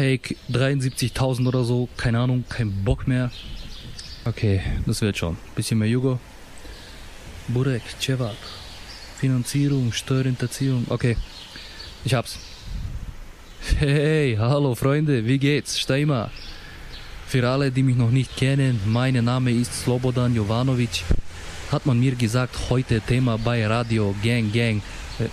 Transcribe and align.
Take 0.00 0.34
73.000 0.50 1.46
oder 1.46 1.62
so, 1.62 1.86
keine 1.98 2.20
Ahnung, 2.20 2.42
kein 2.48 2.72
Bock 2.86 3.06
mehr. 3.06 3.30
Okay, 4.24 4.62
das 4.86 5.02
wird 5.02 5.18
schon. 5.18 5.36
Bisschen 5.54 5.78
mehr 5.78 5.88
Jugo. 5.88 6.18
Burek, 7.48 7.82
Cevap. 8.00 8.36
Finanzierung, 9.18 9.92
Steuerhinterziehung. 9.92 10.86
Okay, 10.88 11.18
ich 12.02 12.14
hab's. 12.14 12.38
Hey, 13.78 14.38
hallo 14.38 14.74
Freunde, 14.74 15.26
wie 15.26 15.36
geht's? 15.36 15.78
Steimer. 15.78 16.30
Für 17.26 17.46
alle, 17.46 17.70
die 17.70 17.82
mich 17.82 17.96
noch 17.96 18.10
nicht 18.10 18.34
kennen, 18.38 18.80
mein 18.86 19.22
Name 19.22 19.50
ist 19.50 19.82
Slobodan 19.82 20.34
Jovanovic. 20.34 21.04
Hat 21.70 21.84
man 21.84 22.00
mir 22.00 22.14
gesagt, 22.14 22.56
heute 22.70 23.02
Thema 23.02 23.36
bei 23.36 23.66
Radio 23.66 24.14
Gang 24.24 24.50
Gang. 24.50 24.80
Äh, 25.18 25.28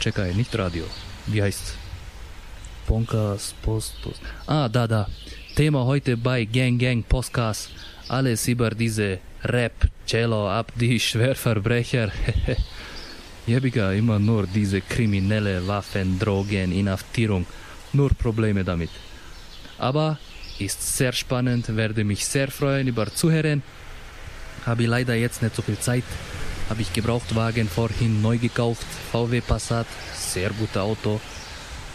Czekaj, 0.00 0.34
nicht 0.34 0.58
Radio. 0.58 0.86
Wie 1.28 1.40
heißt's? 1.40 1.87
Ponkas, 2.88 3.54
Post, 3.60 4.00
Post. 4.00 4.20
Ah, 4.46 4.66
da, 4.66 4.86
da. 4.86 5.06
Thema 5.54 5.84
heute 5.84 6.16
bei 6.16 6.46
Gang 6.46 6.78
Gang 6.80 7.04
Podcast. 7.06 7.68
Alles 8.08 8.48
über 8.48 8.70
diese 8.70 9.18
Rap, 9.44 9.88
Cello, 10.06 10.48
ab 10.48 10.72
die 10.74 10.98
Schwerverbrecher. 11.06 12.10
Jebiga 13.46 13.92
immer 13.92 14.18
nur 14.18 14.46
diese 14.46 14.80
kriminelle 14.80 15.66
Waffen, 15.68 16.18
Drogen, 16.18 16.72
Inhaftierung. 16.72 17.44
Nur 17.92 18.08
Probleme 18.14 18.64
damit. 18.64 18.90
Aber 19.76 20.18
ist 20.58 20.96
sehr 20.96 21.12
spannend, 21.12 21.76
werde 21.76 22.04
mich 22.04 22.24
sehr 22.24 22.50
freuen 22.50 22.88
über 22.88 23.12
Zuhören. 23.12 23.62
Habe 24.64 24.86
leider 24.86 25.14
jetzt 25.14 25.42
nicht 25.42 25.54
so 25.54 25.60
viel 25.60 25.78
Zeit. 25.78 26.04
Habe 26.70 26.80
ich 26.80 26.90
Gebrauchtwagen 26.94 27.68
vorhin 27.68 28.22
neu 28.22 28.38
gekauft. 28.38 28.86
VW 29.12 29.42
Passat, 29.42 29.86
sehr 30.14 30.48
gutes 30.50 30.78
Auto. 30.78 31.20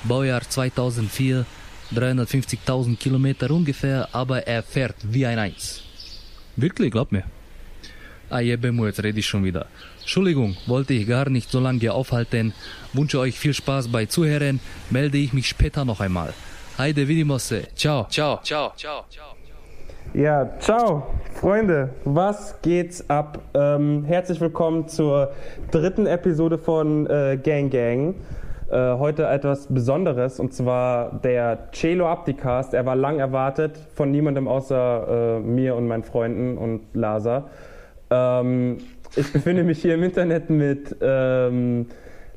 Baujahr 0.03 0.41
2004, 0.41 1.45
350.000 1.93 2.97
Kilometer 2.97 3.51
ungefähr, 3.51 4.09
aber 4.11 4.45
er 4.47 4.63
fährt 4.63 4.95
wie 5.03 5.25
ein 5.25 5.39
Eins. 5.39 5.81
Wirklich, 6.55 6.91
glaub 6.91 7.11
mir. 7.11 7.23
Ah, 8.29 8.41
Bemo, 8.57 8.85
jetzt 8.87 9.03
rede 9.03 9.19
ich 9.19 9.27
schon 9.27 9.43
wieder. 9.43 9.67
Entschuldigung, 9.99 10.57
wollte 10.65 10.93
ich 10.93 11.07
gar 11.07 11.29
nicht 11.29 11.49
so 11.51 11.59
lange 11.59 11.93
aufhalten. 11.93 12.53
Wünsche 12.93 13.19
euch 13.19 13.37
viel 13.37 13.53
Spaß 13.53 13.89
bei 13.89 14.05
Zuhören. 14.05 14.59
Melde 14.89 15.17
ich 15.17 15.33
mich 15.33 15.47
später 15.47 15.85
noch 15.85 15.99
einmal. 15.99 16.33
Heide 16.77 17.07
Vidimosse. 17.07 17.67
Ciao. 17.75 18.07
Ciao. 18.09 18.39
Ciao. 18.43 18.73
Ciao. 18.75 19.05
Ciao. 19.09 19.35
Ja, 20.13 20.47
ciao, 20.59 21.07
Freunde. 21.33 21.89
Was 22.03 22.61
geht's 22.61 23.09
ab? 23.09 23.39
Ähm, 23.55 24.03
herzlich 24.05 24.39
willkommen 24.39 24.87
zur 24.87 25.31
dritten 25.71 26.05
Episode 26.05 26.57
von 26.57 27.07
äh, 27.07 27.39
Gang 27.41 27.71
Gang. 27.71 28.15
Äh, 28.73 28.97
heute 28.97 29.27
etwas 29.27 29.67
Besonderes 29.67 30.39
und 30.39 30.51
zwar 30.51 31.19
der 31.23 31.69
Celo 31.73 32.07
Abdicast. 32.07 32.73
Er 32.73 32.87
war 32.87 32.95
lang 32.95 33.19
erwartet 33.19 33.77
von 33.93 34.09
niemandem 34.09 34.47
außer 34.47 35.37
äh, 35.37 35.39
mir 35.41 35.75
und 35.75 35.85
meinen 35.85 36.01
Freunden 36.01 36.57
und 36.57 36.81
Lasa. 36.95 37.49
Ähm, 38.09 38.79
ich 39.15 39.31
befinde 39.31 39.63
mich 39.63 39.79
hier 39.79 39.93
im 39.93 40.01
Internet 40.01 40.49
mit 40.49 40.95
ähm, 41.01 41.85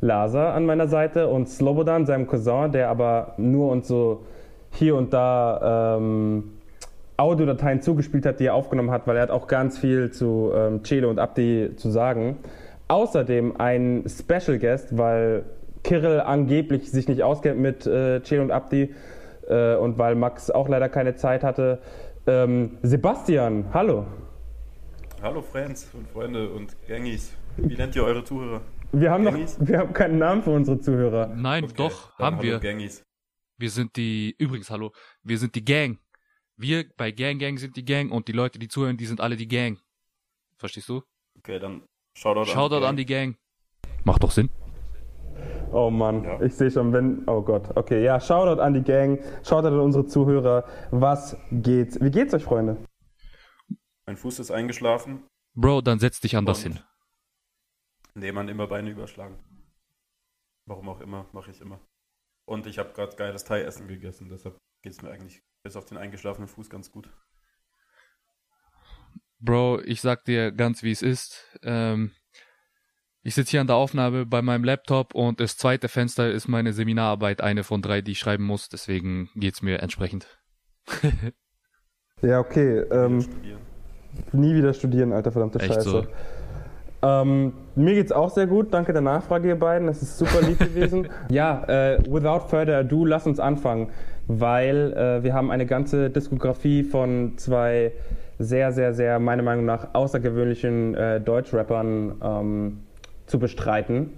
Lasa 0.03 0.53
an 0.53 0.67
meiner 0.67 0.89
Seite 0.89 1.28
und 1.28 1.48
Slobodan, 1.48 2.05
seinem 2.05 2.27
Cousin, 2.27 2.71
der 2.71 2.91
aber 2.91 3.33
nur 3.39 3.71
und 3.71 3.87
so 3.87 4.27
hier 4.73 4.95
und 4.95 5.15
da 5.15 5.97
ähm, 5.97 6.53
Audiodateien 7.17 7.81
zugespielt 7.81 8.27
hat, 8.27 8.41
die 8.41 8.45
er 8.45 8.55
aufgenommen 8.55 8.91
hat, 8.91 9.06
weil 9.06 9.17
er 9.17 9.23
hat 9.23 9.31
auch 9.31 9.47
ganz 9.47 9.78
viel 9.78 10.11
zu 10.11 10.53
ähm, 10.55 10.83
Celo 10.84 11.09
und 11.09 11.19
Abdi 11.19 11.71
zu 11.77 11.89
sagen. 11.89 12.37
Außerdem 12.89 13.59
ein 13.59 14.05
Special 14.06 14.59
Guest, 14.59 14.98
weil 14.98 15.45
Kirill 15.87 16.20
angeblich 16.20 16.91
sich 16.91 17.06
nicht 17.06 17.23
auskennt 17.23 17.61
mit 17.61 17.87
äh, 17.87 18.20
Celo 18.23 18.42
und 18.42 18.51
Abdi 18.51 18.92
äh, 19.48 19.77
und 19.77 19.97
weil 19.98 20.17
Max 20.17 20.51
auch 20.51 20.69
leider 20.69 20.89
keine 20.89 21.15
Zeit 21.15 21.45
hatte. 21.45 21.81
Ähm, 22.27 22.77
Sebastian, 22.83 23.67
hallo. 23.73 24.05
Hallo 25.22 25.41
Friends 25.41 25.88
und 25.94 26.09
Freunde 26.09 26.50
und 26.50 26.77
Gangis. 26.88 27.33
Wie 27.56 27.77
nennt 27.77 27.94
ihr 27.94 28.03
eure 28.03 28.25
Zuhörer? 28.25 28.62
Wir 28.91 29.12
haben 29.12 29.25
Gangis? 29.25 29.59
noch, 29.59 29.69
wir 29.69 29.78
haben 29.78 29.93
keinen 29.93 30.19
Namen 30.19 30.43
für 30.43 30.50
unsere 30.50 30.81
Zuhörer. 30.81 31.28
Nein, 31.28 31.65
okay, 31.65 31.75
doch, 31.77 32.19
haben 32.19 32.43
wir. 32.43 32.59
Gangis. 32.59 33.05
Wir 33.56 33.71
sind 33.71 33.94
die, 33.94 34.34
übrigens, 34.39 34.69
hallo, 34.71 34.91
wir 35.22 35.39
sind 35.39 35.55
die 35.55 35.65
Gang. 35.65 36.00
Wir 36.56 36.84
bei 36.97 37.12
Gang 37.12 37.39
Gang 37.39 37.60
sind 37.60 37.77
die 37.77 37.84
Gang 37.84 38.10
und 38.10 38.27
die 38.27 38.33
Leute, 38.33 38.59
die 38.59 38.66
zuhören, 38.66 38.97
die 38.97 39.06
sind 39.06 39.21
alle 39.21 39.37
die 39.37 39.47
Gang. 39.47 39.78
Verstehst 40.59 40.89
du? 40.89 41.03
Okay, 41.39 41.60
dann 41.60 41.83
Shoutout, 42.16 42.47
Shoutout 42.47 42.84
an, 42.84 42.97
die 42.97 43.06
Gang. 43.06 43.37
Macht 44.05 44.25
doch 44.25 44.33
Sinn. 44.33 44.50
Oh 45.72 45.91
Mann, 45.91 46.24
ja. 46.24 46.41
ich 46.42 46.54
sehe 46.54 46.70
schon, 46.70 46.92
wenn. 46.92 47.28
Oh 47.28 47.42
Gott. 47.42 47.76
Okay, 47.76 48.02
ja, 48.04 48.20
Shoutout 48.20 48.60
an 48.60 48.74
die 48.74 48.82
Gang, 48.82 49.20
Shoutout 49.44 49.69
an 49.69 49.80
unsere 49.80 50.06
Zuhörer. 50.06 50.64
Was 50.91 51.36
geht's? 51.50 52.00
Wie 52.00 52.10
geht's 52.10 52.34
euch, 52.34 52.44
Freunde? 52.44 52.76
Mein 54.06 54.16
Fuß 54.16 54.38
ist 54.38 54.50
eingeschlafen. 54.50 55.24
Bro, 55.54 55.80
dann 55.80 55.98
setz 55.98 56.20
dich 56.20 56.36
anders 56.36 56.62
hin. 56.62 56.78
Nee, 58.14 58.32
man 58.32 58.48
immer 58.48 58.66
Beine 58.66 58.91
überschlagen. 58.91 59.38
Warum 60.66 60.88
auch 60.88 61.00
immer, 61.00 61.26
mache 61.32 61.50
ich 61.50 61.60
immer. 61.60 61.80
Und 62.47 62.66
ich 62.66 62.78
habe 62.78 62.92
gerade 62.92 63.16
geiles 63.16 63.44
Thai-Essen 63.44 63.88
gegessen, 63.88 64.28
deshalb 64.28 64.56
geht 64.82 64.92
es 64.92 65.03
mir 65.03 65.10
eigentlich 65.10 65.42
bis 65.64 65.76
auf 65.76 65.84
den 65.84 65.98
eingeschlafenen 65.98 66.48
Fuß 66.48 66.70
ganz 66.70 66.91
gut. 66.92 67.10
Bro, 69.38 69.80
ich 69.82 70.00
sag 70.00 70.24
dir 70.24 70.53
ganz 70.53 70.82
wie 70.82 70.92
es 70.92 71.03
ist. 71.03 71.58
Ähm, 71.62 72.12
ich 73.26 73.34
sitze 73.34 73.50
hier 73.50 73.60
an 73.60 73.66
der 73.66 73.75
Aufnahme 73.75 74.25
bei 74.25 74.41
meinem 74.41 74.62
Laptop 74.62 75.12
und 75.12 75.41
das 75.41 75.56
zweite 75.56 75.88
Fenster 75.88 76.31
ist 76.31 76.47
meine 76.47 76.72
Seminararbeit, 76.72 77.41
eine 77.41 77.64
von 77.64 77.82
drei, 77.82 78.00
die 78.00 78.12
ich 78.12 78.20
schreiben 78.20 78.44
muss. 78.44 78.69
Deswegen 78.69 79.31
geht's 79.34 79.62
mir 79.62 79.82
entsprechend. 79.82 80.28
ja, 82.22 82.38
okay. 82.38 82.84
Ähm, 82.92 83.26
nie 84.31 84.54
wieder 84.54 84.72
studieren, 84.75 85.12
alter 85.12 85.32
verdammte 85.32 85.59
Echt 85.59 85.75
Scheiße. 85.75 85.91
So? 85.91 86.06
Ähm, 87.03 87.53
mir 87.75 87.94
geht's 87.94 88.12
auch 88.12 88.31
sehr 88.31 88.47
gut. 88.47 88.72
Danke 88.72 88.92
der 88.92 89.03
Nachfrage, 89.03 89.48
ihr 89.48 89.59
beiden. 89.59 89.88
Das 89.88 90.03
ist 90.03 90.19
super 90.19 90.41
lieb 90.42 90.59
gewesen. 90.60 91.09
ja, 91.28 91.65
äh, 91.65 91.98
without 92.09 92.47
further 92.48 92.78
ado, 92.78 93.04
lass 93.04 93.26
uns 93.26 93.41
anfangen, 93.41 93.91
weil 94.28 94.92
äh, 94.92 95.25
wir 95.25 95.34
haben 95.34 95.50
eine 95.50 95.66
ganze 95.66 96.10
Diskografie 96.10 96.84
von 96.84 97.36
zwei 97.38 97.91
sehr, 98.38 98.70
sehr, 98.70 98.94
sehr, 98.94 99.19
meiner 99.19 99.42
Meinung 99.42 99.65
nach, 99.65 99.94
außergewöhnlichen 99.94 100.94
äh, 100.94 101.20
Deutschrappern 101.20 102.20
ähm, 102.22 102.85
zu 103.26 103.38
bestreiten. 103.38 104.10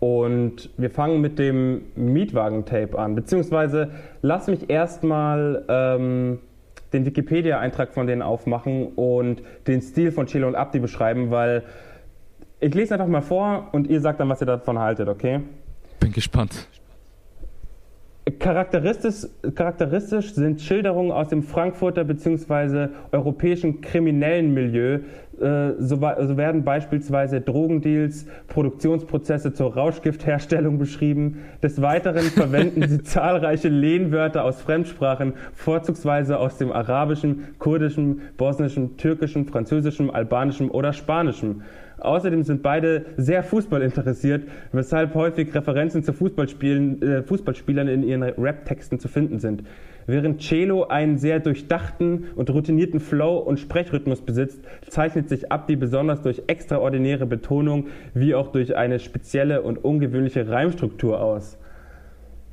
Und 0.00 0.70
wir 0.76 0.90
fangen 0.90 1.20
mit 1.20 1.38
dem 1.38 1.82
Mietwagen-Tape 1.94 2.98
an. 2.98 3.14
Beziehungsweise 3.14 3.90
lass 4.20 4.48
mich 4.48 4.68
erstmal 4.68 5.64
ähm, 5.68 6.40
den 6.92 7.06
Wikipedia-Eintrag 7.06 7.92
von 7.92 8.06
denen 8.06 8.22
aufmachen 8.22 8.88
und 8.94 9.42
den 9.66 9.80
Stil 9.80 10.12
von 10.12 10.26
Chilo 10.26 10.48
und 10.48 10.54
Abdi 10.54 10.80
beschreiben, 10.80 11.30
weil 11.30 11.62
ich 12.60 12.74
lese 12.74 12.94
einfach 12.94 13.06
mal 13.06 13.22
vor 13.22 13.68
und 13.72 13.88
ihr 13.88 14.00
sagt 14.00 14.20
dann, 14.20 14.28
was 14.28 14.40
ihr 14.40 14.46
davon 14.46 14.78
haltet, 14.78 15.08
okay? 15.08 15.40
Bin 16.00 16.12
gespannt. 16.12 16.68
Charakteristisch, 18.38 19.28
charakteristisch 19.56 20.34
sind 20.34 20.60
Schilderungen 20.60 21.10
aus 21.10 21.28
dem 21.28 21.42
Frankfurter 21.42 22.04
bzw. 22.04 22.88
europäischen 23.10 23.80
kriminellen 23.80 24.54
Milieu. 24.54 25.00
Äh, 25.42 25.74
so, 25.80 25.96
so, 25.96 26.36
werden 26.36 26.62
beispielsweise 26.62 27.40
Drogendeals, 27.40 28.26
Produktionsprozesse 28.46 29.52
zur 29.52 29.74
Rauschgiftherstellung 29.74 30.78
beschrieben. 30.78 31.38
Des 31.62 31.82
Weiteren 31.82 32.22
verwenden 32.34 32.86
sie 32.88 33.02
zahlreiche 33.02 33.68
Lehnwörter 33.68 34.44
aus 34.44 34.60
Fremdsprachen, 34.60 35.32
vorzugsweise 35.52 36.38
aus 36.38 36.58
dem 36.58 36.70
Arabischen, 36.70 37.56
Kurdischen, 37.58 38.20
Bosnischen, 38.36 38.96
Türkischen, 38.96 39.46
Französischen, 39.46 40.10
Albanischen 40.10 40.70
oder 40.70 40.92
Spanischen. 40.92 41.62
Außerdem 41.98 42.42
sind 42.42 42.62
beide 42.62 43.06
sehr 43.16 43.42
Fußball 43.42 43.82
interessiert, 43.82 44.48
weshalb 44.72 45.14
häufig 45.14 45.54
Referenzen 45.54 46.02
zu 46.02 46.12
Fußballspielen, 46.12 47.02
äh, 47.02 47.22
Fußballspielern 47.22 47.88
in 47.88 48.02
ihren 48.02 48.22
Rap-Texten 48.22 48.98
zu 48.98 49.08
finden 49.08 49.38
sind. 49.38 49.64
Während 50.06 50.40
Celo 50.42 50.84
einen 50.84 51.18
sehr 51.18 51.40
durchdachten 51.40 52.28
und 52.34 52.50
routinierten 52.50 53.00
Flow 53.00 53.38
und 53.38 53.58
Sprechrhythmus 53.58 54.20
besitzt, 54.20 54.60
zeichnet 54.88 55.28
sich 55.28 55.52
Abdi 55.52 55.76
besonders 55.76 56.22
durch 56.22 56.42
extraordinäre 56.46 57.26
Betonung 57.26 57.88
wie 58.14 58.34
auch 58.34 58.48
durch 58.48 58.76
eine 58.76 58.98
spezielle 58.98 59.62
und 59.62 59.84
ungewöhnliche 59.84 60.48
Reimstruktur 60.48 61.20
aus. 61.20 61.58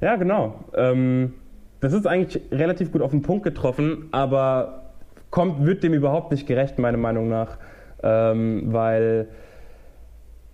Ja, 0.01 0.16
genau. 0.16 0.63
Ähm, 0.75 1.34
das 1.81 1.94
ist 1.94 2.07
eigentlich 2.07 2.42
relativ 2.51 2.92
gut 2.92 3.01
auf 3.01 3.12
den 3.12 3.22
Punkt 3.22 3.44
getroffen, 3.44 4.10
aber 4.12 4.92
kommt, 5.30 5.66
wird 5.66 5.84
dem 5.84 5.94
überhaupt 5.94 6.31
nicht 6.31 6.48
gerecht, 6.48 6.80
meiner 6.80 6.98
Meinung 6.98 7.30
nach 7.30 7.57
ähm, 8.04 8.63
weil 8.68 9.28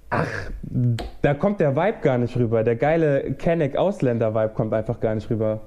ach, 0.09 0.27
da 1.21 1.33
kommt 1.33 1.59
der 1.59 1.75
Vibe 1.75 1.99
gar 2.01 2.17
nicht 2.17 2.35
rüber. 2.37 2.63
Der 2.63 2.75
geile 2.75 3.33
Kenneck-Ausländer-Vibe 3.33 4.53
kommt 4.53 4.73
einfach 4.73 4.99
gar 4.99 5.15
nicht 5.15 5.29
rüber. 5.29 5.61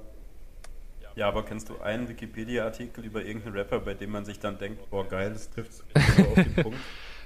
Ja, 1.18 1.26
aber 1.26 1.44
kennst 1.44 1.68
du 1.68 1.80
einen 1.80 2.08
Wikipedia-Artikel 2.08 3.04
über 3.04 3.24
irgendeinen 3.24 3.56
Rapper, 3.56 3.80
bei 3.80 3.94
dem 3.94 4.12
man 4.12 4.24
sich 4.24 4.38
dann 4.38 4.56
denkt, 4.56 4.88
boah 4.88 5.04
geil, 5.04 5.32
das 5.32 5.50
trifft 5.50 5.72
so 5.72 5.82
auf 6.22 6.34
den 6.34 6.54
Punkt? 6.62 6.78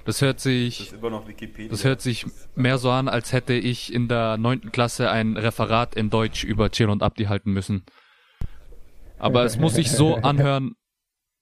Das 0.03 0.19
hört 0.23 0.39
sich, 0.39 0.89
das, 0.99 1.69
das 1.69 1.83
hört 1.83 2.01
sich 2.01 2.25
mehr 2.55 2.79
so 2.79 2.89
an, 2.89 3.07
als 3.07 3.33
hätte 3.33 3.53
ich 3.53 3.93
in 3.93 4.07
der 4.07 4.37
neunten 4.37 4.71
Klasse 4.71 5.11
ein 5.11 5.37
Referat 5.37 5.93
in 5.93 6.09
Deutsch 6.09 6.43
über 6.43 6.71
Chill 6.71 6.89
und 6.89 7.03
Abdi 7.03 7.25
halten 7.25 7.53
müssen. 7.53 7.85
Aber 9.19 9.43
es 9.43 9.59
muss 9.59 9.75
sich 9.75 9.91
so 9.91 10.15
anhören, 10.23 10.73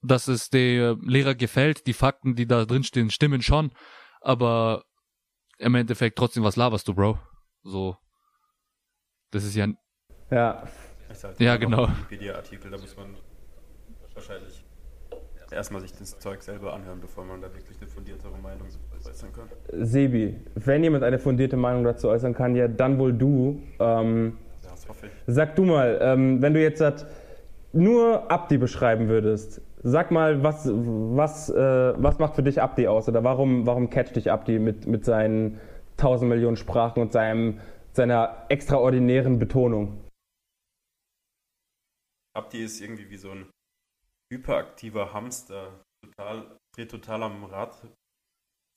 dass 0.01 0.27
es 0.27 0.49
der 0.49 0.97
Lehrer 1.01 1.35
gefällt. 1.35 1.87
Die 1.87 1.93
Fakten, 1.93 2.35
die 2.35 2.47
da 2.47 2.65
drin 2.65 2.83
stehen, 2.83 3.11
stimmen 3.11 3.41
schon. 3.41 3.71
Aber 4.19 4.83
im 5.57 5.73
Endeffekt 5.73 6.17
trotzdem, 6.17 6.43
was 6.43 6.57
laberst 6.57 6.85
du, 6.89 6.95
Bro? 6.95 7.17
So. 7.63 7.95
Das 9.31 9.45
ist 9.45 9.55
ja. 9.55 9.69
Ja. 10.29 10.67
Halt 11.23 11.39
ja, 11.39 11.57
genau. 11.57 11.87
Wikipedia-Artikel, 11.87 12.71
da 12.71 12.77
muss 12.77 12.95
man 12.95 13.07
wahrscheinlich 14.13 14.63
erstmal 15.51 15.81
sich 15.81 15.93
das 15.93 16.17
Zeug 16.19 16.41
selber 16.41 16.73
anhören, 16.73 16.99
bevor 17.01 17.25
man 17.25 17.41
da 17.41 17.53
wirklich 17.53 17.77
eine 17.79 17.89
fundiertere 17.89 18.37
Meinung 18.41 18.67
äußern 19.05 19.29
kann. 19.33 19.49
Sebi, 19.71 20.35
wenn 20.55 20.83
jemand 20.83 21.03
eine 21.03 21.19
fundierte 21.19 21.57
Meinung 21.57 21.83
dazu 21.83 22.07
äußern 22.07 22.33
kann, 22.33 22.55
ja, 22.55 22.67
dann 22.67 22.97
wohl 22.97 23.13
du. 23.13 23.61
Ähm, 23.79 24.37
ja, 24.63 24.69
das 24.71 24.87
hoffe 24.87 25.07
ich. 25.07 25.11
Sag 25.27 25.55
du 25.55 25.65
mal, 25.65 25.99
ähm, 26.01 26.41
wenn 26.41 26.53
du 26.53 26.61
jetzt 26.61 26.81
halt 26.81 27.05
nur 27.73 28.31
Abdi 28.31 28.57
beschreiben 28.57 29.07
würdest, 29.07 29.61
sag 29.83 30.11
mal, 30.11 30.43
was, 30.43 30.69
was, 30.71 31.49
äh, 31.49 31.93
was 31.97 32.19
macht 32.19 32.35
für 32.35 32.43
dich 32.43 32.61
Abdi 32.61 32.87
aus? 32.87 33.07
Oder 33.09 33.23
warum, 33.23 33.65
warum 33.65 33.89
catcht 33.89 34.15
dich 34.15 34.31
Abdi 34.31 34.59
mit, 34.59 34.87
mit 34.87 35.05
seinen 35.05 35.59
tausend 35.97 36.29
Millionen 36.29 36.57
Sprachen 36.57 37.01
und 37.01 37.11
seinem, 37.11 37.59
seiner 37.93 38.45
extraordinären 38.49 39.39
Betonung? 39.39 39.97
Abdi 42.33 42.63
ist 42.63 42.81
irgendwie 42.81 43.09
wie 43.09 43.17
so 43.17 43.31
ein 43.31 43.51
hyperaktiver 44.31 45.13
Hamster, 45.13 45.83
total, 46.03 46.57
dreht 46.73 46.91
total 46.91 47.23
am 47.23 47.43
Rad, 47.43 47.81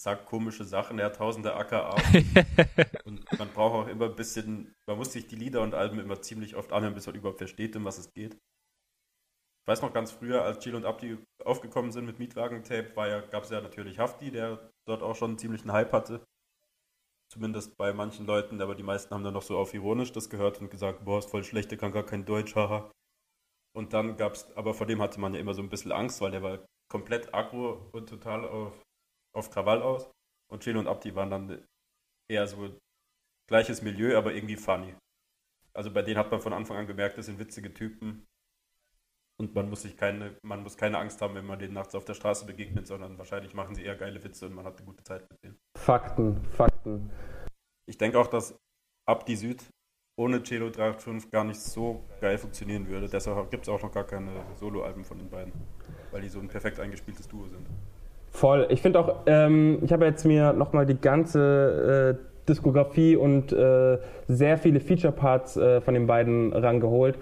sagt 0.00 0.26
komische 0.26 0.64
Sachen, 0.64 0.98
er 0.98 1.06
hat 1.06 1.16
tausende 1.16 1.54
AKA. 1.54 1.94
und 3.04 3.38
man 3.38 3.48
braucht 3.52 3.74
auch 3.74 3.88
immer 3.88 4.06
ein 4.06 4.16
bisschen, 4.16 4.74
man 4.86 4.98
muss 4.98 5.12
sich 5.12 5.26
die 5.26 5.36
Lieder 5.36 5.62
und 5.62 5.74
Alben 5.74 6.00
immer 6.00 6.20
ziemlich 6.20 6.56
oft 6.56 6.72
anhören, 6.72 6.94
bis 6.94 7.06
man 7.06 7.14
überhaupt 7.14 7.38
versteht, 7.38 7.76
um 7.76 7.84
was 7.84 7.98
es 7.98 8.12
geht. 8.12 8.34
Ich 8.34 9.68
weiß 9.68 9.80
noch 9.80 9.94
ganz 9.94 10.12
früher, 10.12 10.42
als 10.42 10.58
Chill 10.58 10.74
und 10.74 10.84
Abdi 10.84 11.16
aufgekommen 11.42 11.90
sind 11.90 12.04
mit 12.04 12.18
Mietwagen-Tape, 12.18 12.92
ja, 13.08 13.20
gab 13.20 13.44
es 13.44 13.50
ja 13.50 13.62
natürlich 13.62 13.98
Hafti, 13.98 14.30
der 14.30 14.70
dort 14.86 15.02
auch 15.02 15.14
schon 15.14 15.30
einen 15.30 15.38
ziemlichen 15.38 15.72
Hype 15.72 15.92
hatte. 15.92 16.26
Zumindest 17.32 17.76
bei 17.78 17.92
manchen 17.94 18.26
Leuten, 18.26 18.60
aber 18.60 18.74
die 18.74 18.82
meisten 18.82 19.14
haben 19.14 19.24
dann 19.24 19.32
noch 19.32 19.42
so 19.42 19.56
auf 19.56 19.72
ironisch 19.72 20.12
das 20.12 20.28
gehört 20.28 20.60
und 20.60 20.70
gesagt, 20.70 21.04
boah, 21.04 21.18
ist 21.18 21.30
voll 21.30 21.44
schlecht, 21.44 21.70
der 21.70 21.78
kann 21.78 21.92
gar 21.92 22.04
kein 22.04 22.26
Deutsch, 22.26 22.54
haha. 22.54 22.92
Und 23.76 23.92
dann 23.92 24.16
gab 24.16 24.34
es, 24.34 24.56
aber 24.56 24.72
vor 24.72 24.86
dem 24.86 25.02
hatte 25.02 25.20
man 25.20 25.34
ja 25.34 25.40
immer 25.40 25.54
so 25.54 25.62
ein 25.62 25.68
bisschen 25.68 25.92
Angst, 25.92 26.20
weil 26.20 26.30
der 26.30 26.42
war 26.42 26.64
komplett 26.88 27.34
aggro 27.34 27.88
und 27.92 28.08
total 28.08 28.46
auf, 28.46 28.80
auf 29.34 29.50
Krawall 29.50 29.82
aus. 29.82 30.10
Und 30.50 30.62
Chill 30.62 30.76
und 30.76 30.86
Abdi 30.86 31.14
waren 31.14 31.30
dann 31.30 31.64
eher 32.30 32.46
so 32.46 32.78
gleiches 33.48 33.82
Milieu, 33.82 34.16
aber 34.16 34.32
irgendwie 34.34 34.56
funny. 34.56 34.94
Also 35.72 35.92
bei 35.92 36.02
denen 36.02 36.18
hat 36.18 36.30
man 36.30 36.40
von 36.40 36.52
Anfang 36.52 36.76
an 36.76 36.86
gemerkt, 36.86 37.18
das 37.18 37.26
sind 37.26 37.38
witzige 37.38 37.74
Typen. 37.74 38.26
Und 39.36 39.52
man 39.56 39.68
muss 39.68 39.82
sich 39.82 39.96
keine, 39.96 40.38
man 40.42 40.62
muss 40.62 40.76
keine 40.76 40.98
Angst 40.98 41.20
haben, 41.20 41.34
wenn 41.34 41.46
man 41.46 41.58
denen 41.58 41.74
nachts 41.74 41.96
auf 41.96 42.04
der 42.04 42.14
Straße 42.14 42.46
begegnet, 42.46 42.86
sondern 42.86 43.18
wahrscheinlich 43.18 43.54
machen 43.54 43.74
sie 43.74 43.82
eher 43.82 43.96
geile 43.96 44.22
Witze 44.22 44.46
und 44.46 44.54
man 44.54 44.64
hat 44.64 44.76
eine 44.76 44.86
gute 44.86 45.02
Zeit 45.02 45.28
mit 45.28 45.42
denen. 45.42 45.58
Fakten, 45.76 46.44
Fakten. 46.44 47.10
Ich 47.86 47.98
denke 47.98 48.20
auch, 48.20 48.28
dass 48.28 48.56
Abdi 49.06 49.34
Süd 49.34 49.68
ohne 50.16 50.42
Cello 50.42 50.70
385 50.70 51.30
gar 51.30 51.44
nicht 51.44 51.60
so 51.60 52.00
geil 52.20 52.38
funktionieren 52.38 52.88
würde. 52.88 53.08
Deshalb 53.08 53.50
gibt 53.50 53.64
es 53.64 53.68
auch 53.68 53.82
noch 53.82 53.92
gar 53.92 54.04
keine 54.04 54.30
Soloalben 54.60 55.04
von 55.04 55.18
den 55.18 55.28
beiden, 55.28 55.52
weil 56.12 56.22
die 56.22 56.28
so 56.28 56.38
ein 56.38 56.48
perfekt 56.48 56.78
eingespieltes 56.78 57.28
Duo 57.28 57.44
sind. 57.48 57.66
Voll. 58.30 58.66
Ich 58.70 58.82
finde 58.82 59.00
auch, 59.00 59.22
ähm, 59.26 59.78
ich 59.82 59.92
habe 59.92 60.04
jetzt 60.06 60.24
mir 60.24 60.52
nochmal 60.52 60.86
die 60.86 61.00
ganze 61.00 62.18
äh, 62.20 62.48
Diskografie 62.48 63.16
und 63.16 63.52
äh, 63.52 63.98
sehr 64.28 64.58
viele 64.58 64.80
Feature-Parts 64.80 65.56
äh, 65.56 65.80
von 65.80 65.94
den 65.94 66.06
beiden 66.06 66.52
rangeholt. 66.52 67.18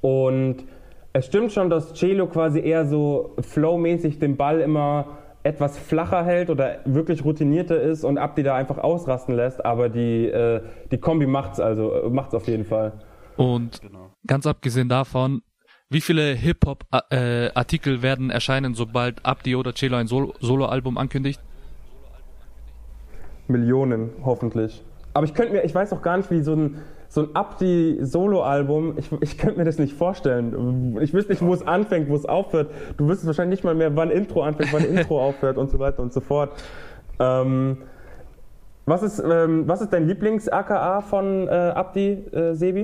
Und 0.00 0.64
es 1.12 1.26
stimmt 1.26 1.52
schon, 1.52 1.70
dass 1.70 1.92
Celo 1.94 2.26
quasi 2.26 2.60
eher 2.60 2.86
so 2.86 3.34
flowmäßig 3.40 4.18
den 4.18 4.36
Ball 4.36 4.60
immer 4.60 5.18
etwas 5.42 5.78
flacher 5.78 6.24
hält 6.24 6.50
oder 6.50 6.80
wirklich 6.84 7.24
routinierter 7.24 7.80
ist 7.80 8.04
und 8.04 8.18
Abdi 8.18 8.42
da 8.42 8.56
einfach 8.56 8.78
ausrasten 8.78 9.34
lässt, 9.34 9.64
aber 9.64 9.88
die, 9.88 10.26
äh, 10.26 10.60
die 10.90 10.98
Kombi 10.98 11.26
macht's 11.26 11.60
also, 11.60 12.08
macht's 12.10 12.34
auf 12.34 12.46
jeden 12.46 12.64
Fall. 12.64 12.92
Und 13.36 13.80
genau. 13.80 14.10
ganz 14.26 14.46
abgesehen 14.46 14.88
davon, 14.88 15.42
wie 15.88 16.00
viele 16.00 16.34
Hip-Hop-Artikel 16.34 17.96
äh, 17.96 18.02
werden 18.02 18.30
erscheinen, 18.30 18.74
sobald 18.74 19.24
Abdi 19.24 19.56
oder 19.56 19.74
Celo 19.74 19.96
ein 19.96 20.06
Sol 20.06 20.34
Solo-Album 20.40 20.98
ankündigt? 20.98 21.40
Millionen, 23.48 24.10
hoffentlich. 24.24 24.84
Aber 25.14 25.24
ich 25.24 25.34
könnte 25.34 25.52
mir, 25.52 25.64
ich 25.64 25.74
weiß 25.74 25.92
auch 25.92 26.02
gar 26.02 26.16
nicht, 26.16 26.30
wie 26.30 26.42
so 26.42 26.54
ein 26.54 26.82
so 27.10 27.22
ein 27.22 27.34
Abdi-Solo-Album, 27.34 28.94
ich, 28.96 29.10
ich 29.20 29.36
könnte 29.36 29.58
mir 29.58 29.64
das 29.64 29.78
nicht 29.78 29.94
vorstellen. 29.94 30.96
Ich 31.00 31.12
wüsste 31.12 31.32
nicht, 31.32 31.42
wo 31.42 31.52
es 31.52 31.66
anfängt, 31.66 32.08
wo 32.08 32.14
es 32.14 32.24
aufhört. 32.24 32.70
Du 32.96 33.08
wüsstest 33.08 33.26
wahrscheinlich 33.26 33.58
nicht 33.58 33.64
mal 33.64 33.74
mehr, 33.74 33.96
wann 33.96 34.12
Intro 34.12 34.44
anfängt, 34.44 34.72
wann 34.72 34.84
Intro 34.84 35.20
aufhört 35.26 35.58
und 35.58 35.72
so 35.72 35.80
weiter 35.80 36.04
und 36.04 36.12
so 36.12 36.20
fort. 36.20 36.52
Ähm, 37.18 37.78
was, 38.86 39.02
ist, 39.02 39.18
ähm, 39.18 39.66
was 39.66 39.80
ist 39.80 39.92
dein 39.92 40.06
Lieblings-AKA 40.06 41.00
von 41.00 41.48
äh, 41.48 41.50
Abdi, 41.50 42.12
äh, 42.32 42.54
Sebi? 42.54 42.82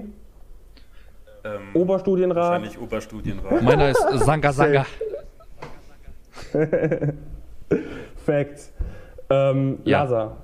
Ähm, 1.45 1.61
Oberstudienrat? 1.75 2.37
Wahrscheinlich 2.37 2.81
Oberstudienrat. 2.81 3.63
Meiner 3.63 3.91
ist 3.91 4.05
Sanga 4.25 4.53
Sanga. 4.53 4.87
Facts. 8.27 8.73
Ähm, 9.31 9.79
ja. 9.85 10.03
Lasa, 10.03 10.37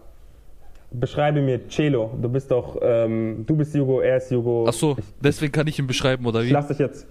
Beschreibe 0.94 1.40
mir 1.40 1.68
Celo. 1.68 2.18
Du 2.20 2.28
bist 2.28 2.50
doch, 2.50 2.78
ähm, 2.82 3.44
du 3.46 3.56
bist 3.56 3.74
Jugo, 3.74 4.00
er 4.00 4.18
ist 4.18 4.30
Jugo. 4.30 4.66
Ach 4.68 4.72
so, 4.72 4.96
ich, 4.98 5.04
deswegen 5.20 5.52
kann 5.52 5.66
ich 5.66 5.78
ihn 5.78 5.86
beschreiben, 5.86 6.26
oder 6.26 6.42
wie? 6.42 6.46
Ich 6.46 6.52
lass 6.52 6.68
dich 6.68 6.78
jetzt. 6.78 7.06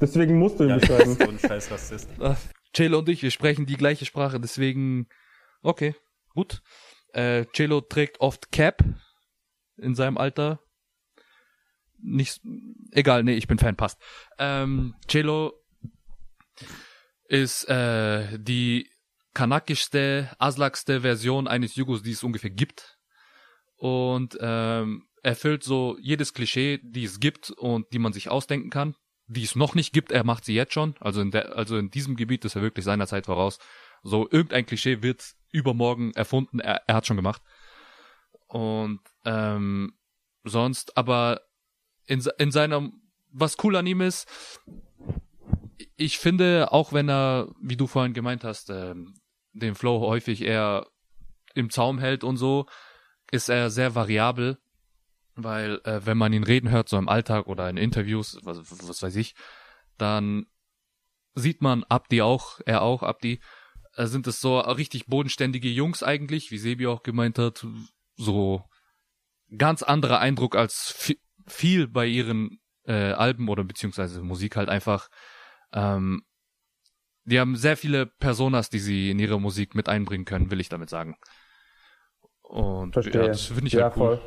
Deswegen 0.00 0.38
musst 0.38 0.58
du 0.58 0.64
ihn 0.64 0.70
ja, 0.70 0.78
beschreiben. 0.78 1.14
So 1.14 1.28
ein 1.28 1.38
scheiß 1.38 1.70
Rassist. 1.70 2.08
Celo 2.74 2.98
und 2.98 3.08
ich, 3.08 3.22
wir 3.22 3.30
sprechen 3.30 3.66
die 3.66 3.76
gleiche 3.76 4.04
Sprache, 4.04 4.40
deswegen, 4.40 5.08
okay, 5.62 5.94
gut. 6.34 6.62
Äh, 7.12 7.44
Celo 7.54 7.80
trägt 7.80 8.20
oft 8.20 8.50
Cap 8.52 8.84
in 9.76 9.94
seinem 9.94 10.18
Alter. 10.18 10.60
Nicht, 12.02 12.40
egal, 12.92 13.24
nee, 13.24 13.34
ich 13.34 13.46
bin 13.46 13.58
Fan, 13.58 13.76
passt. 13.76 14.00
Ähm, 14.38 14.94
Celo 15.08 15.52
ist 17.28 17.68
äh, 17.68 18.38
die 18.38 18.88
kanakischste, 19.34 20.30
aslakste 20.38 21.02
Version 21.02 21.46
eines 21.46 21.76
Jugos, 21.76 22.02
die 22.02 22.12
es 22.12 22.24
ungefähr 22.24 22.50
gibt 22.50 22.99
und 23.80 24.36
ähm, 24.42 25.06
erfüllt 25.22 25.64
so 25.64 25.96
jedes 26.02 26.34
Klischee, 26.34 26.80
die 26.82 27.04
es 27.04 27.18
gibt 27.18 27.50
und 27.50 27.90
die 27.94 27.98
man 27.98 28.12
sich 28.12 28.30
ausdenken 28.30 28.68
kann, 28.68 28.94
die 29.26 29.42
es 29.42 29.56
noch 29.56 29.74
nicht 29.74 29.94
gibt, 29.94 30.12
er 30.12 30.22
macht 30.22 30.44
sie 30.44 30.54
jetzt 30.54 30.74
schon. 30.74 30.94
Also 31.00 31.22
in 31.22 31.30
der, 31.30 31.56
also 31.56 31.78
in 31.78 31.90
diesem 31.90 32.14
Gebiet 32.14 32.44
ist 32.44 32.56
er 32.56 32.62
wirklich 32.62 32.84
seiner 32.84 33.06
Zeit 33.06 33.24
voraus. 33.24 33.58
So 34.02 34.28
irgendein 34.30 34.66
Klischee 34.66 35.02
wird 35.02 35.32
übermorgen 35.50 36.12
erfunden, 36.12 36.60
er, 36.60 36.82
er 36.86 36.94
hat 36.94 37.06
schon 37.06 37.16
gemacht. 37.16 37.40
Und 38.48 39.00
ähm, 39.24 39.94
sonst, 40.44 40.98
aber 40.98 41.40
in, 42.04 42.22
in 42.36 42.50
seinem, 42.50 43.00
was 43.32 43.56
cool 43.64 43.76
an 43.76 43.86
ihm 43.86 44.02
ist, 44.02 44.28
ich 45.96 46.18
finde, 46.18 46.70
auch 46.70 46.92
wenn 46.92 47.08
er, 47.08 47.48
wie 47.62 47.78
du 47.78 47.86
vorhin 47.86 48.12
gemeint 48.12 48.44
hast, 48.44 48.68
ähm, 48.68 49.14
den 49.54 49.74
Flow 49.74 50.00
häufig 50.00 50.42
eher 50.42 50.86
im 51.54 51.70
Zaum 51.70 51.98
hält 51.98 52.24
und 52.24 52.36
so, 52.36 52.66
ist 53.30 53.48
er 53.48 53.70
sehr 53.70 53.94
variabel, 53.94 54.58
weil 55.34 55.80
äh, 55.84 56.04
wenn 56.04 56.18
man 56.18 56.32
ihn 56.32 56.44
reden 56.44 56.70
hört, 56.70 56.88
so 56.88 56.98
im 56.98 57.08
Alltag 57.08 57.46
oder 57.46 57.68
in 57.68 57.76
Interviews, 57.76 58.38
was, 58.42 58.58
was 58.88 59.02
weiß 59.02 59.16
ich, 59.16 59.34
dann 59.96 60.46
sieht 61.34 61.62
man 61.62 61.84
Abdi 61.84 62.22
auch, 62.22 62.60
er 62.66 62.82
auch, 62.82 63.02
Abdi, 63.02 63.40
äh, 63.94 64.06
sind 64.06 64.26
es 64.26 64.40
so 64.40 64.58
richtig 64.58 65.06
bodenständige 65.06 65.68
Jungs 65.68 66.02
eigentlich, 66.02 66.50
wie 66.50 66.58
Sebi 66.58 66.86
auch 66.86 67.02
gemeint 67.02 67.38
hat, 67.38 67.66
so 68.16 68.64
ganz 69.56 69.82
anderer 69.82 70.20
Eindruck 70.20 70.56
als 70.56 71.16
viel 71.46 71.88
bei 71.88 72.06
ihren 72.06 72.60
äh, 72.84 73.12
Alben 73.12 73.48
oder 73.48 73.64
beziehungsweise 73.64 74.22
Musik 74.22 74.56
halt 74.56 74.68
einfach. 74.68 75.08
Ähm, 75.72 76.22
die 77.24 77.38
haben 77.38 77.56
sehr 77.56 77.76
viele 77.76 78.06
Personas, 78.06 78.70
die 78.70 78.78
sie 78.78 79.10
in 79.10 79.18
ihre 79.18 79.40
Musik 79.40 79.74
mit 79.74 79.88
einbringen 79.88 80.24
können, 80.24 80.50
will 80.50 80.60
ich 80.60 80.68
damit 80.68 80.90
sagen. 80.90 81.16
Und 82.50 82.92
Verstehe. 82.92 83.22
Ja, 83.22 83.28
das 83.28 83.46
finde 83.46 83.66
ich 83.66 83.72
ja, 83.72 83.84
halt 83.84 83.96
cool. 83.96 84.18
Voll. 84.18 84.20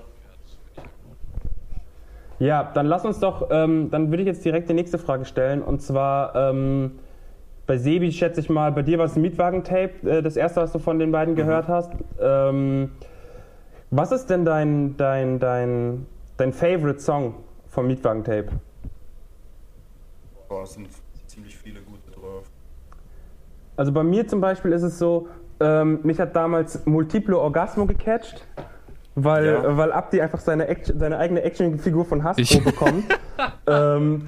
Ja, 2.40 2.72
dann 2.74 2.88
lass 2.88 3.06
uns 3.06 3.20
doch, 3.20 3.50
ähm, 3.52 3.90
dann 3.92 4.10
würde 4.10 4.24
ich 4.24 4.28
jetzt 4.28 4.44
direkt 4.44 4.70
die 4.70 4.74
nächste 4.74 4.98
Frage 4.98 5.26
stellen. 5.26 5.62
Und 5.62 5.82
zwar, 5.82 6.36
ähm, 6.36 7.00
bei 7.68 7.78
Sebi 7.78 8.12
schätze 8.12 8.42
ich 8.42 8.50
mal, 8.50 8.72
bei 8.72 8.82
dir 8.82 8.98
war 8.98 9.06
es 9.06 9.16
ein 9.16 9.22
Mietwagen-Tape, 9.22 10.10
äh, 10.10 10.22
das 10.22 10.36
erste, 10.36 10.62
was 10.62 10.72
du 10.72 10.80
von 10.80 11.00
den 11.00 11.12
beiden 11.12 11.34
mhm. 11.34 11.38
gehört 11.38 11.68
hast. 11.68 11.92
Ähm, 12.20 12.92
was 13.92 14.12
ist 14.12 14.30
denn 14.30 14.44
dein, 14.44 14.98
dein, 14.98 15.40
dein, 15.40 16.06
dein 16.38 16.52
Favorite 16.52 17.00
Song 17.00 17.36
vom 17.68 17.88
Mietwagen-Tape? 17.88 18.48
Boah, 20.50 20.64
es 20.64 20.74
sind 20.74 20.88
ziemlich 21.28 21.56
viele 21.56 21.82
gute 21.82 22.12
drauf. 22.12 22.50
Also 23.76 23.92
bei 23.92 24.04
mir 24.04 24.28
zum 24.28 24.42
Beispiel 24.42 24.72
ist 24.72 24.84
es 24.84 25.00
so, 25.00 25.28
ähm, 25.64 26.00
mich 26.04 26.20
hat 26.20 26.36
damals 26.36 26.86
Multiplo 26.86 27.40
Orgasmo 27.40 27.86
gecatcht. 27.86 28.46
weil, 29.16 29.46
ja. 29.46 29.78
weil 29.78 29.92
Abdi 29.92 30.22
einfach 30.22 30.40
seine, 30.40 30.68
Action, 30.68 31.00
seine 31.00 31.18
eigene 31.18 31.44
Actionfigur 31.44 32.06
von 32.06 32.24
Hasbro 32.24 32.42
ich. 32.42 32.64
bekommt. 32.64 33.06
ähm, 33.68 34.28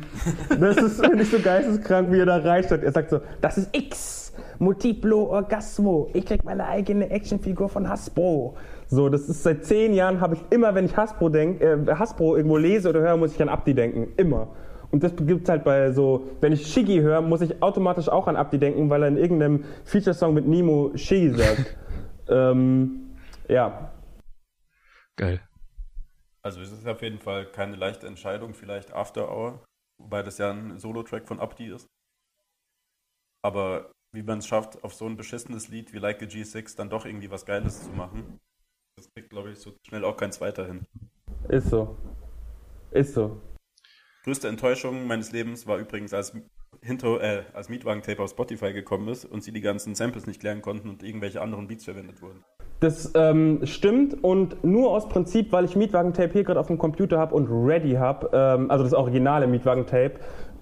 das 0.60 0.78
ist 0.78 1.02
nicht 1.14 1.32
so 1.32 1.40
geisteskrank, 1.40 2.12
wie 2.12 2.20
er 2.20 2.26
da 2.26 2.38
reinsteigt. 2.38 2.84
Er 2.84 2.92
sagt 2.92 3.10
so, 3.10 3.22
das 3.42 3.58
ist 3.58 3.76
X, 3.76 4.34
Multiplo 4.60 5.26
Orgasmo. 5.26 6.10
Ich 6.14 6.26
krieg 6.26 6.44
meine 6.44 6.68
eigene 6.68 7.10
Actionfigur 7.10 7.70
von 7.70 7.90
Hasbro. 7.90 8.56
So, 8.88 9.10
das 9.10 9.28
ist 9.28 9.42
seit 9.42 9.66
zehn 9.66 9.94
Jahren, 9.94 10.22
habe 10.22 10.36
ich 10.36 10.42
immer, 10.52 10.76
wenn 10.76 10.86
ich 10.86 10.96
Hasbro, 10.96 11.30
denk, 11.30 11.62
äh, 11.62 11.78
Hasbro 11.88 12.36
irgendwo 12.36 12.58
lese 12.58 12.90
oder 12.90 13.02
höre, 13.02 13.18
muss 13.18 13.34
ich 13.34 13.42
an 13.42 13.50
Abdi 13.50 13.74
denken. 13.74 14.10
Immer. 14.18 14.48
Und 14.96 15.04
das 15.04 15.14
gibt 15.14 15.44
es 15.44 15.50
halt 15.50 15.66
bei 15.66 15.92
so, 15.92 16.26
wenn 16.40 16.54
ich 16.54 16.68
Shiggy 16.68 17.02
höre, 17.02 17.20
muss 17.20 17.42
ich 17.42 17.62
automatisch 17.62 18.08
auch 18.08 18.28
an 18.28 18.38
Abdi 18.38 18.58
denken, 18.58 18.90
weil 18.90 19.02
er 19.04 19.10
in 19.10 19.18
irgendeinem 19.18 19.66
Feature-Song 19.84 20.34
mit 20.34 20.48
Nemo 20.48 20.94
Shiggy 20.96 21.32
sagt. 21.32 21.76
ähm, 22.30 23.14
ja. 23.50 23.92
Geil. 25.18 25.42
Also 26.44 26.62
es 26.62 26.72
ist 26.72 26.88
auf 26.88 27.02
jeden 27.02 27.20
Fall 27.20 27.46
keine 27.52 27.76
leichte 27.76 28.08
Entscheidung, 28.08 28.54
vielleicht 28.54 28.94
After 28.94 29.30
Hour, 29.30 29.66
wobei 30.02 30.24
das 30.24 30.38
ja 30.38 30.50
ein 30.50 30.80
Solo-Track 30.80 31.28
von 31.28 31.42
Abdi 31.42 31.74
ist. 31.74 31.88
Aber 33.44 33.92
wie 34.14 34.24
man 34.24 34.38
es 34.38 34.48
schafft, 34.48 34.82
auf 34.86 34.94
so 34.94 35.08
ein 35.08 35.18
beschissenes 35.18 35.68
Lied 35.68 35.92
wie 35.92 36.00
Like 36.00 36.24
a 36.24 36.26
G6 36.26 36.78
dann 36.78 36.90
doch 36.90 37.06
irgendwie 37.06 37.30
was 37.30 37.46
Geiles 37.46 37.84
zu 37.84 37.90
machen, 37.90 38.40
das 38.96 39.10
kriegt, 39.14 39.30
glaube 39.30 39.52
ich, 39.52 39.60
so 39.60 39.74
schnell 39.86 40.06
auch 40.06 40.16
kein 40.16 40.32
zweiter 40.32 40.66
hin. 40.66 40.86
Ist 41.50 41.68
so. 41.68 41.98
Ist 42.92 43.14
so. 43.14 43.42
Größte 44.26 44.48
Enttäuschung 44.48 45.06
meines 45.06 45.32
Lebens 45.32 45.68
war 45.68 45.78
übrigens, 45.78 46.12
als, 46.12 46.36
Hinter, 46.82 47.22
äh, 47.22 47.44
als 47.54 47.70
Mietwagen-Tape 47.70 48.20
auf 48.24 48.32
Spotify 48.32 48.74
gekommen 48.74 49.08
ist 49.08 49.24
und 49.24 49.44
sie 49.44 49.52
die 49.52 49.62
ganzen 49.62 49.94
Samples 49.94 50.26
nicht 50.26 50.40
klären 50.40 50.64
konnten 50.64 50.90
und 50.90 51.04
irgendwelche 51.04 51.44
anderen 51.44 51.68
Beats 51.68 51.86
verwendet 51.86 52.24
wurden. 52.24 52.44
Das 52.80 53.12
ähm, 53.14 53.60
stimmt 53.66 54.24
und 54.24 54.64
nur 54.64 54.90
aus 54.90 55.08
Prinzip, 55.10 55.52
weil 55.52 55.66
ich 55.66 55.76
Mietwagen-Tape 55.76 56.34
hier 56.34 56.44
gerade 56.44 56.60
auf 56.60 56.66
dem 56.66 56.80
Computer 56.80 57.20
habe 57.20 57.36
und 57.36 57.48
ready 57.50 57.92
habe, 57.92 58.32
ähm, 58.34 58.72
also 58.72 58.84
das 58.84 58.96
originale 58.96 59.46
Mietwagen-Tape, 59.46 60.14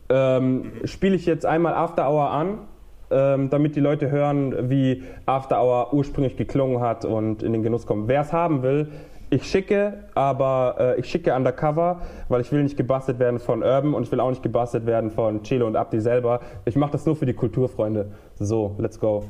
ähm, 0.10 0.58
mhm. 0.58 0.86
spiele 0.86 1.16
ich 1.16 1.26
jetzt 1.26 1.46
einmal 1.46 1.74
After 1.74 2.12
Hour 2.12 2.32
an 2.32 2.68
ähm, 3.14 3.50
damit 3.50 3.76
die 3.76 3.80
Leute 3.80 4.10
hören, 4.10 4.70
wie 4.70 5.04
After 5.26 5.62
Hour 5.62 5.94
ursprünglich 5.94 6.36
geklungen 6.36 6.82
hat 6.82 7.06
und 7.06 7.44
in 7.44 7.54
den 7.54 7.64
Genuss 7.64 7.86
kommen. 7.86 8.08
Wer 8.08 8.22
es 8.22 8.34
haben 8.34 8.64
will, 8.64 8.90
ich 9.34 9.50
schicke, 9.50 9.94
aber 10.14 10.76
äh, 10.80 11.00
ich 11.00 11.08
schicke 11.08 11.34
undercover, 11.34 12.02
weil 12.30 12.42
ich 12.42 12.52
will 12.52 12.62
nicht 12.62 12.78
gebastelt 12.78 13.18
werden 13.18 13.40
von 13.40 13.64
Urban 13.64 13.96
und 13.96 14.04
ich 14.04 14.12
will 14.12 14.20
auch 14.20 14.30
nicht 14.30 14.44
gebastelt 14.44 14.86
werden 14.86 15.10
von 15.10 15.42
Chelo 15.42 15.66
und 15.66 15.76
Abdi 15.76 16.00
selber. 16.00 16.40
Ich 16.66 16.76
mache 16.76 16.92
das 16.92 17.06
nur 17.06 17.16
für 17.16 17.26
die 17.26 17.34
Kulturfreunde. 17.34 18.12
So, 18.36 18.76
let's 18.78 19.00
go. 19.00 19.24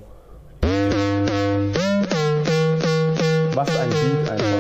Was 3.56 3.80
ein 3.80 3.90
Beat 3.90 4.32
einfach. 4.32 4.53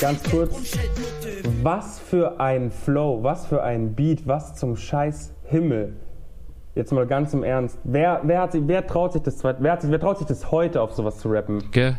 Ganz 0.00 0.22
kurz. 0.30 0.78
Was 1.62 1.98
für 2.00 2.40
ein 2.40 2.70
Flow, 2.70 3.22
was 3.22 3.46
für 3.46 3.62
ein 3.62 3.94
Beat, 3.94 4.26
was 4.26 4.54
zum 4.56 4.76
Scheiß 4.76 5.34
Himmel. 5.44 5.96
Jetzt 6.74 6.92
mal 6.92 7.06
ganz 7.06 7.32
im 7.32 7.44
Ernst. 7.44 7.78
Wer, 7.84 8.20
wer, 8.24 8.40
hat 8.40 8.52
sich, 8.52 8.62
wer, 8.66 8.86
traut, 8.86 9.12
sich 9.12 9.22
das, 9.22 9.42
wer, 9.44 9.72
hat 9.72 9.82
sich, 9.82 9.90
wer 9.90 10.00
traut 10.00 10.18
sich 10.18 10.26
das 10.26 10.50
heute 10.50 10.82
auf 10.82 10.92
sowas 10.92 11.18
zu 11.18 11.28
rappen? 11.30 11.62
Okay. 11.68 11.96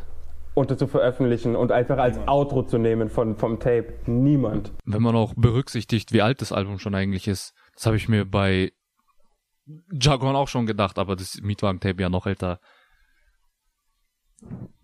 Und 0.53 0.71
das 0.71 0.77
zu 0.77 0.87
veröffentlichen 0.87 1.55
und 1.55 1.71
einfach 1.71 1.97
als 1.97 2.17
Niemand. 2.17 2.29
Outro 2.29 2.63
zu 2.63 2.77
nehmen 2.77 3.09
von, 3.09 3.35
vom 3.37 3.59
Tape? 3.59 3.93
Niemand. 4.05 4.71
Wenn 4.85 5.01
man 5.01 5.15
auch 5.15 5.33
berücksichtigt, 5.35 6.13
wie 6.13 6.21
alt 6.21 6.41
das 6.41 6.51
Album 6.51 6.79
schon 6.79 6.95
eigentlich 6.95 7.27
ist. 7.27 7.53
Das 7.73 7.85
habe 7.87 7.97
ich 7.97 8.07
mir 8.07 8.25
bei 8.25 8.71
Jargon 9.91 10.35
auch 10.35 10.47
schon 10.47 10.65
gedacht, 10.65 10.99
aber 10.99 11.15
das 11.15 11.39
Mietwagen-Tape 11.41 12.01
ja 12.01 12.09
noch 12.09 12.27
älter. 12.27 12.59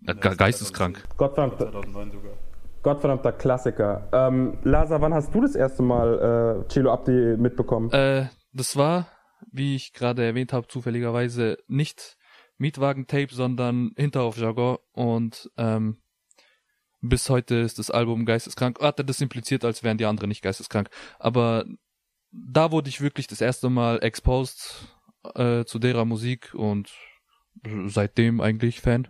Ja, 0.00 0.14
geisteskrank. 0.14 1.02
Gottverdammt. 1.16 1.58
2009 1.58 2.12
sogar. 2.12 2.32
Gottverdammter 2.82 3.32
Klassiker. 3.32 4.08
Ähm, 4.12 4.58
Lasa, 4.64 5.00
wann 5.00 5.14
hast 5.14 5.32
du 5.32 5.40
das 5.40 5.54
erste 5.54 5.82
Mal 5.82 6.64
äh, 6.64 6.68
Chilo 6.68 6.92
Abdi 6.92 7.36
mitbekommen? 7.38 7.90
Äh, 7.92 8.26
das 8.52 8.76
war, 8.76 9.06
wie 9.52 9.76
ich 9.76 9.92
gerade 9.92 10.24
erwähnt 10.24 10.52
habe, 10.52 10.66
zufälligerweise 10.66 11.58
nicht 11.68 12.16
Mietwagen-Tape, 12.58 13.32
sondern 13.32 13.92
Hinterhof 13.96 14.36
Jargon 14.36 14.78
und 14.92 15.50
ähm, 15.56 16.02
bis 17.00 17.28
heute 17.30 17.56
ist 17.56 17.78
das 17.78 17.90
Album 17.90 18.26
geisteskrank. 18.26 18.80
Hat 18.80 18.98
er 18.98 19.04
das 19.04 19.20
impliziert, 19.20 19.64
als 19.64 19.82
wären 19.82 19.98
die 19.98 20.06
anderen 20.06 20.28
nicht 20.28 20.42
geisteskrank. 20.42 20.88
Aber 21.18 21.64
da 22.30 22.72
wurde 22.72 22.88
ich 22.88 23.00
wirklich 23.00 23.26
das 23.26 23.40
erste 23.40 23.70
Mal 23.70 24.02
exposed 24.02 24.88
äh, 25.34 25.64
zu 25.64 25.78
derer 25.78 26.04
Musik 26.04 26.54
und 26.54 26.92
seitdem 27.86 28.40
eigentlich 28.40 28.80
Fan. 28.80 29.08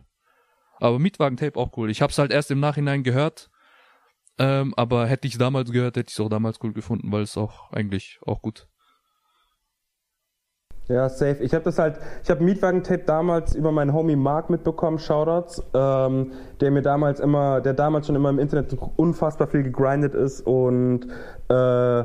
Aber 0.83 0.99
Mietwagen-Tape 0.99 1.59
auch 1.59 1.77
cool. 1.77 1.91
Ich 1.91 2.03
hab's 2.03 2.19
halt 2.19 2.33
erst 2.33 2.51
im 2.51 2.61
Nachhinein 2.61 3.03
gehört 3.03 3.51
ähm, 4.39 4.73
aber 4.77 5.07
hätte 5.07 5.29
ich 5.29 5.39
damals 5.39 5.71
gehört, 5.71 5.97
hätte 5.97 6.09
ich 6.09 6.15
es 6.15 6.21
auch 6.21 6.29
damals 6.29 6.59
cool 6.63 6.73
gefunden, 6.73 7.13
weil 7.13 7.23
es 7.23 7.37
auch 7.37 7.71
eigentlich 7.73 8.19
auch 8.27 8.41
gut. 8.41 8.67
Ja, 10.89 11.09
safe. 11.09 11.37
Ich 11.43 11.55
habe 11.55 11.65
das 11.65 11.79
halt, 11.79 12.01
ich 12.25 12.31
habe 12.31 12.43
Mietwagen-Tape 12.43 13.05
damals 13.05 13.55
über 13.55 13.71
meinen 13.71 13.93
Homie 13.93 14.17
Mark 14.17 14.51
mitbekommen, 14.51 14.99
Shoutouts, 14.99 15.63
ähm, 15.75 16.33
der 16.61 16.71
mir 16.73 16.83
damals 16.83 17.21
immer, 17.21 17.61
der 17.61 17.73
damals 17.75 18.09
schon 18.09 18.17
immer 18.17 18.31
im 18.31 18.41
Internet 18.41 18.77
unfassbar 18.97 19.47
viel 19.47 19.63
gegrindet 19.63 20.15
ist 20.15 20.41
und 20.41 21.07
äh, 21.49 22.05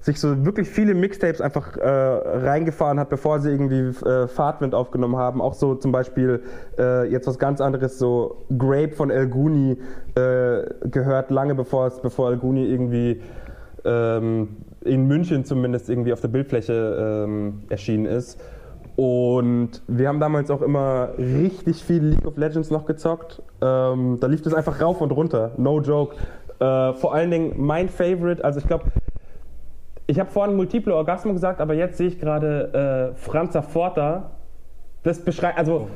sich 0.00 0.20
so 0.20 0.44
wirklich 0.44 0.68
viele 0.68 0.94
Mixtapes 0.94 1.40
einfach 1.40 1.76
äh, 1.76 1.88
reingefahren 1.88 3.00
hat, 3.00 3.08
bevor 3.08 3.40
sie 3.40 3.50
irgendwie 3.50 4.06
äh, 4.06 4.28
Fahrtwind 4.28 4.74
aufgenommen 4.74 5.16
haben. 5.16 5.40
Auch 5.40 5.54
so 5.54 5.74
zum 5.74 5.92
Beispiel 5.92 6.42
äh, 6.78 7.10
jetzt 7.10 7.26
was 7.26 7.38
ganz 7.38 7.60
anderes, 7.60 7.98
so 7.98 8.44
Grape 8.56 8.92
von 8.92 9.10
El 9.10 9.28
Guni 9.28 9.72
äh, 10.14 10.62
gehört, 10.88 11.30
lange 11.30 11.54
bevor 11.54 11.86
es, 11.86 12.00
bevor 12.00 12.30
El 12.30 12.38
Guni 12.38 12.64
irgendwie 12.66 13.20
ähm, 13.84 14.56
in 14.84 15.06
München 15.06 15.44
zumindest 15.44 15.90
irgendwie 15.90 16.12
auf 16.12 16.20
der 16.20 16.28
Bildfläche 16.28 17.24
ähm, 17.24 17.62
erschienen 17.68 18.06
ist. 18.06 18.40
Und 18.96 19.82
wir 19.86 20.08
haben 20.08 20.18
damals 20.18 20.50
auch 20.50 20.60
immer 20.60 21.10
richtig 21.18 21.84
viel 21.84 22.02
League 22.02 22.26
of 22.26 22.36
Legends 22.36 22.70
noch 22.70 22.84
gezockt. 22.84 23.40
Ähm, 23.60 24.18
da 24.20 24.26
lief 24.26 24.42
das 24.42 24.54
einfach 24.54 24.80
rauf 24.80 25.00
und 25.00 25.12
runter, 25.12 25.52
no 25.56 25.80
joke. 25.80 26.16
Äh, 26.58 26.92
vor 26.94 27.14
allen 27.14 27.30
Dingen 27.30 27.54
mein 27.56 27.88
Favorite, 27.88 28.44
also 28.44 28.58
ich 28.58 28.66
glaube, 28.66 28.86
ich 30.08 30.18
habe 30.18 30.30
vorhin 30.30 30.56
Multiple 30.56 30.94
Orgasmo 30.94 31.34
gesagt, 31.34 31.60
aber 31.60 31.74
jetzt 31.74 31.98
sehe 31.98 32.08
ich 32.08 32.18
gerade 32.18 33.12
äh, 33.12 33.14
Franza 33.14 33.62
Forta. 33.62 34.30
Das 35.02 35.20
beschreibt, 35.20 35.58
also 35.58 35.86
oh, 35.86 35.88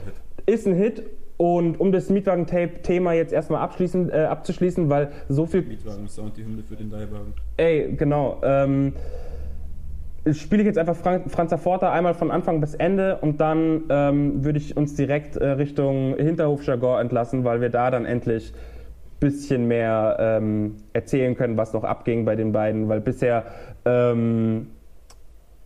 ist 0.47 0.67
ein 0.67 0.75
Hit 0.75 1.03
und 1.39 1.81
um 1.81 1.93
das 1.93 2.11
Mietwagen-Tape-Thema 2.11 3.15
jetzt 3.15 3.33
erstmal 3.33 3.63
abschließen, 3.63 4.11
äh, 4.11 4.25
abzuschließen, 4.25 4.91
weil 4.91 5.11
so 5.29 5.47
viel. 5.47 5.63
Mietwagen-Sound, 5.63 6.37
die 6.37 6.45
Hymne 6.45 6.63
für 6.63 6.77
den 6.77 6.91
Leihwagen. 6.91 7.33
Ey, 7.57 7.95
genau. 7.97 8.39
Ähm, 8.43 8.93
spiele 10.31 10.63
ich 10.63 10.67
jetzt 10.67 10.79
einfach 10.79 10.95
Fran 10.95 11.29
Franza 11.29 11.57
Forta 11.57 11.91
einmal 11.91 12.13
von 12.13 12.31
Anfang 12.31 12.61
bis 12.61 12.75
Ende 12.75 13.17
und 13.23 13.41
dann 13.41 13.85
ähm, 13.89 14.45
würde 14.45 14.59
ich 14.59 14.77
uns 14.77 14.95
direkt 14.95 15.37
äh, 15.37 15.47
Richtung 15.53 16.17
Hinterhof-Jargon 16.19 17.01
entlassen, 17.01 17.45
weil 17.45 17.63
wir 17.63 17.71
da 17.71 17.91
dann 17.91 18.05
endlich 18.05 18.53
bisschen 19.23 19.67
mehr 19.67 20.17
ähm, 20.19 20.77
erzählen 20.93 21.35
können, 21.35 21.57
was 21.57 21.73
noch 21.73 21.85
abging 21.85 22.25
bei 22.25 22.37
den 22.37 22.53
beiden, 22.53 22.89
weil 22.89 23.01
bisher 23.01 23.45
ähm, 23.85 24.67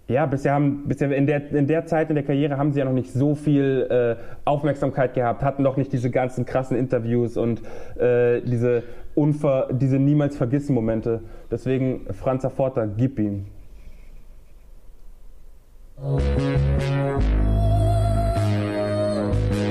Ja, 0.08 0.24
bisher 0.26 0.52
haben, 0.54 0.84
bisher 0.86 1.10
in 1.10 1.26
der, 1.26 1.50
in 1.50 1.66
der 1.66 1.84
Zeit 1.86 2.10
in 2.10 2.14
der 2.14 2.24
Karriere 2.24 2.58
haben 2.58 2.72
sie 2.72 2.78
ja 2.78 2.84
noch 2.84 2.92
nicht 2.92 3.12
so 3.12 3.34
viel 3.34 3.88
äh, 3.90 4.14
Aufmerksamkeit 4.44 5.14
gehabt, 5.14 5.42
hatten 5.42 5.64
noch 5.64 5.76
nicht 5.76 5.92
diese 5.92 6.10
ganzen 6.10 6.44
krassen 6.46 6.76
Interviews 6.76 7.36
und 7.36 7.60
äh, 7.98 8.40
diese, 8.42 8.84
unver, 9.16 9.68
diese 9.72 9.98
niemals 9.98 10.36
vergessen 10.36 10.74
Momente. 10.74 11.22
Deswegen 11.50 12.06
Franz 12.12 12.46
Forta, 12.46 12.86
gib 12.86 13.18
ihm. 13.18 13.46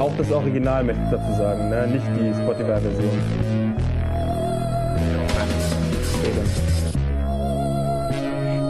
Auch 0.02 0.18
das 0.18 0.32
Original 0.34 0.84
möchte 0.84 1.02
ich 1.04 1.12
dazu 1.12 1.34
sagen, 1.38 1.70
ne? 1.70 1.88
nicht 1.88 2.06
die 2.20 2.34
Spotify-Version. 2.44 3.55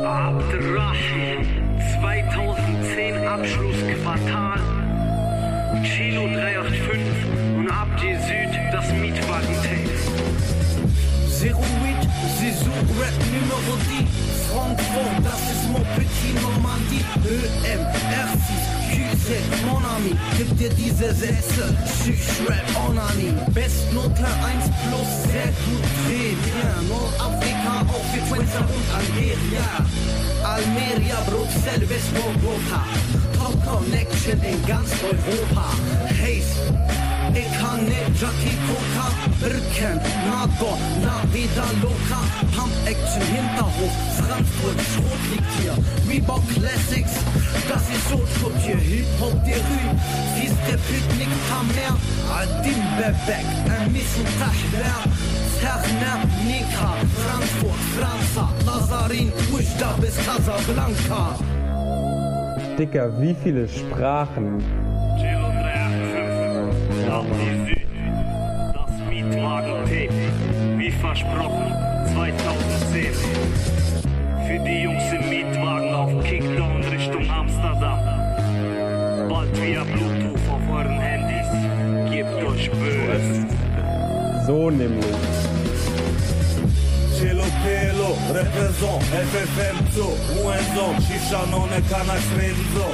Abdrache, 0.04 1.46
2010 2.00 3.28
Abschlussquartal. 3.28 4.60
Kilo 5.84 6.28
385 6.28 7.00
und 7.58 7.70
Abdi 7.72 8.16
Süd 8.16 8.52
das 8.74 8.92
Mietwagen-Tape. 8.92 9.96
Zero 11.30 11.64
Weed, 11.84 12.04
Saison 12.38 12.74
Rap 13.00 13.18
Numero 13.32 13.78
10 13.88 14.08
Frankfurt, 14.52 15.24
das 15.24 15.42
ist 15.52 15.66
mon 15.72 15.86
petit 15.96 16.36
Normandie 16.42 17.04
EM, 17.24 17.82
R6, 17.82 18.55
QZ, 19.26 19.66
Mon 19.66 19.84
Ami 19.96 20.14
Gib 20.38 20.58
dir 20.58 20.70
diese 20.70 21.14
Sätze, 21.14 21.76
Psych 21.86 22.48
Rap 22.48 22.88
Onani 22.88 23.34
Bestnote 23.54 24.24
1 24.24 24.66
plus, 24.84 25.32
sehr 25.32 25.52
gut 25.66 25.86
drehen. 26.06 26.38
Ja, 26.62 26.82
Nordafrika, 26.88 27.82
auch 27.90 28.06
für 28.14 28.22
Twinzer 28.30 28.60
und 28.60 28.88
Algeria. 28.94 29.68
Almeria, 30.44 31.18
Bruxelles 31.26 31.90
bis 31.90 32.06
Bogota 32.14 32.84
Top 33.38 33.56
Connection 33.66 34.40
in 34.44 34.66
ganz 34.68 34.92
Europa. 35.02 35.66
Haze 36.22 36.76
nicht 37.86 38.22
Jackie 38.22 38.58
Coca, 38.68 39.08
Birken, 39.42 40.00
NATO, 40.26 40.78
La 41.04 41.22
Vida 41.34 41.66
Loca, 41.82 42.22
Pump 42.56 42.72
Action, 42.86 43.22
Hinterhof, 43.34 43.92
Frankfurt, 44.18 44.80
Schrot 44.94 45.24
liegt 45.32 45.52
hier, 45.60 45.76
Reebok 46.10 46.42
Classics, 46.54 47.12
das 48.06 48.20
ist 48.20 48.40
so 48.40 48.48
tot 48.48 48.54
hier, 48.60 48.78
Hip-Hop 48.78 49.34
der 49.46 49.58
Rue, 49.58 49.96
Fies 50.36 50.54
der 50.68 50.78
Picknick, 50.78 51.30
Tamer, 51.50 51.98
Adim 52.32 52.82
Bebek, 52.98 53.46
Emissen 53.86 54.26
Tahber, 54.40 55.04
Terner, 55.60 56.20
Nika, 56.46 56.92
Frankfurt, 57.16 57.82
Franza, 57.98 58.46
Lazarin, 58.66 59.32
Ujda 59.52 59.92
bis 60.02 60.16
Casablanca. 60.26 61.36
Dicker, 62.78 63.22
wie 63.22 63.36
viele 63.44 63.68
Sprachen? 63.68 64.64
385, 65.18 67.10
Abdi 67.10 67.50
Süd 67.66 67.86
das 68.74 68.94
Mietwagen-Tape. 69.10 70.10
Wie 70.78 70.92
versprochen, 70.92 71.74
2010. 72.14 73.14
Für 74.48 74.60
die 74.60 74.84
Jungs 74.84 75.04
im 75.12 75.30
Mietwagen 75.30 75.94
auf 75.94 76.24
Kickdown 76.24 76.84
via 79.56 79.84
Bluetooth 79.84 80.50
auf 80.50 80.70
euren 80.70 81.00
Handys. 81.00 82.12
Gebt 82.12 82.44
euch 82.44 82.70
böse. 82.72 83.48
So 84.46 84.70
nämlich. 84.70 85.06
Cielo 87.18 87.44
pelo, 87.64 88.18
reprezent, 88.34 89.04
FFM 89.32 89.78
zu, 89.94 90.08
Uenzon, 90.44 90.96
Shisha 91.08 91.46
nonne 91.50 91.82
Kanax 91.90 92.22
reden 92.38 92.66
so. 92.76 92.88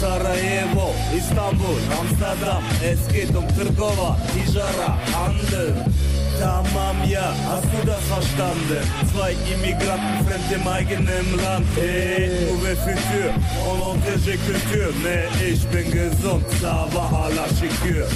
Sarajevo, 0.00 0.94
Istanbul, 1.16 1.78
Amsterdam, 2.00 2.62
es 2.82 3.06
geht 3.08 3.34
um 3.34 3.46
Trgova, 3.48 4.16
Tijara, 4.32 4.96
Handel. 5.12 5.93
Tamam, 6.40 6.96
ja, 7.08 7.32
hast 7.48 7.64
du 7.64 7.86
das 7.86 8.04
verstanden? 8.04 8.82
Zwei 9.12 9.36
Immigranten 9.52 10.26
fremd 10.26 10.52
im 10.54 10.66
eigenen 10.66 11.36
Land. 11.42 11.66
Uwe 11.76 12.76
Futur, 12.76 13.30
on 13.68 14.02
j'ai 14.24 14.36
Kultur. 14.38 14.92
Nee, 15.02 15.52
ich 15.52 15.66
bin 15.68 15.90
gesund, 15.90 16.44
Sava 16.60 17.26
à 17.26 17.28
la 17.30 17.46
Chikur. 17.54 18.06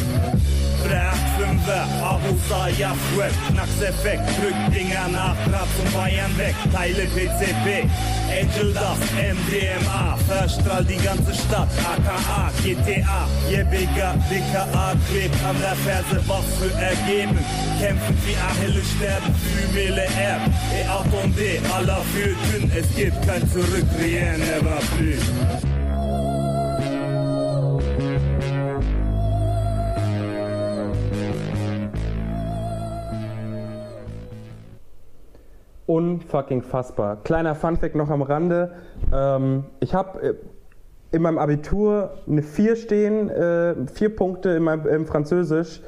Bracht 1.68 1.88
Fünfer, 1.88 1.88
Abu 2.02 2.35
Sayyaf 2.48 2.96
Rap, 3.18 3.33
Knacks 3.50 3.83
Effekt, 3.83 4.22
drückt 4.38 4.74
Dinger 4.74 5.09
nach, 5.12 5.37
Draht 5.46 5.68
zum 5.76 5.92
Bayern 5.92 6.37
weg, 6.38 6.54
Teile 6.72 7.07
PCP, 7.14 7.88
Angel 8.31 8.72
Dust, 8.72 9.02
MDMA, 9.14 10.16
verstrahlt 10.26 10.88
die 10.88 10.96
ganze 10.96 11.35
Stadt, 11.35 11.68
AKA, 11.85 12.50
GTA, 12.62 13.28
Jebiger, 13.50 14.14
DKA, 14.31 14.94
klebt 15.11 15.44
an 15.44 15.57
der 15.61 15.76
Ferse, 15.85 16.22
was 16.26 16.44
für 16.59 16.72
ergeben, 16.81 17.38
kämpfen 17.81 18.18
wie 18.24 18.37
Achille, 18.37 18.83
sterben 18.96 19.35
für 19.35 19.74
Mele 19.74 20.04
R, 20.04 20.40
et 20.74 20.88
attendez, 20.88 21.61
Allah 21.76 22.00
für 22.14 22.35
Tün, 22.50 22.70
es 22.74 22.94
gibt 22.96 23.26
kein 23.26 23.46
Zurück, 23.50 23.87
rien 24.00 24.38
ne 24.38 24.61
va. 24.62 25.67
Unfucking 35.88 36.62
fassbar. 36.62 37.16
Kleiner 37.24 37.55
Funfact 37.55 37.94
noch 37.94 38.11
am 38.11 38.20
Rande. 38.20 38.72
Ähm, 39.11 39.64
ich 39.81 39.94
habe 39.94 40.22
äh, 40.22 40.35
in 41.12 41.22
meinem 41.22 41.38
Abitur 41.38 42.11
eine 42.29 42.42
4 42.42 42.77
stehen, 42.77 43.31
äh, 43.31 43.74
vier 43.87 44.14
Punkte 44.14 44.51
in 44.51 44.64
meinem, 44.64 44.87
im 44.87 45.07
Französisch. 45.07 45.81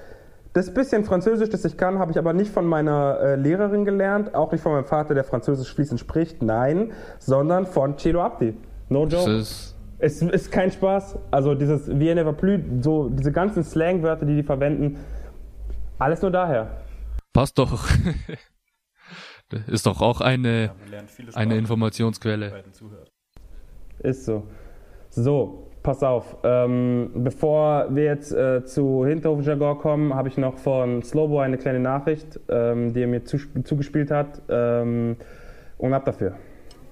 Das 0.54 0.72
bisschen 0.72 1.04
Französisch, 1.04 1.50
das 1.50 1.66
ich 1.66 1.76
kann, 1.76 1.98
habe 1.98 2.12
ich 2.12 2.18
aber 2.18 2.32
nicht 2.32 2.50
von 2.50 2.66
meiner 2.66 3.20
äh, 3.20 3.36
Lehrerin 3.36 3.84
gelernt, 3.84 4.34
auch 4.34 4.50
nicht 4.52 4.62
von 4.62 4.72
meinem 4.72 4.86
Vater, 4.86 5.14
der 5.14 5.22
Französisch 5.24 5.74
fließend 5.74 6.00
spricht, 6.00 6.42
nein, 6.42 6.92
sondern 7.18 7.66
von 7.66 7.98
Celo 7.98 8.22
Abdi. 8.22 8.56
No 8.88 9.06
joke. 9.06 9.30
ist, 9.30 9.76
Es 9.98 10.22
ist 10.22 10.50
kein 10.50 10.72
Spaß. 10.72 11.18
Also 11.30 11.54
dieses 11.54 11.88
Wie 11.88 12.12
never 12.14 12.32
plus, 12.32 12.60
so 12.80 13.10
diese 13.10 13.32
ganzen 13.32 13.64
Slangwörter, 13.64 14.24
die 14.24 14.36
die 14.36 14.42
verwenden, 14.42 14.96
alles 15.98 16.22
nur 16.22 16.30
daher. 16.30 16.68
passt 17.34 17.58
doch. 17.58 17.86
Das 19.50 19.68
ist 19.68 19.86
doch 19.86 20.00
auch 20.00 20.20
eine, 20.20 20.70
Ja, 20.90 21.02
eine 21.34 21.56
Informationsquelle. 21.58 22.64
Ist 23.98 24.24
so. 24.24 24.46
So, 25.10 25.70
pass 25.82 26.02
auf. 26.02 26.36
Ähm, 26.44 27.10
bevor 27.16 27.94
wir 27.94 28.04
jetzt 28.04 28.32
äh, 28.32 28.64
zu 28.64 29.04
Hinterhof 29.04 29.44
Jaguar 29.44 29.78
kommen, 29.78 30.14
habe 30.14 30.28
ich 30.28 30.36
noch 30.38 30.56
von 30.56 31.02
Slowbo 31.02 31.40
eine 31.40 31.58
kleine 31.58 31.80
Nachricht, 31.80 32.38
ähm, 32.48 32.92
die 32.94 33.02
er 33.02 33.08
mir 33.08 33.24
zus- 33.24 33.48
zugespielt 33.64 34.10
hat. 34.10 34.40
Ähm, 34.48 35.16
und 35.78 35.92
ab 35.94 36.04
dafür. 36.04 36.36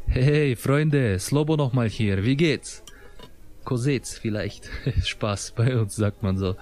Hey 0.08 0.56
Freunde, 0.56 1.18
Slobo 1.18 1.56
nochmal 1.56 1.88
hier, 1.88 2.24
wie 2.24 2.36
geht's? 2.36 2.82
Kosetz 3.64 4.16
vielleicht. 4.18 4.68
Spaß, 5.04 5.52
bei 5.54 5.76
uns 5.78 5.94
sagt 5.94 6.22
man 6.22 6.38
so. 6.38 6.56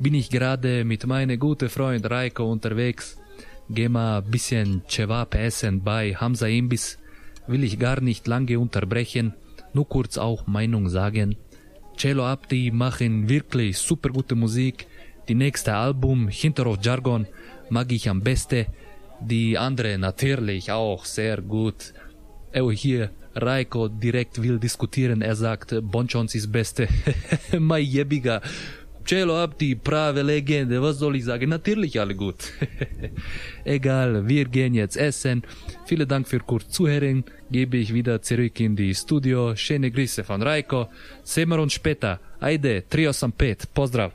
Bin 0.00 0.14
ich 0.14 0.30
gerade 0.30 0.84
mit 0.84 1.06
meinem 1.06 1.38
guten 1.38 1.68
Freund 1.68 2.10
Reiko 2.10 2.50
unterwegs. 2.50 3.16
Geh 3.72 3.88
mal 3.88 4.20
bisschen 4.20 4.82
Cevap 4.88 5.36
essen 5.36 5.84
bei 5.84 6.12
Hamza 6.16 6.48
Imbis. 6.48 6.98
Will 7.46 7.62
ich 7.62 7.78
gar 7.78 8.00
nicht 8.00 8.26
lange 8.26 8.58
unterbrechen, 8.58 9.34
nur 9.74 9.88
kurz 9.88 10.18
auch 10.18 10.48
Meinung 10.48 10.88
sagen. 10.88 11.36
Cello 11.96 12.26
Abdi 12.26 12.72
machen 12.72 13.28
wirklich 13.28 13.78
super 13.78 14.08
gute 14.08 14.34
Musik. 14.34 14.88
Die 15.28 15.36
nächste 15.36 15.74
Album, 15.74 16.26
Hinterhof 16.26 16.78
Jargon, 16.82 17.28
mag 17.68 17.92
ich 17.92 18.08
am 18.08 18.22
besten. 18.22 18.66
Die 19.20 19.56
andere 19.56 19.98
natürlich 19.98 20.72
auch 20.72 21.04
sehr 21.04 21.40
gut. 21.40 21.94
Oh, 22.52 22.72
hier, 22.72 23.10
Raiko 23.36 23.86
direkt 23.86 24.42
will 24.42 24.58
diskutieren. 24.58 25.22
Er 25.22 25.36
sagt, 25.36 25.76
Bonchons 25.80 26.34
ist 26.34 26.50
Beste. 26.50 26.88
Mai 27.58 27.80
jebiga. 27.80 28.40
Cello 29.10 29.34
Abdi, 29.42 29.74
prave 29.74 30.22
Legende. 30.22 30.80
Was 30.80 31.00
soll 31.00 31.16
ich 31.16 31.24
sagen? 31.24 31.48
Natürlich 31.48 31.98
alle 31.98 32.14
gut. 32.14 32.52
Egal, 33.64 34.28
wir 34.28 34.44
gehen 34.44 34.72
jetzt 34.72 34.96
essen. 34.96 35.42
Vielen 35.84 36.06
Dank 36.06 36.28
für 36.28 36.38
kurz 36.38 36.68
Zuhören. 36.68 37.24
Gebe 37.50 37.78
ich 37.78 37.92
wieder 37.92 38.22
zurück 38.22 38.60
in 38.60 38.76
die 38.76 38.94
Studio. 38.94 39.56
Schöne 39.56 39.90
Grüße 39.90 40.22
von 40.22 40.40
Raiko. 40.42 40.86
Sehen 41.24 41.48
wir 41.48 41.58
uns 41.58 41.72
später. 41.72 42.20
Ajde, 42.38 42.84
Trio 42.88 43.10
Sampet. 43.10 43.74
Pozdrav. 43.74 44.12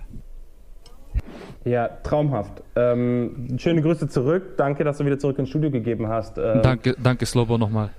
Ja, 1.65 1.89
traumhaft. 2.01 2.63
Ähm, 2.77 3.57
schöne 3.57 3.81
Grüße 3.81 4.07
zurück. 4.07 4.55
Danke, 4.55 4.85
dass 4.85 4.99
du 4.99 5.05
wieder 5.05 5.19
zurück 5.19 5.37
ins 5.39 5.49
Studio 5.49 5.71
gegeben 5.71 6.07
hast. 6.07 6.37
Ähm, 6.37 6.61
Danke, 6.61 6.95
danke 7.03 7.25
Slobo 7.25 7.57
nochmal. 7.57 7.89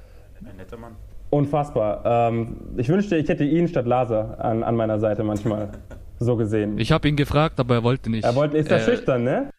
Ein 0.42 0.56
netter 0.56 0.78
Mann. 0.78 0.92
Unfassbar. 1.28 2.30
Ähm, 2.30 2.56
ich 2.78 2.88
wünschte, 2.88 3.18
ich 3.18 3.28
hätte 3.28 3.44
ihn 3.44 3.68
statt 3.68 3.84
Laser 3.84 4.42
an, 4.42 4.62
an 4.62 4.76
meiner 4.76 4.98
Seite 4.98 5.24
manchmal. 5.24 5.72
So 6.18 6.36
gesehen. 6.36 6.78
Ich 6.78 6.92
habe 6.92 7.08
ihn 7.08 7.16
gefragt, 7.16 7.60
aber 7.60 7.74
er 7.76 7.82
wollte 7.82 8.10
nicht. 8.10 8.24
er 8.24 8.34
wollte, 8.34 8.56
ist 8.56 8.70
er 8.70 8.78
Äh, 8.78 8.80
schüchtern, 8.80 9.24
ne? 9.24 9.50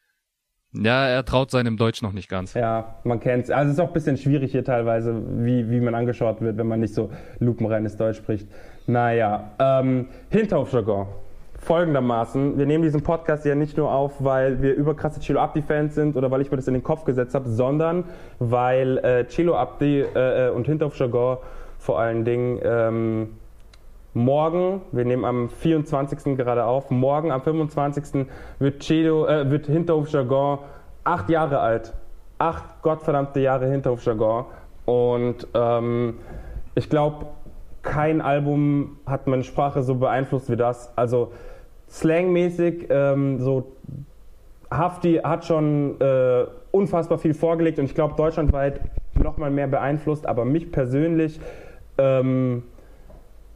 Ja, 0.73 1.07
er 1.07 1.23
traut 1.23 1.49
seinem 1.49 1.77
Deutsch 1.77 2.01
noch 2.01 2.11
nicht 2.11 2.29
ganz. 2.29 2.53
Ja, 2.53 2.95
man 3.03 3.19
kennt's. 3.19 3.49
Also 3.49 3.69
es 3.71 3.77
ist 3.77 3.79
auch 3.79 3.87
ein 3.87 3.93
bisschen 3.93 4.17
schwierig 4.17 4.51
hier 4.51 4.63
teilweise, 4.63 5.15
wie, 5.43 5.69
wie 5.71 5.79
man 5.79 5.95
angeschaut 5.95 6.41
wird, 6.41 6.57
wenn 6.57 6.67
man 6.67 6.79
nicht 6.81 6.93
so 6.93 7.09
lupenreines 7.39 7.95
Deutsch 7.97 8.17
spricht. 8.17 8.47
Naja, 8.85 9.51
ähm, 9.59 10.07
Hinterhofjargon. 10.29 11.07
Folgendermaßen, 11.59 12.57
wir 12.57 12.65
nehmen 12.67 12.83
diesen 12.83 13.01
Podcast 13.01 13.43
ja 13.45 13.55
nicht 13.55 13.77
nur 13.77 13.91
auf, 13.91 14.23
weil 14.23 14.61
wir 14.61 14.75
überkrasse 14.75 15.19
Chilo 15.19 15.39
Abdi-Fans 15.39 15.95
sind 15.95 16.15
oder 16.15 16.29
weil 16.29 16.41
ich 16.41 16.51
mir 16.51 16.57
das 16.57 16.67
in 16.67 16.75
den 16.75 16.83
Kopf 16.83 17.03
gesetzt 17.03 17.33
habe, 17.33 17.49
sondern 17.49 18.03
weil 18.37 18.99
äh, 18.99 19.25
Chilo 19.25 19.55
Abdi 19.55 20.01
äh, 20.01 20.49
und 20.49 20.67
Hinterhofjargon 20.67 21.37
vor 21.79 21.99
allen 21.99 22.25
Dingen 22.25 22.59
ähm, 22.63 23.29
morgen, 24.17 24.82
wir 24.91 25.06
nehmen 25.06 25.23
am 25.23 25.49
24. 25.49 26.36
gerade 26.36 26.65
auf, 26.65 26.89
morgen 26.89 27.32
am 27.32 27.41
25. 27.41 28.25
wird, 28.60 28.80
Chelo, 28.82 29.27
äh, 29.27 29.49
wird 29.49 29.67
Hinterhofjargon 29.67 30.60
acht 31.03 31.30
Jahre 31.30 31.60
alt. 31.60 31.93
Acht 32.39 32.82
gottverdammte 32.82 33.39
Jahre 33.39 33.67
Hinterhofjargon. 33.67 34.45
Und 34.86 35.47
ähm, 35.53 36.15
ich 36.75 36.89
glaube, 36.89 37.27
kein 37.84 38.21
Album 38.21 38.97
hat 39.06 39.27
meine 39.27 39.43
Sprache 39.43 39.84
so 39.84 39.95
beeinflusst 39.95 40.49
wie 40.49 40.58
das. 40.58 40.91
Also 40.97 41.32
slangmäßig, 41.89 42.88
ähm, 42.89 43.39
so 43.39 43.71
Hafti 44.69 45.21
hat 45.23 45.45
schon 45.45 46.01
äh, 46.01 46.45
unfassbar 46.71 47.17
viel 47.17 47.34
vorgelegt 47.34 47.80
und 47.80 47.86
ich 47.86 47.95
glaube 47.95 48.15
deutschlandweit 48.17 48.82
nochmal 49.15 49.51
mehr 49.51 49.67
beeinflusst, 49.67 50.27
aber 50.27 50.43
mich 50.43 50.71
persönlich, 50.71 51.39
ähm, 51.97 52.63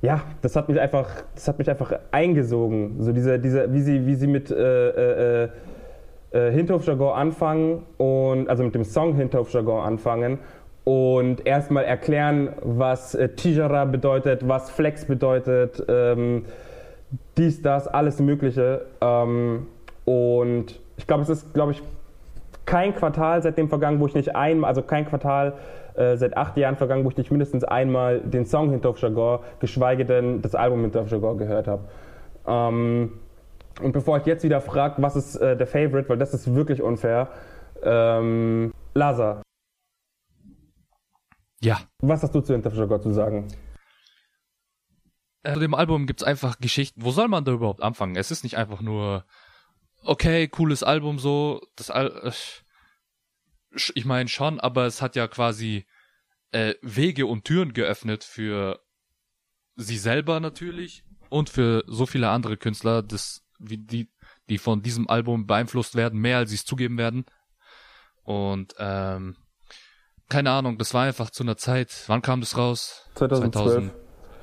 ja, 0.02 0.22
das 0.42 0.56
hat 0.56 0.68
mich 0.68 0.80
einfach, 0.80 1.08
das 1.36 1.48
hat 1.48 1.60
mich 1.60 1.70
einfach 1.70 1.94
eingesogen. 2.12 2.96
So 3.00 3.12
diese, 3.12 3.40
diese, 3.40 3.72
wie 3.72 3.82
sie, 3.82 4.06
wie 4.06 4.16
sie 4.16 4.28
mit 4.28 4.50
äh, 4.50 5.44
äh, 5.44 5.50
äh, 6.32 6.52
Hinterhofjargon 6.52 7.14
anfangen 7.14 7.84
und 7.98 8.50
also 8.50 8.64
mit 8.64 8.74
dem 8.74 8.84
Song 8.84 9.16
Hinterhofjargon 9.16 9.84
anfangen 9.84 10.40
und 10.84 11.46
erstmal 11.46 11.84
erklären, 11.84 12.50
was 12.62 13.14
äh, 13.14 13.30
Tijara 13.30 13.86
bedeutet, 13.86 14.48
was 14.48 14.72
Flex 14.72 15.06
bedeutet, 15.06 15.84
ähm, 15.88 16.46
dies, 17.38 17.62
das, 17.62 17.88
alles 17.88 18.20
Mögliche. 18.20 18.86
Ähm, 19.02 19.68
und 20.06 20.80
ich 20.98 21.06
glaube, 21.06 21.24
es 21.24 21.30
ist, 21.30 21.54
glaube 21.54 21.74
ich, 21.74 21.84
kein 22.66 22.96
Quartal 22.96 23.44
seitdem 23.44 23.70
vergangen, 23.70 24.00
wo 24.00 24.08
ich 24.08 24.16
nicht 24.16 24.36
einmal, 24.36 24.70
also 24.70 24.82
kein 24.82 25.06
Quartal 25.06 25.54
äh, 25.96 26.18
seit 26.18 26.38
acht 26.38 26.58
Jahren 26.58 26.76
vergangen, 26.76 27.04
wo 27.06 27.10
ich 27.10 27.18
nicht 27.18 27.32
mindestens 27.32 27.64
einmal 27.64 28.22
den 28.22 28.46
Song 28.46 28.70
Hinterhof 28.72 29.00
Jagor, 29.00 29.44
geschweige 29.60 30.06
denn 30.06 30.42
das 30.42 30.56
Album 30.56 30.82
Hinterhof 30.82 31.10
Jagor 31.12 31.38
gehört 31.38 31.68
habe. 31.68 31.88
Ähm, 32.48 33.20
und 33.82 33.92
bevor 33.92 34.18
ich 34.18 34.26
jetzt 34.26 34.44
wieder 34.44 34.62
frage, 34.62 35.02
was 35.02 35.16
ist 35.16 35.36
äh, 35.38 35.56
der 35.56 35.68
Favorite, 35.68 36.10
weil 36.10 36.18
das 36.18 36.34
ist 36.34 36.54
wirklich 36.54 36.82
unfair, 36.82 37.30
ähm, 37.84 38.74
Lazar. 38.94 39.42
Ja. 41.62 41.80
Was 42.02 42.24
hast 42.24 42.34
du 42.34 42.42
zu 42.42 42.54
Hinterhof 42.54 42.78
Jagor 42.78 43.02
zu 43.02 43.12
sagen? 43.14 43.48
Zu 45.46 45.60
dem 45.60 45.74
Album 45.74 46.06
gibt's 46.06 46.24
einfach 46.24 46.60
Geschichten. 46.60 47.04
Wo 47.04 47.12
soll 47.12 47.28
man 47.28 47.44
da 47.44 47.52
überhaupt 47.52 47.82
anfangen? 47.82 48.16
Es 48.16 48.30
ist 48.30 48.44
nicht 48.44 48.58
einfach 48.58 48.82
nur, 48.82 49.26
okay, 50.04 50.48
cooles 50.48 50.84
Album 50.84 51.18
so. 51.18 51.62
Das 51.76 51.90
Al 51.90 52.32
ich 53.96 54.06
meine 54.06 54.30
schon, 54.30 54.60
aber 54.60 54.86
es 54.86 55.02
hat 55.02 55.16
ja 55.16 55.28
quasi 55.28 55.86
äh, 56.52 56.76
Wege 56.82 57.26
und 57.26 57.46
Türen 57.46 57.74
geöffnet 57.74 58.24
für 58.24 58.80
sie 59.76 59.98
selber 59.98 60.40
natürlich 60.40 61.04
und 61.30 61.50
für 61.50 61.84
so 61.88 62.06
viele 62.06 62.30
andere 62.30 62.58
Künstler, 62.58 63.02
das, 63.02 63.42
wie 63.60 63.78
die, 63.78 64.12
die 64.50 64.58
von 64.58 64.82
diesem 64.82 65.10
Album 65.10 65.48
beeinflusst 65.48 65.96
werden, 65.96 66.20
mehr 66.20 66.38
als 66.38 66.50
sie 66.50 66.58
es 66.58 66.66
zugeben 66.66 66.98
werden. 66.98 67.26
Und 68.24 68.76
ähm, 68.78 69.38
keine 70.30 70.52
Ahnung, 70.52 70.78
das 70.78 70.94
war 70.94 71.04
einfach 71.04 71.30
zu 71.30 71.44
einer 71.44 71.58
Zeit. 71.58 72.04
Wann 72.08 72.22
kam 72.22 72.42
das 72.42 72.58
raus? 72.58 73.10
2012. 73.16 73.92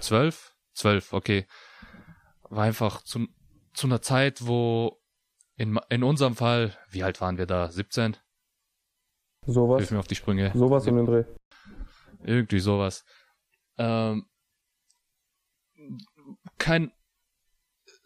2012? 0.01 0.55
12, 0.75 1.13
okay. 1.13 1.47
War 2.49 2.65
einfach 2.65 3.03
zu, 3.03 3.27
zu 3.75 3.87
einer 3.87 4.01
Zeit, 4.01 4.47
wo 4.47 5.01
in, 5.57 5.79
in 5.91 6.03
unserem 6.03 6.37
Fall, 6.37 6.77
wie 6.91 7.03
alt 7.03 7.21
waren 7.21 7.37
wir 7.37 7.47
da? 7.47 7.71
17? 7.71 8.17
Sowas. 9.49 9.79
Hilf 9.79 9.91
mir 9.91 9.99
auf 9.99 10.07
die 10.07 10.15
Sprünge. 10.15 10.53
Sowas 10.55 10.87
um 10.87 10.97
den 10.97 11.07
Dreh. 11.07 11.25
Irgendwie 12.23 12.59
sowas. 12.61 13.05
Ähm, 13.79 14.27
kein, 16.59 16.93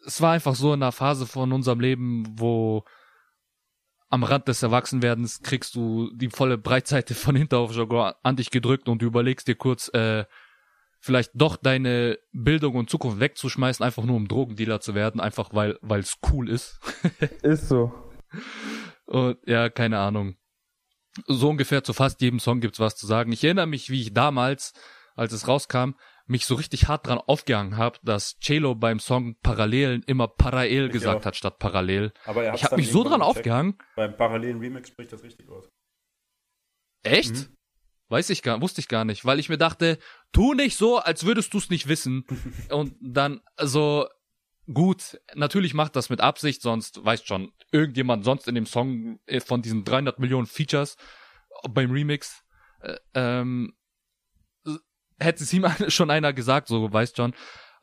es 0.05 0.21
war 0.21 0.31
einfach 0.31 0.55
so 0.55 0.73
in 0.73 0.81
einer 0.81 0.93
Phase 0.93 1.25
von 1.25 1.51
unserem 1.51 1.81
Leben, 1.81 2.25
wo 2.39 2.85
am 4.09 4.23
Rand 4.23 4.47
des 4.47 4.63
Erwachsenwerdens 4.63 5.41
kriegst 5.41 5.75
du 5.75 6.11
die 6.15 6.29
volle 6.29 6.57
Breitseite 6.57 7.13
von 7.13 7.35
Hinterhofjargon 7.35 8.13
an 8.23 8.35
dich 8.37 8.49
gedrückt 8.49 8.87
und 8.87 9.01
du 9.01 9.07
überlegst 9.07 9.47
dir 9.47 9.55
kurz, 9.55 9.89
äh, 9.93 10.25
vielleicht 11.01 11.31
doch 11.33 11.57
deine 11.57 12.17
Bildung 12.31 12.75
und 12.75 12.89
Zukunft 12.89 13.19
wegzuschmeißen, 13.19 13.83
einfach 13.83 14.05
nur 14.05 14.15
um 14.15 14.29
Drogendealer 14.29 14.79
zu 14.79 14.95
werden, 14.95 15.19
einfach 15.19 15.53
weil 15.53 15.77
weil 15.81 15.99
es 15.99 16.15
cool 16.31 16.49
ist. 16.49 16.79
ist 17.41 17.67
so. 17.67 17.91
Und 19.05 19.37
ja, 19.45 19.69
keine 19.69 19.99
Ahnung. 19.99 20.37
So 21.27 21.49
ungefähr 21.49 21.83
zu 21.83 21.93
fast 21.93 22.21
jedem 22.21 22.39
Song 22.39 22.59
gibt's 22.59 22.79
was 22.79 22.95
zu 22.95 23.05
sagen. 23.05 23.31
Ich 23.31 23.43
erinnere 23.43 23.67
mich, 23.67 23.89
wie 23.89 24.01
ich 24.01 24.13
damals, 24.13 24.73
als 25.15 25.31
es 25.33 25.47
rauskam, 25.47 25.91
mich 26.25 26.45
so 26.45 26.55
richtig 26.55 26.87
hart 26.87 27.05
dran 27.07 27.17
aufgehangen 27.19 27.77
habe, 27.77 27.99
dass 28.03 28.39
Chelo 28.39 28.75
beim 28.75 28.99
Song 28.99 29.35
Parallelen 29.41 30.03
immer 30.07 30.27
parallel 30.27 30.87
Ich 30.87 30.93
gesagt 30.93 31.21
auch. 31.21 31.25
hat 31.25 31.35
statt 31.35 31.59
parallel. 31.59 32.13
Aber 32.25 32.43
er 32.43 32.53
Ich 32.55 32.63
habe 32.63 32.77
mich 32.77 32.89
so 32.91 33.03
dran 33.03 33.19
gecheckt. 33.19 33.37
aufgehangen. 33.37 33.77
Beim 33.95 34.15
parallelen 34.15 34.59
Remix 34.59 34.89
spricht 34.89 35.11
das 35.11 35.21
richtig 35.23 35.49
aus. 35.49 35.69
Echt? 37.03 37.33
Mhm. 37.33 37.57
Weiß 38.09 38.29
ich 38.29 38.41
gar, 38.43 38.61
wusste 38.61 38.79
ich 38.81 38.87
gar 38.87 39.05
nicht, 39.05 39.25
weil 39.25 39.39
ich 39.39 39.49
mir 39.49 39.57
dachte, 39.57 39.97
tu 40.31 40.53
nicht 40.53 40.77
so, 40.77 40.97
als 40.97 41.25
würdest 41.25 41.53
du 41.53 41.57
es 41.57 41.69
nicht 41.69 41.87
wissen. 41.87 42.25
Und 42.71 42.95
dann 43.01 43.41
so 43.61 44.07
gut, 44.71 45.19
natürlich 45.35 45.73
macht 45.73 45.95
das 45.95 46.09
mit 46.09 46.21
Absicht, 46.21 46.61
sonst 46.61 47.03
weißt 47.03 47.27
schon, 47.27 47.51
irgendjemand 47.71 48.23
sonst 48.23 48.47
in 48.47 48.55
dem 48.55 48.65
Song 48.65 49.19
äh, 49.25 49.39
von 49.39 49.61
diesen 49.61 49.83
300 49.83 50.19
Millionen 50.19 50.45
Features 50.45 50.95
beim 51.69 51.91
Remix 51.91 52.43
äh, 52.81 52.95
ähm, 53.13 53.73
hätte 55.19 55.43
es 55.43 55.53
ihm 55.53 55.65
schon 55.87 56.09
einer 56.09 56.33
gesagt, 56.33 56.67
so 56.67 56.91
weißt 56.91 57.17
schon. 57.17 57.33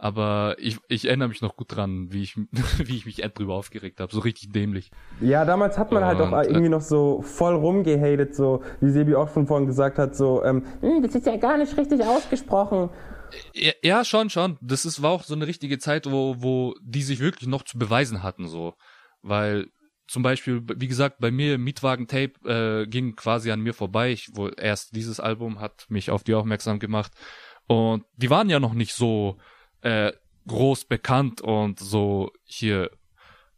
Aber 0.03 0.57
ich, 0.59 0.79
ich 0.89 1.09
erinnere 1.09 1.29
mich 1.29 1.43
noch 1.43 1.57
gut 1.57 1.77
dran, 1.77 2.11
wie 2.11 2.23
ich, 2.23 2.35
wie 2.79 2.97
ich 2.97 3.05
mich 3.05 3.23
end 3.23 3.39
drüber 3.39 3.55
aufgeregt 3.55 4.01
habe. 4.01 4.11
So 4.11 4.21
richtig 4.21 4.51
dämlich. 4.51 4.91
Ja, 5.21 5.45
damals 5.45 5.77
hat 5.77 5.93
man 5.93 6.05
halt 6.07 6.19
auch 6.23 6.33
Und, 6.33 6.39
äh, 6.39 6.47
irgendwie 6.47 6.71
noch 6.71 6.81
so 6.81 7.21
voll 7.21 7.55
rumgehatet, 7.55 8.35
so 8.35 8.63
wie 8.81 8.91
Sebi 8.91 9.15
auch 9.15 9.31
schon 9.33 9.47
vorhin 9.47 9.67
gesagt 9.67 9.99
hat, 9.99 10.17
so, 10.17 10.43
ähm, 10.43 10.65
"Hm, 10.81 11.03
das 11.03 11.15
ist 11.15 11.27
ja 11.27 11.37
gar 11.37 11.59
nicht 11.59 11.77
richtig 11.77 12.03
ausgesprochen. 12.03 12.89
Ja, 13.83 14.05
schon, 14.05 14.31
schon. 14.31 14.59
Das 14.61 14.85
ist, 14.85 15.03
war 15.03 15.11
auch 15.11 15.25
so 15.25 15.35
eine 15.35 15.47
richtige 15.47 15.79
Zeit, 15.79 16.11
wo, 16.11 16.37
wo 16.39 16.75
die 16.83 17.03
sich 17.03 17.21
wirklich 17.21 17.49
noch 17.49 17.63
zu 17.63 17.79
beweisen 17.79 18.23
hatten, 18.23 18.49
so. 18.49 18.75
Weil 19.23 19.69
zum 20.07 20.23
Beispiel, 20.23 20.63
wie 20.77 20.89
gesagt, 20.89 21.19
bei 21.21 21.31
mir 21.31 21.57
Mietwagen-Tape 21.57 22.83
äh, 22.83 22.87
ging 22.87 23.15
quasi 23.15 23.53
an 23.53 23.61
mir 23.61 23.75
vorbei. 23.75 24.11
Ich, 24.11 24.31
wo 24.33 24.49
erst 24.49 24.97
dieses 24.97 25.21
Album 25.21 25.61
hat 25.61 25.87
mich 25.89 26.11
auf 26.11 26.25
die 26.25 26.35
aufmerksam 26.35 26.81
gemacht. 26.81 27.13
Und 27.69 28.05
die 28.17 28.31
waren 28.31 28.51
ja 28.51 28.59
noch 28.59 28.75
nicht 28.75 28.93
so 28.93 29.39
äh, 29.83 30.13
groß 30.49 30.87
bekannt 30.87 31.41
und 31.41 31.79
so 31.79 32.33
hier 32.45 32.91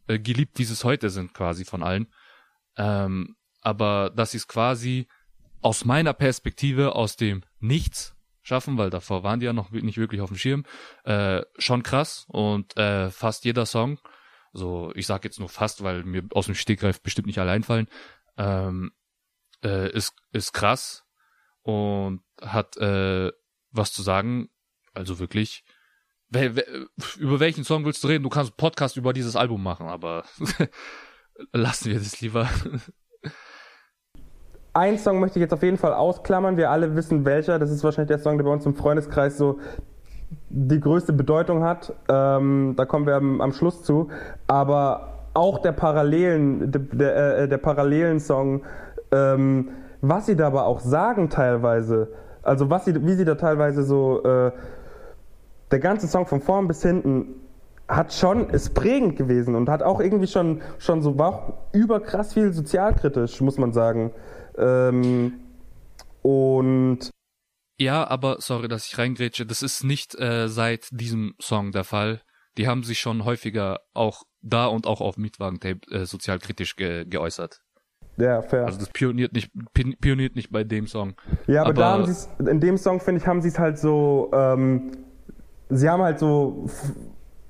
äh, 0.09 0.19
geliebt, 0.19 0.59
wie 0.59 0.65
sie 0.65 0.75
es 0.75 0.85
heute 0.85 1.09
sind, 1.09 1.33
quasi 1.33 1.65
von 1.65 1.83
allen. 1.83 2.13
Ähm, 2.77 3.37
aber 3.63 4.13
sie 4.27 4.37
es 4.37 4.47
quasi 4.47 5.07
aus 5.63 5.85
meiner 5.85 6.13
Perspektive, 6.13 6.95
aus 6.95 7.17
dem 7.17 7.43
Nichts 7.61 8.15
schaffen, 8.43 8.79
weil 8.79 8.91
davor 8.91 9.23
waren 9.23 9.41
die 9.41 9.47
ja 9.47 9.53
noch 9.53 9.71
nicht 9.71 9.99
wirklich 9.99 10.21
auf 10.21 10.31
dem 10.31 10.37
Schirm, 10.37 10.65
äh, 11.05 11.43
schon 11.59 11.83
krass 11.83 12.27
und 12.29 12.77
äh, 12.77 13.11
fast 13.11 13.45
jeder 13.45 13.67
Song, 13.67 13.99
so 14.53 14.93
ich 14.95 15.07
sag 15.07 15.25
jetzt 15.25 15.39
nur 15.41 15.49
fast, 15.49 15.83
weil 15.83 16.05
mir 16.05 16.25
aus 16.33 16.47
dem 16.47 16.55
Stegreif 16.55 17.01
bestimmt 17.01 17.27
nicht 17.27 17.39
alle 17.39 17.53
einfallen, 17.53 17.89
ähm, 18.37 18.93
äh, 19.65 19.91
ist, 19.93 20.15
ist 20.33 20.53
krass 20.53 21.05
und 21.63 22.23
hat 22.41 22.77
äh, 22.77 23.31
was 23.71 23.93
zu 23.93 24.03
sagen, 24.03 24.51
also 24.93 25.19
wirklich, 25.19 25.65
wer, 26.29 26.57
wer, 26.57 26.67
über 27.17 27.41
welchen 27.41 27.65
Song 27.65 27.85
willst 27.85 28.03
du 28.05 28.09
reden? 28.09 28.25
Du 28.25 28.29
kannst 28.29 28.57
Podcast 28.57 28.97
über 28.97 29.13
dieses 29.13 29.37
Album 29.37 29.63
machen, 29.63 29.87
aber 29.87 30.25
lassen 31.53 31.91
wir 31.91 31.99
das 31.99 32.21
lieber. 32.21 32.51
Ein 34.75 34.97
Song 34.97 35.21
möchte 35.21 35.39
ich 35.39 35.43
jetzt 35.43 35.53
auf 35.53 35.63
jeden 35.63 35.77
Fall 35.77 35.93
ausklammern. 35.93 36.57
Wir 36.57 36.71
alle 36.71 36.97
wissen 36.97 37.27
welcher. 37.27 37.59
Das 37.59 37.71
ist 37.71 37.85
wahrscheinlich 37.85 38.09
der 38.09 38.19
Song, 38.19 38.39
der 38.39 38.45
bei 38.45 38.51
uns 38.51 38.65
im 38.65 38.75
Freundeskreis 38.75 39.37
so 39.37 39.59
die 40.49 40.81
größte 40.81 41.13
Bedeutung 41.13 41.63
hat. 41.63 41.93
Ähm, 42.09 42.73
da 42.77 42.87
kommen 42.87 43.07
wir 43.07 43.17
am, 43.17 43.43
am 43.43 43.53
Schluss 43.53 43.83
zu. 43.83 44.09
Aber 44.47 45.27
auch 45.35 45.59
der 45.59 45.73
Parallelen, 45.73 46.73
der, 46.73 46.81
der, 46.81 47.39
äh, 47.39 47.49
der 47.49 47.59
parallelen 47.59 48.19
Song, 48.19 48.63
ähm, 49.11 49.69
was 50.01 50.27
sie 50.27 50.37
da 50.37 50.47
aber 50.47 50.65
auch 50.67 50.81
sagen 50.81 51.29
teilweise, 51.29 52.09
also 52.43 52.71
was 52.71 52.87
sie, 52.87 53.07
wie 53.07 53.15
sie 53.15 53.27
da 53.27 53.35
teilweise 53.35 53.83
so, 53.83 54.23
äh, 54.25 54.53
der 55.71 55.79
ganze 55.79 56.09
Song 56.09 56.27
von 56.27 56.41
vorn 56.41 56.67
bis 56.67 56.83
hinten 56.83 57.27
hat 57.89 58.13
schon, 58.15 58.49
ist 58.49 58.75
prägend 58.75 59.17
gewesen 59.17 59.55
und 59.55 59.69
hat 59.69 59.83
auch 59.83 60.01
irgendwie 60.01 60.27
schon, 60.27 60.63
schon 60.79 61.03
so, 61.03 61.19
war 61.19 61.29
auch 61.29 61.53
überkrass 61.73 62.33
viel 62.33 62.53
sozialkritisch, 62.53 63.41
muss 63.43 63.59
man 63.59 63.73
sagen. 63.73 64.13
Ähm, 64.59 65.35
und 66.23 67.11
Ja, 67.79 68.07
aber 68.07 68.37
sorry, 68.41 68.69
dass 68.69 68.87
ich 68.87 68.99
reingrätsche. 68.99 69.47
Das 69.47 69.62
ist 69.62 69.83
nicht 69.85 70.19
äh, 70.19 70.49
seit 70.49 70.88
diesem 70.91 71.35
Song 71.41 71.73
der 71.73 71.85
Fall. 71.85 72.21
Die 72.59 72.69
haben 72.69 72.83
sich 72.85 73.01
schon 73.01 73.25
häufiger 73.25 73.81
auch 73.95 74.23
da 74.43 74.67
und 74.67 74.87
auch 74.87 75.01
auf 75.01 75.17
Mietwagentape 75.17 75.81
äh, 75.91 76.05
sozialkritisch 76.05 76.77
ge 76.77 77.05
geäußert. 77.07 77.61
ja, 78.19 78.43
fair. 78.43 78.67
Also 78.67 78.79
das 78.79 78.91
pioniert 78.91 79.33
nicht, 79.33 79.51
pi- 79.73 79.97
pioniert 79.97 80.37
nicht 80.37 80.51
bei 80.53 80.65
dem 80.65 80.87
Song. 80.87 81.15
Ja, 81.47 81.62
aber, 81.62 81.71
Aber- 81.71 81.81
da 81.81 81.91
haben 81.93 82.12
sie 82.12 82.29
in 82.51 82.61
dem 82.61 82.77
Song, 82.77 83.01
finde 83.01 83.21
ich, 83.23 83.27
haben 83.27 83.41
sie 83.41 83.49
es 83.49 83.59
halt 83.59 83.79
so, 83.79 84.31
ähm, 84.35 84.93
sie 85.71 85.88
haben 85.88 86.03
halt 86.03 86.19
so 86.19 86.69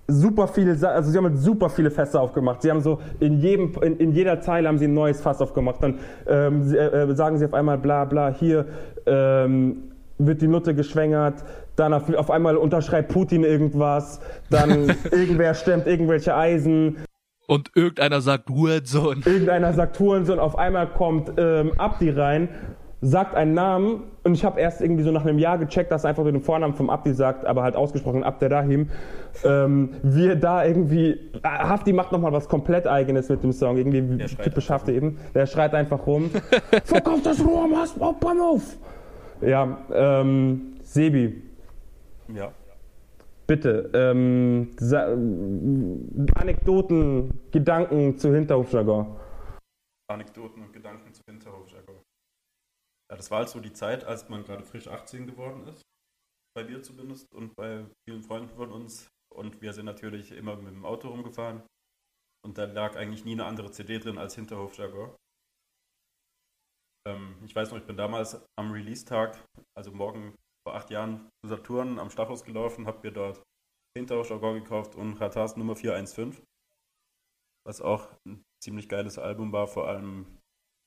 super 0.08 0.48
viele, 0.48 0.72
also 0.88 1.10
sie 1.10 1.16
haben 1.16 1.26
halt 1.26 1.38
super 1.38 1.70
viele 1.70 1.90
Fässer 1.90 2.20
aufgemacht. 2.20 2.62
Sie 2.62 2.70
haben 2.70 2.80
so 2.80 3.00
in 3.20 3.38
jedem, 3.40 3.72
in, 3.82 3.96
in 3.98 4.12
jeder 4.12 4.40
Zeile 4.40 4.68
haben 4.68 4.78
sie 4.78 4.86
ein 4.86 4.94
neues 4.94 5.20
Fass 5.20 5.40
aufgemacht. 5.40 5.82
Dann 5.82 5.98
ähm, 6.26 6.64
sie, 6.64 6.76
äh, 6.76 7.14
sagen 7.14 7.38
sie 7.38 7.44
auf 7.44 7.54
einmal 7.54 7.78
bla 7.78 8.04
bla, 8.04 8.28
hier 8.28 8.66
ähm, 9.06 9.92
wird 10.18 10.42
die 10.42 10.48
Nutte 10.48 10.74
geschwängert, 10.74 11.44
dann 11.76 11.94
auf, 11.94 12.12
auf 12.14 12.30
einmal 12.30 12.56
unterschreibt 12.56 13.12
Putin 13.12 13.44
irgendwas, 13.44 14.20
dann 14.50 14.94
irgendwer 15.10 15.54
stemmt 15.54 15.86
irgendwelche 15.86 16.34
Eisen, 16.34 16.98
Und 17.46 17.70
irgendeiner 17.74 18.20
sagt 18.20 18.50
Hurensohn. 18.50 19.22
irgendeiner 19.24 19.72
sagt 19.72 19.98
Hurensohn, 19.98 20.38
auf 20.38 20.56
einmal 20.56 20.88
kommt 20.88 21.32
ähm, 21.38 21.72
Abdi 21.78 22.10
rein, 22.10 22.48
sagt 23.04 23.34
einen 23.34 23.52
Namen 23.52 24.04
und 24.22 24.34
ich 24.34 24.44
habe 24.44 24.60
erst 24.60 24.80
irgendwie 24.80 25.02
so 25.02 25.10
nach 25.10 25.24
einem 25.26 25.40
Jahr 25.40 25.58
gecheckt, 25.58 25.90
dass 25.90 26.04
er 26.04 26.10
einfach 26.10 26.22
nur 26.22 26.30
den 26.30 26.40
Vornamen 26.40 26.72
vom 26.74 26.88
Abdi 26.88 27.12
sagt, 27.12 27.44
aber 27.44 27.64
halt 27.64 27.74
ausgesprochen 27.74 28.22
Abderrahim. 28.22 28.90
Ähm, 29.44 29.90
wir 30.04 30.36
da 30.36 30.64
irgendwie, 30.64 31.10
äh, 31.10 31.18
Hafti 31.42 31.92
macht 31.92 32.12
nochmal 32.12 32.32
was 32.32 32.48
komplett 32.48 32.86
eigenes 32.86 33.28
mit 33.28 33.42
dem 33.42 33.50
Song, 33.52 33.76
irgendwie 33.76 34.24
typisch 34.42 34.70
Hafti 34.70 34.92
eben. 34.92 35.18
Der 35.34 35.46
schreit 35.46 35.74
einfach 35.74 36.06
rum, 36.06 36.30
verkauf 36.84 37.20
das 37.22 37.44
Rohr 37.44 37.64
am 37.64 37.74
Hauptbahnhof! 38.00 38.76
Ja, 39.40 39.78
ähm, 39.92 40.74
Sebi, 40.84 41.42
Ja. 42.32 42.52
bitte, 43.48 43.90
ähm, 43.94 44.68
Anekdoten, 46.36 47.40
Gedanken 47.50 48.16
zu 48.16 48.32
Hinterhofjargon. 48.32 49.06
Anekdoten 50.08 50.62
und 50.62 50.72
Gedanken 50.72 51.12
zu 51.12 51.20
Hinterhofjargon. 51.26 51.96
Ja, 53.12 53.16
das 53.16 53.30
war 53.30 53.40
halt 53.40 53.50
so 53.50 53.60
die 53.60 53.74
Zeit, 53.74 54.04
als 54.04 54.30
man 54.30 54.42
gerade 54.42 54.64
frisch 54.64 54.88
18 54.88 55.26
geworden 55.26 55.68
ist. 55.68 55.82
Bei 56.56 56.64
mir 56.64 56.82
zumindest 56.82 57.30
und 57.34 57.54
bei 57.56 57.84
vielen 58.08 58.22
Freunden 58.22 58.48
von 58.56 58.72
uns. 58.72 59.06
Und 59.30 59.60
wir 59.60 59.74
sind 59.74 59.84
natürlich 59.84 60.32
immer 60.32 60.56
mit 60.56 60.72
dem 60.72 60.86
Auto 60.86 61.08
rumgefahren. 61.08 61.62
Und 62.42 62.56
da 62.56 62.64
lag 62.64 62.96
eigentlich 62.96 63.26
nie 63.26 63.32
eine 63.32 63.44
andere 63.44 63.70
CD 63.70 63.98
drin 63.98 64.16
als 64.16 64.34
Hinterhofjargon. 64.36 65.14
Ähm, 67.06 67.36
ich 67.44 67.54
weiß 67.54 67.70
noch, 67.70 67.76
ich 67.76 67.86
bin 67.86 67.98
damals 67.98 68.42
am 68.58 68.72
Release-Tag, 68.72 69.46
also 69.76 69.92
morgen 69.92 70.34
vor 70.66 70.74
acht 70.74 70.88
Jahren, 70.88 71.28
zu 71.44 71.50
Saturn 71.50 71.98
am 71.98 72.08
Stachus 72.08 72.44
gelaufen, 72.44 72.86
hab 72.86 73.04
mir 73.04 73.12
dort 73.12 73.42
Hinterhofjargon 73.94 74.54
gekauft 74.54 74.94
und 74.94 75.20
Ratas 75.20 75.58
Nummer 75.58 75.76
415. 75.76 76.42
Was 77.66 77.82
auch 77.82 78.08
ein 78.26 78.42
ziemlich 78.64 78.88
geiles 78.88 79.18
Album 79.18 79.52
war, 79.52 79.68
vor 79.68 79.86
allem 79.86 80.38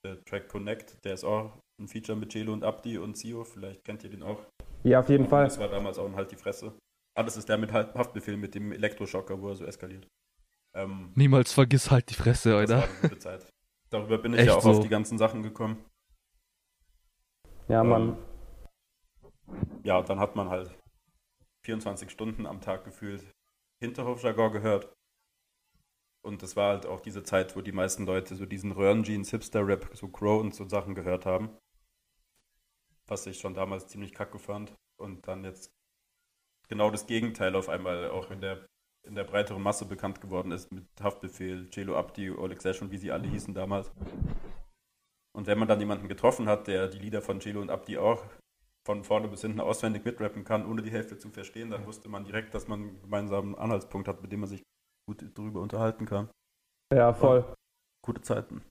der 0.06 0.24
Track 0.26 0.48
Connect, 0.50 1.04
der 1.04 1.14
ist 1.14 1.24
auch 1.24 1.58
ein 1.80 1.88
Feature 1.88 2.18
mit 2.18 2.32
Celo 2.32 2.54
und 2.54 2.64
Abdi 2.64 2.98
und 2.98 3.18
Sio, 3.18 3.44
vielleicht 3.44 3.84
kennt 3.84 4.04
ihr 4.04 4.10
den 4.10 4.24
auch. 4.24 4.40
Ja, 4.84 5.00
auf 5.00 5.10
jeden 5.10 5.28
Fall. 5.28 5.46
Das 5.46 5.60
war 5.60 5.68
damals 5.68 5.98
auch 5.98 6.06
ein 6.06 6.16
Halt 6.16 6.32
die 6.32 6.36
Fresse. 6.36 6.78
Ah, 7.18 7.24
das 7.24 7.38
ist 7.38 7.50
der 7.50 7.58
mit 7.58 7.72
Haftbefehl 7.74 8.38
mit 8.38 8.56
dem 8.56 8.72
Elektroschocker, 8.72 9.42
wo 9.42 9.50
er 9.50 9.56
so 9.56 9.66
eskaliert. 9.66 10.08
Ähm, 10.76 11.12
Niemals 11.16 11.52
vergiss 11.54 11.90
halt 11.90 12.10
die 12.10 12.14
Fresse, 12.14 12.50
das 12.52 12.60
Alter. 12.60 12.78
war 12.78 12.84
eine 12.84 13.02
gute 13.02 13.20
Zeit. 13.20 13.50
Darüber 13.90 14.18
bin 14.18 14.34
ich 14.34 14.40
Echt 14.40 14.48
ja 14.50 14.56
auch 14.56 14.62
so. 14.62 14.72
auf 14.72 14.80
die 14.82 14.90
ganzen 14.90 15.18
Sachen 15.18 15.42
gekommen. 15.42 15.84
Ja, 17.68 17.84
Mann. 17.84 18.18
Ähm, 19.48 19.68
ja, 19.84 19.98
und 19.98 20.10
dann 20.10 20.20
hat 20.20 20.36
man 20.36 20.50
halt 20.50 20.78
24 21.66 22.12
Stunden 22.12 22.46
am 22.46 22.62
Tag 22.62 22.84
gefühlt 22.84 23.24
Hinterhofjargon 23.82 24.52
gehört. 24.52 24.94
Und 26.26 26.42
das 26.42 26.56
war 26.56 26.70
halt 26.72 26.88
auch 26.88 27.02
diese 27.02 27.22
Zeit, 27.22 27.56
wo 27.56 27.62
die 27.62 27.72
meisten 27.72 28.08
Leute 28.08 28.34
so 28.34 28.48
diesen 28.48 28.72
Röhrenjeans, 28.72 29.30
Hipster-Rap, 29.30 29.92
so 29.94 30.08
Crow 30.08 30.42
und 30.42 30.56
so 30.56 30.68
Sachen 30.68 30.96
gehört 30.96 31.28
haben. 31.28 31.56
Was 33.06 33.28
ich 33.28 33.38
schon 33.38 33.54
damals 33.54 33.88
ziemlich 33.88 34.12
kacke 34.12 34.40
fand. 34.40 34.74
Und 35.00 35.28
dann 35.28 35.44
jetzt 35.44 35.72
genau 36.68 36.90
das 36.90 37.06
Gegenteil 37.06 37.56
auf 37.56 37.70
einmal 37.70 38.10
auch 38.10 38.32
in 38.32 38.42
der, 38.42 38.66
in 39.06 39.14
der 39.14 39.24
breiteren 39.24 39.62
Masse 39.62 39.86
bekannt 39.86 40.20
geworden 40.20 40.52
ist 40.52 40.72
mit 40.72 40.88
Haftbefehl, 41.00 41.70
Celo 41.70 41.96
Abdi, 41.96 42.32
Oleg 42.32 42.60
und 42.82 42.90
wie 42.90 42.98
sie 42.98 43.12
alle 43.12 43.28
hießen 43.28 43.54
damals. 43.54 43.92
Und 45.32 45.46
wenn 45.46 45.60
man 45.60 45.68
dann 45.68 45.80
jemanden 45.80 46.08
getroffen 46.08 46.50
hat, 46.50 46.66
der 46.66 46.88
die 46.88 46.98
Lieder 46.98 47.22
von 47.22 47.40
Celo 47.40 47.62
und 47.62 47.70
Abdi 47.70 48.00
auch 48.00 48.24
von 48.84 49.04
vorne 49.04 49.28
bis 49.28 49.42
hinten 49.42 49.60
auswendig 49.60 50.04
mitrappen 50.04 50.44
kann, 50.44 50.66
ohne 50.66 50.82
die 50.82 50.92
Hälfte 50.92 51.20
zu 51.20 51.30
verstehen, 51.30 51.70
dann 51.70 51.86
wusste 51.86 52.10
man 52.10 52.26
direkt, 52.26 52.56
dass 52.56 52.68
man 52.68 52.82
einen 52.82 53.02
gemeinsamen 53.02 53.54
Anhaltspunkt 53.54 54.08
hat, 54.08 54.24
mit 54.24 54.32
dem 54.32 54.40
man 54.40 54.50
sich 54.50 54.64
gut 55.08 55.26
darüber 55.38 55.62
unterhalten 55.62 56.06
kann. 56.06 56.30
Ja, 56.94 57.14
voll. 57.14 57.46
Gute 58.04 58.22
Zeiten. 58.22 58.64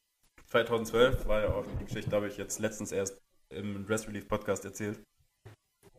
2012 0.47 1.27
war 1.27 1.43
ja 1.43 1.55
auch 1.55 1.67
die 1.67 1.85
Geschichte, 1.85 2.15
habe 2.15 2.29
ich 2.29 2.37
jetzt 2.37 2.59
letztens 2.61 2.93
erst 2.93 3.21
im 3.51 3.87
Dress 3.87 4.07
Relief 4.07 4.29
Podcast 4.29 4.65
erzählt, 4.65 5.03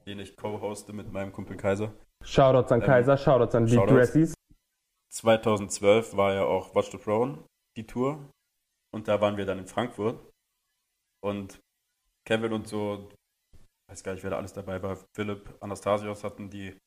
den 0.06 0.20
ich 0.20 0.36
co-hoste 0.38 0.94
mit 0.94 1.12
meinem 1.12 1.32
Kumpel 1.32 1.58
Kaiser. 1.58 1.94
Shoutouts 2.24 2.72
an 2.72 2.82
Ähm, 2.82 2.86
Kaiser, 2.86 3.18
Shoutouts 3.18 3.56
an 3.56 3.66
die 3.66 3.74
Shoutouts. 3.74 3.92
Dressies. 3.92 4.34
2012 5.14 6.16
war 6.16 6.34
ja 6.34 6.44
auch 6.44 6.74
Watch 6.76 6.92
the 6.92 6.98
Throne, 6.98 7.44
die 7.78 7.86
Tour. 7.86 8.30
Und 8.94 9.08
da 9.08 9.20
waren 9.20 9.38
wir 9.38 9.46
dann 9.46 9.60
in 9.60 9.68
Frankfurt. 9.68 10.20
Und 11.22 11.60
Kevin 12.28 12.54
und 12.54 12.68
so, 12.68 13.10
weiß 13.90 14.04
gar 14.04 14.14
nicht, 14.14 14.24
wer 14.24 14.32
da 14.32 14.38
alles 14.38 14.54
dabei 14.54 14.82
war, 14.82 14.98
Philipp, 15.16 15.56
Anastasios 15.60 16.24
hatten 16.24 16.50
die 16.50 16.78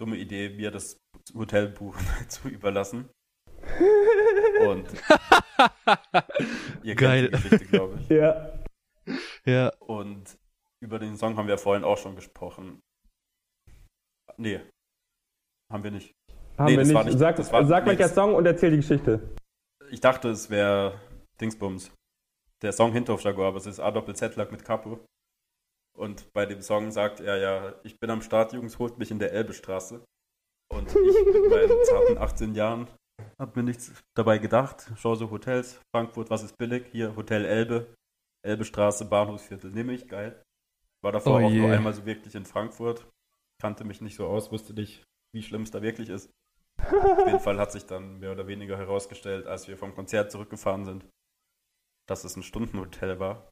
dumme 0.00 0.16
Idee, 0.16 0.50
mir 0.50 0.70
das 0.70 0.98
Hotelbuch 1.34 1.96
zu 2.28 2.48
überlassen. 2.48 3.08
Und 4.60 4.86
ihr 6.82 6.94
Geil. 6.94 7.30
kennt 7.30 7.44
die 7.44 7.48
Geschichte, 7.48 7.66
glaube 7.66 7.98
ich. 8.00 8.08
Ja. 8.10 8.52
Ja. 9.44 9.68
Und 9.78 10.36
über 10.82 10.98
den 10.98 11.16
Song 11.16 11.36
haben 11.36 11.46
wir 11.48 11.58
vorhin 11.58 11.84
auch 11.84 11.96
schon 11.98 12.16
gesprochen. 12.16 12.80
Nee, 14.36 14.60
haben 15.72 15.84
wir 15.84 15.90
nicht. 15.92 16.12
Haben 16.58 16.64
Nee, 16.66 16.70
wir 16.72 16.78
das 16.78 16.88
nicht. 16.88 16.94
war 16.96 17.04
nicht- 17.04 17.18
Sag, 17.18 17.36
das 17.36 17.52
war- 17.52 17.64
sag 17.66 17.84
nee, 17.84 17.90
welcher 17.90 18.04
das- 18.04 18.14
Song 18.14 18.34
und 18.34 18.44
erzähl 18.46 18.70
die 18.70 18.78
Geschichte. 18.78 19.34
Ich 19.90 20.00
dachte, 20.00 20.28
es 20.30 20.50
wäre 20.50 21.00
Dingsbums. 21.40 21.92
Der 22.62 22.72
Song 22.72 22.92
Hinterhof 22.92 23.22
Jaguar, 23.22 23.48
aber 23.48 23.58
es 23.58 23.66
ist 23.66 23.78
A 23.78 23.90
Doppel 23.90 24.16
Z 24.16 24.34
lag 24.36 24.50
mit 24.50 24.64
Capo. 24.64 25.04
Und 25.96 26.32
bei 26.32 26.46
dem 26.46 26.60
Song 26.60 26.90
sagt 26.90 27.20
er 27.20 27.38
ja, 27.38 27.74
ich 27.82 27.98
bin 27.98 28.10
am 28.10 28.22
Start, 28.22 28.52
Jungs, 28.52 28.78
holt 28.78 28.98
mich 28.98 29.10
in 29.10 29.18
der 29.18 29.32
Elbestraße. 29.32 30.04
Und 30.72 30.88
ich 30.88 30.94
mit 30.94 31.50
meinen 31.50 31.84
zarten 31.84 32.18
18 32.18 32.54
Jahren 32.54 32.88
hab 33.38 33.56
mir 33.56 33.62
nichts 33.62 33.92
dabei 34.14 34.38
gedacht. 34.38 34.90
Schau 34.96 35.14
so 35.14 35.30
Hotels, 35.30 35.80
Frankfurt, 35.94 36.30
was 36.30 36.42
ist 36.42 36.56
billig? 36.56 36.86
Hier 36.90 37.16
Hotel 37.16 37.44
Elbe, 37.44 37.94
Elbestraße, 38.42 39.04
Bahnhofsviertel, 39.06 39.70
nehme 39.70 39.92
ich, 39.92 40.08
geil. 40.08 40.42
War 41.02 41.12
davor 41.12 41.40
Oh 41.40 41.46
auch 41.46 41.50
nur 41.50 41.70
einmal 41.70 41.92
so 41.92 42.06
wirklich 42.06 42.34
in 42.34 42.46
Frankfurt. 42.46 43.06
Kannte 43.60 43.84
mich 43.84 44.00
nicht 44.00 44.16
so 44.16 44.26
aus, 44.26 44.52
wusste 44.52 44.74
nicht, 44.74 45.04
wie 45.34 45.42
schlimm 45.42 45.62
es 45.62 45.70
da 45.70 45.82
wirklich 45.82 46.08
ist. 46.08 46.30
Auf 46.78 47.26
jeden 47.26 47.40
Fall 47.40 47.58
hat 47.58 47.72
sich 47.72 47.86
dann 47.86 48.18
mehr 48.18 48.32
oder 48.32 48.46
weniger 48.46 48.76
herausgestellt, 48.76 49.46
als 49.46 49.66
wir 49.66 49.76
vom 49.76 49.94
Konzert 49.94 50.30
zurückgefahren 50.30 50.84
sind, 50.84 51.06
dass 52.06 52.24
es 52.24 52.36
ein 52.36 52.42
Stundenhotel 52.42 53.18
war. 53.18 53.48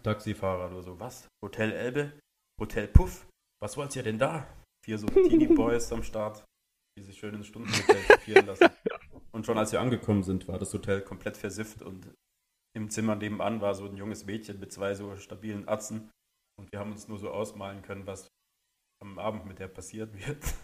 Taxifahrer 0.00 0.70
nur 0.70 0.82
so, 0.82 0.98
was? 0.98 1.28
Hotel 1.44 1.72
Elbe? 1.72 2.18
Hotel 2.60 2.88
Puff? 2.88 3.26
Was 3.60 3.76
wollt 3.76 3.94
ihr 3.96 4.02
denn 4.02 4.18
da? 4.18 4.46
Vier 4.84 4.98
so 4.98 5.06
Teenie 5.06 5.46
Boys 5.54 5.92
am 5.92 6.02
Start, 6.02 6.44
die 6.98 7.02
sich 7.02 7.18
schön 7.18 7.34
ins 7.34 7.46
Stundenhotel 7.46 8.02
kopieren 8.08 8.46
lassen. 8.46 8.68
Und 9.32 9.46
schon 9.46 9.58
als 9.58 9.72
wir 9.72 9.80
angekommen 9.80 10.22
sind, 10.22 10.48
war 10.48 10.58
das 10.58 10.72
Hotel 10.74 11.02
komplett 11.02 11.36
versifft 11.36 11.82
und 11.82 12.12
im 12.74 12.90
Zimmer 12.90 13.16
nebenan 13.16 13.60
war 13.60 13.74
so 13.74 13.84
ein 13.84 13.96
junges 13.96 14.24
Mädchen 14.24 14.58
mit 14.58 14.72
zwei 14.72 14.94
so 14.94 15.16
stabilen 15.16 15.68
Atzen 15.68 16.10
und 16.58 16.72
wir 16.72 16.78
haben 16.78 16.92
uns 16.92 17.08
nur 17.08 17.18
so 17.18 17.30
ausmalen 17.30 17.82
können, 17.82 18.06
was 18.06 18.28
am 19.02 19.18
Abend 19.18 19.46
mit 19.46 19.58
der 19.58 19.68
passiert 19.68 20.14
wird. 20.14 20.54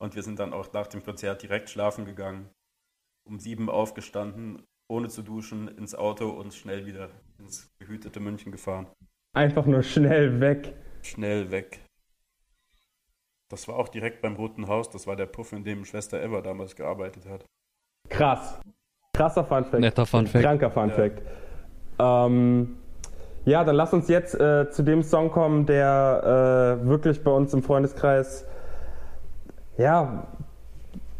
Und 0.00 0.14
wir 0.14 0.22
sind 0.22 0.38
dann 0.38 0.52
auch 0.52 0.72
nach 0.72 0.86
dem 0.86 1.02
Konzert 1.02 1.42
direkt 1.42 1.70
schlafen 1.70 2.04
gegangen, 2.04 2.50
um 3.26 3.38
sieben 3.38 3.70
aufgestanden, 3.70 4.64
ohne 4.88 5.08
zu 5.08 5.22
duschen, 5.22 5.68
ins 5.68 5.94
Auto 5.94 6.28
und 6.28 6.54
schnell 6.54 6.86
wieder 6.86 7.10
ins 7.38 7.68
behütete 7.78 8.20
München 8.20 8.52
gefahren. 8.52 8.86
Einfach 9.34 9.66
nur 9.66 9.82
schnell 9.82 10.40
weg. 10.40 10.74
Schnell 11.02 11.50
weg. 11.50 11.80
Das 13.50 13.68
war 13.68 13.76
auch 13.76 13.88
direkt 13.88 14.22
beim 14.22 14.36
Roten 14.36 14.68
Haus, 14.68 14.90
das 14.90 15.06
war 15.06 15.16
der 15.16 15.26
Puff, 15.26 15.52
in 15.52 15.64
dem 15.64 15.84
Schwester 15.84 16.22
Eva 16.22 16.40
damals 16.40 16.74
gearbeitet 16.74 17.26
hat. 17.26 17.44
Krass. 18.08 18.60
Krasser 19.14 19.44
Funfact. 19.44 19.80
Netter 19.80 20.06
Funfact. 20.06 20.44
Kranker 20.44 20.70
Funfact. 20.70 21.22
Ja. 21.98 22.26
Ähm, 22.26 22.76
ja, 23.44 23.62
dann 23.62 23.76
lass 23.76 23.92
uns 23.92 24.08
jetzt 24.08 24.34
äh, 24.34 24.70
zu 24.70 24.82
dem 24.82 25.02
Song 25.02 25.30
kommen, 25.30 25.66
der 25.66 26.80
äh, 26.82 26.86
wirklich 26.86 27.22
bei 27.22 27.30
uns 27.30 27.52
im 27.52 27.62
Freundeskreis 27.62 28.46
ja 29.76 30.26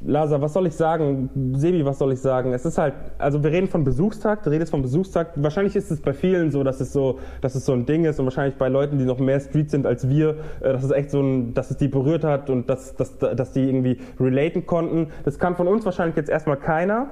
Lasa, 0.07 0.41
was 0.41 0.53
soll 0.53 0.67
ich 0.67 0.75
sagen? 0.75 1.31
Sebi, 1.55 1.85
was 1.85 1.99
soll 1.99 2.13
ich 2.13 2.21
sagen? 2.21 2.53
Es 2.53 2.67
ist 2.67 2.77
halt, 2.77 2.93
also 3.17 3.43
wir 3.43 3.51
reden 3.51 3.69
von 3.69 3.85
Besuchstag, 3.85 4.43
du 4.43 4.51
redest 4.51 4.71
von 4.71 4.83
Besuchstag. 4.83 5.29
Wahrscheinlich 5.37 5.77
ist 5.77 5.91
es 5.91 6.03
bei 6.03 6.13
vielen 6.13 6.51
so, 6.51 6.63
dass 6.63 6.81
es 6.81 6.93
so, 6.93 7.19
dass 7.41 7.55
es 7.55 7.65
so 7.65 7.73
ein 7.73 7.87
Ding 7.87 8.05
ist 8.05 8.21
und 8.21 8.27
wahrscheinlich 8.27 8.57
bei 8.57 8.69
Leuten, 8.69 8.99
die 8.99 9.05
noch 9.05 9.19
mehr 9.19 9.41
Street 9.41 9.71
sind 9.71 9.87
als 9.87 10.09
wir, 10.09 10.37
äh, 10.61 10.73
dass 10.73 10.85
es 10.85 10.91
echt 10.91 11.11
so 11.11 11.21
ein, 11.21 11.55
dass 11.55 11.71
es 11.71 11.79
die 11.79 11.89
berührt 11.89 12.23
hat 12.23 12.51
und 12.51 12.69
dass, 12.69 12.95
dass, 12.97 13.17
dass 13.19 13.53
die 13.53 13.67
irgendwie 13.67 13.99
relaten 14.21 14.67
konnten. 14.67 15.09
Das 15.25 15.39
kann 15.39 15.57
von 15.57 15.69
uns 15.69 15.87
wahrscheinlich 15.87 16.17
jetzt 16.17 16.29
erstmal 16.29 16.59
keiner, 16.59 17.09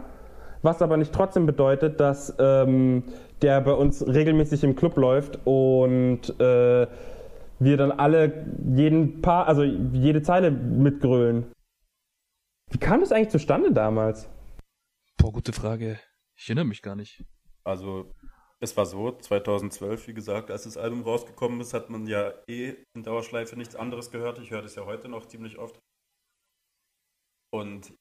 was 0.60 0.82
aber 0.82 0.98
nicht 0.98 1.14
trotzdem 1.14 1.46
bedeutet, 1.46 1.98
dass 1.98 2.34
ähm, 2.38 3.04
der 3.40 3.62
bei 3.62 3.72
uns 3.72 4.06
regelmäßig 4.06 4.64
im 4.64 4.76
Club 4.76 4.98
läuft 4.98 5.38
und 5.44 6.38
äh, 6.38 6.86
wir 7.58 7.76
dann 7.76 7.92
alle 7.92 8.32
jeden 8.74 9.22
Paar, 9.22 9.48
also 9.48 9.62
jede 9.62 10.20
Zeile 10.20 10.50
mitgrölen. 10.50 11.46
Wie 12.72 12.78
kam 12.78 13.00
das 13.00 13.12
eigentlich 13.12 13.28
zustande 13.28 13.70
damals? 13.70 14.30
Boah, 15.18 15.30
gute 15.30 15.52
Frage. 15.52 16.00
Ich 16.34 16.48
erinnere 16.48 16.64
mich 16.64 16.80
gar 16.80 16.96
nicht. 16.96 17.22
Also, 17.64 18.14
es 18.60 18.74
war 18.78 18.86
so, 18.86 19.12
2012, 19.12 20.08
wie 20.08 20.14
gesagt, 20.14 20.50
als 20.50 20.64
das 20.64 20.78
Album 20.78 21.02
rausgekommen 21.02 21.60
ist, 21.60 21.74
hat 21.74 21.90
man 21.90 22.06
ja 22.06 22.32
eh 22.48 22.74
in 22.94 23.02
Dauerschleife 23.02 23.56
nichts 23.56 23.76
anderes 23.76 24.10
gehört. 24.10 24.38
Ich 24.38 24.50
höre 24.50 24.62
das 24.62 24.74
ja 24.74 24.86
heute 24.86 25.10
noch 25.10 25.26
ziemlich 25.26 25.58
oft. 25.58 25.78
Und 27.52 27.94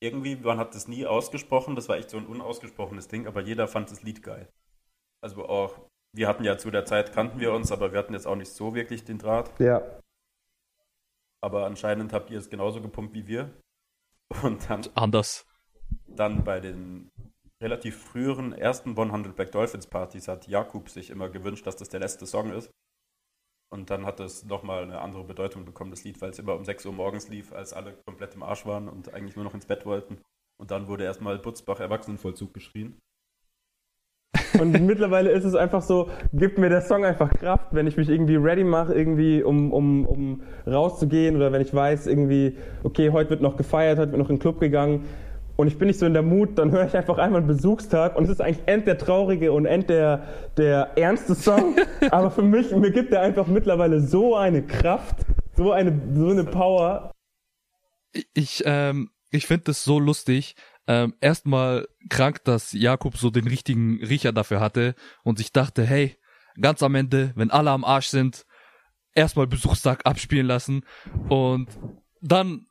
irgendwie, 0.00 0.36
man 0.36 0.56
hat 0.56 0.74
das 0.74 0.88
nie 0.88 1.04
ausgesprochen, 1.04 1.76
das 1.76 1.90
war 1.90 1.98
echt 1.98 2.08
so 2.08 2.16
ein 2.16 2.26
unausgesprochenes 2.26 3.08
Ding, 3.08 3.26
aber 3.26 3.42
jeder 3.42 3.68
fand 3.68 3.90
das 3.90 4.02
Lied 4.02 4.22
geil. 4.22 4.48
Also 5.22 5.44
auch, 5.46 5.78
wir 6.16 6.28
hatten 6.28 6.44
ja 6.44 6.56
zu 6.56 6.70
der 6.70 6.86
Zeit, 6.86 7.12
kannten 7.12 7.40
wir 7.40 7.52
uns, 7.52 7.70
aber 7.72 7.92
wir 7.92 7.98
hatten 7.98 8.14
jetzt 8.14 8.26
auch 8.26 8.36
nicht 8.36 8.50
so 8.50 8.74
wirklich 8.74 9.04
den 9.04 9.18
Draht. 9.18 9.60
Ja. 9.60 10.00
Aber 11.42 11.66
anscheinend 11.66 12.14
habt 12.14 12.30
ihr 12.30 12.38
es 12.38 12.48
genauso 12.48 12.80
gepumpt 12.80 13.12
wie 13.14 13.26
wir. 13.26 13.54
Und 14.42 14.68
dann, 14.68 14.82
Anders. 14.94 15.46
dann 16.06 16.44
bei 16.44 16.60
den 16.60 17.10
relativ 17.62 17.96
früheren 18.02 18.52
ersten 18.52 18.90
100 18.90 19.34
Black 19.34 19.52
Dolphins 19.52 19.86
Partys 19.86 20.28
hat 20.28 20.48
Jakub 20.48 20.90
sich 20.90 21.10
immer 21.10 21.28
gewünscht, 21.28 21.66
dass 21.66 21.76
das 21.76 21.88
der 21.88 22.00
letzte 22.00 22.26
Song 22.26 22.52
ist. 22.52 22.70
Und 23.70 23.90
dann 23.90 24.06
hat 24.06 24.20
es 24.20 24.44
nochmal 24.44 24.82
eine 24.82 25.00
andere 25.00 25.24
Bedeutung 25.24 25.64
bekommen, 25.64 25.90
das 25.90 26.04
Lied, 26.04 26.20
weil 26.20 26.30
es 26.30 26.38
immer 26.38 26.54
um 26.54 26.64
6 26.64 26.86
Uhr 26.86 26.92
morgens 26.92 27.28
lief, 27.28 27.52
als 27.52 27.72
alle 27.72 27.94
komplett 28.06 28.34
im 28.34 28.42
Arsch 28.42 28.66
waren 28.66 28.88
und 28.88 29.12
eigentlich 29.12 29.34
nur 29.36 29.44
noch 29.44 29.54
ins 29.54 29.66
Bett 29.66 29.84
wollten. 29.84 30.20
Und 30.60 30.70
dann 30.70 30.86
wurde 30.86 31.04
erstmal 31.04 31.38
Butzbach 31.38 31.80
Erwachsenenvollzug 31.80 32.54
geschrien. 32.54 33.00
Und 34.60 34.72
mittlerweile 34.86 35.32
ist 35.32 35.44
es 35.44 35.54
einfach 35.54 35.82
so, 35.82 36.10
gibt 36.32 36.58
mir 36.58 36.68
der 36.68 36.82
Song 36.82 37.04
einfach 37.04 37.30
Kraft, 37.30 37.63
wenn 37.74 37.86
ich 37.86 37.96
mich 37.96 38.08
irgendwie 38.08 38.36
ready 38.36 38.64
mache, 38.64 38.94
irgendwie 38.94 39.42
um, 39.42 39.72
um, 39.72 40.06
um 40.06 40.42
rauszugehen 40.66 41.36
oder 41.36 41.52
wenn 41.52 41.62
ich 41.62 41.74
weiß, 41.74 42.06
irgendwie, 42.06 42.56
okay, 42.82 43.10
heute 43.10 43.30
wird 43.30 43.40
noch 43.40 43.56
gefeiert, 43.56 43.98
heute 43.98 44.12
wird 44.12 44.20
noch 44.20 44.30
in 44.30 44.36
den 44.36 44.40
Club 44.40 44.60
gegangen 44.60 45.04
und 45.56 45.68
ich 45.68 45.78
bin 45.78 45.86
nicht 45.86 46.00
so 46.00 46.06
in 46.06 46.14
der 46.14 46.22
Mut, 46.22 46.58
dann 46.58 46.72
höre 46.72 46.86
ich 46.86 46.96
einfach 46.96 47.18
einmal 47.18 47.40
einen 47.40 47.46
Besuchstag 47.46 48.16
und 48.16 48.24
es 48.24 48.30
ist 48.30 48.40
eigentlich 48.40 48.66
end 48.66 48.86
der 48.86 48.98
traurige 48.98 49.52
und 49.52 49.66
end 49.66 49.88
der, 49.88 50.26
der 50.56 50.90
ernste 50.96 51.34
Song, 51.34 51.76
aber 52.10 52.30
für 52.30 52.42
mich, 52.42 52.70
mir 52.72 52.90
gibt 52.90 53.12
er 53.12 53.22
einfach 53.22 53.46
mittlerweile 53.46 54.00
so 54.00 54.34
eine 54.36 54.62
Kraft, 54.62 55.16
so 55.56 55.72
eine, 55.72 56.00
so 56.14 56.28
eine 56.28 56.44
Power. 56.44 57.12
Ich, 58.32 58.62
ähm, 58.66 59.10
ich 59.30 59.46
finde 59.46 59.64
das 59.64 59.84
so 59.84 59.98
lustig. 59.98 60.56
Ähm, 60.86 61.14
erstmal 61.20 61.86
krank, 62.10 62.44
dass 62.44 62.72
Jakob 62.72 63.16
so 63.16 63.30
den 63.30 63.46
richtigen 63.46 64.04
Riecher 64.04 64.32
dafür 64.32 64.60
hatte 64.60 64.94
und 65.22 65.38
sich 65.38 65.52
dachte, 65.52 65.82
hey, 65.84 66.16
ganz 66.60 66.82
am 66.82 66.94
Ende, 66.94 67.32
wenn 67.36 67.50
alle 67.50 67.70
am 67.70 67.84
Arsch 67.84 68.06
sind, 68.08 68.44
erstmal 69.14 69.46
Besuchstag 69.46 70.04
abspielen 70.06 70.46
lassen 70.46 70.84
und 71.28 71.68
dann, 72.20 72.66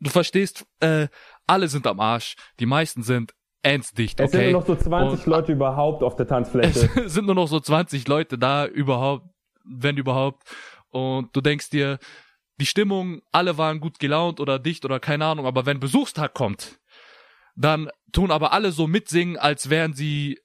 du 0.00 0.10
verstehst, 0.10 0.66
äh, 0.80 1.08
alle 1.46 1.68
sind 1.68 1.86
am 1.86 2.00
Arsch, 2.00 2.36
die 2.60 2.66
meisten 2.66 3.02
sind 3.02 3.32
enddicht, 3.62 4.20
Es 4.20 4.30
sind 4.30 4.40
okay? 4.40 4.52
nur 4.52 4.60
noch 4.60 4.66
so 4.66 4.76
20 4.76 5.20
Und- 5.20 5.26
Leute 5.26 5.52
überhaupt 5.52 6.02
auf 6.02 6.14
der 6.16 6.26
Tanzfläche. 6.26 6.88
Es 7.04 7.14
sind 7.14 7.26
nur 7.26 7.34
noch 7.34 7.48
so 7.48 7.58
20 7.60 8.06
Leute 8.06 8.38
da 8.38 8.66
überhaupt, 8.66 9.26
wenn 9.64 9.96
überhaupt. 9.96 10.42
Und 10.90 11.34
du 11.34 11.40
denkst 11.40 11.70
dir, 11.70 11.98
die 12.60 12.66
Stimmung, 12.66 13.22
alle 13.32 13.58
waren 13.58 13.80
gut 13.80 13.98
gelaunt 13.98 14.38
oder 14.40 14.58
dicht 14.58 14.84
oder 14.84 15.00
keine 15.00 15.26
Ahnung, 15.26 15.46
aber 15.46 15.66
wenn 15.66 15.80
Besuchstag 15.80 16.32
kommt, 16.34 16.78
dann 17.56 17.90
tun 18.12 18.30
aber 18.30 18.52
alle 18.52 18.70
so 18.70 18.86
mitsingen, 18.86 19.36
als 19.36 19.68
wären 19.68 19.94
sie, 19.94 20.38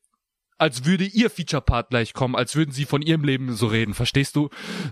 als 0.62 0.86
würde 0.86 1.04
ihr 1.06 1.30
Feature-Part 1.30 1.90
gleich 1.90 2.14
kommen, 2.14 2.36
als 2.36 2.56
würden 2.56 2.72
sie 2.72 2.86
von 2.86 3.02
ihrem 3.02 3.24
Leben 3.24 3.52
so 3.54 3.66
reden, 3.68 3.94
verstehst 3.94 4.36
du? 4.36 4.50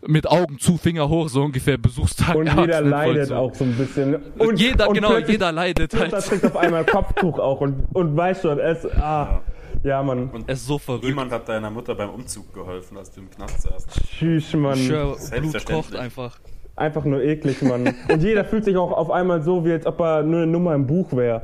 Mit 0.07 0.27
Augen 0.27 0.57
zu, 0.59 0.77
Finger 0.77 1.07
hoch, 1.09 1.29
so 1.29 1.43
ungefähr 1.43 1.77
Besuchstag. 1.77 2.35
Und 2.35 2.47
jeder 2.47 2.57
Erwachsenenvollzug. 2.81 3.15
leidet 3.15 3.31
auch 3.31 3.53
so 3.55 3.63
ein 3.63 3.75
bisschen. 3.75 4.15
Und, 4.39 4.59
jeder, 4.59 4.87
genau, 4.87 5.09
plötzlich- 5.09 5.33
jeder 5.33 5.51
leidet 5.51 5.93
halt. 5.93 6.11
trägt 6.11 6.45
auf 6.45 6.57
einmal 6.57 6.85
Kopftuch 6.85 7.37
auch 7.39 7.61
und, 7.61 7.85
und 7.93 8.17
weiß 8.17 8.41
schon, 8.41 8.59
es, 8.59 8.85
ah, 8.97 9.41
ja, 9.83 10.01
Mann. 10.03 10.29
Und 10.31 10.49
Es 10.49 10.59
ist 10.61 10.67
so 10.67 10.77
verrückt. 10.79 11.05
niemand 11.05 11.31
hat 11.31 11.47
deiner 11.47 11.69
Mutter 11.69 11.93
beim 11.95 12.09
Umzug 12.09 12.51
geholfen, 12.53 12.97
als 12.97 13.11
du 13.11 13.21
im 13.21 13.29
Knast 13.29 13.61
saßt. 13.61 13.87
Tschüss, 14.17 14.51
Mann. 14.53 14.75
Sure, 14.75 15.15
Blut 15.39 15.65
kocht 15.65 15.95
einfach. 15.95 16.39
Einfach 16.75 17.03
nur 17.05 17.21
eklig, 17.21 17.61
Mann. 17.61 17.93
Und 18.09 18.23
jeder 18.23 18.43
fühlt 18.45 18.65
sich 18.65 18.75
auch 18.77 18.91
auf 18.91 19.11
einmal 19.11 19.43
so, 19.43 19.63
wie 19.65 19.73
als 19.73 19.85
ob 19.85 19.99
er 19.99 20.23
nur 20.23 20.41
eine 20.41 20.47
Nummer 20.51 20.73
im 20.73 20.87
Buch 20.87 21.11
wäre. 21.13 21.43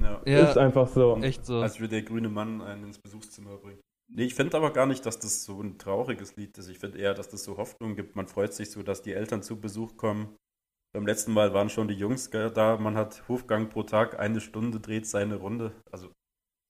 Ja. 0.00 0.22
Ja, 0.26 0.48
Ist 0.50 0.58
einfach 0.58 0.88
so. 0.88 1.16
echt 1.22 1.44
so. 1.46 1.60
Als 1.60 1.80
würde 1.80 1.96
der 1.96 2.02
grüne 2.02 2.28
Mann 2.28 2.60
einen 2.62 2.84
ins 2.84 2.98
Besuchszimmer 2.98 3.56
bringen. 3.56 3.80
Nee, 4.12 4.24
ich 4.24 4.34
finde 4.34 4.56
aber 4.56 4.72
gar 4.72 4.86
nicht, 4.86 5.04
dass 5.06 5.18
das 5.18 5.44
so 5.44 5.60
ein 5.62 5.78
trauriges 5.78 6.36
Lied 6.36 6.56
ist. 6.58 6.68
Ich 6.68 6.78
finde 6.78 6.98
eher, 6.98 7.14
dass 7.14 7.28
das 7.28 7.42
so 7.44 7.56
Hoffnung 7.56 7.96
gibt. 7.96 8.16
Man 8.16 8.26
freut 8.28 8.52
sich 8.52 8.70
so, 8.70 8.82
dass 8.82 9.02
die 9.02 9.12
Eltern 9.14 9.42
zu 9.42 9.60
Besuch 9.60 9.96
kommen. 9.96 10.36
Beim 10.94 11.06
letzten 11.06 11.32
Mal 11.32 11.54
waren 11.54 11.70
schon 11.70 11.88
die 11.88 11.94
Jungs 11.94 12.30
da. 12.30 12.76
Man 12.76 12.96
hat 12.96 13.26
Hofgang 13.28 13.68
pro 13.70 13.82
Tag, 13.82 14.18
eine 14.20 14.40
Stunde 14.40 14.78
dreht 14.78 15.06
seine 15.06 15.36
Runde. 15.36 15.72
Also, 15.90 16.06
ich 16.06 16.12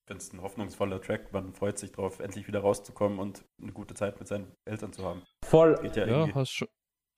finde 0.08 0.22
es 0.22 0.32
ein 0.32 0.42
hoffnungsvoller 0.42 1.00
Track. 1.00 1.32
Man 1.32 1.52
freut 1.52 1.76
sich 1.78 1.90
drauf, 1.92 2.20
endlich 2.20 2.46
wieder 2.46 2.60
rauszukommen 2.60 3.18
und 3.18 3.44
eine 3.60 3.72
gute 3.72 3.94
Zeit 3.94 4.18
mit 4.18 4.28
seinen 4.28 4.52
Eltern 4.68 4.92
zu 4.92 5.04
haben. 5.04 5.22
Voll. 5.44 5.76
Geht 5.82 5.96
ja, 5.96 6.06
Ja, 6.06 6.12
irgendwie 6.18 6.34
hast 6.34 6.52
schon. 6.52 6.68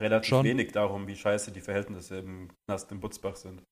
relativ 0.03 0.29
schon. 0.31 0.45
wenig 0.45 0.73
darum, 0.73 1.07
wie 1.07 1.15
scheiße 1.17 1.53
die 1.53 1.61
Verhältnisse 1.61 2.19
im 2.19 2.49
Knast 2.67 2.91
in 2.91 3.01
Butzbach 3.01 3.37
sind. 3.37 3.63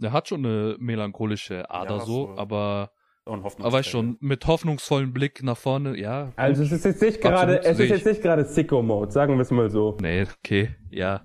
Der 0.00 0.12
hat 0.12 0.28
schon 0.28 0.46
eine 0.46 0.76
melancholische 0.78 1.68
Ader 1.70 1.96
Ja, 1.96 2.00
so, 2.00 2.26
so. 2.26 2.38
aber, 2.38 2.92
aber 3.24 3.72
weißt 3.72 3.88
schon, 3.88 4.16
mit 4.20 4.46
hoffnungsvollem 4.46 5.12
Blick 5.12 5.42
nach 5.42 5.56
vorne, 5.56 5.98
ja. 5.98 6.32
Also 6.36 6.62
es 6.62 6.70
ist 6.70 6.84
jetzt 6.84 7.02
nicht 7.02 7.20
gerade, 7.20 7.60
es 7.62 7.78
ist 7.78 7.90
jetzt 7.90 8.06
nicht 8.06 8.22
gerade 8.22 8.44
Sicko-Mode, 8.44 9.10
sagen 9.10 9.34
wir 9.34 9.42
es 9.42 9.50
mal 9.50 9.68
so. 9.68 9.96
Nee, 10.00 10.26
okay, 10.38 10.76
ja. 10.90 11.24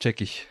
Check 0.00 0.20
ich. 0.20 0.46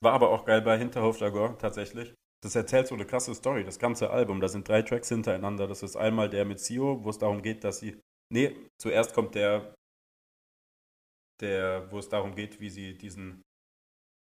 War 0.00 0.12
aber 0.12 0.30
auch 0.30 0.44
geil 0.44 0.62
bei 0.62 0.78
Hinterhof 0.78 1.18
Jargon, 1.18 1.58
tatsächlich. 1.58 2.14
Das 2.42 2.54
erzählt 2.54 2.86
so 2.86 2.94
eine 2.94 3.06
krasse 3.06 3.34
Story, 3.34 3.64
das 3.64 3.80
ganze 3.80 4.10
Album. 4.10 4.40
Da 4.40 4.46
sind 4.48 4.68
drei 4.68 4.82
Tracks 4.82 5.08
hintereinander. 5.08 5.66
Das 5.66 5.82
ist 5.82 5.96
einmal 5.96 6.30
der 6.30 6.44
mit 6.44 6.60
Sio, 6.60 7.02
wo 7.02 7.10
es 7.10 7.18
darum 7.18 7.42
geht, 7.42 7.64
dass 7.64 7.80
sie. 7.80 8.00
Nee, 8.28 8.54
zuerst 8.78 9.14
kommt 9.14 9.34
der, 9.34 9.74
der, 11.40 11.90
wo 11.90 11.98
es 11.98 12.08
darum 12.08 12.36
geht, 12.36 12.60
wie 12.60 12.70
sie 12.70 12.96
diesen 12.96 13.42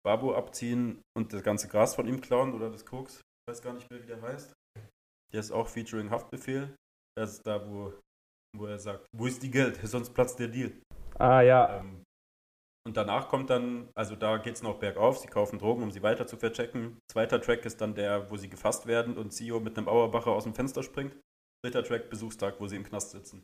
Babu 0.05 0.35
abziehen 0.35 1.01
und 1.17 1.33
das 1.33 1.41
ganze 1.41 1.67
Gras 1.67 1.95
von 1.95 2.07
ihm 2.07 2.21
klauen 2.21 2.53
oder 2.53 2.69
das 2.69 2.85
Koks. 2.85 3.15
Ich 3.15 3.51
weiß 3.51 3.61
gar 3.61 3.73
nicht 3.73 3.89
mehr, 3.89 4.01
wie 4.03 4.07
der 4.07 4.21
heißt. 4.21 4.53
Der 5.33 5.39
ist 5.39 5.51
auch 5.51 5.67
featuring 5.67 6.11
Haftbefehl. 6.11 6.75
Das 7.17 7.33
ist 7.33 7.47
da, 7.47 7.67
wo, 7.67 7.93
wo 8.55 8.67
er 8.67 8.77
sagt, 8.77 9.07
wo 9.15 9.25
ist 9.25 9.41
die 9.41 9.49
Geld? 9.49 9.79
Sonst 9.83 10.13
platzt 10.13 10.39
der 10.39 10.49
Deal. 10.49 10.71
Ah 11.17 11.41
ja, 11.41 11.79
Ähm, 11.79 12.03
und 12.87 12.97
danach 12.97 13.29
kommt 13.29 13.49
dann, 13.49 13.89
also 13.95 14.15
da 14.15 14.37
geht 14.37 14.55
es 14.55 14.61
noch 14.61 14.77
bergauf, 14.77 15.17
sie 15.17 15.27
kaufen 15.27 15.57
Drogen, 15.57 15.81
um 15.81 15.91
sie 15.91 16.03
weiter 16.03 16.27
zu 16.27 16.37
verchecken. 16.37 16.99
Zweiter 17.11 17.41
Track 17.41 17.65
ist 17.65 17.81
dann 17.81 17.95
der, 17.95 18.29
wo 18.29 18.37
sie 18.37 18.49
gefasst 18.49 18.85
werden 18.85 19.17
und 19.17 19.33
Sio 19.33 19.59
mit 19.59 19.75
einem 19.75 19.87
Auerbacher 19.87 20.31
aus 20.31 20.43
dem 20.43 20.53
Fenster 20.53 20.83
springt. 20.83 21.17
Dritter 21.63 21.83
Track, 21.83 22.11
Besuchstag, 22.11 22.59
wo 22.59 22.67
sie 22.67 22.75
im 22.75 22.83
Knast 22.83 23.09
sitzen. 23.09 23.41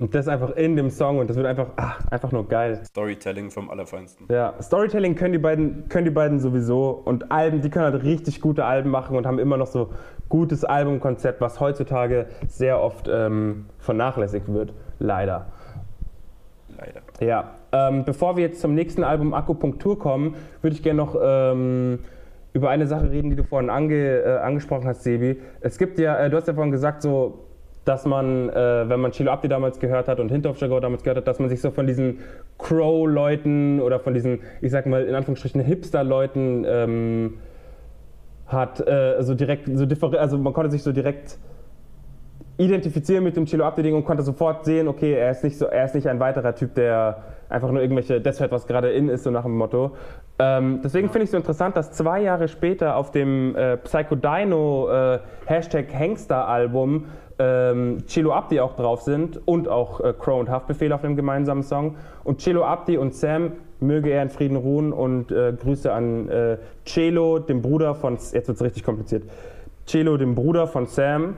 Und 0.00 0.12
das 0.12 0.26
einfach 0.26 0.50
in 0.56 0.74
dem 0.74 0.90
Song 0.90 1.18
und 1.18 1.30
das 1.30 1.36
wird 1.36 1.46
einfach, 1.46 1.68
ah, 1.76 1.94
einfach 2.10 2.32
nur 2.32 2.48
geil. 2.48 2.80
Storytelling 2.84 3.52
vom 3.52 3.70
Allerfeinsten. 3.70 4.26
Ja, 4.28 4.54
Storytelling 4.60 5.14
können 5.14 5.32
die 5.32 5.38
beiden, 5.38 5.88
können 5.88 6.04
die 6.04 6.10
beiden 6.10 6.40
sowieso 6.40 6.90
und 7.04 7.30
Alben, 7.30 7.60
die 7.60 7.70
können 7.70 7.92
halt 7.92 8.02
richtig 8.02 8.40
gute 8.40 8.64
Alben 8.64 8.90
machen 8.90 9.16
und 9.16 9.24
haben 9.24 9.38
immer 9.38 9.56
noch 9.56 9.68
so 9.68 9.90
gutes 10.28 10.64
Albumkonzept, 10.64 11.40
was 11.40 11.60
heutzutage 11.60 12.26
sehr 12.48 12.80
oft 12.80 13.08
ähm, 13.08 13.66
vernachlässigt 13.78 14.52
wird, 14.52 14.74
leider. 14.98 15.46
Leider. 16.76 17.02
Ja, 17.20 17.52
ähm, 17.70 18.04
bevor 18.04 18.36
wir 18.36 18.42
jetzt 18.42 18.60
zum 18.60 18.74
nächsten 18.74 19.04
Album 19.04 19.32
Akupunktur 19.32 19.96
kommen, 19.96 20.34
würde 20.60 20.74
ich 20.74 20.82
gerne 20.82 20.96
noch 20.96 21.16
ähm, 21.22 22.00
über 22.52 22.68
eine 22.68 22.88
Sache 22.88 23.12
reden, 23.12 23.30
die 23.30 23.36
du 23.36 23.44
vorhin 23.44 23.70
ange, 23.70 23.94
äh, 23.94 24.38
angesprochen 24.38 24.88
hast, 24.88 25.04
Sebi. 25.04 25.40
Es 25.60 25.78
gibt 25.78 26.00
ja, 26.00 26.18
äh, 26.18 26.30
du 26.30 26.36
hast 26.36 26.48
ja 26.48 26.54
vorhin 26.54 26.72
gesagt, 26.72 27.00
so, 27.02 27.43
dass 27.84 28.06
man, 28.06 28.48
äh, 28.48 28.88
wenn 28.88 29.00
man 29.00 29.12
Chilo 29.12 29.32
Abdi 29.32 29.48
damals 29.48 29.78
gehört 29.78 30.08
hat 30.08 30.20
und 30.20 30.30
Hinterhof 30.30 30.58
Jagau 30.58 30.80
damals 30.80 31.02
gehört 31.02 31.18
hat, 31.18 31.28
dass 31.28 31.38
man 31.38 31.48
sich 31.48 31.60
so 31.60 31.70
von 31.70 31.86
diesen 31.86 32.20
Crow-Leuten 32.58 33.80
oder 33.80 34.00
von 34.00 34.14
diesen, 34.14 34.40
ich 34.60 34.70
sag 34.70 34.86
mal 34.86 35.04
in 35.04 35.14
Anführungsstrichen 35.14 35.60
Hipster-Leuten 35.60 36.64
ähm, 36.66 37.34
hat, 38.46 38.80
äh, 38.86 39.16
so 39.20 39.34
direkt, 39.34 39.68
so 39.74 39.86
differ 39.86 40.18
also 40.18 40.38
man 40.38 40.52
konnte 40.52 40.70
sich 40.70 40.82
so 40.82 40.92
direkt 40.92 41.38
identifizieren 42.56 43.24
mit 43.24 43.36
dem 43.36 43.46
Chilo 43.46 43.64
Abdi-Ding 43.64 43.94
und 43.94 44.04
konnte 44.04 44.22
sofort 44.22 44.64
sehen, 44.64 44.86
okay, 44.86 45.14
er 45.14 45.30
ist 45.30 45.42
nicht 45.42 45.58
so, 45.58 45.66
er 45.66 45.84
ist 45.84 45.94
nicht 45.94 46.06
ein 46.06 46.20
weiterer 46.20 46.54
Typ, 46.54 46.74
der, 46.74 47.22
einfach 47.48 47.70
nur 47.70 47.82
irgendwelche, 47.82 48.20
das 48.20 48.40
hört, 48.40 48.52
was 48.52 48.66
gerade 48.66 48.92
in 48.92 49.08
ist, 49.08 49.24
so 49.24 49.30
nach 49.30 49.42
dem 49.42 49.56
Motto. 49.56 49.96
Ähm, 50.38 50.80
deswegen 50.82 51.08
finde 51.08 51.24
ich 51.24 51.28
es 51.28 51.30
so 51.32 51.36
interessant, 51.36 51.76
dass 51.76 51.92
zwei 51.92 52.22
Jahre 52.22 52.48
später 52.48 52.96
auf 52.96 53.10
dem 53.10 53.56
äh, 53.56 53.76
Psychodino 53.78 54.88
äh, 54.88 55.18
Hashtag 55.46 55.92
Hengster 55.92 56.46
Album 56.46 57.06
ähm, 57.38 58.04
Chilo 58.06 58.32
Abdi 58.32 58.60
auch 58.60 58.76
drauf 58.76 59.02
sind 59.02 59.40
und 59.46 59.68
auch 59.68 60.00
äh, 60.00 60.14
Crow 60.18 60.38
und 60.40 60.48
Haftbefehl 60.48 60.92
auf 60.92 61.02
dem 61.02 61.16
gemeinsamen 61.16 61.62
Song. 61.62 61.96
Und 62.22 62.38
Chilo 62.38 62.64
Abdi 62.64 62.96
und 62.96 63.14
Sam 63.14 63.52
möge 63.80 64.10
er 64.10 64.22
in 64.22 64.30
Frieden 64.30 64.56
ruhen 64.56 64.92
und 64.92 65.32
äh, 65.32 65.52
Grüße 65.52 65.92
an 65.92 66.28
äh, 66.28 66.58
Chelo, 66.84 67.38
dem 67.38 67.62
Bruder 67.62 67.94
von, 67.94 68.14
jetzt 68.14 68.34
wird 68.34 68.48
es 68.48 68.62
richtig 68.62 68.84
kompliziert, 68.84 69.24
Chelo, 69.86 70.16
dem 70.16 70.34
Bruder 70.34 70.66
von 70.66 70.86
Sam. 70.86 71.36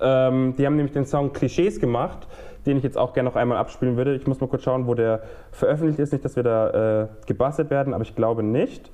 Ähm, 0.00 0.54
die 0.58 0.66
haben 0.66 0.76
nämlich 0.76 0.92
den 0.92 1.06
Song 1.06 1.32
Klischees 1.32 1.80
gemacht, 1.80 2.26
den 2.66 2.78
ich 2.78 2.82
jetzt 2.82 2.98
auch 2.98 3.12
gerne 3.12 3.30
noch 3.30 3.36
einmal 3.36 3.58
abspielen 3.58 3.96
würde. 3.96 4.14
Ich 4.14 4.26
muss 4.26 4.40
mal 4.40 4.48
kurz 4.48 4.62
schauen, 4.62 4.86
wo 4.86 4.94
der 4.94 5.22
veröffentlicht 5.52 5.98
ist. 5.98 6.12
Nicht, 6.12 6.24
dass 6.24 6.36
wir 6.36 6.42
da 6.42 7.02
äh, 7.02 7.06
gebastelt 7.26 7.70
werden, 7.70 7.94
aber 7.94 8.02
ich 8.02 8.14
glaube 8.14 8.42
nicht. 8.42 8.90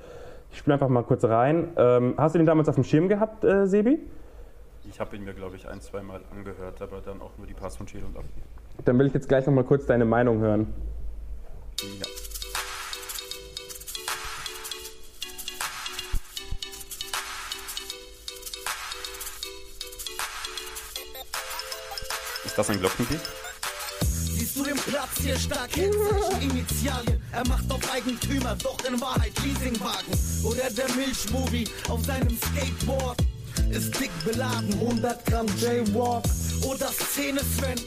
Ich 0.51 0.59
spiele 0.59 0.75
einfach 0.75 0.89
mal 0.89 1.03
kurz 1.03 1.25
rein. 1.25 1.69
Ähm, 1.77 2.13
hast 2.17 2.35
du 2.35 2.39
den 2.39 2.45
damals 2.45 2.69
auf 2.69 2.75
dem 2.75 2.83
Schirm 2.83 3.09
gehabt, 3.09 3.43
äh, 3.43 3.65
Sebi? 3.65 3.99
Ich 4.93 4.99
habe 4.99 5.15
ihn 5.15 5.23
mir, 5.23 5.33
glaube 5.33 5.55
ich, 5.55 5.67
ein, 5.67 5.81
zweimal 5.81 6.21
angehört, 6.29 6.79
aber 6.79 7.01
dann 7.01 7.19
auch 7.19 7.35
nur 7.39 7.47
die 7.47 7.55
Parts 7.55 7.77
von 7.77 7.87
Chelo 7.87 8.05
und 8.05 8.15
Abdi. 8.15 8.29
Dann 8.85 8.99
will 8.99 9.07
ich 9.07 9.13
jetzt 9.15 9.27
gleich 9.27 9.43
noch 9.47 9.53
mal 9.53 9.63
kurz 9.63 9.87
deine 9.87 10.05
Meinung 10.05 10.37
hören. 10.37 10.71
Ja. 11.81 12.05
Ist 22.45 22.55
das 22.55 22.69
ein 22.69 22.79
Glockenbeat? 22.79 23.19
Siehst 24.03 24.55
du 24.55 24.63
den 24.63 24.75
Platz 24.75 25.17
hier 25.19 25.39
stark 25.39 25.71
Kennzeichen, 25.71 26.51
Initialien? 26.51 27.19
Er 27.31 27.47
macht 27.47 27.71
auf 27.71 27.81
Eigentümer, 27.91 28.55
doch 28.61 28.77
in 28.87 29.01
Wahrheit 29.01 29.31
Leasingwagen. 29.43 30.13
Oder 30.43 30.69
der 30.69 30.95
Milchmovie 30.95 31.67
auf 31.89 32.05
seinem 32.05 32.37
Skateboard 32.37 33.17
ist 33.69 33.99
dick 33.99 34.11
beladen, 34.25 34.73
100 34.73 35.25
Gramm 35.25 35.47
J-Walk. 35.59 36.23
Oder 36.63 36.89
Szene 36.91 37.41
Sven, 37.41 37.79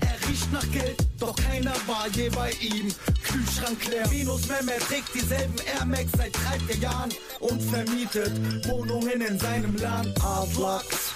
er 0.00 0.28
riecht 0.28 0.52
nach 0.52 0.70
Geld, 0.72 0.96
doch 1.18 1.36
keiner 1.36 1.74
war 1.86 2.08
je 2.14 2.30
bei 2.30 2.52
ihm. 2.60 2.88
Kühlschrank 3.22 3.86
leer, 3.90 4.10
Venus 4.10 4.48
Memme 4.48 4.78
trägt 4.88 5.14
dieselben 5.14 5.54
Air 5.76 5.84
Max 5.84 6.06
seit 6.16 6.34
drei, 6.34 6.58
vier 6.66 6.76
Jahren 6.82 7.10
und 7.40 7.62
vermietet 7.62 8.32
Wohnungen 8.68 9.20
in 9.20 9.38
seinem 9.38 9.76
Land. 9.76 10.18
Adlachs, 10.24 11.12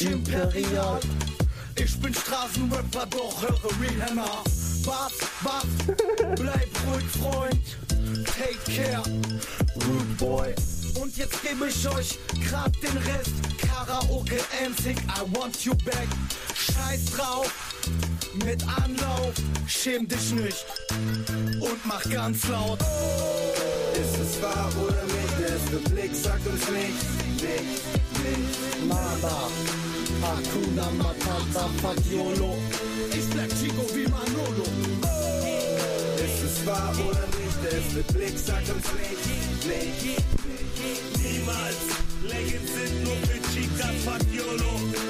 Imperial. 0.00 1.00
Ich 1.76 1.98
bin 2.00 2.12
Straßenrapper, 2.12 3.06
doch 3.10 3.42
höre 3.42 3.70
Rihanna. 3.80 4.42
Was, 4.84 5.12
was? 5.42 5.96
Bleib 6.36 6.68
ruhig, 6.86 7.06
Freund. 7.20 8.26
Take 8.26 8.58
care, 8.66 9.02
Rude 9.76 10.14
Boy. 10.18 10.54
Und 10.94 11.16
jetzt 11.16 11.42
gebe 11.42 11.68
ich 11.68 11.88
euch 11.88 12.18
grad 12.48 12.72
den 12.82 12.96
Rest. 12.96 13.32
Karaoke 13.58 14.38
Antic, 14.64 14.98
I 14.98 15.36
want 15.36 15.64
you 15.64 15.74
back. 15.84 16.08
Scheiß 16.54 17.06
drauf, 17.16 17.52
mit 18.44 18.62
Anlauf. 18.62 19.32
Schäm 19.66 20.06
dich 20.08 20.32
nicht 20.32 20.66
und 21.60 21.84
mach 21.84 22.02
ganz 22.10 22.48
laut. 22.48 22.80
Ist 22.80 24.18
es 24.20 24.42
wahr 24.42 24.70
oder 24.82 25.04
nicht? 25.04 25.38
Der 25.38 25.48
erste 25.48 25.76
Blick 25.90 26.14
sagt 26.14 26.46
uns 26.46 26.68
nichts, 26.70 27.04
nichts, 27.40 27.82
nichts. 28.22 28.58
Nada, 28.86 29.48
Hakuna 30.22 30.90
Matata, 30.98 31.68
Fagiolo. 31.82 32.58
Ich 33.12 33.26
bleib 33.30 33.50
Chico 33.60 33.86
wie 33.94 34.08
Manolo. 34.08 34.64
Ist 36.16 36.44
es 36.44 36.66
wahr 36.66 36.92
oder 37.08 37.26
nicht? 37.26 37.62
Der 37.62 37.72
erste 37.72 38.12
Blick 38.12 38.38
sagt 38.38 38.68
uns 38.70 38.86
nichts, 38.94 39.66
nichts. 39.66 40.39
Niemals. 41.22 41.76
Legends 42.22 42.74
sind 42.74 43.04
nur 43.04 43.16
für 43.16 43.40
Chicas, 43.52 43.94
fuck 44.04 45.09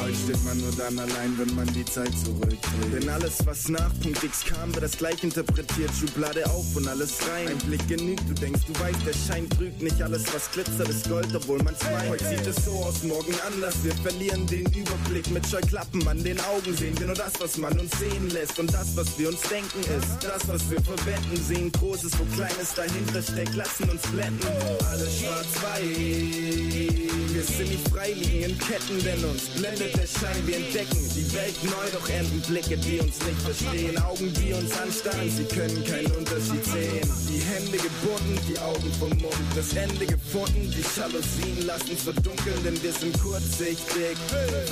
Heute 0.00 0.16
steht 0.16 0.44
man 0.44 0.58
nur 0.58 0.72
dann 0.72 0.98
allein, 0.98 1.38
wenn 1.38 1.54
man 1.54 1.66
die 1.74 1.84
Zeit 1.84 2.10
zurückdreht. 2.24 2.92
Denn 2.92 3.08
alles, 3.08 3.44
was 3.44 3.68
nach 3.68 3.90
Punkt 4.00 4.22
X 4.22 4.44
kam, 4.44 4.74
wird 4.74 4.84
das 4.84 4.96
gleich 4.96 5.22
interpretiert. 5.22 5.90
Schublade 5.98 6.46
auf 6.46 6.64
und 6.74 6.88
alles 6.88 7.18
rein. 7.28 7.48
Ein 7.48 7.58
Blick 7.58 7.86
genügt, 7.88 8.22
du 8.28 8.34
denkst, 8.34 8.62
du 8.66 8.80
weißt, 8.80 9.06
der 9.06 9.12
Schein 9.12 9.48
trügt. 9.50 9.82
Nicht 9.82 10.00
alles, 10.00 10.24
was 10.32 10.50
glitzert, 10.50 10.88
ist 10.88 11.08
Gold, 11.08 11.34
obwohl 11.34 11.62
man's 11.62 11.82
meint. 11.84 12.08
Heute 12.08 12.28
sieht 12.28 12.46
es 12.46 12.64
so 12.64 12.72
aus, 12.72 13.02
morgen 13.02 13.34
anders. 13.46 13.74
Wir 13.82 13.94
verlieren 13.96 14.46
den 14.46 14.66
Überblick 14.72 15.30
mit 15.30 15.46
Scheuklappen 15.46 16.06
an 16.08 16.22
den 16.22 16.40
Augen. 16.40 16.74
Sehen 16.76 16.98
wir 16.98 17.06
nur 17.06 17.16
das, 17.16 17.32
was 17.40 17.58
man 17.58 17.78
uns 17.78 17.90
sehen 17.98 18.30
lässt. 18.30 18.58
Und 18.58 18.72
das, 18.72 18.96
was 18.96 19.18
wir 19.18 19.28
uns 19.28 19.40
denken, 19.42 19.80
ist 19.80 20.22
das, 20.22 20.48
was 20.48 20.70
wir 20.70 20.80
verwenden. 20.80 21.36
Sehen 21.36 21.70
Großes, 21.72 22.12
wo 22.18 22.24
Kleines 22.34 22.74
dahinter 22.74 23.22
steckt. 23.22 23.54
Lassen 23.54 23.90
uns 23.90 24.02
blenden. 24.02 24.46
Alles 24.90 25.18
schwarz-weiß. 25.18 27.27
Wir 27.38 27.44
sind 27.44 27.70
nicht 27.70 27.88
frei, 27.90 28.10
liegen 28.14 28.50
in 28.50 28.58
Ketten, 28.58 28.98
denn 29.04 29.24
uns 29.24 29.44
blendet 29.54 29.94
der 29.94 30.08
Schein. 30.10 30.42
Wir 30.44 30.56
entdecken 30.56 30.98
die 31.14 31.32
Welt 31.32 31.54
neu, 31.62 31.86
doch 31.94 32.08
ernten 32.08 32.40
Blicke, 32.40 32.76
die 32.76 32.98
uns 32.98 33.14
nicht 33.22 33.40
verstehen. 33.46 33.96
Augen, 34.02 34.32
die 34.34 34.52
uns 34.54 34.72
anstarren, 34.76 35.30
sie 35.30 35.44
können 35.44 35.84
keinen 35.84 36.10
Unterschied 36.18 36.64
sehen. 36.66 37.06
Die 37.30 37.38
Hände 37.38 37.78
gebunden, 37.78 38.34
die 38.48 38.58
Augen 38.58 38.90
vom 38.98 39.10
Mund. 39.22 39.38
Das 39.54 39.72
Ende 39.72 40.04
gefunden, 40.04 40.66
die 40.66 40.82
Jalousien 40.82 41.64
lassen 41.64 41.90
uns 41.90 42.02
verdunkeln, 42.02 42.58
denn 42.64 42.82
wir 42.82 42.92
sind 42.92 43.14
kurzsichtig. 43.22 44.18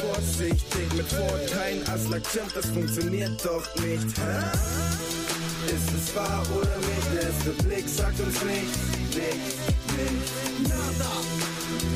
Vorsichtig, 0.02 0.92
mit 0.96 1.06
Vorurteilen, 1.06 1.86
Aslak 1.86 2.24
Chimp, 2.32 2.52
das 2.52 2.66
funktioniert 2.66 3.38
doch 3.46 3.62
nicht. 3.76 4.10
Ist 5.70 5.90
es 5.94 6.16
wahr 6.16 6.42
oder 6.50 6.78
nicht? 6.82 7.14
Der 7.14 7.22
erste 7.30 7.50
Blick 7.62 7.88
sagt 7.88 8.18
uns 8.18 8.42
nichts, 8.42 8.78
nichts, 9.14 9.54
nichts. 9.94 10.66
Nada, 10.66 11.12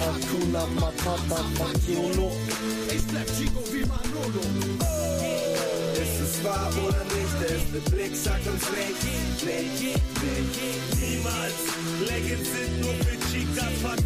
Hakuna 0.00 0.66
Matata, 0.80 1.44
Fagiolo. 1.56 2.32
Ich 2.88 3.04
bleib 3.06 3.26
Chico. 3.36 3.60
Ist 6.22 6.44
wahr 6.44 6.72
oder 6.86 7.04
nicht? 7.04 7.34
Der 7.40 7.50
erste 7.50 7.90
Blick 7.90 8.16
sagt 8.16 8.46
uns 8.46 8.64
nichts. 8.70 9.04
Niemals. 11.00 11.54
Legends 12.08 12.48
sind 12.50 12.80
nur 12.80 12.94
für 13.04 13.18
Chicas, 13.30 13.74
fuck. 13.82 13.98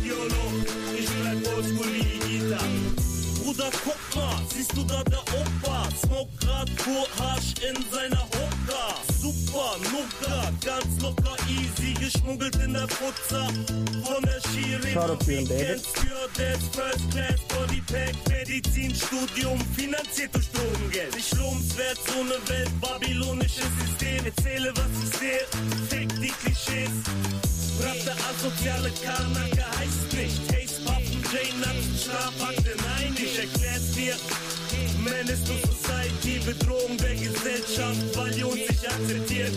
Ich 0.98 1.08
bleib 1.20 1.56
oldschool 1.56 1.86
wie 1.94 2.34
Igita. 2.34 3.03
Bruder, 3.44 3.70
guck 3.84 4.16
mal, 4.16 4.38
siehst 4.54 4.74
du 4.74 4.82
da 4.84 5.02
der 5.04 5.20
Opa? 5.20 5.86
Smoke 6.00 6.30
grad 6.40 6.74
pur 6.76 7.06
Hasch 7.18 7.52
in 7.60 7.76
seiner 7.92 8.22
Hoka. 8.22 8.96
Super, 9.20 9.76
Nuka, 9.92 10.50
ganz 10.64 11.02
locker, 11.02 11.36
easy, 11.46 11.92
geschmuggelt 11.92 12.56
in 12.56 12.72
der 12.72 12.86
Putzer. 12.86 13.46
Von 14.02 14.22
der 14.22 14.40
Schiri, 14.48 14.94
you, 14.94 15.46
David. 15.46 15.80
Stewardess, 15.84 16.62
First 16.72 17.10
Class, 17.10 17.40
Bodypack, 17.48 18.14
Medizinstudium, 18.30 19.60
finanziert 19.76 20.34
durch 20.34 20.48
Drogengeld. 20.50 21.14
Nicht 21.14 21.34
lohnenswert, 21.36 21.98
so 22.06 22.20
eine 22.20 22.48
Welt, 22.48 22.70
babylonisches 22.80 23.68
System. 23.78 24.24
Erzähle, 24.24 24.72
was 24.74 24.88
ich 25.04 25.18
sehe, 25.18 25.46
fick 25.90 26.08
die 26.18 26.32
Klischees. 26.40 26.92
Rap 27.82 28.04
der 28.04 28.16
asoziale 28.24 28.90
Kanake 29.04 29.64
heißt 29.78 30.12
nicht 30.14 30.48
Taste 30.48 30.80
Pappen, 30.84 31.22
J-Nuts, 31.30 32.04
Schlafakte, 32.04 32.70
nein, 32.78 32.78
ich 32.78 32.83
dir. 34.04 34.16
Menace 35.02 35.44
to 35.44 35.54
Society, 35.66 36.40
Bedrohung 36.44 36.96
der 36.98 37.14
Gesellschaft, 37.14 38.00
weil 38.14 38.30
die 38.32 38.44
uns 38.44 38.56
nicht 38.56 38.86
akzeptiert. 38.86 39.52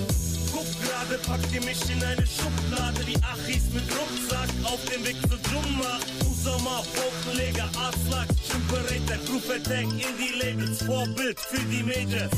Guck 0.51 0.67
gerade, 0.83 1.17
packt 1.25 1.53
ihr 1.53 1.63
mich 1.63 1.81
in 1.89 2.01
eine 2.03 2.25
Schublade, 2.25 3.03
die 3.05 3.17
Achis 3.23 3.65
mit 3.73 3.83
Rucksack 3.97 4.49
auf 4.63 4.79
dem 4.85 5.05
Weg 5.05 5.17
zur 5.29 5.39
Jumma. 5.51 5.99
Usama, 6.29 6.83
Botenleger, 6.95 7.69
Aslak, 7.75 8.27
Chimperator, 8.47 9.17
Group 9.27 9.49
Attack, 9.49 9.85
Indie-Labels, 9.85 10.83
Vorbild 10.83 11.39
für 11.39 11.63
die 11.71 11.83
Majors. 11.83 12.31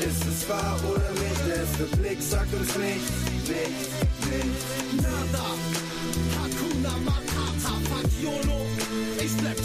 Ist 0.00 0.24
es 0.26 0.48
wahr 0.48 0.78
oder 0.88 1.10
nicht? 1.12 1.40
Der 1.46 1.56
erste 1.56 1.84
Blick 1.96 2.20
sagt 2.20 2.52
uns 2.54 2.74
nichts, 2.76 3.12
nichts, 3.48 3.90
nichts. 4.30 4.62
Nada, 5.02 5.46
Hakuna 6.38 6.94
Matata, 7.04 7.74
Fagiolo. 7.88 8.66
Ich 9.24 9.32
bleib 9.36 9.61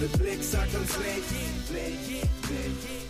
erste 0.00 0.18
Blick 0.18 0.42
sagt 0.42 0.74
uns. 0.74 0.98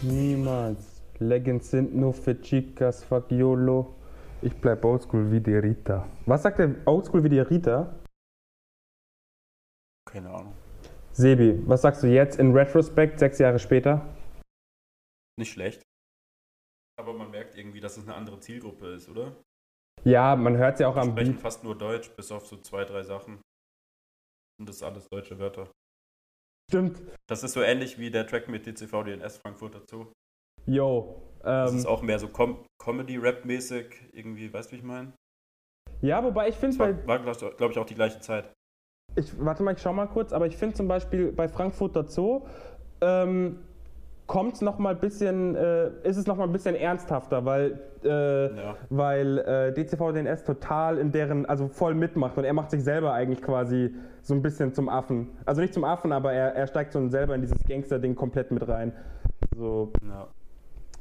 Niemals. 0.03 1.03
Legends 1.18 1.70
sind 1.70 1.95
nur 1.95 2.14
für 2.14 2.41
Chicas, 2.41 3.05
fuck 3.05 3.30
YOLO. 3.30 3.95
Ich 4.43 4.57
bleib 4.57 4.84
oldschool 4.84 5.30
wie 5.30 5.41
die 5.41 5.55
Rita. 5.55 6.09
Was 6.26 6.43
sagt 6.43 6.59
der 6.59 6.74
oldschool 6.86 7.22
wie 7.22 7.28
die 7.28 7.41
Rita? 7.41 7.95
Keine 10.11 10.30
Ahnung. 10.30 10.55
Sebi, 11.12 11.62
was 11.66 11.82
sagst 11.82 12.03
du 12.03 12.07
jetzt 12.07 12.38
in 12.38 12.57
Retrospect, 12.57 13.18
sechs 13.18 13.38
Jahre 13.38 13.59
später? 13.59 14.07
Nicht 15.38 15.53
schlecht. 15.53 15.82
Aber 16.99 17.12
man 17.12 17.30
merkt 17.30 17.57
irgendwie, 17.57 17.80
dass 17.80 17.99
es 17.99 18.05
eine 18.05 18.14
andere 18.14 18.41
Zielgruppe 18.41 18.95
ist, 18.95 19.09
oder? 19.09 19.36
Ja, 20.05 20.34
man 20.36 20.57
hört 20.57 20.74
es 20.74 20.80
ja 20.80 20.88
auch 20.88 20.95
Die 20.95 21.01
am 21.01 21.11
sprechen 21.11 21.32
Beat. 21.34 21.43
fast 21.43 21.62
nur 21.62 21.76
Deutsch, 21.76 22.11
bis 22.16 22.32
auf 22.32 22.47
so 22.47 22.57
zwei, 22.57 22.84
drei 22.84 23.03
Sachen. 23.03 23.43
Und 24.59 24.68
das 24.68 24.82
alles 24.82 25.07
deutsche 25.09 25.38
Wörter. 25.38 25.70
Stimmt. 26.71 27.03
Das 27.27 27.43
ist 27.43 27.55
so 27.55 27.62
ähnlich 27.62 27.99
wie 27.99 28.12
der 28.12 28.29
Track 28.29 28.49
mit 28.49 28.64
DCV 28.64 29.03
DNS 29.03 29.39
Frankfurter 29.39 29.81
Zoo. 29.91 30.07
Yo. 30.66 31.21
Das 31.43 31.73
Ähm, 31.73 31.79
ist 31.79 31.87
auch 31.87 32.01
mehr 32.01 32.21
so 32.21 32.29
Com 32.29 32.64
Comedy-Rap-mäßig, 32.81 34.11
irgendwie, 34.12 34.53
weißt 34.53 34.71
du, 34.71 34.75
wie 34.75 34.79
ich 34.79 34.85
meine? 34.85 35.12
ja, 36.01 36.23
wobei 36.23 36.49
ich 36.49 36.55
finde 36.55 36.77
Das 36.77 36.79
bei 36.79 37.07
war, 37.09 37.25
war 37.27 37.35
glaube 37.35 37.57
glaub 37.57 37.71
ich, 37.73 37.79
auch 37.79 37.87
die 37.87 37.97
gleiche 37.97 38.21
Zeit. 38.21 38.53
Ich, 39.16 39.33
warte 39.45 39.64
mal, 39.64 39.75
ich 39.75 39.83
schau 39.83 39.93
mal 39.93 40.07
kurz, 40.07 40.33
aber 40.33 40.47
ich 40.47 40.57
finde 40.57 40.77
zum 40.77 40.87
Beispiel 40.87 41.33
bei 41.33 41.49
Frankfurter 41.49 42.07
Zoo 42.07 42.47
ähm, 43.01 43.59
kommt 44.31 44.62
noch 44.62 44.78
mal 44.78 44.95
ein 44.95 45.01
bisschen, 45.01 45.57
äh, 45.57 45.91
ist 46.05 46.16
es 46.16 46.28
noch 46.28 46.37
mal 46.37 46.45
ein 46.45 46.53
bisschen 46.53 46.76
ernsthafter, 46.76 47.45
weil, 47.45 47.81
äh, 48.05 48.57
Ja. 48.57 48.76
weil 48.89 49.39
äh, 49.39 49.74
DCV 49.74 50.12
DNS 50.12 50.45
total 50.45 50.99
in 50.99 51.11
deren, 51.11 51.47
also 51.47 51.66
voll 51.66 51.97
mitmacht 51.97 52.39
und 52.39 52.45
er 52.45 52.53
macht 52.53 52.70
sich 52.70 52.85
selber 52.85 53.12
eigentlich 53.12 53.43
quasi 53.43 53.93
so 54.22 54.35
ein 54.35 54.41
bisschen 54.41 54.72
zum 54.72 54.89
Affen. 54.89 55.37
Also 55.47 55.61
nicht 55.61 55.74
zum 55.74 55.83
Affen, 55.83 56.12
aber 56.12 56.33
er, 56.33 56.55
er 56.55 56.68
steigt 56.68 56.93
so 56.93 57.09
selber 57.09 57.35
in 57.35 57.41
dieses 57.41 57.59
Gangster-Ding 57.64 58.14
komplett 58.14 58.53
mit 58.53 58.68
rein. 58.68 58.93
So, 59.57 59.93
Ja. 60.07 60.28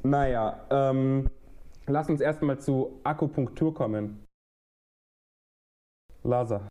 naja, 0.02 0.66
ähm, 0.70 1.30
lass 1.86 2.10
uns 2.10 2.20
erstmal 2.20 2.58
zu 2.58 2.98
Akupunktur 3.04 3.72
kommen. 3.72 4.26
Lasa. 6.24 6.66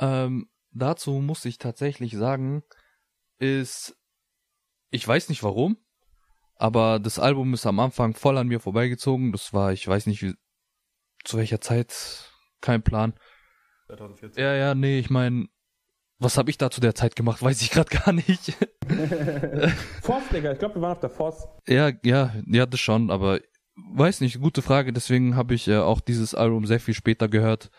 Ähm, 0.00 0.48
dazu 0.72 1.12
muss 1.12 1.44
ich 1.44 1.58
tatsächlich 1.58 2.16
sagen, 2.16 2.64
ist, 3.38 3.95
ich 4.90 5.06
weiß 5.06 5.28
nicht 5.28 5.42
warum, 5.42 5.76
aber 6.56 6.98
das 6.98 7.18
Album 7.18 7.54
ist 7.54 7.66
am 7.66 7.80
Anfang 7.80 8.14
voll 8.14 8.38
an 8.38 8.48
mir 8.48 8.60
vorbeigezogen. 8.60 9.32
Das 9.32 9.52
war, 9.52 9.72
ich 9.72 9.86
weiß 9.86 10.06
nicht, 10.06 10.22
wie, 10.22 10.34
zu 11.24 11.36
welcher 11.36 11.60
Zeit, 11.60 12.32
kein 12.60 12.82
Plan. 12.82 13.14
2014. 13.88 14.42
Ja, 14.42 14.54
ja, 14.54 14.74
nee, 14.74 14.98
ich 14.98 15.10
meine, 15.10 15.46
was 16.18 16.38
habe 16.38 16.50
ich 16.50 16.58
da 16.58 16.70
zu 16.70 16.80
der 16.80 16.94
Zeit 16.94 17.14
gemacht, 17.14 17.42
weiß 17.42 17.60
ich 17.62 17.70
gerade 17.70 17.90
gar 17.96 18.12
nicht. 18.12 18.56
Voss, 20.02 20.22
Digga, 20.32 20.52
ich 20.52 20.58
glaube, 20.58 20.76
wir 20.76 20.82
waren 20.82 20.92
auf 20.92 21.00
der 21.00 21.10
Voss. 21.10 21.46
ja, 21.68 21.90
ja, 22.02 22.34
ja, 22.46 22.66
das 22.66 22.80
schon, 22.80 23.10
aber 23.10 23.40
weiß 23.76 24.20
nicht, 24.20 24.40
gute 24.40 24.62
Frage. 24.62 24.92
Deswegen 24.92 25.36
habe 25.36 25.54
ich 25.54 25.68
äh, 25.68 25.78
auch 25.78 26.00
dieses 26.00 26.34
Album 26.34 26.66
sehr 26.66 26.80
viel 26.80 26.94
später 26.94 27.28
gehört. 27.28 27.70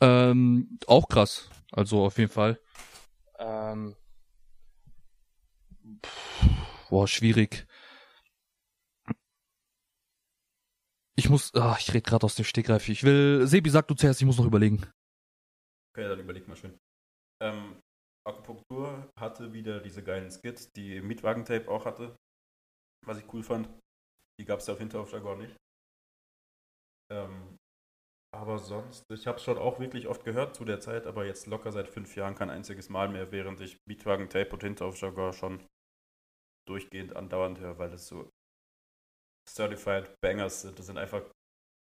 Ähm, 0.00 0.78
auch 0.86 1.08
krass, 1.08 1.48
also 1.72 2.04
auf 2.04 2.18
jeden 2.18 2.30
Fall. 2.30 2.60
Ähm, 3.38 3.96
boah, 6.90 7.06
schwierig. 7.06 7.66
Ich 11.16 11.28
muss, 11.28 11.52
ah, 11.54 11.76
ich 11.78 11.88
rede 11.88 12.02
gerade 12.02 12.24
aus 12.24 12.36
dem 12.36 12.44
Stegreif. 12.44 12.88
Ich 12.88 13.02
will, 13.02 13.46
Sebi, 13.46 13.70
sag 13.70 13.88
du 13.88 13.94
zuerst, 13.94 14.20
ich 14.20 14.26
muss 14.26 14.38
noch 14.38 14.46
überlegen. 14.46 14.86
Okay, 15.92 16.08
dann 16.08 16.20
überleg 16.20 16.46
mal 16.46 16.56
schön. 16.56 16.78
Ähm, 17.42 17.80
Akupunktur 18.24 19.10
hatte 19.18 19.52
wieder 19.52 19.80
diese 19.80 20.04
geilen 20.04 20.30
Skits, 20.30 20.70
die 20.72 21.00
Mietwagentape 21.00 21.68
auch 21.68 21.86
hatte, 21.86 22.16
was 23.04 23.18
ich 23.18 23.32
cool 23.32 23.42
fand. 23.42 23.68
Die 24.40 24.44
gab 24.44 24.60
es 24.60 24.68
ja 24.68 24.74
auf 24.74 24.78
Hinterhofjargon 24.78 25.38
nicht. 25.38 25.56
Ähm, 27.10 27.56
aber 28.32 28.58
sonst, 28.58 29.04
ich 29.10 29.26
habe 29.26 29.38
es 29.38 29.44
schon 29.44 29.58
auch 29.58 29.80
wirklich 29.80 30.06
oft 30.06 30.24
gehört 30.24 30.54
zu 30.54 30.64
der 30.64 30.80
Zeit, 30.80 31.06
aber 31.06 31.24
jetzt 31.24 31.46
locker 31.46 31.72
seit 31.72 31.88
fünf 31.88 32.14
Jahren 32.14 32.34
kein 32.34 32.50
einziges 32.50 32.90
Mal 32.90 33.08
mehr, 33.08 33.32
während 33.32 33.60
ich 33.60 33.78
Mietwagentape 33.88 34.52
und 34.52 34.62
Hinterhofjargon 34.62 35.32
schon 35.32 35.66
durchgehend 36.68 37.16
andauernd 37.16 37.58
höre, 37.60 37.78
weil 37.78 37.90
das 37.90 38.06
so 38.06 38.28
Certified 39.48 40.10
Bangers 40.20 40.62
sind. 40.62 40.78
Das 40.78 40.86
sind 40.86 40.98
einfach 40.98 41.22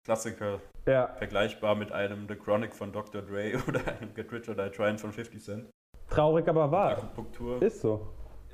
Klassiker, 0.06 0.60
Ja, 0.86 1.08
vergleichbar 1.16 1.76
mit 1.76 1.92
einem 1.94 2.28
The 2.28 2.36
Chronic 2.36 2.76
von 2.76 2.92
Dr. 2.92 3.22
Dre 3.22 3.54
oder 3.68 3.80
einem 3.88 4.14
Get 4.14 4.32
Rich 4.32 4.50
or 4.50 4.56
Die 4.56 4.70
Tryin' 4.70 4.98
von 4.98 5.14
50 5.14 5.42
Cent. 5.42 5.70
traurig, 6.10 6.48
aber 6.48 6.70
wahr. 6.72 6.98
Akupunktur 6.98 7.62
Ist 7.62 7.80
so. 7.82 8.08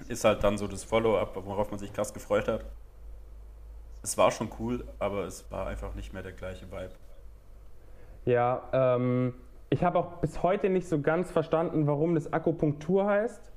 ist 0.07 0.23
halt 0.23 0.43
dann 0.43 0.57
so 0.57 0.67
das 0.67 0.83
Follow-up, 0.83 1.35
worauf 1.45 1.71
man 1.71 1.79
sich 1.79 1.91
krass 1.91 2.13
gefreut 2.13 2.47
hat. 2.47 2.65
Es 4.03 4.17
war 4.17 4.31
schon 4.31 4.49
cool, 4.59 4.87
aber 4.99 5.25
es 5.25 5.49
war 5.51 5.67
einfach 5.67 5.93
nicht 5.95 6.13
mehr 6.13 6.23
der 6.23 6.31
gleiche 6.33 6.71
Vibe. 6.71 6.93
Ja, 8.25 8.69
ähm, 8.71 9.33
ich 9.71 9.83
habe 9.83 9.97
auch 9.99 10.17
bis 10.21 10.41
heute 10.43 10.69
nicht 10.69 10.87
so 10.87 11.01
ganz 11.01 11.31
verstanden, 11.31 11.87
warum 11.87 12.15
das 12.15 12.31
Akupunktur 12.31 13.05
heißt. 13.07 13.51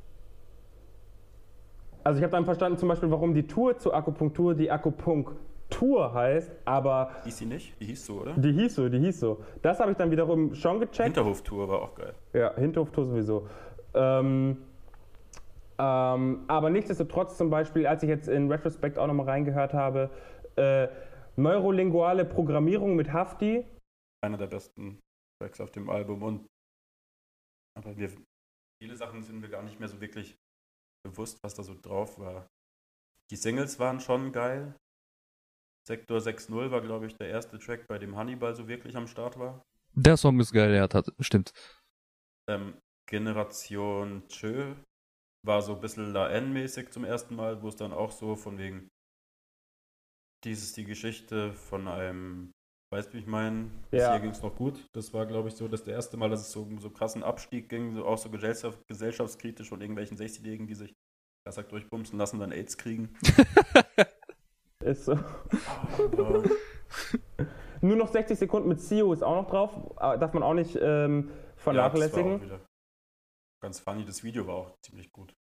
Also 2.05 2.19
ich 2.19 2.25
habe 2.25 2.33
dann 2.33 2.45
verstanden 2.45 2.79
zum 2.79 2.89
Beispiel, 2.89 3.11
warum 3.11 3.35
die 3.35 3.47
Tour 3.47 3.79
zur 3.79 3.95
Akupunktur 3.95 4.55
die 4.55 4.71
Akupunktur 4.71 6.13
heißt, 6.13 6.51
aber 6.65 7.11
Hieß 7.25 7.39
sie 7.39 7.47
nicht? 7.47 7.81
Die 7.81 7.87
hieß 7.87 8.07
so, 8.07 8.21
oder? 8.21 8.33
die 8.35 8.53
hieß 8.53 8.75
so, 8.75 8.89
die 8.89 8.99
hieß 8.99 9.21
so. 9.21 9.41
Das 9.63 9.81
habe 9.81 9.93
ich 9.93 9.97
dann 9.97 10.11
wiederum 10.11 10.55
schon 10.55 10.81
gecheckt. 10.81 11.05
Hinterhoftour 11.17 11.69
war 11.69 11.83
auch 11.83 11.95
geil. 11.95 12.15
Ja, 12.33 12.55
Hinterhoftour 12.55 13.05
sowieso. 13.05 13.49
Ähm, 13.95 14.59
ähm, 15.79 16.45
aber 16.49 16.71
nichtsdestotrotz 16.71 17.37
zum 17.37 17.51
Beispiel, 17.51 17.87
als 17.87 18.03
ich 18.03 18.09
jetzt 18.09 18.29
in 18.29 18.51
Retrospect 18.51 18.99
auch 18.99 19.07
nochmal 19.07 19.27
reingehört 19.27 19.73
habe, 19.73 20.11
äh, 20.57 20.89
neurolinguale 21.37 22.25
Programmierung 22.25 22.97
mit 22.97 23.13
Hafti, 23.13 23.65
Einer 24.23 24.37
der 24.39 24.49
besten 24.49 25.01
Tracks 25.41 25.61
auf 25.61 25.71
dem 25.71 25.89
Album. 25.89 26.23
Und 26.23 26.47
aber 27.79 27.97
wir, 27.97 28.11
viele 28.81 28.97
Sachen 28.97 29.23
sind 29.23 29.41
mir 29.41 29.49
gar 29.49 29.63
nicht 29.63 29.81
mehr 29.81 29.89
so 29.89 30.01
wirklich 30.01 30.37
bewusst, 31.03 31.43
was 31.43 31.55
da 31.55 31.63
so 31.63 31.75
drauf 31.81 32.19
war. 32.19 32.49
Die 33.31 33.37
Singles 33.37 33.79
waren 33.79 34.01
schon 34.01 34.33
geil. 34.33 34.75
Sektor 35.87 36.19
6.0 36.19 36.71
war, 36.71 36.81
glaube 36.81 37.07
ich, 37.07 37.17
der 37.17 37.29
erste 37.29 37.59
Track, 37.59 37.87
bei 37.89 37.99
dem 37.99 38.17
Hannibal 38.17 38.55
so 38.55 38.69
wirklich 38.69 38.97
am 38.97 39.09
Start 39.09 39.39
war. 39.39 39.63
Der 39.95 40.17
Song 40.17 40.39
ist 40.41 40.53
geil, 40.53 40.75
ja, 40.75 40.87
tat, 40.89 41.13
stimmt. 41.21 41.53
Ähm, 42.49 42.79
Generation 43.07 44.27
Chö 44.29 44.75
war 45.45 45.61
so 45.63 45.75
ein 45.75 45.81
bisschen 45.81 46.13
La 46.13 46.31
N-mäßig 46.31 46.91
zum 46.91 47.05
ersten 47.05 47.35
Mal, 47.35 47.63
wo 47.63 47.69
es 47.69 47.77
dann 47.77 47.93
auch 47.93 48.13
so 48.13 48.37
von 48.37 48.59
wegen 48.59 48.89
dies 50.45 50.63
ist 50.63 50.77
die 50.77 50.85
Geschichte 50.85 51.53
von 51.53 51.89
einem, 51.89 52.53
weißt 52.93 53.09
du, 53.09 53.15
wie 53.15 53.19
ich 53.21 53.27
meine? 53.27 53.71
Ja. 53.91 54.13
hier 54.13 54.21
ging 54.21 54.31
es 54.31 54.43
noch 54.43 54.55
gut. 54.55 54.89
Das 54.93 55.13
war, 55.15 55.27
glaube 55.27 55.49
ich, 55.49 55.55
so 55.55 55.67
das 55.67 55.87
erste 55.87 56.17
Mal, 56.17 56.29
dass 56.31 56.43
es 56.43 56.53
so 56.53 56.63
um 56.63 56.79
so 56.79 56.91
krassen 56.91 57.23
Abstieg 57.23 57.69
ging, 57.69 57.95
so 57.95 58.05
auch 58.05 58.19
so 58.19 58.31
gesellschaft, 58.31 58.79
gesellschaftskritisch 58.87 59.69
von 59.69 59.81
irgendwelchen 59.81 60.17
60-Jährigen, 60.17 60.67
die 60.67 60.75
sich 60.75 60.95
Kassack 61.45 61.71
durchbumsen 61.71 62.19
lassen, 62.19 62.39
dann 62.39 62.53
AIDS 62.53 62.77
kriegen. 62.77 63.17
ist 64.81 65.07
so. 65.07 65.13
Aber 65.13 66.43
Nur 67.81 67.97
noch 67.97 68.09
60 68.09 68.39
Sekunden 68.39 68.69
mit 68.69 68.81
CEO 68.81 69.13
ist 69.13 69.25
auch 69.25 69.43
noch 69.43 69.51
drauf. 69.51 69.71
äh, 69.97 70.19
Darf 70.19 70.35
man 70.35 70.45
auch 70.45 70.55
nicht 70.55 70.79
ähm, 70.81 71.29
ja, 71.29 71.35
das 71.55 71.63
vernachlässigen. 71.65 72.31
war 72.31 72.37
auch 72.37 72.43
wieder 72.43 72.61
ganz 73.61 73.81
funny. 73.81 74.05
Das 74.05 74.23
Video 74.23 74.47
war 74.47 74.55
auch 74.55 74.81
ziemlich 74.83 75.11
gut. 75.13 75.35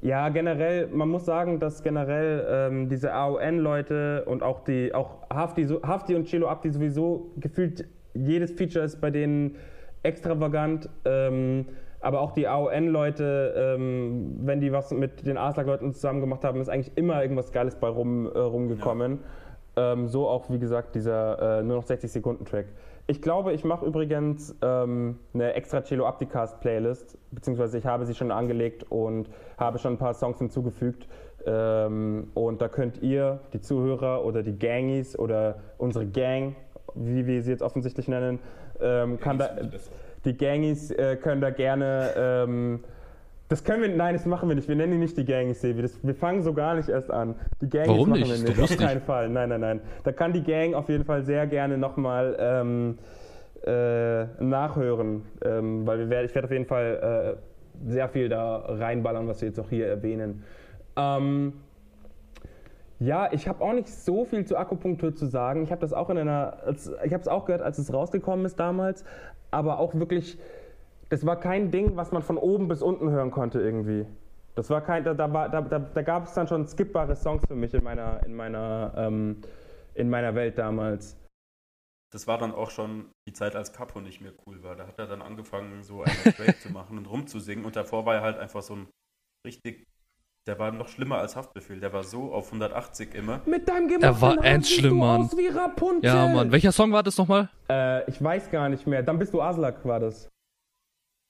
Ja, 0.00 0.28
generell, 0.30 0.88
man 0.88 1.08
muss 1.08 1.24
sagen, 1.24 1.60
dass 1.60 1.82
generell 1.82 2.44
ähm, 2.48 2.88
diese 2.88 3.12
AON-Leute 3.12 4.24
und 4.26 4.42
auch 4.42 4.64
die, 4.64 4.94
auch 4.94 5.18
Hafti, 5.32 5.66
Hafti 5.66 6.16
und 6.16 6.24
Chelo 6.24 6.48
Abdi 6.48 6.70
sowieso 6.70 7.30
gefühlt 7.36 7.86
jedes 8.14 8.52
Feature 8.52 8.84
ist 8.84 9.00
bei 9.00 9.10
denen 9.10 9.56
extravagant. 10.02 10.88
Ähm, 11.04 11.66
aber 12.00 12.20
auch 12.20 12.32
die 12.32 12.48
AON-Leute, 12.48 13.54
ähm, 13.56 14.38
wenn 14.40 14.60
die 14.60 14.72
was 14.72 14.90
mit 14.90 15.24
den 15.24 15.38
Aslak-Leuten 15.38 15.92
zusammen 15.92 16.20
gemacht 16.20 16.42
haben, 16.42 16.60
ist 16.60 16.68
eigentlich 16.68 16.96
immer 16.96 17.22
irgendwas 17.22 17.52
Geiles 17.52 17.76
bei 17.76 17.86
rum, 17.86 18.26
äh, 18.26 18.38
rumgekommen. 18.38 19.20
Ähm, 19.76 20.08
so 20.08 20.28
auch, 20.28 20.50
wie 20.50 20.58
gesagt, 20.58 20.96
dieser 20.96 21.60
äh, 21.60 21.62
nur 21.62 21.76
noch 21.76 21.84
60 21.84 22.10
Sekunden 22.10 22.44
Track. 22.44 22.66
Ich 23.08 23.20
glaube, 23.20 23.52
ich 23.52 23.64
mache 23.64 23.84
übrigens 23.84 24.56
ähm, 24.62 25.18
eine 25.34 25.54
extra 25.54 25.82
Cello 25.82 26.06
Abdicast 26.06 26.60
Playlist, 26.60 27.18
beziehungsweise 27.32 27.78
ich 27.78 27.84
habe 27.84 28.06
sie 28.06 28.14
schon 28.14 28.30
angelegt 28.30 28.84
und 28.90 29.28
habe 29.58 29.78
schon 29.78 29.94
ein 29.94 29.98
paar 29.98 30.14
Songs 30.14 30.38
hinzugefügt. 30.38 31.08
Ähm, 31.44 32.30
und 32.34 32.62
da 32.62 32.68
könnt 32.68 33.02
ihr, 33.02 33.40
die 33.52 33.60
Zuhörer 33.60 34.24
oder 34.24 34.42
die 34.42 34.56
Gangies 34.56 35.18
oder 35.18 35.56
unsere 35.78 36.06
Gang, 36.06 36.54
wie 36.94 37.26
wir 37.26 37.42
sie 37.42 37.50
jetzt 37.50 37.62
offensichtlich 37.62 38.06
nennen, 38.06 38.38
ähm, 38.80 39.18
kann 39.18 39.38
da, 39.38 39.50
die 40.24 40.36
Gangies 40.36 40.92
äh, 40.92 41.16
können 41.16 41.40
da 41.40 41.50
gerne. 41.50 42.46
Das 43.52 43.64
können 43.64 43.82
wir, 43.82 43.94
nein, 43.94 44.14
das 44.14 44.24
machen 44.24 44.48
wir 44.48 44.56
nicht. 44.56 44.66
Wir 44.66 44.76
nennen 44.76 44.92
die 44.92 44.98
nicht 44.98 45.14
die 45.14 45.26
Gangies, 45.26 45.60
Sevi. 45.60 45.82
Das, 45.82 46.02
wir 46.02 46.14
fangen 46.14 46.40
so 46.40 46.54
gar 46.54 46.74
nicht 46.74 46.88
erst 46.88 47.10
an. 47.10 47.34
Die 47.60 47.68
Gangies 47.68 47.90
Warum 47.90 48.08
machen 48.08 48.22
nicht? 48.22 48.46
wir 48.46 48.48
nicht. 48.48 48.62
Auf 48.62 48.78
keinen 48.78 49.02
Fall. 49.02 49.28
Nein, 49.28 49.50
nein, 49.50 49.60
nein. 49.60 49.80
Da 50.04 50.12
kann 50.12 50.32
die 50.32 50.42
Gang 50.42 50.72
auf 50.72 50.88
jeden 50.88 51.04
Fall 51.04 51.22
sehr 51.22 51.46
gerne 51.46 51.76
nochmal 51.76 52.34
ähm, 52.40 52.98
äh, 53.66 54.24
nachhören, 54.42 55.26
ähm, 55.44 55.86
weil 55.86 56.08
wir 56.08 56.24
ich 56.24 56.34
werde 56.34 56.46
auf 56.46 56.50
jeden 56.50 56.64
Fall 56.64 57.36
äh, 57.36 57.90
sehr 57.90 58.08
viel 58.08 58.30
da 58.30 58.56
reinballern, 58.56 59.28
was 59.28 59.42
wir 59.42 59.48
jetzt 59.48 59.60
auch 59.60 59.68
hier 59.68 59.86
erwähnen. 59.86 60.44
Ähm, 60.96 61.52
ja, 63.00 63.30
ich 63.32 63.48
habe 63.48 63.62
auch 63.62 63.74
nicht 63.74 63.90
so 63.90 64.24
viel 64.24 64.46
zu 64.46 64.56
Akupunktur 64.56 65.14
zu 65.14 65.26
sagen. 65.26 65.62
Ich 65.62 65.70
habe 65.70 65.82
das 65.82 65.92
auch 65.92 66.08
in 66.08 66.16
einer, 66.16 66.56
ich 67.04 67.12
habe 67.12 67.20
es 67.20 67.28
auch 67.28 67.44
gehört, 67.44 67.60
als 67.60 67.76
es 67.76 67.92
rausgekommen 67.92 68.46
ist 68.46 68.58
damals, 68.58 69.04
aber 69.50 69.78
auch 69.78 69.94
wirklich, 69.94 70.38
das 71.12 71.26
war 71.26 71.36
kein 71.38 71.70
Ding, 71.70 71.94
was 71.96 72.10
man 72.10 72.22
von 72.22 72.38
oben 72.38 72.68
bis 72.68 72.80
unten 72.80 73.10
hören 73.10 73.30
konnte 73.30 73.60
irgendwie. 73.60 74.06
Das 74.54 74.70
war 74.70 74.80
kein, 74.80 75.04
da, 75.04 75.12
da, 75.14 75.32
war- 75.32 75.48
da, 75.50 75.60
da, 75.60 75.78
da 75.78 76.02
gab 76.02 76.24
es 76.26 76.32
dann 76.34 76.48
schon 76.48 76.66
skippbare 76.66 77.14
Songs 77.16 77.42
für 77.46 77.54
mich 77.54 77.72
in 77.74 77.84
meiner, 77.84 78.24
in 78.24 78.34
meiner, 78.34 78.92
ähm, 78.96 79.40
in 79.94 80.08
meiner 80.08 80.34
Welt 80.34 80.56
damals. 80.58 81.16
das 82.12 82.26
war 82.26 82.38
dann 82.38 82.52
auch 82.54 82.70
schon 82.70 83.10
die 83.28 83.32
Zeit, 83.32 83.54
als 83.56 83.72
Capo 83.72 84.00
nicht 84.00 84.20
mehr 84.20 84.32
cool 84.46 84.62
war. 84.62 84.74
Da 84.76 84.86
hat 84.86 84.98
er 84.98 85.06
dann 85.06 85.20
angefangen, 85.22 85.82
so 85.82 86.02
einen 86.02 86.14
Break 86.36 86.60
zu 86.60 86.70
machen 86.70 86.96
und 86.98 87.06
rumzusingen. 87.06 87.64
Und 87.64 87.76
davor 87.76 88.04
war 88.06 88.14
er 88.16 88.22
halt 88.22 88.38
einfach 88.38 88.62
so 88.62 88.74
ein 88.76 88.88
richtig, 89.46 89.84
der 90.46 90.58
war 90.58 90.70
noch 90.72 90.88
schlimmer 90.88 91.18
als 91.18 91.36
Haftbefehl. 91.36 91.80
Der 91.80 91.92
war 91.92 92.04
so 92.04 92.32
auf 92.32 92.46
180 92.46 93.14
immer. 93.14 93.40
Mit 93.46 93.68
deinem 93.68 93.88
Er 93.88 93.98
gemachten 93.98 94.20
war 94.22 94.36
Haar 94.36 94.44
ernst 94.44 94.72
schlimm, 94.72 94.98
Mann. 94.98 95.22
aus 95.22 95.36
wie 95.36 95.46
Rapunzel. 95.48 96.04
Ja, 96.04 96.26
Mann. 96.28 96.52
Welcher 96.52 96.72
Song 96.72 96.92
war 96.92 97.02
das 97.02 97.16
nochmal? 97.18 97.48
Äh, 97.70 98.08
ich 98.10 98.22
weiß 98.22 98.50
gar 98.50 98.68
nicht 98.68 98.86
mehr. 98.86 99.02
Dann 99.02 99.18
bist 99.18 99.32
du 99.32 99.40
Aslak, 99.42 99.84
war 99.86 100.00
das. 100.00 100.28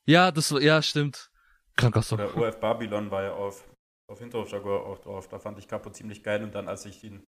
Ja, 0.06 0.30
das 0.30 0.52
war, 0.52 0.60
ja, 0.60 0.82
stimmt. 0.82 1.30
Kranker 1.76 2.02
Song. 2.02 2.18
Oder 2.18 2.36
OF 2.36 2.60
Babylon 2.60 3.10
war 3.10 3.22
ja 3.22 3.32
auf, 3.32 3.64
auf 4.10 4.18
Hinterhof 4.18 4.50
Jaguar 4.50 4.84
auch 4.84 4.98
drauf. 4.98 5.28
Da 5.28 5.38
fand 5.38 5.58
ich 5.58 5.68
Capo 5.68 5.90
ziemlich 5.90 6.22
geil. 6.22 6.42
Und 6.42 6.54
dann, 6.54 6.68
als 6.68 6.84
ich 6.86 7.02
ihn. 7.04 7.24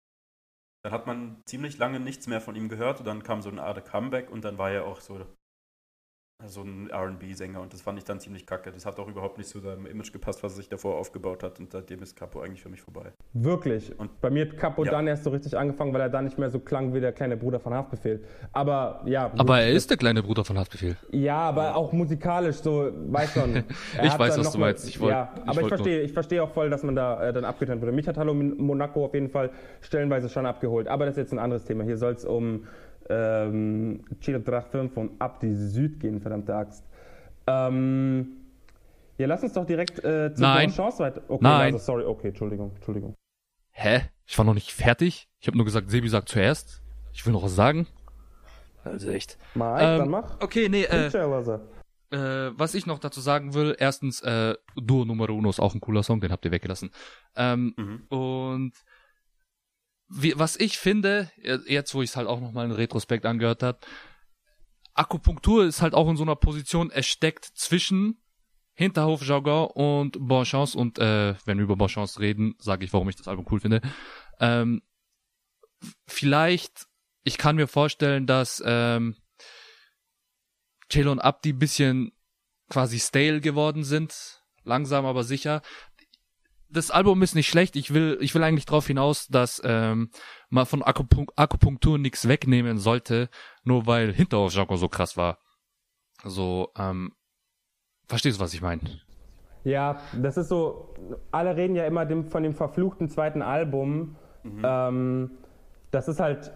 Dann 0.84 0.92
hat 0.92 1.06
man 1.06 1.42
ziemlich 1.46 1.78
lange 1.78 2.00
nichts 2.00 2.26
mehr 2.26 2.40
von 2.40 2.56
ihm 2.56 2.68
gehört. 2.68 3.00
Und 3.00 3.06
dann 3.06 3.22
kam 3.22 3.40
so 3.42 3.50
eine 3.50 3.62
Art 3.62 3.84
Comeback. 3.84 4.30
Und 4.30 4.44
dann 4.44 4.58
war 4.58 4.70
er 4.70 4.84
auch 4.86 5.00
so. 5.00 5.24
So 6.46 6.62
ein 6.62 6.90
RB-Sänger. 6.92 7.60
Und 7.60 7.72
das 7.72 7.82
fand 7.82 7.98
ich 7.98 8.04
dann 8.04 8.18
ziemlich 8.20 8.46
kacke. 8.46 8.72
Das 8.72 8.84
hat 8.86 8.98
auch 8.98 9.08
überhaupt 9.08 9.38
nicht 9.38 9.48
zu 9.48 9.60
seinem 9.60 9.86
Image 9.86 10.12
gepasst, 10.12 10.42
was 10.42 10.52
er 10.54 10.56
sich 10.56 10.68
davor 10.68 10.96
aufgebaut 10.98 11.42
hat. 11.42 11.60
Und 11.60 11.70
seitdem 11.72 12.02
ist 12.02 12.16
Capo 12.16 12.40
eigentlich 12.40 12.62
für 12.62 12.68
mich 12.68 12.80
vorbei. 12.80 13.12
Wirklich. 13.32 13.98
Und- 13.98 14.20
Bei 14.20 14.30
mir 14.30 14.46
hat 14.46 14.56
Capo 14.56 14.84
Ja. 14.84 14.90
dann 14.92 15.06
erst 15.06 15.24
so 15.24 15.30
richtig 15.30 15.56
angefangen, 15.56 15.92
weil 15.94 16.00
er 16.00 16.08
dann 16.08 16.24
nicht 16.24 16.38
mehr 16.38 16.50
so 16.50 16.58
klang 16.58 16.94
wie 16.94 17.00
der 17.00 17.12
kleine 17.12 17.36
Bruder 17.36 17.60
von 17.60 17.72
Haftbefehl. 17.74 18.24
Aber 18.52 19.02
ja. 19.06 19.30
Aber 19.38 19.60
er 19.60 19.70
ist 19.70 19.90
der 19.90 19.96
kleine 19.96 20.22
Bruder 20.22 20.44
von 20.44 20.58
Haftbefehl. 20.58 20.96
Ja, 21.10 21.36
aber 21.38 21.76
auch 21.76 21.92
musikalisch 21.92 22.56
so, 22.56 22.90
weiß 23.08 23.34
schon. 23.34 23.64
Ich 24.02 24.18
weiß, 24.18 24.38
was 24.38 24.44
noch 24.46 24.52
du 24.52 24.58
meinst. 24.58 24.88
Ich 24.88 24.98
wollt- 25.00 25.12
ja, 25.12 25.32
ich 25.36 25.48
aber 25.48 25.60
ich 25.62 25.68
verstehe, 25.68 26.00
ich 26.02 26.12
verstehe 26.12 26.42
auch 26.42 26.50
voll, 26.50 26.70
dass 26.70 26.82
man 26.82 26.94
da 26.96 27.28
äh, 27.28 27.32
dann 27.32 27.44
abgetrennt 27.44 27.80
wurde. 27.82 27.92
Mich 27.92 28.08
hat 28.08 28.16
Hallo 28.18 28.34
Monaco 28.34 29.04
auf 29.04 29.14
jeden 29.14 29.28
Fall 29.30 29.50
stellenweise 29.80 30.28
schon 30.28 30.46
abgeholt. 30.46 30.88
Aber 30.88 31.04
das 31.06 31.14
ist 31.14 31.18
jetzt 31.18 31.32
ein 31.32 31.38
anderes 31.38 31.64
Thema. 31.64 31.84
Hier 31.84 31.96
soll 31.96 32.12
es 32.12 32.24
um 32.24 32.66
ähm, 33.08 34.04
Chilo 34.20 34.38
Drach 34.38 34.66
5 34.66 34.92
von 34.92 35.10
Abdi 35.18 35.54
Süd 35.54 36.00
gehen, 36.00 36.20
verdammte 36.20 36.54
Axt. 36.54 36.84
Ähm, 37.46 38.28
ja, 39.18 39.26
lass 39.26 39.42
uns 39.42 39.52
doch 39.52 39.66
direkt 39.66 39.98
äh, 40.04 40.34
zu 40.34 40.42
Nein. 40.42 40.70
Chance 40.70 40.98
weiter. 41.00 41.22
Okay, 41.28 41.42
Nein. 41.42 41.74
Also, 41.74 41.78
sorry, 41.78 42.04
okay, 42.04 42.28
Entschuldigung, 42.28 42.72
Entschuldigung. 42.74 43.14
Hä? 43.72 44.02
Ich 44.26 44.36
war 44.38 44.44
noch 44.44 44.54
nicht 44.54 44.72
fertig. 44.72 45.28
Ich 45.40 45.46
habe 45.46 45.56
nur 45.56 45.64
gesagt, 45.66 45.90
Sebi 45.90 46.08
sagt 46.08 46.28
zuerst. 46.28 46.82
Ich 47.12 47.24
will 47.26 47.32
noch 47.32 47.42
was 47.42 47.54
sagen. 47.54 47.86
Also 48.84 49.10
echt. 49.10 49.38
Mike, 49.54 49.80
Ähm, 49.80 49.98
dann 49.98 50.08
mach. 50.08 50.40
Okay, 50.40 50.68
nee, 50.68 50.84
äh, 50.84 51.06
Äh, 51.06 52.16
äh, 52.16 52.52
was 52.56 52.74
ich 52.74 52.86
noch 52.86 52.98
dazu 52.98 53.20
sagen 53.20 53.54
will, 53.54 53.76
erstens, 53.78 54.20
äh, 54.22 54.54
Duo 54.76 55.04
Numero 55.04 55.34
Uno 55.34 55.50
ist 55.50 55.60
auch 55.60 55.74
ein 55.74 55.80
cooler 55.80 56.02
Song, 56.02 56.20
den 56.20 56.32
habt 56.32 56.44
ihr 56.44 56.50
weggelassen. 56.50 56.90
Ähm, 57.36 57.74
Mhm. 57.76 58.02
Und 58.08 58.72
wie, 60.14 60.38
was 60.38 60.56
ich 60.56 60.78
finde, 60.78 61.30
äh, 61.42 61.58
jetzt 61.66 61.94
wo 61.94 62.02
ich 62.02 62.10
es 62.10 62.16
halt 62.16 62.28
auch 62.28 62.40
nochmal 62.40 62.66
in 62.66 62.72
Retrospekt 62.72 63.26
angehört 63.26 63.62
hat, 63.62 63.86
Akupunktur 64.94 65.64
ist 65.64 65.80
halt 65.80 65.94
auch 65.94 66.08
in 66.08 66.16
so 66.16 66.22
einer 66.22 66.36
Position, 66.36 66.90
es 66.90 67.06
steckt 67.06 67.44
zwischen 67.44 68.22
Hinterhof 68.74 69.22
Jargon 69.22 69.70
und 69.70 70.16
Bonchance 70.20 70.76
und 70.76 70.98
äh, 70.98 71.34
wenn 71.44 71.58
wir 71.58 71.64
über 71.64 71.76
Bonchance 71.76 72.20
reden, 72.20 72.54
sage 72.58 72.84
ich, 72.84 72.92
warum 72.92 73.08
ich 73.08 73.16
das 73.16 73.28
Album 73.28 73.46
cool 73.50 73.60
finde. 73.60 73.80
Ähm, 74.40 74.82
vielleicht, 76.06 76.86
ich 77.22 77.38
kann 77.38 77.56
mir 77.56 77.68
vorstellen, 77.68 78.26
dass 78.26 78.62
ähm, 78.64 79.16
Chelo 80.88 81.12
und 81.12 81.20
Abdi 81.20 81.52
bisschen 81.52 82.12
quasi 82.68 82.98
stale 82.98 83.40
geworden 83.40 83.84
sind, 83.84 84.42
langsam 84.64 85.06
aber 85.06 85.24
sicher. 85.24 85.62
Das 86.72 86.90
Album 86.90 87.22
ist 87.22 87.34
nicht 87.34 87.48
schlecht. 87.48 87.76
Ich 87.76 87.92
will, 87.92 88.18
ich 88.20 88.34
will 88.34 88.42
eigentlich 88.42 88.64
darauf 88.64 88.86
hinaus, 88.86 89.28
dass 89.28 89.60
ähm, 89.64 90.10
man 90.48 90.66
von 90.66 90.82
Akupunk 90.82 91.30
Akupunktur 91.36 91.98
nichts 91.98 92.26
wegnehmen 92.26 92.78
sollte, 92.78 93.28
nur 93.64 93.86
weil 93.86 94.12
Hinterhof 94.12 94.54
Jargon 94.54 94.78
so 94.78 94.88
krass 94.88 95.16
war. 95.16 95.38
So, 96.24 96.70
ähm, 96.76 97.12
verstehst 98.08 98.38
du, 98.38 98.44
was 98.44 98.54
ich 98.54 98.62
meine? 98.62 98.80
Ja, 99.64 100.00
das 100.20 100.36
ist 100.36 100.48
so, 100.48 100.94
alle 101.30 101.56
reden 101.56 101.76
ja 101.76 101.86
immer 101.86 102.06
dem, 102.06 102.24
von 102.24 102.42
dem 102.42 102.54
verfluchten 102.54 103.08
zweiten 103.08 103.42
Album. 103.42 104.16
Ähm, 104.44 105.30
das 105.90 106.08
ist 106.08 106.20
halt, 106.20 106.52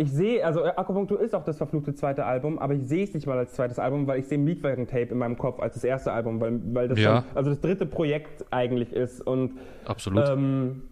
ich 0.00 0.12
sehe, 0.12 0.46
also 0.46 0.64
Akupunktur 0.64 1.20
ist 1.20 1.34
auch 1.34 1.42
das 1.42 1.56
verfluchte 1.58 1.92
zweite 1.92 2.24
Album, 2.24 2.60
aber 2.60 2.72
ich 2.74 2.86
sehe 2.86 3.02
es 3.02 3.14
nicht 3.14 3.26
mal 3.26 3.36
als 3.36 3.52
zweites 3.54 3.80
Album, 3.80 4.06
weil 4.06 4.20
ich 4.20 4.28
sehe 4.28 4.38
Mietwagen-Tape 4.38 5.08
in 5.10 5.18
meinem 5.18 5.36
Kopf 5.36 5.58
als 5.58 5.74
das 5.74 5.82
erste 5.82 6.12
Album, 6.12 6.40
weil, 6.40 6.60
weil 6.72 6.86
das 6.86 7.00
Ja. 7.00 7.22
schon, 7.22 7.36
also 7.36 7.50
das 7.50 7.60
dritte 7.60 7.84
Projekt 7.84 8.46
eigentlich 8.52 8.92
ist 8.92 9.20
und 9.20 9.58
Absolut. 9.86 10.24
ähm, 10.28 10.82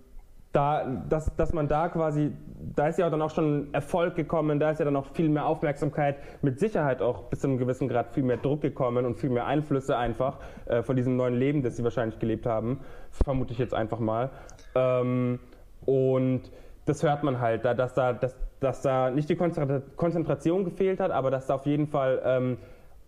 da, 0.53 1.05
dass, 1.09 1.33
dass 1.37 1.53
man 1.53 1.69
da 1.69 1.89
quasi, 1.89 2.33
da 2.75 2.89
ist 2.89 2.99
ja 2.99 3.07
auch 3.07 3.11
dann 3.13 3.23
auch 3.23 3.31
schon 3.31 3.69
Erfolg 3.73 4.17
gekommen, 4.17 4.59
da 4.59 4.71
ist 4.73 4.81
ja 4.81 4.85
dann 4.85 4.97
auch 4.97 5.07
viel 5.13 5.29
mehr 5.29 5.47
Aufmerksamkeit, 5.47 6.17
mit 6.43 6.59
Sicherheit 6.59 7.01
auch 7.01 7.25
bis 7.25 7.41
zu 7.41 7.47
einem 7.47 7.59
gewissen 7.59 7.87
Grad 7.89 8.13
viel 8.13 8.25
mehr 8.25 8.39
Druck 8.39 8.63
gekommen 8.63 9.07
und 9.07 9.19
viel 9.21 9.31
mehr 9.31 9.47
Einflüsse 9.47 9.97
einfach 9.97 10.39
äh, 10.65 10.83
von 10.83 10.97
diesem 10.97 11.17
neuen 11.17 11.35
Leben, 11.35 11.63
das 11.63 11.77
sie 11.77 11.85
wahrscheinlich 11.85 12.19
gelebt 12.19 12.47
haben, 12.47 12.81
vermute 13.13 13.53
ich 13.53 13.59
jetzt 13.61 13.75
einfach 13.75 14.01
mal. 14.01 14.31
Ähm, 14.75 15.39
und 15.85 16.51
das 16.87 17.03
hört 17.03 17.23
man 17.23 17.39
halt, 17.41 17.65
da, 17.65 17.75
dass, 17.75 17.95
da, 17.95 18.13
dass, 18.15 18.35
dass 18.61 18.81
da 18.83 19.11
nicht 19.11 19.29
die 19.29 19.37
Konzentra- 19.37 19.83
Konzentration 19.97 20.65
gefehlt 20.65 20.99
hat, 21.01 21.11
aber 21.11 21.31
dass 21.31 21.47
da 21.47 21.55
auf 21.57 21.67
jeden 21.67 21.87
Fall 21.89 22.23
ähm, 22.25 22.57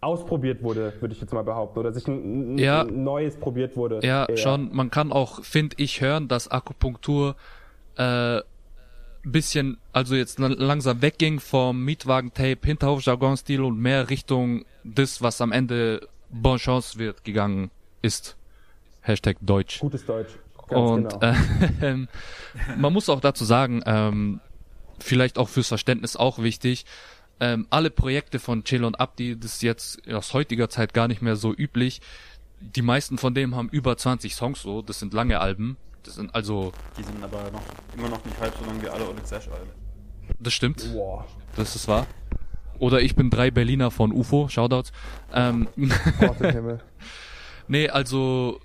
ausprobiert 0.00 0.62
wurde, 0.62 0.92
würde 1.00 1.14
ich 1.14 1.20
jetzt 1.20 1.32
mal 1.32 1.42
behaupten, 1.42 1.78
oder 1.78 1.92
sich 1.92 2.06
ein, 2.06 2.58
Ja. 2.58 2.84
Neues 2.84 3.36
probiert 3.36 3.76
wurde. 3.76 4.00
Ja, 4.02 4.26
eher. 4.26 4.36
schon. 4.36 4.74
Man 4.74 4.90
kann 4.90 5.10
auch, 5.12 5.42
finde 5.42 5.76
ich, 5.78 6.00
hören, 6.00 6.28
dass 6.28 6.48
Akupunktur 6.48 7.34
äh, 7.96 8.40
bisschen, 9.24 9.78
also 9.92 10.14
jetzt 10.14 10.38
la- 10.38 10.46
langsam 10.48 11.02
wegging 11.02 11.40
vom 11.40 11.84
Mietwagen-Tape, 11.84 12.58
Hinterhof-Jargon-Stil 12.64 13.62
und 13.62 13.78
mehr 13.78 14.08
Richtung 14.10 14.64
das, 14.84 15.20
was 15.22 15.40
am 15.40 15.50
Ende 15.52 16.06
Bonchance 16.30 16.98
wird, 16.98 17.24
gegangen 17.24 17.70
ist. 18.02 18.36
Hashtag 19.02 19.36
Deutsch. 19.40 19.80
Gutes 19.80 20.04
Deutsch. 20.06 20.30
Ganz 20.68 20.90
Und 20.90 21.20
genau. 21.20 21.32
äh, 21.80 22.06
man 22.76 22.92
muss 22.92 23.08
auch 23.08 23.20
dazu 23.20 23.44
sagen, 23.44 23.82
ähm, 23.86 24.40
vielleicht 24.98 25.38
auch 25.38 25.48
fürs 25.48 25.68
Verständnis 25.68 26.16
auch 26.16 26.38
wichtig, 26.40 26.84
ähm, 27.40 27.66
alle 27.70 27.90
Projekte 27.90 28.38
von 28.38 28.64
Chill 28.64 28.84
und 28.84 28.98
Abdi, 29.00 29.38
das 29.38 29.54
ist 29.54 29.62
jetzt 29.62 30.12
aus 30.12 30.34
heutiger 30.34 30.68
Zeit 30.68 30.92
gar 30.92 31.06
nicht 31.08 31.22
mehr 31.22 31.36
so 31.36 31.54
üblich. 31.54 32.00
Die 32.60 32.82
meisten 32.82 33.16
von 33.18 33.34
dem 33.34 33.54
haben 33.54 33.68
über 33.68 33.96
20 33.96 34.34
Songs 34.34 34.62
so, 34.62 34.82
das 34.82 34.98
sind 34.98 35.14
lange 35.14 35.38
Alben. 35.40 35.76
Das 36.02 36.16
sind 36.16 36.34
also, 36.34 36.72
Die 36.98 37.04
sind 37.04 37.22
aber 37.22 37.50
noch, 37.52 37.62
immer 37.96 38.08
noch 38.08 38.24
nicht 38.24 38.40
halb 38.40 38.54
so 38.58 38.64
lang 38.64 38.82
wie 38.82 38.88
alle 38.88 39.08
Oleg 39.08 39.26
Sesh-Alben. 39.26 39.70
das 40.40 40.52
stimmt, 40.52 40.92
Boah. 40.92 41.26
das 41.54 41.76
ist 41.76 41.86
wahr. 41.86 42.06
Oder 42.80 43.00
ich 43.02 43.14
bin 43.14 43.30
drei 43.30 43.50
Berliner 43.50 43.90
von 43.90 44.12
UFO, 44.12 44.48
Shoutouts. 44.48 44.92
Ähm, 45.32 45.68
Himmel. 45.76 46.80
Nee, 47.70 47.88
also 47.90 48.60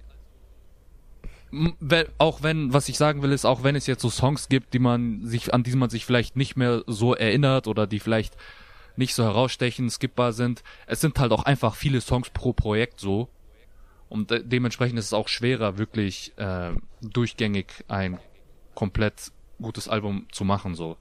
auch 2.17 2.43
wenn, 2.43 2.73
was 2.73 2.89
ich 2.89 2.97
sagen 2.97 3.21
will, 3.21 3.31
ist, 3.31 3.45
auch 3.45 3.63
wenn 3.63 3.75
es 3.75 3.87
jetzt 3.87 4.01
so 4.01 4.09
Songs 4.09 4.49
gibt, 4.49 4.73
die 4.73 4.79
man 4.79 5.25
sich, 5.25 5.53
an 5.53 5.63
die 5.63 5.75
man 5.75 5.89
sich 5.89 6.05
vielleicht 6.05 6.35
nicht 6.35 6.55
mehr 6.55 6.83
so 6.87 7.13
erinnert 7.13 7.67
oder 7.67 7.87
die 7.87 7.99
vielleicht 7.99 8.35
nicht 8.95 9.15
so 9.15 9.23
herausstechen, 9.23 9.89
skippbar 9.89 10.33
sind, 10.33 10.63
es 10.85 11.01
sind 11.01 11.19
halt 11.19 11.31
auch 11.31 11.43
einfach 11.43 11.75
viele 11.75 12.01
Songs 12.01 12.29
pro 12.29 12.53
Projekt 12.53 12.99
so. 12.99 13.29
Und 14.09 14.29
de 14.29 14.43
dementsprechend 14.43 14.99
ist 14.99 15.05
es 15.05 15.13
auch 15.13 15.27
schwerer, 15.27 15.77
wirklich 15.77 16.33
äh, 16.37 16.71
durchgängig 17.01 17.83
ein 17.87 18.19
komplett 18.75 19.31
gutes 19.59 19.87
Album 19.87 20.27
zu 20.31 20.45
machen, 20.45 20.75
so. 20.75 20.97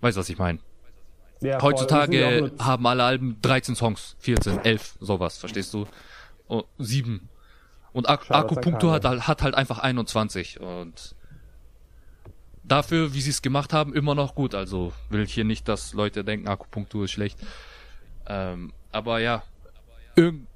Weißt 0.00 0.16
du, 0.16 0.20
was 0.20 0.28
ich 0.28 0.38
meine? 0.38 0.58
Ja, 1.40 1.60
Heutzutage 1.62 2.52
haben 2.58 2.86
alle 2.86 3.04
Alben 3.04 3.38
13 3.40 3.74
Songs, 3.76 4.16
14, 4.20 4.64
11, 4.64 4.96
sowas, 5.00 5.38
verstehst 5.38 5.72
du? 5.72 5.86
Oh, 6.48 6.64
sieben. 6.78 7.28
Und 7.94 8.08
Ak 8.08 8.26
Schade, 8.26 8.40
Akupunktur 8.40 8.92
hat, 8.92 9.04
halt- 9.06 9.26
hat 9.26 9.40
halt 9.42 9.54
einfach 9.54 9.78
21 9.78 10.60
und 10.60 11.14
dafür, 12.64 13.14
wie 13.14 13.20
sie 13.20 13.30
es 13.30 13.40
gemacht 13.40 13.72
haben, 13.72 13.94
immer 13.94 14.14
noch 14.14 14.34
gut. 14.34 14.54
Also 14.54 14.92
will 15.10 15.22
ich 15.22 15.32
hier 15.32 15.44
nicht, 15.44 15.68
dass 15.68 15.92
Leute 15.94 16.24
denken, 16.24 16.48
Akupunktur 16.48 17.04
ist 17.04 17.12
schlecht. 17.12 17.38
Ähm, 18.26 18.72
aber 18.90 19.20
ja, 19.20 19.42
irgend, 20.16 20.46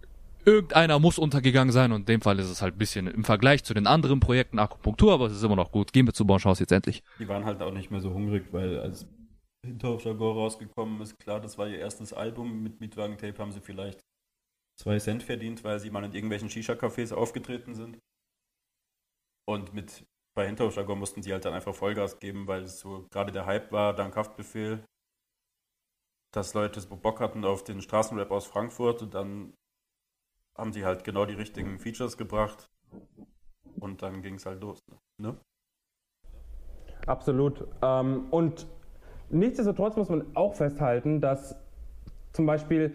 irgendeiner 0.44 0.98
muss 0.98 1.18
untergegangen 1.18 1.72
sein 1.72 1.92
und 1.92 2.00
in 2.00 2.06
dem 2.06 2.20
Fall 2.22 2.38
ist 2.38 2.48
es 2.48 2.60
halt 2.60 2.74
ein 2.74 2.78
bisschen 2.78 3.06
im 3.06 3.24
Vergleich 3.24 3.62
zu 3.64 3.72
den 3.74 3.86
anderen 3.86 4.20
Projekten 4.20 4.58
Akupunktur, 4.58 5.12
aber 5.12 5.26
es 5.26 5.32
ist 5.34 5.42
immer 5.42 5.56
noch 5.56 5.70
gut. 5.70 5.92
Gehen 5.92 6.06
wir 6.06 6.14
zu 6.14 6.26
Bonchance 6.26 6.62
jetzt 6.62 6.72
endlich. 6.72 7.02
Die 7.18 7.28
waren 7.28 7.44
halt 7.44 7.62
auch 7.62 7.72
nicht 7.72 7.90
mehr 7.90 8.00
so 8.00 8.12
hungrig, 8.12 8.46
weil 8.52 8.80
als 8.80 9.06
Hinterhof 9.64 10.04
Jaguar 10.04 10.34
rausgekommen 10.34 11.00
ist, 11.02 11.18
klar, 11.18 11.40
das 11.40 11.58
war 11.58 11.68
ihr 11.68 11.78
erstes 11.78 12.12
Album. 12.12 12.62
Mit 12.62 12.80
Mietwagen 12.80 13.18
Tape 13.18 13.38
haben 13.38 13.52
sie 13.52 13.60
vielleicht 13.60 14.00
zwei 14.80 14.98
Cent 14.98 15.22
verdient, 15.22 15.64
weil 15.64 15.80
sie 15.80 15.90
mal 15.90 16.04
in 16.04 16.12
irgendwelchen 16.12 16.48
Shisha-Cafés 16.48 17.12
aufgetreten 17.12 17.74
sind. 17.74 17.98
Und 19.46 19.74
mit 19.74 20.06
bei 20.34 20.46
Hinterhof 20.46 20.76
Jaguar 20.76 20.96
mussten 20.96 21.22
sie 21.22 21.32
halt 21.32 21.44
dann 21.44 21.54
einfach 21.54 21.74
Vollgas 21.74 22.20
geben, 22.20 22.46
weil 22.46 22.62
es 22.62 22.78
so 22.78 23.06
gerade 23.10 23.32
der 23.32 23.46
Hype 23.46 23.72
war, 23.72 23.92
dank 23.92 24.14
Haftbefehl, 24.14 24.84
dass 26.32 26.54
Leute 26.54 26.80
so 26.80 26.96
Bock 26.96 27.18
hatten 27.18 27.44
auf 27.44 27.64
den 27.64 27.80
Straßenrap 27.80 28.30
aus 28.30 28.46
Frankfurt 28.46 29.02
und 29.02 29.14
dann 29.14 29.52
haben 30.56 30.72
sie 30.72 30.84
halt 30.84 31.02
genau 31.02 31.24
die 31.24 31.34
richtigen 31.34 31.80
Features 31.80 32.16
gebracht 32.16 32.70
und 33.80 34.02
dann 34.02 34.22
ging 34.22 34.34
es 34.34 34.46
halt 34.46 34.60
los. 34.60 34.80
Ne? 35.20 35.36
Absolut. 37.06 37.66
Ähm, 37.82 38.28
und 38.30 38.68
nichtsdestotrotz 39.30 39.96
muss 39.96 40.08
man 40.08 40.36
auch 40.36 40.54
festhalten, 40.54 41.20
dass 41.20 41.56
zum 42.32 42.46
Beispiel 42.46 42.94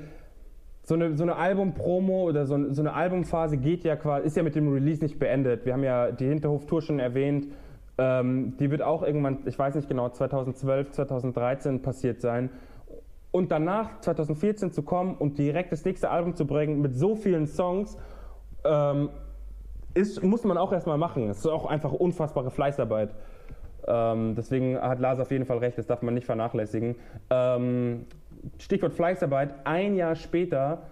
so 0.84 0.96
eine, 0.96 1.18
so 1.18 1.24
eine 1.24 1.38
Album-Promo 1.38 2.24
oder 2.24 2.46
so, 2.46 2.72
so 2.74 2.82
eine 2.82 2.94
Albumphase 2.94 3.58
geht 3.58 3.84
ja 3.86 3.96
quasi, 3.96 4.28
ist 4.28 4.36
ja 4.36 4.44
mit 4.44 4.56
dem 4.56 4.72
Release 4.72 5.02
nicht 5.02 5.18
beendet. 5.18 5.66
Wir 5.66 5.74
haben 5.74 5.84
ja 5.84 6.12
die 6.12 6.28
Hinterhof-Tour 6.28 6.82
schon 6.82 7.00
erwähnt. 7.00 7.48
Ähm, 7.98 8.58
die 8.58 8.70
wird 8.70 8.82
auch 8.82 9.02
irgendwann, 9.02 9.40
ich 9.46 9.58
weiß 9.58 9.76
nicht 9.76 9.88
genau, 9.88 10.10
2012, 10.10 10.92
2013 10.92 11.82
passiert 11.82 12.20
sein. 12.20 12.50
Und 13.32 13.52
danach, 13.52 14.00
2014 14.02 14.72
zu 14.72 14.84
kommen 14.84 15.16
und 15.16 15.38
direkt 15.38 15.72
das 15.72 15.86
nächste 15.86 16.10
Album 16.10 16.36
zu 16.36 16.46
bringen 16.46 16.82
mit 16.82 16.96
so 16.96 17.16
vielen 17.16 17.48
Songs, 17.48 17.98
ähm, 18.66 19.10
ist, 19.94 20.22
muss 20.22 20.44
man 20.44 20.58
auch 20.58 20.74
erstmal 20.74 20.98
machen. 20.98 21.30
Es 21.30 21.40
ist 21.40 21.48
auch 21.48 21.66
einfach 21.66 21.94
unfassbare 21.94 22.52
Fleißarbeit. 22.52 23.16
Ähm, 23.88 24.36
deswegen 24.36 24.78
hat 24.78 25.00
Lars 25.00 25.20
auf 25.20 25.32
jeden 25.32 25.46
Fall 25.46 25.58
recht, 25.60 25.78
das 25.78 25.88
darf 25.88 26.02
man 26.02 26.14
nicht 26.14 26.26
vernachlässigen. 26.26 26.96
Ähm, 27.30 28.06
Stichwort 28.60 28.94
Fleißarbeit, 28.94 29.54
ein 29.66 29.96
Jahr 29.96 30.16
später 30.16 30.84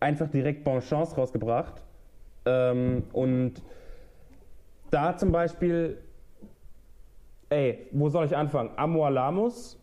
einfach 0.00 0.28
direkt 0.28 0.64
Bon 0.64 0.80
Chance 0.80 1.16
rausgebracht. 1.16 1.82
Ähm, 2.44 3.04
und 3.12 3.62
da 4.90 5.16
zum 5.16 5.32
Beispiel, 5.32 5.98
ey, 7.48 7.86
wo 7.92 8.08
soll 8.08 8.26
ich 8.26 8.36
anfangen? 8.36 8.70
Amor 8.76 9.10
Lamus, 9.10 9.78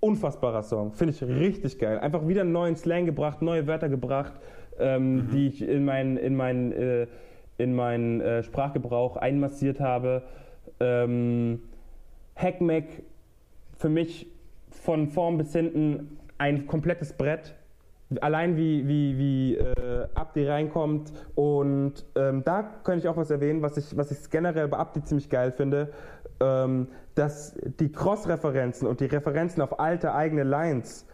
unfassbarer 0.00 0.62
Song, 0.62 0.92
finde 0.92 1.14
ich 1.14 1.22
richtig 1.22 1.78
geil. 1.78 1.98
Einfach 1.98 2.26
wieder 2.26 2.42
einen 2.42 2.52
neuen 2.52 2.76
Slang 2.76 3.06
gebracht, 3.06 3.42
neue 3.42 3.66
Wörter 3.66 3.88
gebracht, 3.88 4.32
ähm, 4.78 5.14
mhm. 5.14 5.28
die 5.30 5.46
ich 5.48 5.62
in 5.62 5.84
meinen 5.84 6.16
in 6.16 6.36
mein, 6.36 6.72
äh, 6.72 7.06
in 7.58 7.74
mein, 7.74 8.20
äh, 8.20 8.42
Sprachgebrauch 8.42 9.16
einmassiert 9.16 9.80
habe. 9.80 10.22
Ähm, 10.80 11.60
Hackmack 12.36 12.84
für 13.76 13.88
mich 13.88 14.28
von 14.70 15.08
vorn 15.08 15.38
bis 15.38 15.52
hinten 15.52 16.17
ein 16.38 16.66
komplettes 16.66 17.12
Brett. 17.12 17.54
Allein 18.22 18.56
wie, 18.56 18.88
wie, 18.88 19.18
wie 19.18 19.56
äh, 19.56 20.08
Abdi 20.14 20.48
reinkommt. 20.48 21.12
Und 21.34 22.06
ähm, 22.14 22.42
da 22.42 22.62
könnte 22.84 23.00
ich 23.00 23.08
auch 23.08 23.16
was 23.16 23.30
erwähnen, 23.30 23.60
was 23.60 23.76
ich, 23.76 23.96
was 23.96 24.10
ich 24.10 24.30
generell 24.30 24.68
bei 24.68 24.78
Abdi 24.78 25.04
ziemlich 25.04 25.28
geil 25.28 25.52
finde. 25.52 25.92
Ähm, 26.40 26.88
dass 27.14 27.54
die 27.80 27.90
Cross-Referenzen 27.90 28.86
und 28.86 29.00
die 29.00 29.06
Referenzen 29.06 29.60
auf 29.60 29.80
alte 29.80 30.14
eigene 30.14 30.44
Lines 30.44 31.04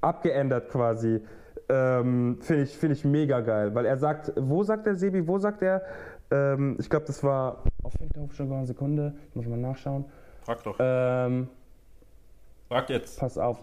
abgeändert 0.00 0.70
quasi, 0.70 1.20
ähm, 1.68 2.38
finde 2.40 2.62
ich, 2.62 2.76
find 2.76 2.92
ich 2.92 3.04
mega 3.04 3.40
geil. 3.40 3.74
Weil 3.74 3.84
er 3.84 3.98
sagt, 3.98 4.32
wo 4.36 4.62
sagt 4.62 4.86
der 4.86 4.96
Sebi, 4.96 5.28
wo 5.28 5.38
sagt 5.38 5.62
er? 5.62 5.82
Ähm, 6.30 6.76
ich 6.80 6.88
glaube, 6.88 7.06
das 7.06 7.22
war 7.22 7.62
auf 7.82 7.92
Hinterhof 7.98 8.32
schon 8.34 8.50
eine 8.50 8.66
Sekunde. 8.66 9.14
Ich 9.28 9.36
muss 9.36 9.46
mal 9.46 9.58
nachschauen. 9.58 10.06
Frag 10.42 10.62
doch. 10.62 10.76
Ähm, 10.78 11.48
Frag 12.68 12.88
jetzt. 12.90 13.20
Pass 13.20 13.38
auf. 13.38 13.58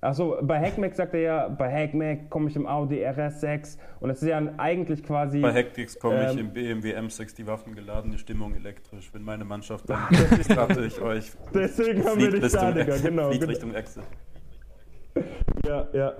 Achso, 0.00 0.38
bei 0.42 0.60
Hackmack 0.60 0.94
sagt 0.94 1.14
er 1.14 1.20
ja, 1.20 1.48
bei 1.48 1.72
Hackmack 1.72 2.30
komme 2.30 2.48
ich 2.48 2.54
im 2.54 2.68
Audi 2.68 3.04
RS6 3.04 3.78
und 3.98 4.10
das 4.10 4.22
ist 4.22 4.28
ja 4.28 4.40
eigentlich 4.56 5.02
quasi. 5.02 5.40
Bei 5.40 5.52
Hectix 5.52 5.98
komme 5.98 6.22
ähm, 6.22 6.30
ich 6.30 6.38
im 6.38 6.52
BMW 6.52 6.96
M6 6.96 7.34
die 7.34 7.46
Waffen 7.48 7.74
geladen, 7.74 8.12
die 8.12 8.18
Stimmung 8.18 8.54
elektrisch. 8.54 9.10
Wenn 9.12 9.24
meine 9.24 9.44
Mannschaft 9.44 9.90
dann 9.90 10.06
ist, 10.38 10.56
rate 10.56 10.84
ich 10.84 11.00
euch. 11.00 11.32
Deswegen 11.52 12.04
haben 12.04 12.20
wir 12.20 12.30
dich 12.30 12.52
da, 12.52 12.70
genau. 12.70 13.30
Fliegt 13.30 13.48
Richtung 13.48 13.74
Exit. 13.74 14.04
Ja, 15.66 15.88
ja. 15.92 16.12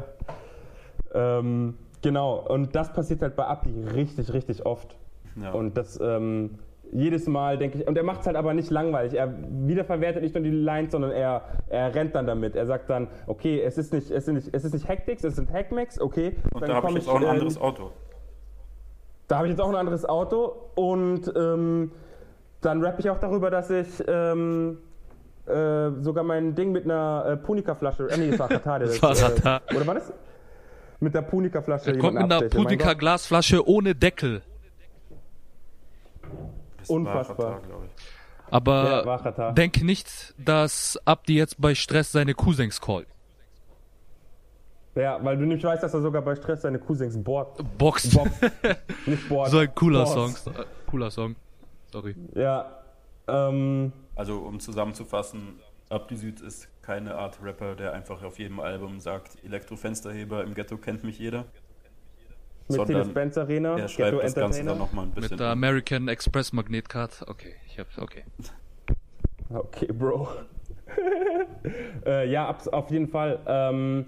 Ähm, 1.14 1.74
genau, 2.02 2.46
und 2.48 2.74
das 2.74 2.92
passiert 2.92 3.22
halt 3.22 3.36
bei 3.36 3.44
Abdi 3.44 3.70
richtig, 3.94 4.32
richtig 4.32 4.66
oft. 4.66 4.96
Ja. 5.40 5.52
Und 5.52 5.76
das, 5.76 6.00
ähm, 6.02 6.58
jedes 6.92 7.26
Mal 7.26 7.58
denke 7.58 7.78
ich, 7.78 7.86
und 7.86 7.96
er 7.96 8.02
macht 8.02 8.20
es 8.20 8.26
halt 8.26 8.36
aber 8.36 8.54
nicht 8.54 8.70
langweilig. 8.70 9.14
Er 9.14 9.32
wiederverwertet 9.66 10.22
nicht 10.22 10.34
nur 10.34 10.44
die 10.44 10.50
Lines, 10.50 10.92
sondern 10.92 11.10
er, 11.12 11.42
er 11.68 11.94
rennt 11.94 12.14
dann 12.14 12.26
damit. 12.26 12.56
Er 12.56 12.66
sagt 12.66 12.88
dann, 12.90 13.08
okay, 13.26 13.60
es 13.60 13.78
ist 13.78 13.92
nicht, 13.92 14.10
es 14.10 14.24
sind 14.24 14.36
nicht, 14.36 14.48
es 14.52 14.64
ist 14.64 14.72
nicht 14.72 14.88
Hactics, 14.88 15.24
es 15.24 15.36
sind 15.36 15.52
Hackmax, 15.52 16.00
okay. 16.00 16.36
Und 16.52 16.66
da 16.68 16.74
habe 16.74 16.88
ich 16.90 16.94
jetzt 16.96 17.08
auch 17.08 17.20
ein 17.20 17.26
anderes 17.26 17.60
Auto. 17.60 17.90
Da 19.26 19.36
habe 19.36 19.46
ich 19.46 19.50
jetzt 19.52 19.60
auch 19.60 19.68
ein 19.68 19.76
anderes 19.76 20.06
Auto 20.06 20.54
und 20.74 21.30
ähm, 21.36 21.92
dann 22.62 22.82
rappe 22.82 23.00
ich 23.00 23.10
auch 23.10 23.18
darüber, 23.18 23.50
dass 23.50 23.70
ich 23.70 24.02
ähm, 24.08 24.78
äh, 25.46 25.90
sogar 26.00 26.24
mein 26.24 26.54
Ding 26.54 26.72
mit 26.72 26.84
einer 26.84 27.24
äh, 27.26 27.36
Punika-Flasche, 27.36 28.08
äh, 28.10 28.16
nee, 28.16 28.30
das 28.30 28.38
war 28.38 28.48
Katar, 28.48 28.78
das, 28.80 29.02
war. 29.02 29.60
Äh, 29.68 29.76
oder 29.76 29.86
war 29.86 29.94
das? 29.94 30.12
Mit 31.00 31.14
der 31.14 31.22
Punika-Flasche. 31.22 31.90
Er 31.92 31.98
kommt 31.98 32.14
mit 32.14 32.24
einer 32.24 32.48
Punika-Glasflasche 32.48 33.68
ohne 33.68 33.94
Deckel. 33.94 34.42
Unfassbar. 36.88 37.60
Aber 38.50 39.04
ja, 39.20 39.52
denk 39.52 39.82
nicht, 39.82 40.34
dass 40.38 40.98
Abdi 41.04 41.36
jetzt 41.36 41.60
bei 41.60 41.74
Stress 41.74 42.12
seine 42.12 42.34
Cousins 42.34 42.80
callt. 42.80 43.06
Ja, 44.94 45.22
weil 45.22 45.36
du 45.36 45.44
nicht 45.44 45.62
weißt, 45.62 45.82
dass 45.82 45.94
er 45.94 46.00
sogar 46.00 46.22
bei 46.22 46.34
Stress 46.34 46.62
seine 46.62 46.78
Cousins 46.78 47.22
board. 47.22 47.62
Boxt. 47.78 48.12
Boxt. 48.14 48.42
nicht 49.06 49.28
board. 49.28 49.50
So 49.50 49.58
ein 49.58 49.72
cooler 49.74 50.04
Boxt. 50.04 50.44
Song. 50.44 50.54
Cooler 50.86 51.10
Song. 51.10 51.36
Sorry. 51.92 52.16
Ja. 52.34 52.82
Ähm, 53.28 53.92
also 54.16 54.38
um 54.38 54.58
zusammenzufassen, 54.58 55.60
Abdi 55.88 56.16
Süd 56.16 56.40
ist 56.40 56.68
keine 56.82 57.14
Art 57.14 57.38
Rapper, 57.42 57.76
der 57.76 57.92
einfach 57.92 58.22
auf 58.22 58.38
jedem 58.38 58.60
Album 58.60 58.98
sagt, 58.98 59.42
Elektrofensterheber 59.44 60.42
im 60.42 60.54
Ghetto 60.54 60.78
kennt 60.78 61.04
mich 61.04 61.18
jeder. 61.18 61.44
Mercedes-Benz 62.68 63.38
Arena, 63.38 63.78
er 63.78 63.88
schreibt 63.88 64.10
Ghetto 64.10 64.22
das 64.22 64.34
Ganze 64.34 64.64
dann 64.64 64.78
noch 64.78 64.92
mal 64.92 65.02
ein 65.02 65.10
bisschen. 65.10 65.30
Mit 65.32 65.40
der 65.40 65.48
American 65.48 66.08
Express 66.08 66.52
Magnetcard. 66.52 67.24
Okay, 67.26 67.54
ich 67.66 67.78
hab's, 67.78 67.98
okay. 67.98 68.24
Okay, 69.50 69.86
Bro. 69.86 70.28
äh, 72.06 72.30
ja, 72.30 72.54
auf 72.70 72.90
jeden 72.90 73.08
Fall. 73.08 73.40
Ähm, 73.46 74.04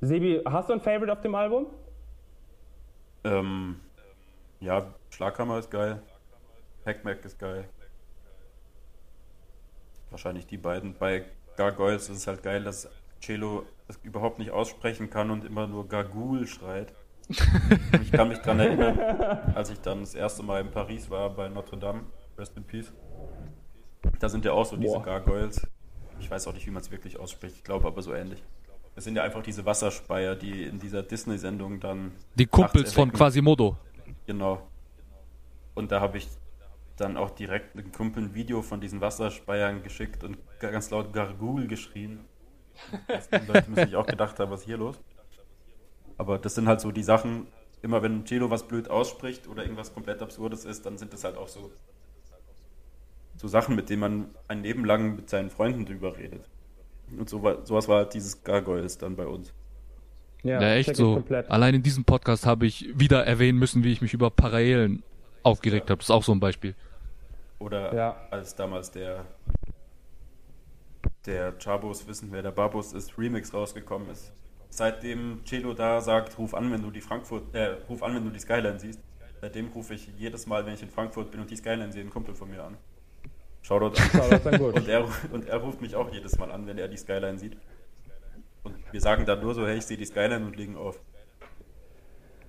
Sebi, 0.00 0.40
hast 0.46 0.70
du 0.70 0.72
ein 0.72 0.80
Favorite 0.80 1.12
auf 1.12 1.20
dem 1.20 1.34
Album? 1.34 1.66
Ähm, 3.24 3.76
ja, 4.60 4.94
Schlaghammer 5.10 5.58
ist 5.58 5.70
geil. 5.70 6.00
Hackmack 6.86 7.24
ist 7.26 7.38
geil. 7.38 7.68
Wahrscheinlich 10.08 10.46
die 10.46 10.56
beiden. 10.56 10.96
Bei 10.96 11.24
Gargoyles 11.56 12.08
ist 12.08 12.16
es 12.16 12.26
halt 12.26 12.42
geil, 12.42 12.64
dass 12.64 12.88
Cello 13.20 13.66
das 13.86 13.98
überhaupt 14.02 14.38
nicht 14.38 14.50
aussprechen 14.50 15.10
kann 15.10 15.30
und 15.30 15.44
immer 15.44 15.66
nur 15.66 15.88
Gargul 15.88 16.46
schreit. 16.46 16.94
Ich 17.28 18.12
kann 18.12 18.28
mich 18.28 18.38
daran 18.38 18.60
erinnern, 18.60 18.98
als 19.54 19.70
ich 19.70 19.80
dann 19.80 20.00
das 20.00 20.14
erste 20.14 20.42
Mal 20.42 20.62
in 20.62 20.70
Paris 20.70 21.08
war 21.10 21.30
bei 21.30 21.48
Notre 21.48 21.76
Dame, 21.76 22.02
Rest 22.36 22.56
in 22.56 22.64
Peace. 22.64 22.92
Da 24.18 24.28
sind 24.28 24.44
ja 24.44 24.52
auch 24.52 24.64
so 24.64 24.76
diese 24.76 24.94
Boah. 24.94 25.02
Gargoyles. 25.02 25.66
Ich 26.18 26.30
weiß 26.30 26.46
auch 26.48 26.54
nicht, 26.54 26.66
wie 26.66 26.70
man 26.70 26.82
es 26.82 26.90
wirklich 26.90 27.18
ausspricht. 27.18 27.56
Ich 27.56 27.64
glaube 27.64 27.86
aber 27.86 28.02
so 28.02 28.12
ähnlich. 28.14 28.42
Das 28.94 29.04
sind 29.04 29.16
ja 29.16 29.22
einfach 29.22 29.42
diese 29.42 29.64
Wasserspeier, 29.64 30.34
die 30.34 30.64
in 30.64 30.78
dieser 30.78 31.02
Disney-Sendung 31.02 31.80
dann. 31.80 32.12
Die 32.34 32.46
Kumpels 32.46 32.92
von 32.92 33.12
Quasimodo. 33.12 33.76
Genau. 34.26 34.66
Und 35.74 35.92
da 35.92 36.00
habe 36.00 36.18
ich 36.18 36.28
dann 36.96 37.16
auch 37.16 37.30
direkt 37.30 37.76
einem 37.76 37.92
Kumpel 37.92 38.24
ein 38.24 38.34
Video 38.34 38.62
von 38.62 38.80
diesen 38.80 39.00
Wasserspeiern 39.00 39.82
geschickt 39.82 40.22
und 40.22 40.36
ganz 40.58 40.90
laut 40.90 41.12
Gargul 41.12 41.66
geschrien. 41.66 42.20
Die 43.32 43.46
Leute 43.46 43.70
müssen 43.70 43.86
sich 43.86 43.96
auch 43.96 44.06
gedacht 44.06 44.38
haben, 44.38 44.50
was 44.50 44.60
ist 44.60 44.66
hier 44.66 44.76
los? 44.76 45.00
Aber 46.20 46.38
das 46.38 46.54
sind 46.54 46.68
halt 46.68 46.82
so 46.82 46.92
die 46.92 47.02
Sachen, 47.02 47.46
immer 47.80 48.02
wenn 48.02 48.26
Celo 48.26 48.50
was 48.50 48.68
blöd 48.68 48.90
ausspricht 48.90 49.48
oder 49.48 49.62
irgendwas 49.62 49.94
komplett 49.94 50.20
Absurdes 50.20 50.66
ist, 50.66 50.84
dann 50.84 50.98
sind 50.98 51.14
das 51.14 51.24
halt 51.24 51.38
auch 51.38 51.48
so, 51.48 51.72
so 53.36 53.48
Sachen, 53.48 53.74
mit 53.74 53.88
denen 53.88 54.00
man 54.00 54.26
ein 54.46 54.62
Leben 54.62 54.84
lang 54.84 55.16
mit 55.16 55.30
seinen 55.30 55.48
Freunden 55.48 55.86
drüber 55.86 56.18
redet. 56.18 56.44
Und 57.18 57.30
so 57.30 57.42
war, 57.42 57.64
sowas 57.64 57.88
war 57.88 58.00
halt 58.00 58.12
dieses 58.12 58.44
Gargoyles 58.44 58.98
dann 58.98 59.16
bei 59.16 59.26
uns. 59.26 59.54
Ja, 60.42 60.60
ja 60.60 60.74
echt 60.74 60.94
so. 60.94 61.24
Allein 61.48 61.76
in 61.76 61.82
diesem 61.82 62.04
Podcast 62.04 62.44
habe 62.44 62.66
ich 62.66 62.90
wieder 62.98 63.24
erwähnen 63.24 63.58
müssen, 63.58 63.82
wie 63.82 63.90
ich 63.90 64.02
mich 64.02 64.12
über 64.12 64.28
Parallelen 64.28 65.02
aufgeregt 65.42 65.88
ja. 65.88 65.92
habe. 65.92 66.00
Das 66.00 66.08
ist 66.08 66.10
auch 66.10 66.22
so 66.22 66.32
ein 66.32 66.40
Beispiel. 66.40 66.74
Oder 67.58 67.94
ja. 67.94 68.16
als 68.30 68.54
damals 68.54 68.90
der 68.90 69.24
der 71.24 71.58
Chabos 71.58 72.06
wissen, 72.06 72.28
wer 72.30 72.42
der 72.42 72.50
Babus 72.50 72.92
ist, 72.92 73.16
Remix 73.16 73.54
rausgekommen 73.54 74.10
ist 74.10 74.32
seitdem 74.70 75.40
Celo 75.44 75.74
da 75.74 76.00
sagt, 76.00 76.38
ruf 76.38 76.54
an, 76.54 76.72
wenn 76.72 76.82
du 76.82 76.90
die 76.90 77.00
Frankfurt, 77.00 77.54
äh, 77.54 77.76
ruf 77.88 78.02
an, 78.02 78.14
wenn 78.14 78.24
du 78.24 78.30
die 78.30 78.38
Skyline 78.38 78.78
siehst. 78.78 79.00
Seitdem 79.40 79.68
rufe 79.68 79.94
ich 79.94 80.08
jedes 80.18 80.46
Mal, 80.46 80.64
wenn 80.66 80.74
ich 80.74 80.82
in 80.82 80.90
Frankfurt 80.90 81.30
bin 81.30 81.40
und 81.40 81.50
die 81.50 81.56
Skyline 81.56 81.92
sehe, 81.92 82.02
einen 82.02 82.10
Kumpel 82.10 82.34
von 82.34 82.50
mir 82.50 82.62
an. 82.62 82.76
Shoutout 83.62 84.00
an. 84.14 84.60
Und 84.60 84.88
er, 84.88 85.06
und 85.32 85.48
er 85.48 85.56
ruft 85.58 85.80
mich 85.80 85.94
auch 85.94 86.10
jedes 86.12 86.38
Mal 86.38 86.50
an, 86.50 86.66
wenn 86.66 86.78
er 86.78 86.88
die 86.88 86.96
Skyline 86.96 87.38
sieht. 87.38 87.56
Und 88.62 88.74
wir 88.90 89.00
sagen 89.00 89.24
dann 89.24 89.40
nur 89.40 89.54
so, 89.54 89.66
hey, 89.66 89.78
ich 89.78 89.86
sehe 89.86 89.96
die 89.96 90.04
Skyline 90.04 90.44
und 90.44 90.56
legen 90.56 90.76
auf. 90.76 91.00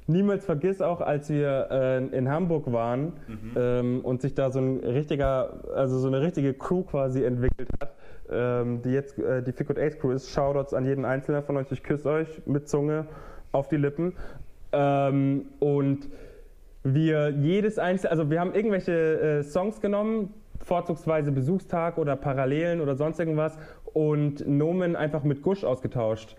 Niemals 0.08 0.46
vergiss 0.46 0.82
auch, 0.82 1.00
als 1.00 1.30
wir 1.30 1.68
äh, 1.72 2.18
in 2.18 2.30
Hamburg 2.30 2.72
waren 2.72 3.14
mhm. 3.28 3.52
ähm, 3.56 4.02
und 4.02 4.22
sich 4.22 4.34
da 4.34 4.52
so 4.52 4.60
ein 4.60 4.80
richtiger, 4.80 5.64
also 5.76 6.00
so 6.00 6.08
eine 6.08 6.22
richtige 6.22 6.54
Crew 6.54 6.84
quasi 6.84 7.24
entwickelt 7.24 7.70
hat, 7.80 7.96
ähm, 8.32 8.82
die 8.82 8.92
jetzt 8.92 9.18
äh, 9.20 9.42
die 9.44 9.52
Fick 9.52 9.70
und 9.70 9.80
Ace 9.80 9.98
Crew 10.00 10.12
ist. 10.12 10.32
Shoutouts 10.32 10.74
an 10.74 10.86
jeden 10.86 11.06
Einzelnen 11.06 11.44
von 11.44 11.58
euch. 11.58 11.72
Ich 11.72 11.84
küsse 11.84 12.10
euch 12.10 12.42
mit 12.46 12.70
Zunge 12.70 13.06
auf 13.52 13.68
die 13.68 13.78
Lippen. 13.78 14.14
Ähm, 14.72 15.46
und 15.60 16.10
wir 16.84 17.30
jedes 17.30 17.78
einzelne, 17.78 18.12
also 18.12 18.30
wir 18.30 18.40
haben 18.40 18.54
irgendwelche 18.56 19.40
äh, 19.40 19.44
Songs 19.44 19.82
genommen, 19.82 20.34
vorzugsweise 20.60 21.32
Besuchstag 21.32 21.98
oder 21.98 22.16
Parallelen 22.16 22.82
oder 22.82 22.96
sonst 22.96 23.20
irgendwas 23.20 23.58
und 23.94 24.48
Nomen 24.48 24.96
einfach 24.96 25.24
mit 25.24 25.42
Gusch 25.42 25.64
ausgetauscht. 25.64 26.36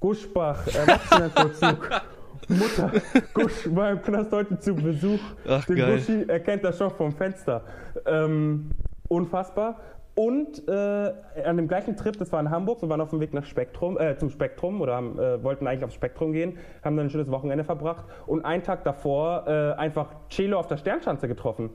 Guschbach, 0.00 0.66
Erwachsenenvollzug. 0.66 1.90
Mutter, 2.48 2.92
Gusch 3.34 3.74
war 3.74 3.92
im 3.92 4.02
Knast 4.02 4.32
heute 4.32 4.58
zu 4.58 4.74
Besuch. 4.74 5.20
Ach, 5.46 5.64
Den 5.66 5.76
geil. 5.76 5.96
Guschi 5.96 6.24
erkennt 6.26 6.64
das 6.64 6.78
schon 6.78 6.90
vom 6.90 7.12
Fenster. 7.12 7.62
Ähm, 8.06 8.70
unfassbar. 9.08 9.80
Und 10.14 10.68
äh, 10.68 11.12
an 11.44 11.56
dem 11.56 11.68
gleichen 11.68 11.96
Trip, 11.96 12.16
das 12.18 12.32
war 12.32 12.40
in 12.40 12.50
Hamburg, 12.50 12.82
wir 12.82 12.88
waren 12.88 13.00
auf 13.00 13.10
dem 13.10 13.20
Weg 13.20 13.32
nach 13.32 13.44
Spektrum, 13.44 13.98
äh, 13.98 14.18
zum 14.18 14.28
Spektrum 14.30 14.80
oder 14.80 14.96
haben, 14.96 15.18
äh, 15.18 15.42
wollten 15.42 15.66
eigentlich 15.66 15.84
aufs 15.84 15.94
Spektrum 15.94 16.32
gehen, 16.32 16.58
haben 16.82 16.96
dann 16.96 17.06
ein 17.06 17.10
schönes 17.10 17.30
Wochenende 17.30 17.64
verbracht 17.64 18.04
und 18.26 18.44
einen 18.44 18.62
Tag 18.62 18.84
davor 18.84 19.46
äh, 19.46 19.72
einfach 19.78 20.12
Celo 20.28 20.58
auf 20.58 20.66
der 20.66 20.76
Sternschanze 20.76 21.28
getroffen. 21.28 21.70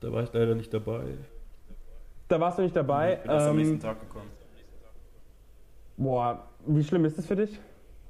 Da 0.00 0.12
war 0.12 0.22
ich 0.24 0.32
leider 0.32 0.54
nicht 0.54 0.74
dabei. 0.74 1.02
Da 2.28 2.40
warst 2.40 2.58
du 2.58 2.62
nicht 2.62 2.76
dabei. 2.76 3.14
Ich 3.14 3.20
bin 3.20 3.30
erst 3.30 3.48
am 3.48 3.56
nächsten 3.56 3.74
Ähm, 3.74 3.80
Tag 3.80 4.00
gekommen. 4.00 4.30
boah, 5.96 6.44
wie 6.66 6.82
schlimm 6.82 7.04
ist 7.04 7.16
das 7.16 7.26
für 7.26 7.36
dich? 7.36 7.58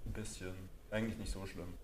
Ein 0.07 0.13
bisschen. 0.13 0.49
Eigentlich 0.91 1.19
nicht 1.19 1.31
so 1.31 1.45
schlimm. 1.47 1.75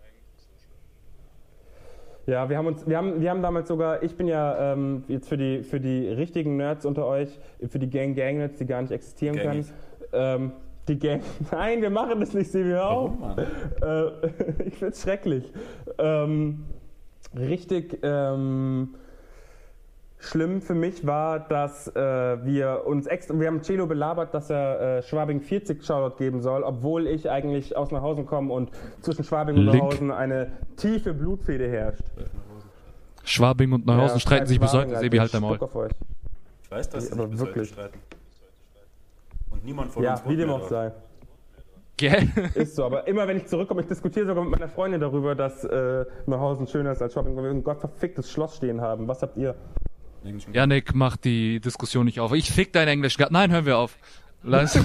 Ja, 2.31 2.49
wir 2.49 2.57
haben 2.57 2.69
uns, 2.69 2.87
wir 2.87 2.97
haben, 2.97 3.21
wir 3.21 3.29
haben 3.29 3.43
damals 3.43 3.67
sogar, 3.67 4.05
ich 4.05 4.15
bin 4.15 4.29
ja 4.29 4.73
ähm, 4.73 5.03
jetzt 5.09 5.29
für 5.29 5.37
die, 5.37 5.65
für 5.65 5.81
die 5.81 6.07
richtigen 6.07 6.57
Nerds 6.57 6.87
unter 6.87 7.05
euch, 7.05 7.41
für 7.69 7.81
die 7.81 7.91
Gang 7.91 8.15
Gang 8.15 8.39
Nerds, 8.39 8.57
die 8.57 8.67
gar 8.67 8.81
nicht 8.83 8.93
existieren 8.93 9.37
Gangies. 9.37 9.73
können. 10.13 10.45
Ähm, 10.45 10.53
die 10.87 10.97
Gang. 10.97 11.23
Nein, 11.51 11.83
wir 11.83 11.91
machen 11.91 12.21
das 12.21 12.33
nicht, 12.33 12.53
Sebi, 12.53 12.69
hör 12.69 12.89
auf. 12.89 13.13
Äh, 13.83 14.29
ich 14.65 14.77
find's 14.77 15.03
schrecklich. 15.03 15.53
Ähm, 15.99 16.67
richtig 17.37 17.99
ähm, 18.05 18.95
schlimm 20.21 20.61
für 20.61 20.75
mich 20.75 21.07
war, 21.07 21.41
dass 21.41 21.89
äh, 21.89 22.45
wir 22.45 22.83
uns 22.87 23.07
extra, 23.07 23.39
wir 23.39 23.47
haben 23.47 23.63
Celo 23.63 23.87
belabert, 23.87 24.35
dass 24.35 24.51
er 24.51 24.99
äh, 24.99 25.03
Schwabing 25.03 25.41
40 25.41 25.85
Shoutout 25.85 26.17
geben 26.17 26.41
soll, 26.43 26.63
obwohl 26.63 27.07
ich 27.07 27.29
eigentlich 27.29 27.77
aus 27.77 27.91
Nachhausen 27.91 28.27
komme 28.27 28.53
und 28.53 28.71
zwischen 29.01 29.25
Schwabing 29.25 29.57
und 29.57 29.65
Link. 29.65 29.77
Nachhausen 29.77 30.11
eine 30.11 30.53
tiefe 30.77 31.15
Blutfede 31.15 31.69
herrscht. 31.69 32.05
Schwabing 33.25 33.73
und 33.73 33.87
Neuhausen 33.87 34.17
Ja, 34.17 34.21
streiten 34.21 34.47
sich 34.47 34.61
bis 34.61 34.71
Schwabing, 34.71 34.91
heute. 34.91 35.01
Sebi, 35.01 35.19
Alter, 35.21 35.41
halt 35.41 35.63
euch. 35.63 35.93
Ich 36.63 36.71
weiß, 36.71 36.89
dass 36.91 37.07
sie 37.07 37.13
Aber 37.13 37.23
sich 37.23 37.31
bis 37.31 37.41
heute 37.41 37.49
wirklich. 37.55 37.69
streiten. 37.71 37.99
Und 39.51 39.65
niemand 39.65 39.93
von 39.93 40.03
Ja, 40.03 40.13
uns 40.13 40.25
wie 40.25 40.29
wohnt 40.29 40.39
dem 40.41 40.51
auch 40.51 40.69
sei. 40.69 40.93
Gell? 41.97 42.29
Ist 42.55 42.77
so, 42.77 42.85
aber 42.85 43.07
immer 43.07 43.29
wenn 43.29 43.37
ich 43.37 43.47
zurückkomme, 43.47 43.83
ich 43.83 43.87
diskutiere 43.87 44.27
sogar 44.27 44.43
mit 44.43 44.53
meiner 44.53 44.71
Freundin 44.71 45.01
darüber, 45.03 45.35
dass 45.35 45.65
äh, 45.65 46.07
Neuhausen 46.27 46.67
schöner 46.67 46.93
ist 46.93 47.03
als 47.03 47.13
Shopping, 47.13 47.37
weil 47.37 47.45
wir 47.45 47.51
ein 47.51 47.63
gottverficktes 47.63 48.31
Schloss 48.31 48.57
stehen 48.57 48.81
haben. 48.81 49.07
Was 49.07 49.21
habt 49.23 49.37
ihr? 49.37 49.55
Eigentlich 50.25 50.45
schon- 50.45 50.55
Janik, 50.55 50.95
mach 50.95 51.17
die 51.17 51.61
Diskussion 51.61 52.05
nicht 52.05 52.21
auf. 52.21 52.33
Ich 52.33 52.51
fick 52.51 52.73
dein 52.73 52.89
Englisch. 52.89 53.17
Nein, 53.31 53.51
hören 53.53 53.67
wir 53.67 53.79
auf. 53.79 53.97
Lass. 54.43 54.79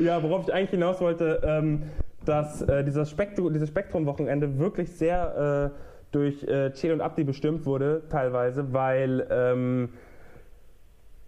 Ja, 0.00 0.22
worauf 0.22 0.48
ich 0.48 0.52
eigentlich 0.54 0.70
hinaus 0.70 1.00
wollte, 1.00 1.40
ähm, 1.44 1.84
dass 2.24 2.62
äh, 2.62 2.82
dieser 2.84 3.06
Spektrum, 3.06 3.52
dieses 3.52 3.68
Spektrum-Wochenende 3.68 4.58
wirklich 4.58 4.90
sehr 4.92 5.70
äh, 5.72 5.78
durch 6.10 6.42
äh, 6.44 6.70
Chel 6.72 6.92
und 6.92 7.00
Abdi 7.00 7.22
bestimmt 7.22 7.64
wurde, 7.66 8.02
teilweise, 8.08 8.72
weil 8.72 9.26
ähm, 9.30 9.90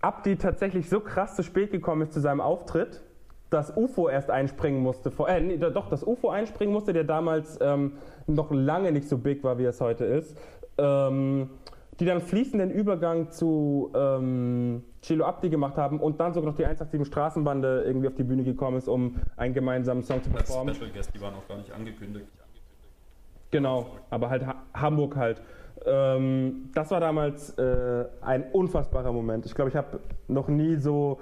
Abdi 0.01 0.37
tatsächlich 0.37 0.89
so 0.89 1.01
krass 1.01 1.37
zu 1.37 1.43
spät 1.43 1.71
gekommen 1.71 2.03
ist 2.03 2.13
zu 2.13 2.21
seinem 2.21 2.41
Auftritt, 2.41 3.03
dass 3.51 3.77
UFO 3.77 4.09
erst 4.09 4.31
einspringen 4.31 4.81
musste. 4.83 5.11
Vor, 5.11 5.29
äh, 5.29 5.41
nee, 5.41 5.59
doch, 5.59 5.89
dass 5.89 6.03
UFO 6.05 6.31
einspringen 6.31 6.73
musste, 6.73 6.93
der 6.93 7.05
damals 7.05 7.59
ähm, 7.61 7.93
noch 8.27 8.51
lange 8.51 8.91
nicht 8.91 9.09
so 9.09 9.19
big 9.19 9.45
war, 9.45 9.59
wie 9.59 9.65
es 9.65 9.81
heute 9.81 10.05
ist. 10.05 10.37
Ähm, 10.79 11.51
die 12.01 12.05
dann 12.05 12.21
fließenden 12.21 12.71
Übergang 12.71 13.31
zu 13.31 13.91
ähm, 13.95 14.83
Chilo 15.01 15.25
Abdi 15.25 15.49
gemacht 15.49 15.77
haben 15.77 16.01
und 16.01 16.21
dann 16.21 16.35
sogar 16.35 16.51
noch 16.51 16.57
die 16.57 16.65
187 16.65 17.07
Straßenbande 17.07 17.85
irgendwie 17.87 18.09
auf 18.09 18.15
die 18.15 18.25
Bühne 18.25 18.45
gekommen 18.45 18.77
ist, 18.77 18.89
um 18.89 19.17
einen 19.37 19.55
gemeinsamen 19.55 20.03
Song 20.03 20.23
zu 20.23 20.31
performen. 20.31 20.75
Special 20.75 20.91
Guest, 20.91 21.15
die 21.15 21.21
waren 21.21 21.35
auch 21.35 21.49
gar 21.49 21.57
nicht 21.57 21.73
angekündigt. 21.73 22.27
Genau, 23.51 23.87
aber 24.11 24.29
halt 24.29 24.47
ha 24.47 24.57
Hamburg 24.75 25.17
halt. 25.17 25.41
Ähm, 25.87 26.71
das 26.75 26.91
war 26.91 27.01
damals 27.01 27.57
äh, 27.59 28.05
ein 28.21 28.45
unfassbarer 28.53 29.13
Moment. 29.13 29.47
Ich 29.47 29.55
glaube, 29.55 29.71
ich 29.71 29.77
habe 29.77 30.01
noch 30.27 30.49
nie 30.49 30.77
so, 30.77 31.21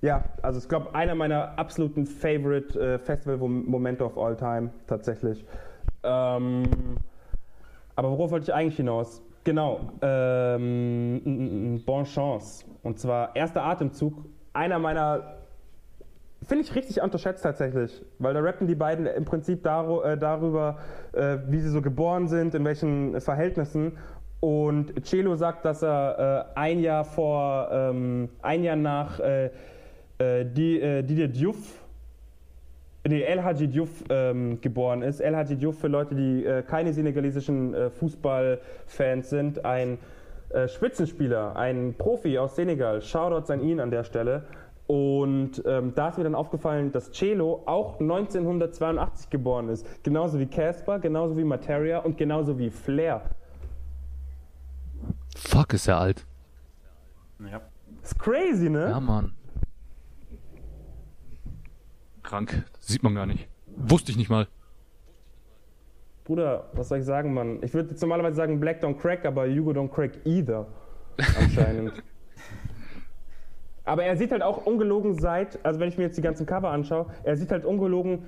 ja, 0.00 0.24
also 0.40 0.58
ich 0.58 0.68
glaube, 0.68 0.94
einer 0.94 1.14
meiner 1.14 1.58
absoluten 1.58 2.06
Favorite 2.06 2.80
äh, 2.80 2.98
Festival-Momente 2.98 4.04
of 4.04 4.16
all 4.16 4.34
time, 4.34 4.70
tatsächlich. 4.86 5.44
Ähm, 6.02 6.62
aber 8.00 8.12
worauf 8.12 8.30
wollte 8.30 8.44
ich 8.44 8.54
eigentlich 8.54 8.76
hinaus? 8.76 9.20
Genau, 9.44 9.80
ähm, 10.00 11.82
Bon 11.84 12.04
Chance. 12.04 12.64
Und 12.82 12.98
zwar 12.98 13.36
erster 13.36 13.62
Atemzug, 13.62 14.14
einer 14.54 14.78
meiner 14.78 15.36
Finde 16.48 16.64
ich 16.64 16.74
richtig 16.74 17.02
unterschätzt 17.02 17.42
tatsächlich, 17.42 18.02
weil 18.18 18.32
da 18.32 18.40
rappen 18.40 18.66
die 18.66 18.74
beiden 18.74 19.04
im 19.04 19.26
Prinzip 19.26 19.62
daru 19.62 20.00
äh, 20.00 20.16
darüber, 20.16 20.78
äh, 21.12 21.36
wie 21.48 21.58
sie 21.60 21.68
so 21.68 21.82
geboren 21.82 22.28
sind, 22.28 22.54
in 22.54 22.64
welchen 22.64 23.20
Verhältnissen. 23.20 23.98
Und 24.40 25.06
Celo 25.06 25.36
sagt, 25.36 25.66
dass 25.66 25.82
er 25.82 26.48
äh, 26.54 26.58
ein 26.58 26.80
Jahr 26.80 27.04
vor, 27.04 27.68
ähm, 27.70 28.30
ein 28.40 28.64
Jahr 28.64 28.76
nach 28.76 29.20
äh, 29.20 29.50
äh, 30.18 30.40
äh, 30.40 31.02
Didier 31.02 31.28
Diouf, 31.28 31.84
nee, 33.08 33.22
El 33.22 33.42
Hadji 33.42 33.68
Diouf 33.68 33.90
ähm, 34.08 34.60
geboren 34.60 35.02
ist. 35.02 35.20
El 35.20 35.36
Hadji 35.36 35.56
Diouf 35.56 35.78
für 35.78 35.88
Leute, 35.88 36.14
die 36.14 36.44
äh, 36.44 36.62
keine 36.62 36.92
senegalesischen 36.92 37.74
äh, 37.74 37.90
Fußballfans 37.90 39.30
sind, 39.30 39.64
ein 39.64 39.98
äh, 40.50 40.68
Spitzenspieler, 40.68 41.56
ein 41.56 41.94
Profi 41.96 42.38
aus 42.38 42.56
Senegal. 42.56 43.00
Shoutouts 43.02 43.50
an 43.50 43.60
ihn 43.60 43.80
an 43.80 43.90
der 43.90 44.04
Stelle. 44.04 44.44
Und 44.86 45.62
ähm, 45.66 45.94
da 45.94 46.08
ist 46.08 46.18
mir 46.18 46.24
dann 46.24 46.34
aufgefallen, 46.34 46.90
dass 46.90 47.12
Celo 47.12 47.62
auch 47.66 48.00
1982 48.00 49.30
geboren 49.30 49.68
ist. 49.68 49.86
Genauso 50.02 50.40
wie 50.40 50.46
Casper, 50.46 50.98
genauso 50.98 51.36
wie 51.36 51.44
Materia 51.44 52.00
und 52.00 52.18
genauso 52.18 52.58
wie 52.58 52.70
Flair. 52.70 53.22
Fuck, 55.36 55.74
ist 55.74 55.86
er 55.86 55.98
alt. 55.98 56.26
Ja. 57.38 57.60
Ist 58.02 58.18
crazy, 58.18 58.68
ne? 58.68 58.88
Ja, 58.90 58.98
Mann. 58.98 59.32
Krank. 62.24 62.64
Sieht 62.90 63.04
man 63.04 63.14
gar 63.14 63.26
nicht. 63.26 63.46
Wusste 63.76 64.10
ich 64.10 64.16
nicht 64.16 64.30
mal. 64.30 64.48
Bruder, 66.24 66.68
was 66.72 66.88
soll 66.88 66.98
ich 66.98 67.04
sagen, 67.04 67.32
Mann? 67.32 67.62
Ich 67.62 67.72
würde 67.72 67.90
jetzt 67.90 68.00
normalerweise 68.00 68.34
sagen 68.34 68.58
Black 68.58 68.82
don't 68.82 68.98
crack, 68.98 69.24
aber 69.24 69.46
Hugo 69.46 69.70
don't 69.70 69.90
crack 69.90 70.12
either. 70.24 70.66
Anscheinend. 71.38 71.92
aber 73.84 74.02
er 74.02 74.16
sieht 74.16 74.32
halt 74.32 74.42
auch 74.42 74.66
ungelogen 74.66 75.20
seit, 75.20 75.64
also 75.64 75.78
wenn 75.78 75.88
ich 75.88 75.98
mir 75.98 76.04
jetzt 76.04 76.18
die 76.18 76.22
ganzen 76.22 76.46
Cover 76.46 76.70
anschaue, 76.70 77.06
er 77.22 77.36
sieht 77.36 77.52
halt 77.52 77.64
ungelogen 77.64 78.24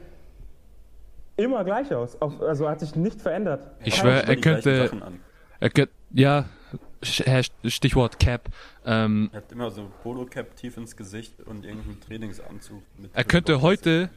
immer 1.36 1.64
gleich 1.64 1.92
aus. 1.92 2.20
Auf, 2.22 2.40
also 2.40 2.68
hat 2.68 2.78
sich 2.78 2.94
nicht 2.94 3.20
verändert. 3.20 3.68
Ich 3.84 3.94
Hat 3.94 4.00
schwör, 4.00 4.20
immer 4.22 4.28
er 4.28 4.36
könnte, 4.36 4.90
er 5.58 5.70
könnte, 5.70 5.92
ja, 6.12 6.44
Stichwort 7.02 8.20
Cap. 8.20 8.48
Ähm, 8.84 9.30
Er 9.32 9.38
hat 9.38 9.50
immer 9.50 9.70
so 9.70 9.90
Polo-Cap 10.02 10.54
tief 10.56 10.76
ins 10.76 10.96
Gesicht 10.96 11.40
und 11.40 11.64
irgendeinen 11.64 12.00
Trainingsanzug. 12.00 12.82
Mit 12.98 13.10
er 13.12 13.24
könnte 13.24 13.60
heute 13.60 14.10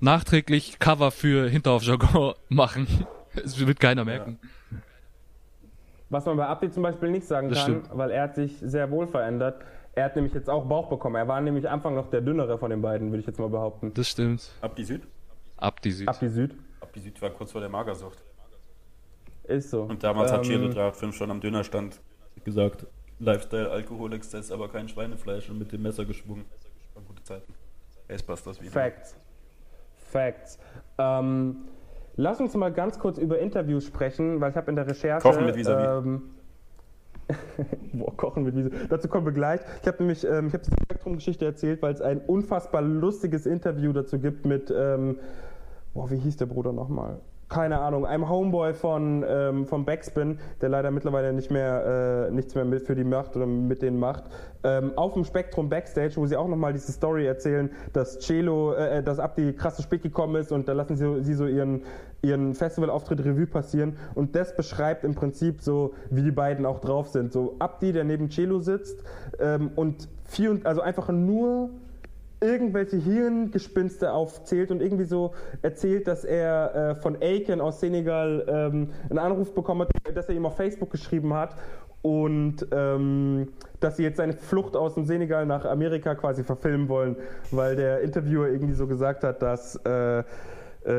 nachträglich 0.00 0.78
Cover 0.78 1.10
für 1.10 1.48
Hinterhof 1.48 1.82
Jargon 1.82 2.34
machen. 2.48 2.86
Es 3.34 3.64
wird 3.64 3.80
keiner 3.80 4.04
merken. 4.04 4.38
Was 6.08 6.24
man 6.24 6.36
bei 6.36 6.46
Abdi 6.46 6.70
zum 6.70 6.82
Beispiel 6.84 7.10
nicht 7.10 7.26
sagen 7.26 7.48
Das 7.48 7.58
kann, 7.64 7.82
stimmt. 7.82 7.88
weil 7.98 8.10
er 8.10 8.22
hat 8.24 8.34
sich 8.36 8.56
sehr 8.60 8.90
wohl 8.90 9.06
verändert. 9.06 9.62
Er 9.94 10.04
hat 10.04 10.14
nämlich 10.16 10.34
jetzt 10.34 10.48
auch 10.48 10.64
Bauch 10.66 10.88
bekommen. 10.88 11.16
Er 11.16 11.26
war 11.26 11.40
nämlich 11.40 11.68
Anfang 11.68 11.94
noch 11.94 12.10
der 12.10 12.20
dünnere 12.20 12.58
von 12.58 12.70
den 12.70 12.80
beiden, 12.82 13.10
würde 13.10 13.20
ich 13.20 13.26
jetzt 13.26 13.38
mal 13.40 13.48
behaupten. 13.48 13.92
Das 13.94 14.08
stimmt. 14.10 14.50
Ab 14.60 14.76
die 14.76 14.84
Süd? 14.84 15.02
Ab 15.56 15.80
die 15.82 15.90
Süd. 15.90 16.08
Abdi 16.08 16.28
Süd. 16.28 16.54
Ab 16.80 16.92
die 16.94 17.00
Süd 17.00 17.20
war 17.22 17.30
kurz 17.30 17.52
vor 17.52 17.60
der 17.60 17.70
Magersucht. 17.70 18.22
Ist 19.44 19.70
so. 19.70 19.82
Und 19.82 20.02
damals 20.04 20.30
hat 20.32 20.44
Ähm, 20.44 20.50
Chelo 20.50 20.68
385 20.68 21.16
schon 21.16 21.30
am 21.30 21.40
Dönerstand 21.40 22.00
gesagt, 22.44 22.86
Lifestyle, 23.18 23.70
Alkoholexzess, 23.70 24.52
aber 24.52 24.68
kein 24.68 24.88
Schweinefleisch 24.88 25.48
und 25.48 25.58
mit 25.58 25.72
dem 25.72 25.82
Messer 25.82 26.04
geschwungen. 26.04 26.44
War 26.94 27.02
gute 27.02 27.22
Zeiten. 27.22 27.54
Acebusters 28.08 28.60
wieder. 28.60 28.70
Facts. 28.72 29.16
Facts. 30.16 30.58
Ähm, 30.98 31.56
lass 32.16 32.40
uns 32.40 32.54
mal 32.54 32.72
ganz 32.72 32.98
kurz 32.98 33.18
über 33.18 33.38
Interviews 33.38 33.84
sprechen, 33.84 34.40
weil 34.40 34.50
ich 34.50 34.56
habe 34.56 34.70
in 34.70 34.76
der 34.76 34.86
Recherche. 34.86 35.28
Kochen 35.28 35.44
mit 35.44 35.56
Vis-à-vis. 35.56 36.06
Ähm, 36.06 36.22
Boah, 37.92 38.16
Kochen 38.16 38.44
mit 38.44 38.54
Vis-à-vis. 38.56 38.88
Dazu 38.88 39.08
kommen 39.08 39.26
wir 39.26 39.32
gleich. 39.32 39.60
Ich 39.82 39.88
habe 39.88 39.98
nämlich, 39.98 40.24
ähm, 40.24 40.48
ich 40.48 40.54
habe 40.54 40.64
die 40.64 40.82
Spektrum-Geschichte 40.84 41.44
erzählt, 41.44 41.82
weil 41.82 41.92
es 41.92 42.00
ein 42.00 42.20
unfassbar 42.20 42.80
lustiges 42.80 43.44
Interview 43.44 43.92
dazu 43.92 44.18
gibt 44.18 44.46
mit, 44.46 44.72
ähm, 44.74 45.18
boah, 45.92 46.10
wie 46.10 46.16
hieß 46.16 46.38
der 46.38 46.46
Bruder 46.46 46.72
nochmal? 46.72 47.20
Keine 47.48 47.78
Ahnung, 47.78 48.04
einem 48.04 48.28
Homeboy 48.28 48.74
von, 48.74 49.24
ähm, 49.28 49.66
von 49.66 49.84
Backspin, 49.84 50.38
der 50.60 50.68
leider 50.68 50.90
mittlerweile 50.90 51.32
nicht 51.32 51.50
mehr, 51.50 52.28
äh, 52.28 52.30
nichts 52.32 52.54
mehr 52.54 52.64
mit 52.64 52.82
für 52.82 52.96
die 52.96 53.04
macht 53.04 53.36
oder 53.36 53.46
mit 53.46 53.82
denen 53.82 54.00
macht, 54.00 54.24
ähm, 54.64 54.92
auf 54.96 55.14
dem 55.14 55.24
Spektrum 55.24 55.68
Backstage, 55.68 56.16
wo 56.16 56.26
sie 56.26 56.36
auch 56.36 56.48
nochmal 56.48 56.72
diese 56.72 56.90
Story 56.90 57.24
erzählen, 57.24 57.70
dass 57.92 58.18
Celo, 58.18 58.72
äh, 58.72 59.02
dass 59.02 59.20
Abdi 59.20 59.52
krass 59.52 59.76
zu 59.76 59.82
spät 59.82 60.02
gekommen 60.02 60.34
ist 60.36 60.50
und 60.50 60.66
da 60.66 60.72
lassen 60.72 60.96
sie, 60.96 61.22
sie 61.22 61.34
so 61.34 61.46
ihren, 61.46 61.82
ihren 62.20 62.54
Festivalauftritt 62.54 63.24
Revue 63.24 63.46
passieren 63.46 63.96
und 64.16 64.34
das 64.34 64.56
beschreibt 64.56 65.04
im 65.04 65.14
Prinzip 65.14 65.62
so, 65.62 65.94
wie 66.10 66.22
die 66.22 66.32
beiden 66.32 66.66
auch 66.66 66.80
drauf 66.80 67.08
sind. 67.08 67.32
So 67.32 67.54
Abdi, 67.60 67.92
der 67.92 68.02
neben 68.02 68.28
Celo 68.28 68.58
sitzt 68.58 69.04
ähm, 69.38 69.70
und 69.76 70.08
vier, 70.24 70.58
also 70.64 70.80
einfach 70.80 71.10
nur 71.10 71.70
irgendwelche 72.40 72.96
Hirngespinste 72.96 74.12
aufzählt 74.12 74.70
und 74.70 74.82
irgendwie 74.82 75.04
so 75.04 75.32
erzählt, 75.62 76.06
dass 76.06 76.24
er 76.24 76.74
äh, 76.74 76.94
von 76.96 77.16
Aiken 77.20 77.60
aus 77.60 77.80
Senegal 77.80 78.44
ähm, 78.48 78.90
einen 79.08 79.18
Anruf 79.18 79.54
bekommen 79.54 79.82
hat, 79.82 80.16
dass 80.16 80.28
er 80.28 80.34
ihm 80.34 80.46
auf 80.46 80.56
Facebook 80.56 80.90
geschrieben 80.90 81.32
hat 81.34 81.56
und 82.02 82.66
ähm, 82.72 83.48
dass 83.80 83.96
sie 83.96 84.04
jetzt 84.04 84.18
seine 84.18 84.34
Flucht 84.34 84.76
aus 84.76 84.94
dem 84.94 85.06
Senegal 85.06 85.46
nach 85.46 85.64
Amerika 85.64 86.14
quasi 86.14 86.44
verfilmen 86.44 86.88
wollen, 86.88 87.16
weil 87.50 87.74
der 87.74 88.00
Interviewer 88.00 88.48
irgendwie 88.48 88.74
so 88.74 88.86
gesagt 88.86 89.24
hat, 89.24 89.42
dass 89.42 89.76
äh, 89.84 90.22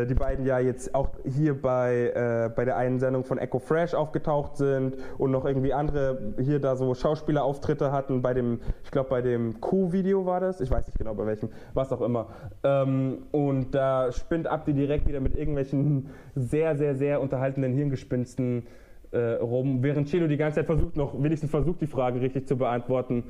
die 0.06 0.14
beiden 0.14 0.46
ja 0.46 0.60
jetzt 0.60 0.94
auch 0.94 1.10
hier 1.24 1.60
bei, 1.62 2.12
äh, 2.14 2.50
bei 2.54 2.66
der 2.66 2.78
einen 2.78 3.00
Sendung 3.00 3.24
von 3.24 3.38
Echo 3.38 3.60
Fresh 3.60 3.94
aufgetaucht 3.94 4.58
sind 4.58 4.98
und 5.18 5.32
noch 5.32 5.46
irgendwie 5.46 5.74
andere 5.74 6.34
hier 6.40 6.60
da 6.60 6.76
so 6.76 6.94
Schauspielerauftritte 6.94 7.92
hatten 7.92 8.22
bei 8.22 8.34
dem, 8.34 8.60
ich 8.84 8.92
glaube 8.92 9.10
bei 9.10 9.22
dem 9.22 9.62
Q-Video 9.62 10.26
war 10.26 10.40
das, 10.40 10.60
ich 10.60 10.70
weiß 10.70 10.88
nicht 10.88 10.98
genau 10.98 11.14
bei 11.14 11.26
welchem, 11.26 11.50
was 11.74 11.92
auch 11.94 12.02
immer. 12.02 12.28
Ähm, 12.64 13.20
und 13.32 13.74
da 13.74 14.12
spinnt 14.12 14.48
Abdi 14.48 14.74
direkt 14.74 15.08
wieder 15.08 15.22
mit 15.22 15.36
irgendwelchen 15.36 16.10
sehr, 16.36 16.76
sehr, 16.76 16.96
sehr 16.96 17.22
unterhaltenden 17.22 17.74
Hirngespinsten 17.74 18.68
äh, 19.12 19.36
rum, 19.36 19.84
während 19.84 20.10
Chelo 20.10 20.28
die 20.28 20.38
ganze 20.38 20.58
Zeit 20.58 20.66
versucht, 20.66 20.98
noch 20.98 21.22
wenigstens 21.22 21.50
versucht, 21.50 21.82
die 21.82 21.88
Frage 21.88 22.20
richtig 22.20 22.48
zu 22.48 22.58
beantworten. 22.58 23.24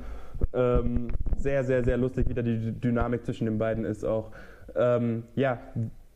Ähm, 0.52 1.08
sehr, 1.36 1.64
sehr, 1.64 1.84
sehr 1.84 1.96
lustig, 1.96 2.28
wie 2.28 2.34
da 2.34 2.42
die 2.42 2.72
Dynamik 2.72 3.24
zwischen 3.24 3.44
den 3.44 3.58
beiden 3.58 3.84
ist 3.84 4.04
auch. 4.04 4.30
Ähm, 4.76 5.24
ja, 5.34 5.58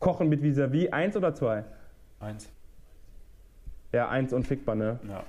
Kochen 0.03 0.27
mit 0.27 0.43
Vis-a-vis, 0.43 0.91
eins 0.91 1.15
oder 1.15 1.33
zwei? 1.33 1.63
Eins. 2.19 2.49
Ja, 3.93 4.09
eins 4.09 4.33
unfickbar, 4.33 4.75
ne? 4.75 4.99
Ja. 5.07 5.23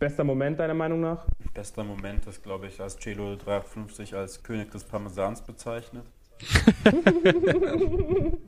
Bester 0.00 0.24
Moment 0.24 0.58
deiner 0.58 0.74
Meinung 0.74 1.00
nach? 1.00 1.24
Bester 1.54 1.84
Moment 1.84 2.26
ist, 2.26 2.42
glaube 2.42 2.66
ich, 2.66 2.80
als 2.80 2.98
Celo 2.98 3.36
350 3.36 4.14
als 4.14 4.42
König 4.42 4.72
des 4.72 4.82
Parmesans 4.82 5.42
bezeichnet. 5.42 6.04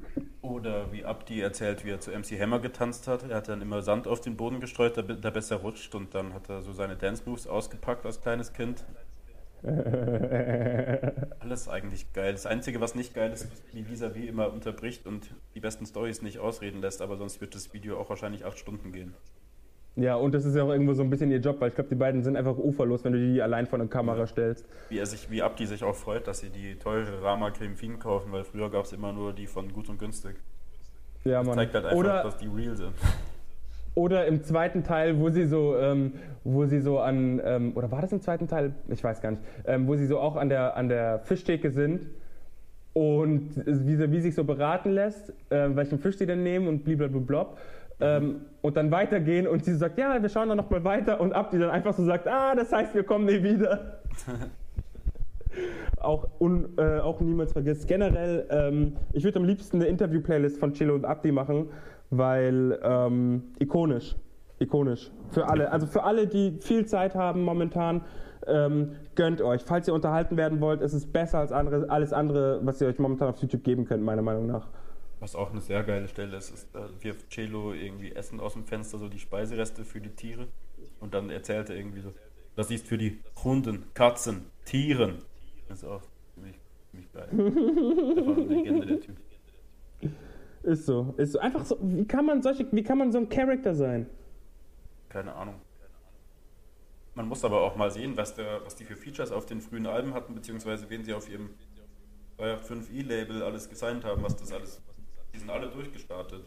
Oder 0.42 0.90
wie 0.92 1.04
Abdi 1.04 1.40
erzählt, 1.40 1.84
wie 1.84 1.90
er 1.90 2.00
zu 2.00 2.10
MC 2.10 2.38
Hammer 2.40 2.58
getanzt 2.58 3.06
hat. 3.06 3.22
Er 3.30 3.36
hat 3.36 3.48
dann 3.48 3.62
immer 3.62 3.82
Sand 3.82 4.08
auf 4.08 4.20
den 4.20 4.36
Boden 4.36 4.58
gestreut, 4.58 4.96
damit 4.96 5.24
er 5.24 5.30
besser 5.30 5.56
rutscht 5.56 5.94
und 5.94 6.12
dann 6.12 6.34
hat 6.34 6.48
er 6.48 6.60
so 6.62 6.72
seine 6.72 6.96
Dance 6.96 7.22
Moves 7.24 7.46
ausgepackt 7.46 8.04
als 8.04 8.20
kleines 8.20 8.52
Kind. 8.52 8.84
Alles 11.40 11.68
eigentlich 11.68 12.12
geil. 12.12 12.32
Das 12.32 12.46
Einzige, 12.46 12.80
was 12.80 12.94
nicht 12.94 13.14
geil 13.14 13.32
ist, 13.32 13.48
wie 13.72 13.88
Vis-a-vis 13.88 14.28
immer 14.28 14.52
unterbricht 14.52 15.06
und 15.06 15.30
die 15.54 15.60
besten 15.60 15.86
Stories 15.86 16.22
nicht 16.22 16.38
ausreden 16.38 16.80
lässt, 16.80 17.02
aber 17.02 17.16
sonst 17.16 17.40
wird 17.40 17.54
das 17.54 17.72
Video 17.74 17.98
auch 17.98 18.08
wahrscheinlich 18.10 18.44
acht 18.44 18.58
Stunden 18.58 18.92
gehen. 18.92 19.14
Ja, 19.96 20.14
und 20.14 20.32
das 20.32 20.44
ist 20.44 20.54
ja 20.54 20.62
auch 20.62 20.70
irgendwo 20.70 20.92
so 20.94 21.02
ein 21.02 21.10
bisschen 21.10 21.32
ihr 21.32 21.40
Job, 21.40 21.60
weil 21.60 21.70
ich 21.70 21.74
glaube, 21.74 21.90
die 21.90 21.96
beiden 21.96 22.22
sind 22.22 22.36
einfach 22.36 22.56
uferlos, 22.56 23.02
wenn 23.02 23.14
du 23.14 23.18
die 23.18 23.42
allein 23.42 23.66
vor 23.66 23.80
eine 23.80 23.88
Kamera 23.88 24.28
stellst. 24.28 24.64
Wie 24.90 24.98
er 24.98 25.06
sich, 25.06 25.28
wie 25.28 25.42
Abdi 25.42 25.66
sich 25.66 25.82
auch 25.82 25.96
freut, 25.96 26.28
dass 26.28 26.38
sie 26.38 26.50
die 26.50 26.76
teure 26.76 27.20
Rama 27.20 27.50
Creme 27.50 27.74
Fin 27.74 27.98
kaufen, 27.98 28.30
weil 28.30 28.44
früher 28.44 28.70
gab 28.70 28.84
es 28.84 28.92
immer 28.92 29.12
nur 29.12 29.32
die 29.32 29.48
von 29.48 29.72
gut 29.72 29.88
und 29.88 29.98
günstig. 29.98 30.36
Ja, 31.24 31.38
Das 31.38 31.46
Mann. 31.48 31.56
zeigt 31.56 31.74
halt 31.74 31.84
einfach, 31.86 31.96
Oder, 31.98 32.22
dass 32.22 32.36
die 32.36 32.46
real 32.46 32.76
sind. 32.76 32.92
Oder 33.98 34.26
im 34.26 34.44
zweiten 34.44 34.84
Teil, 34.84 35.18
wo 35.18 35.28
sie 35.28 35.44
so, 35.44 35.76
ähm, 35.76 36.12
wo 36.44 36.66
sie 36.66 36.78
so 36.78 37.00
an, 37.00 37.42
ähm, 37.44 37.72
oder 37.74 37.90
war 37.90 38.00
das 38.00 38.12
im 38.12 38.20
zweiten 38.20 38.46
Teil? 38.46 38.72
Ich 38.88 39.02
weiß 39.02 39.20
gar 39.20 39.32
nicht. 39.32 39.42
Ähm, 39.66 39.88
wo 39.88 39.96
sie 39.96 40.06
so 40.06 40.20
auch 40.20 40.36
an 40.36 40.48
der, 40.48 40.76
an 40.76 40.88
der 40.88 41.18
Fischtheke 41.24 41.72
sind 41.72 42.06
und 42.92 43.50
wie 43.56 43.96
sie 43.96 44.12
wie 44.12 44.20
sich 44.20 44.36
so 44.36 44.44
beraten 44.44 44.92
lässt, 44.92 45.30
äh, 45.50 45.70
welchen 45.74 45.98
Fisch 45.98 46.16
sie 46.16 46.26
denn 46.26 46.44
nehmen 46.44 46.68
und 46.68 46.84
blablabla. 46.84 47.54
Ähm, 48.00 48.42
und 48.62 48.76
dann 48.76 48.92
weitergehen 48.92 49.48
und 49.48 49.64
sie 49.64 49.74
sagt, 49.74 49.98
ja, 49.98 50.22
wir 50.22 50.28
schauen 50.28 50.48
dann 50.48 50.58
nochmal 50.58 50.84
weiter 50.84 51.20
und 51.20 51.32
ab, 51.32 51.50
die 51.50 51.58
dann 51.58 51.70
einfach 51.70 51.92
so 51.92 52.04
sagt, 52.04 52.28
ah, 52.28 52.54
das 52.54 52.72
heißt, 52.72 52.94
wir 52.94 53.02
kommen 53.02 53.24
nie 53.24 53.42
wieder. 53.42 53.98
auch, 56.00 56.28
un, 56.38 56.68
äh, 56.78 57.00
auch 57.00 57.20
niemals 57.20 57.52
vergisst. 57.52 57.88
Generell, 57.88 58.46
ähm, 58.50 58.92
ich 59.12 59.24
würde 59.24 59.40
am 59.40 59.44
liebsten 59.44 59.78
eine 59.78 59.86
Interview-Playlist 59.86 60.58
von 60.58 60.72
Chilo 60.72 60.94
und 60.94 61.04
Abdi 61.04 61.32
machen, 61.32 61.70
weil 62.10 62.78
ähm, 62.82 63.52
ikonisch. 63.58 64.16
Ikonisch. 64.58 65.10
Für 65.30 65.48
alle. 65.48 65.70
Also 65.70 65.86
für 65.86 66.02
alle, 66.02 66.26
die 66.26 66.58
viel 66.60 66.86
Zeit 66.86 67.14
haben 67.14 67.42
momentan, 67.42 68.02
ähm, 68.46 68.96
gönnt 69.14 69.40
euch. 69.40 69.62
Falls 69.62 69.86
ihr 69.88 69.94
unterhalten 69.94 70.36
werden 70.36 70.60
wollt, 70.60 70.80
ist 70.80 70.94
es 70.94 71.06
besser 71.06 71.38
als 71.38 71.52
andere, 71.52 71.90
alles 71.90 72.12
andere, 72.12 72.60
was 72.64 72.80
ihr 72.80 72.88
euch 72.88 72.98
momentan 72.98 73.28
auf 73.28 73.40
YouTube 73.40 73.62
geben 73.62 73.84
könnt, 73.84 74.02
meiner 74.02 74.22
Meinung 74.22 74.46
nach. 74.46 74.68
Was 75.20 75.34
auch 75.34 75.50
eine 75.50 75.60
sehr 75.60 75.82
geile 75.82 76.08
Stelle 76.08 76.36
ist, 76.36 76.50
ist, 76.50 76.74
da 76.74 76.88
wirft 77.00 77.30
Celo 77.30 77.72
irgendwie 77.72 78.12
Essen 78.12 78.40
aus 78.40 78.52
dem 78.52 78.64
Fenster, 78.64 78.98
so 78.98 79.08
die 79.08 79.18
Speisereste 79.18 79.84
für 79.84 80.00
die 80.00 80.10
Tiere. 80.10 80.46
Und 81.00 81.14
dann 81.14 81.30
erzählt 81.30 81.70
er 81.70 81.76
irgendwie 81.76 82.00
so, 82.00 82.12
das 82.54 82.70
ist 82.70 82.86
für 82.86 82.98
die 82.98 83.20
Hunden, 83.42 83.84
Katzen, 83.94 84.46
Tieren. 84.64 85.18
Das 85.68 85.82
ist 85.82 85.88
auch 85.88 86.02
ziemlich, 86.34 86.56
ziemlich 86.90 87.12
geil. 87.12 87.28
Einfach 88.18 88.36
eine 88.36 88.46
Legende, 88.46 88.86
der 88.86 89.00
Typ. 89.00 89.16
Ist 90.68 90.84
so. 90.86 91.14
Ist 91.16 91.32
so. 91.32 91.38
Einfach 91.38 91.64
so. 91.64 91.78
Wie 91.80 92.06
kann 92.06 92.26
man 92.26 92.42
solche, 92.42 92.66
wie 92.72 92.82
kann 92.82 92.98
man 92.98 93.10
so 93.10 93.18
ein 93.18 93.28
Charakter 93.28 93.74
sein? 93.74 94.06
Keine 95.08 95.34
Ahnung. 95.34 95.54
Man 97.14 97.26
muss 97.26 97.42
aber 97.42 97.62
auch 97.62 97.74
mal 97.74 97.90
sehen, 97.90 98.16
was, 98.16 98.34
der, 98.34 98.64
was 98.64 98.76
die 98.76 98.84
für 98.84 98.94
Features 98.94 99.32
auf 99.32 99.46
den 99.46 99.60
frühen 99.62 99.86
Alben 99.86 100.12
hatten, 100.14 100.34
beziehungsweise 100.34 100.88
wen 100.90 101.02
sie 101.04 101.14
auf 101.14 101.28
ihrem 101.30 101.50
5i-Label 102.38 103.42
alles 103.42 103.68
gesigned 103.68 104.04
haben, 104.04 104.22
was 104.22 104.36
das 104.36 104.52
alles. 104.52 104.82
Die 105.34 105.38
sind 105.38 105.50
alle 105.50 105.68
durchgestartet. 105.68 106.42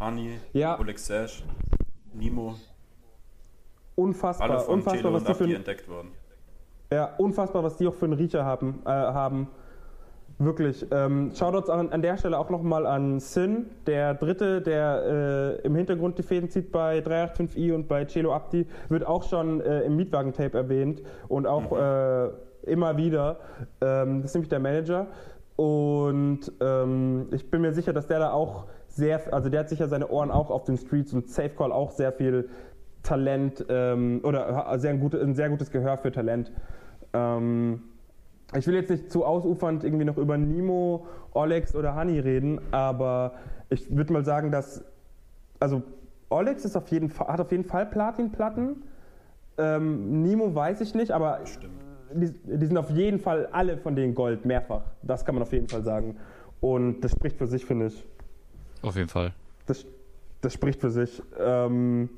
Hani, 0.00 0.38
Ja. 0.52 0.78
Oleg 0.78 0.98
Sash, 0.98 1.44
Nemo, 2.12 2.56
Unfassbar. 3.94 4.50
alle 4.50 4.60
von 4.60 4.74
unfassbar, 4.74 4.96
Celo 5.02 5.14
was 5.14 5.24
die 5.24 5.34
für 5.34 5.54
entdeckt 5.54 5.88
worden. 5.88 6.10
ja, 6.92 7.14
unfassbar, 7.16 7.62
was 7.62 7.76
die 7.76 7.86
auch 7.86 7.94
für 7.94 8.04
einen 8.06 8.14
Riecher 8.14 8.44
haben. 8.44 8.82
Äh, 8.84 8.88
haben. 8.90 9.48
Wirklich. 10.38 10.84
Ähm, 10.90 11.30
Shoutouts 11.32 11.70
an, 11.70 11.90
an 11.90 12.02
der 12.02 12.16
Stelle 12.16 12.38
auch 12.38 12.50
nochmal 12.50 12.86
an 12.86 13.20
Sin, 13.20 13.66
der 13.86 14.14
Dritte, 14.14 14.60
der 14.60 15.60
äh, 15.62 15.66
im 15.66 15.76
Hintergrund 15.76 16.18
die 16.18 16.24
Fäden 16.24 16.50
zieht 16.50 16.72
bei 16.72 16.98
385i 16.98 17.72
und 17.72 17.86
bei 17.86 18.04
Celo 18.04 18.34
Abdi, 18.34 18.66
wird 18.88 19.06
auch 19.06 19.22
schon 19.22 19.60
äh, 19.60 19.82
im 19.82 19.96
Mietwagen-Tape 19.96 20.58
erwähnt 20.58 21.02
und 21.28 21.46
auch 21.46 21.70
äh, 21.76 22.30
immer 22.64 22.96
wieder. 22.96 23.38
Ähm, 23.80 24.22
das 24.22 24.32
ist 24.32 24.34
nämlich 24.34 24.48
der 24.48 24.60
Manager. 24.60 25.06
Und 25.54 26.50
ähm, 26.60 27.28
ich 27.30 27.48
bin 27.48 27.60
mir 27.60 27.72
sicher, 27.72 27.92
dass 27.92 28.08
der 28.08 28.18
da 28.18 28.32
auch 28.32 28.64
sehr, 28.88 29.32
also 29.32 29.48
der 29.48 29.60
hat 29.60 29.68
sicher 29.68 29.86
seine 29.86 30.08
Ohren 30.08 30.32
auch 30.32 30.50
auf 30.50 30.64
den 30.64 30.76
Streets 30.76 31.12
und 31.12 31.28
Safe 31.28 31.50
Call 31.50 31.70
auch 31.70 31.92
sehr 31.92 32.12
viel 32.12 32.48
Talent 33.04 33.64
ähm, 33.68 34.20
oder 34.24 34.78
sehr 34.78 34.90
ein, 34.90 35.00
gute, 35.00 35.20
ein 35.20 35.34
sehr 35.34 35.48
gutes 35.48 35.70
Gehör 35.70 35.96
für 35.96 36.10
Talent. 36.10 36.50
Ähm, 37.12 37.82
ich 38.56 38.66
will 38.66 38.74
jetzt 38.74 38.90
nicht 38.90 39.10
zu 39.10 39.24
ausufernd 39.24 39.84
irgendwie 39.84 40.04
noch 40.04 40.16
über 40.16 40.38
Nemo, 40.38 41.06
Olex 41.32 41.74
oder 41.74 41.96
Honey 41.96 42.20
reden, 42.20 42.60
aber 42.70 43.34
ich 43.70 43.94
würde 43.94 44.12
mal 44.12 44.24
sagen, 44.24 44.50
dass 44.50 44.84
also 45.60 45.82
Olex 46.30 46.64
ist 46.64 46.76
auf 46.76 46.88
jeden 46.88 47.10
Fall, 47.10 47.28
hat 47.28 47.40
auf 47.40 47.50
jeden 47.50 47.64
Fall 47.64 47.86
Platinplatten. 47.86 48.82
Ähm, 49.56 50.22
Nemo 50.22 50.54
weiß 50.54 50.80
ich 50.80 50.94
nicht, 50.94 51.12
aber 51.12 51.40
die, 52.12 52.32
die 52.32 52.66
sind 52.66 52.76
auf 52.76 52.90
jeden 52.90 53.18
Fall 53.18 53.48
alle 53.52 53.76
von 53.78 53.94
denen 53.96 54.14
Gold, 54.14 54.44
mehrfach. 54.44 54.82
Das 55.02 55.24
kann 55.24 55.34
man 55.34 55.42
auf 55.42 55.52
jeden 55.52 55.68
Fall 55.68 55.82
sagen. 55.82 56.16
Und 56.60 57.00
das 57.02 57.12
spricht 57.12 57.36
für 57.36 57.46
sich, 57.46 57.64
finde 57.64 57.86
ich. 57.86 58.04
Auf 58.82 58.96
jeden 58.96 59.08
Fall. 59.08 59.32
Das, 59.66 59.86
das 60.40 60.52
spricht 60.52 60.80
für 60.80 60.90
sich. 60.90 61.22
Ähm, 61.38 62.08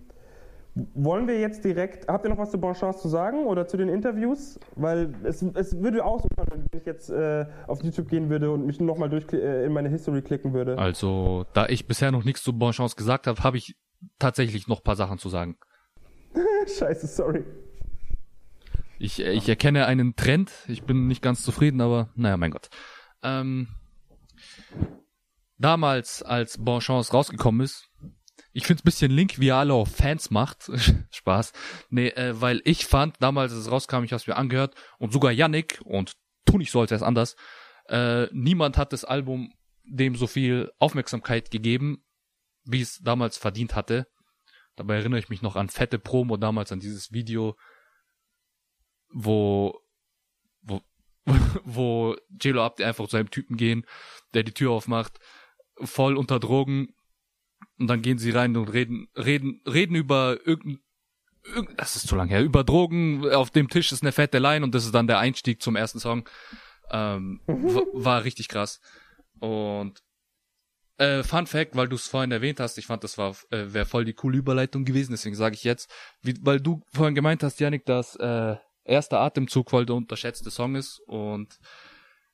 wollen 0.94 1.26
wir 1.26 1.40
jetzt 1.40 1.64
direkt, 1.64 2.06
habt 2.06 2.26
ihr 2.26 2.28
noch 2.28 2.36
was 2.36 2.50
zu 2.50 2.58
Bonchance 2.58 3.00
zu 3.00 3.08
sagen 3.08 3.46
oder 3.46 3.66
zu 3.66 3.78
den 3.78 3.88
Interviews? 3.88 4.60
Weil 4.74 5.14
es, 5.24 5.40
es 5.40 5.80
würde 5.80 6.04
auch 6.04 6.20
so 6.20 6.28
sein, 6.36 6.46
wenn 6.50 6.80
ich 6.80 6.86
jetzt 6.86 7.08
äh, 7.08 7.46
auf 7.66 7.82
YouTube 7.82 8.08
gehen 8.08 8.28
würde 8.28 8.50
und 8.50 8.66
mich 8.66 8.78
nochmal 8.78 9.08
durch 9.08 9.24
äh, 9.32 9.64
in 9.64 9.72
meine 9.72 9.88
History 9.88 10.20
klicken 10.20 10.52
würde. 10.52 10.76
Also, 10.76 11.46
da 11.54 11.66
ich 11.66 11.86
bisher 11.86 12.12
noch 12.12 12.24
nichts 12.24 12.42
zu 12.42 12.52
Bonchance 12.52 12.94
gesagt 12.94 13.26
habe, 13.26 13.42
habe 13.42 13.56
ich 13.56 13.74
tatsächlich 14.18 14.68
noch 14.68 14.80
ein 14.80 14.84
paar 14.84 14.96
Sachen 14.96 15.18
zu 15.18 15.30
sagen. 15.30 15.56
Scheiße, 16.78 17.06
sorry. 17.06 17.44
Ich, 18.98 19.20
äh, 19.20 19.32
ich 19.32 19.48
erkenne 19.48 19.86
einen 19.86 20.14
Trend. 20.14 20.52
Ich 20.68 20.82
bin 20.82 21.06
nicht 21.06 21.22
ganz 21.22 21.42
zufrieden, 21.42 21.80
aber 21.80 22.10
naja, 22.16 22.36
mein 22.36 22.50
Gott. 22.50 22.68
Ähm, 23.22 23.68
damals, 25.56 26.22
als 26.22 26.58
Bonchance 26.58 27.12
rausgekommen 27.12 27.62
ist, 27.62 27.85
ich 28.56 28.66
find's 28.66 28.82
bisschen 28.82 29.10
link, 29.10 29.38
wie 29.38 29.48
er 29.48 29.56
alle 29.56 29.74
auf 29.74 29.90
Fans 29.90 30.30
macht. 30.30 30.70
Spaß. 31.10 31.52
Nee, 31.90 32.08
äh, 32.08 32.40
weil 32.40 32.62
ich 32.64 32.86
fand, 32.86 33.16
damals, 33.20 33.52
als 33.52 33.60
es 33.60 33.70
rauskam, 33.70 34.02
ich 34.02 34.14
hab's 34.14 34.26
mir 34.26 34.36
angehört, 34.36 34.74
und 34.98 35.12
sogar 35.12 35.30
Yannick, 35.30 35.82
und 35.84 36.16
tu 36.46 36.56
nicht 36.56 36.70
so, 36.70 36.80
als 36.80 36.90
wär's 36.90 37.02
anders, 37.02 37.36
äh, 37.88 38.28
niemand 38.32 38.78
hat 38.78 38.94
das 38.94 39.04
Album 39.04 39.52
dem 39.84 40.16
so 40.16 40.26
viel 40.26 40.72
Aufmerksamkeit 40.78 41.50
gegeben, 41.50 42.02
wie 42.64 42.80
es 42.80 42.98
damals 43.02 43.36
verdient 43.36 43.74
hatte. 43.74 44.06
Dabei 44.74 44.96
erinnere 44.96 45.20
ich 45.20 45.28
mich 45.28 45.42
noch 45.42 45.56
an 45.56 45.68
fette 45.68 45.98
Promo 45.98 46.38
damals, 46.38 46.72
an 46.72 46.80
dieses 46.80 47.12
Video, 47.12 47.58
wo, 49.12 49.78
wo, 50.62 50.80
wo 51.64 52.16
Jelo 52.40 52.64
Abdi 52.64 52.84
einfach 52.84 53.06
zu 53.06 53.18
einem 53.18 53.30
Typen 53.30 53.58
gehen, 53.58 53.84
der 54.32 54.44
die 54.44 54.54
Tür 54.54 54.70
aufmacht, 54.70 55.18
voll 55.84 56.16
unter 56.16 56.40
Drogen, 56.40 56.95
und 57.78 57.88
dann 57.88 58.02
gehen 58.02 58.18
sie 58.18 58.30
rein 58.30 58.56
und 58.56 58.68
reden, 58.72 59.08
reden, 59.16 59.60
reden 59.66 59.94
über 59.94 60.38
irgendein, 60.44 60.80
irgend, 61.44 61.80
das 61.80 61.96
ist 61.96 62.08
zu 62.08 62.16
lang 62.16 62.28
her, 62.28 62.42
über 62.42 62.64
Drogen, 62.64 63.28
auf 63.30 63.50
dem 63.50 63.68
Tisch 63.68 63.92
ist 63.92 64.02
eine 64.02 64.12
fette 64.12 64.38
Line 64.38 64.64
und 64.64 64.74
das 64.74 64.84
ist 64.84 64.94
dann 64.94 65.06
der 65.06 65.18
Einstieg 65.18 65.62
zum 65.62 65.76
ersten 65.76 66.00
Song. 66.00 66.28
Ähm, 66.90 67.40
war 67.46 68.24
richtig 68.24 68.48
krass. 68.48 68.80
Und 69.40 70.02
äh, 70.98 71.22
Fun 71.22 71.46
Fact, 71.46 71.76
weil 71.76 71.88
du 71.88 71.96
es 71.96 72.06
vorhin 72.06 72.32
erwähnt 72.32 72.60
hast, 72.60 72.78
ich 72.78 72.86
fand, 72.86 73.04
das 73.04 73.18
war 73.18 73.36
äh, 73.50 73.72
wäre 73.74 73.84
voll 73.84 74.04
die 74.04 74.14
coole 74.14 74.38
Überleitung 74.38 74.84
gewesen, 74.84 75.12
deswegen 75.12 75.36
sage 75.36 75.54
ich 75.54 75.64
jetzt, 75.64 75.90
wie, 76.22 76.34
weil 76.40 76.60
du 76.60 76.82
vorhin 76.92 77.14
gemeint 77.14 77.42
hast, 77.42 77.60
Janik, 77.60 77.84
dass 77.84 78.16
äh, 78.16 78.56
erster 78.84 79.20
Atemzug 79.20 79.70
voll 79.70 79.84
der 79.84 79.96
unterschätzte 79.96 80.50
Song 80.50 80.74
ist 80.74 81.00
und 81.06 81.58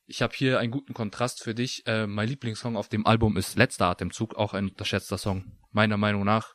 ich 0.07 0.23
habe 0.23 0.35
hier 0.35 0.59
einen 0.59 0.71
guten 0.71 0.95
Kontrast 0.95 1.43
für 1.43 1.55
dich. 1.55 1.87
Äh, 1.87 2.07
mein 2.07 2.29
Lieblingssong 2.29 2.77
auf 2.77 2.89
dem 2.89 3.07
Album 3.07 3.37
ist 3.37 3.57
Letzter 3.57 3.87
Atemzug, 3.87 4.35
auch 4.35 4.55
ein 4.55 4.69
unterschätzter 4.69 5.19
Song, 5.19 5.59
meiner 5.71 5.97
Meinung 5.97 6.25
nach. 6.25 6.55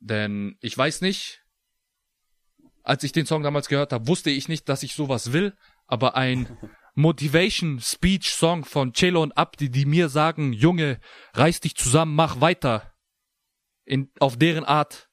Denn 0.00 0.56
ich 0.60 0.76
weiß 0.76 1.00
nicht, 1.00 1.42
als 2.82 3.02
ich 3.02 3.12
den 3.12 3.26
Song 3.26 3.42
damals 3.42 3.68
gehört 3.68 3.92
habe, 3.92 4.06
wusste 4.06 4.30
ich 4.30 4.48
nicht, 4.48 4.68
dass 4.68 4.82
ich 4.82 4.94
sowas 4.94 5.32
will, 5.32 5.56
aber 5.86 6.16
ein 6.16 6.58
Motivation 6.94 7.80
Speech 7.80 8.30
Song 8.30 8.64
von 8.64 8.92
Celo 8.92 9.22
und 9.22 9.36
Abdi, 9.36 9.70
die 9.70 9.86
mir 9.86 10.08
sagen, 10.08 10.52
Junge, 10.52 11.00
reiß 11.32 11.60
dich 11.60 11.76
zusammen, 11.76 12.14
mach 12.14 12.40
weiter. 12.40 12.92
In, 13.84 14.10
auf 14.18 14.38
deren 14.38 14.64
Art. 14.64 15.10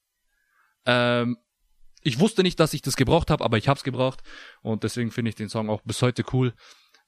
Ähm, 0.86 1.38
ich 2.04 2.20
wusste 2.20 2.42
nicht, 2.44 2.60
dass 2.60 2.74
ich 2.74 2.82
das 2.82 2.96
gebraucht 2.96 3.30
habe, 3.30 3.44
aber 3.44 3.58
ich 3.58 3.68
hab's 3.68 3.84
gebraucht 3.84 4.22
und 4.62 4.84
deswegen 4.84 5.12
finde 5.12 5.30
ich 5.30 5.36
den 5.36 5.50
Song 5.50 5.70
auch 5.70 5.82
bis 5.82 6.02
heute 6.02 6.24
cool. 6.34 6.54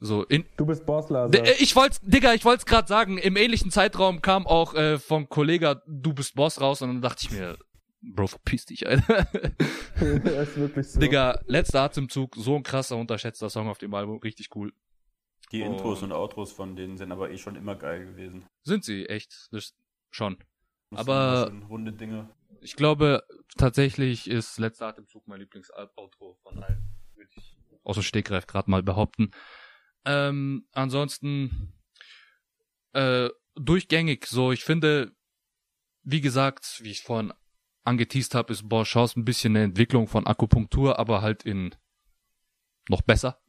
So 0.05 0.23
in 0.23 0.45
Du 0.57 0.65
bist 0.65 0.85
Boss, 0.85 1.09
Laser. 1.09 1.29
D- 1.29 1.37
äh, 1.39 1.55
Ich 1.59 1.75
wollte, 1.77 1.97
Digga, 2.01 2.33
ich 2.33 2.43
wollte 2.43 2.59
es 2.59 2.65
gerade 2.65 2.87
sagen, 2.89 3.17
im 3.17 3.37
ähnlichen 3.37 3.71
Zeitraum 3.71 4.21
kam 4.21 4.45
auch 4.45 4.73
äh, 4.73 4.99
vom 4.99 5.29
Kollege 5.29 5.81
Du 5.87 6.13
bist 6.13 6.35
Boss 6.35 6.59
raus 6.59 6.81
und 6.81 6.89
dann 6.89 7.01
dachte 7.01 7.25
ich 7.25 7.31
mir, 7.31 7.57
Bro, 8.01 8.27
verpiss 8.27 8.65
dich, 8.65 8.85
Alter. 8.85 9.25
das 9.95 10.49
ist 10.49 10.57
wirklich 10.57 10.87
so. 10.87 10.99
Digga, 10.99 11.39
letzter 11.45 11.83
Atemzug, 11.83 12.35
so 12.35 12.55
ein 12.57 12.63
krasser, 12.63 12.97
unterschätzter 12.97 13.49
Song 13.49 13.69
auf 13.69 13.77
dem 13.77 13.93
Album, 13.93 14.17
richtig 14.17 14.49
cool. 14.55 14.73
Die 15.53 15.61
Intros 15.61 16.01
und 16.03 16.11
Outros 16.11 16.51
von 16.51 16.75
denen 16.75 16.97
sind 16.97 17.11
aber 17.13 17.31
eh 17.31 17.37
schon 17.37 17.55
immer 17.55 17.75
geil 17.75 18.05
gewesen. 18.07 18.45
Sind 18.63 18.83
sie, 18.83 19.05
echt, 19.05 19.47
das 19.51 19.73
schon. 20.11 20.37
Das 20.89 20.99
Aber- 20.99 21.47
schon 21.47 21.63
runde 21.63 21.93
Dinge. 21.93 22.29
Ich 22.59 22.75
glaube, 22.75 23.23
tatsächlich 23.57 24.29
ist 24.29 24.57
letzter 24.59 24.87
Atemzug 24.87 25.27
mein 25.27 25.39
Lieblings-Outro 25.39 26.37
von 26.43 26.63
allen. 26.63 26.83
Würde 27.15 27.29
ich 27.37 27.57
aus 27.83 27.95
dem 27.95 28.03
Stegreif 28.03 28.47
gerade 28.47 28.69
mal 28.71 28.83
behaupten. 28.83 29.31
Ähm, 30.05 30.67
ansonsten 30.71 31.73
äh, 32.93 33.29
durchgängig 33.55 34.25
so. 34.25 34.51
Ich 34.51 34.63
finde, 34.63 35.11
wie 36.03 36.21
gesagt, 36.21 36.81
wie 36.83 36.91
ich 36.91 37.01
vorhin 37.01 37.33
angeteased 37.83 38.35
habe, 38.35 38.53
ist 38.53 38.67
Borchhaus 38.67 39.15
ein 39.15 39.25
bisschen 39.25 39.55
eine 39.55 39.65
Entwicklung 39.65 40.07
von 40.07 40.25
Akupunktur, 40.25 40.99
aber 40.99 41.21
halt 41.21 41.43
in 41.43 41.75
noch 42.89 43.01
besser. 43.01 43.39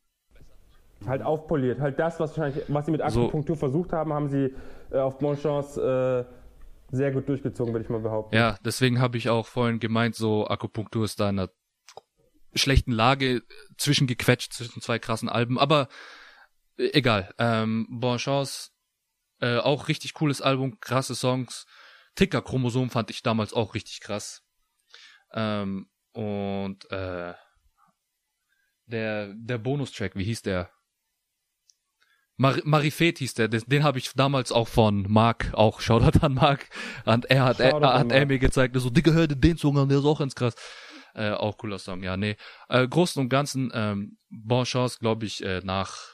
Halt 1.07 1.23
aufpoliert. 1.23 1.81
Halt 1.81 1.99
das, 1.99 2.19
was, 2.21 2.37
wahrscheinlich, 2.37 2.65
was 2.69 2.87
sie 2.87 2.93
mit 2.93 3.01
So. 3.11 3.23
Akupunktur 3.23 3.57
versucht 3.57 3.93
haben, 3.93 4.13
haben 4.13 4.29
sie 4.29 4.55
äh, 4.91 4.99
auf 4.99 5.19
Bonchance 5.19 5.81
äh, 5.81 6.95
sehr 6.95 7.13
gut 7.13 7.29
durchgezogen, 7.29 7.73
würde 7.75 7.85
ich 7.85 7.91
mal 7.91 8.01
behaupten. 8.01 8.35
Ja, 8.35 8.57
deswegen 8.65 9.01
habe 9.01 9.19
ich 9.19 9.29
auch 9.29 9.47
vorhin 9.47 9.81
gemeint, 9.81 10.15
so 10.15 10.47
Akupunktur 10.47 11.05
ist 11.05 11.21
da 11.21 11.29
in 11.31 11.39
einer 11.39 11.51
schlechten 12.55 12.93
Lage 12.93 13.43
zwischengequetscht 13.77 14.53
zwischen 14.53 14.81
zwei 14.81 14.99
krassen 14.99 15.29
Alben, 15.29 15.59
aber 15.59 15.89
egal. 16.77 17.35
Ähm, 17.39 17.87
Bonne 17.91 18.19
Chance, 18.19 18.71
äh, 19.41 19.59
auch 19.59 19.89
richtig 19.89 20.15
cooles 20.15 20.41
Album, 20.41 20.81
krasse 20.81 21.15
Songs. 21.15 21.67
Ticker 22.15 22.43
Chromosom 22.43 22.91
fand 22.91 23.11
ich 23.11 23.23
damals 23.23 23.53
auch 23.53 23.75
richtig 23.75 24.01
krass. 24.01 24.43
Ähm, 25.33 25.89
und 26.13 26.91
äh, 26.91 27.35
der 28.87 29.35
der 29.35 29.59
Bonustrack, 29.59 30.15
wie 30.15 30.25
hieß 30.25 30.43
der? 30.43 30.71
Mar 32.37 32.59
Marifet 32.65 33.19
hieß 33.19 33.35
der, 33.35 33.49
den, 33.49 33.63
den 33.67 33.85
habe 33.85 33.99
ich 33.99 34.13
damals 34.15 34.51
auch 34.51 34.69
von 34.69 35.07
Mark, 35.11 35.53
auch 35.55 35.81
Shoutout 35.81 36.19
an 36.21 36.35
Mark, 36.35 36.69
und 37.05 37.27
er 37.27 37.45
hat, 37.45 37.61
er, 37.61 37.81
hat 37.81 38.11
er 38.11 38.27
mir 38.27 38.39
gezeigt, 38.39 38.75
so, 38.77 38.91
Digga, 38.91 39.13
hör 39.13 39.29
den 39.29 39.57
Song 39.57 39.79
an, 39.79 39.89
der 39.89 39.99
ist 39.99 40.05
auch 40.05 40.19
ganz 40.19 40.35
krass. 40.35 40.55
Äh, 41.15 41.31
auch 41.31 41.57
cooler 41.59 41.79
Song, 41.79 42.03
ja, 42.03 42.17
nee. 42.17 42.37
Äh, 42.69 42.89
Großen 42.89 43.23
und 43.23 43.29
Ganzen, 43.29 43.71
ähm, 43.73 44.19
Bon 44.31 44.65
Chance, 44.65 44.99
glaube 44.99 45.27
ich, 45.27 45.45
äh, 45.45 45.61
nach 45.63 46.14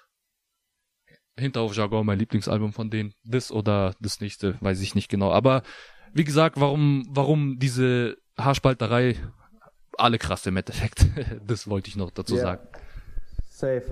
Hinterhof 1.40 1.74
Jargon, 1.74 2.06
mein 2.06 2.18
Lieblingsalbum 2.18 2.72
von 2.72 2.90
denen. 2.90 3.12
Das 3.24 3.50
oder 3.50 3.94
das 4.00 4.20
nächste, 4.20 4.56
weiß 4.60 4.80
ich 4.80 4.94
nicht 4.94 5.08
genau. 5.08 5.32
Aber 5.32 5.62
wie 6.12 6.24
gesagt, 6.24 6.60
warum, 6.60 7.04
warum 7.10 7.58
diese 7.58 8.16
Haarspalterei, 8.38 9.16
alle 9.98 10.18
krass 10.18 10.46
im 10.46 10.56
Endeffekt. 10.56 11.06
das 11.46 11.68
wollte 11.68 11.88
ich 11.88 11.96
noch 11.96 12.10
dazu 12.10 12.36
Ja. 12.36 12.42
sagen. 12.42 12.68
Safe. 13.48 13.82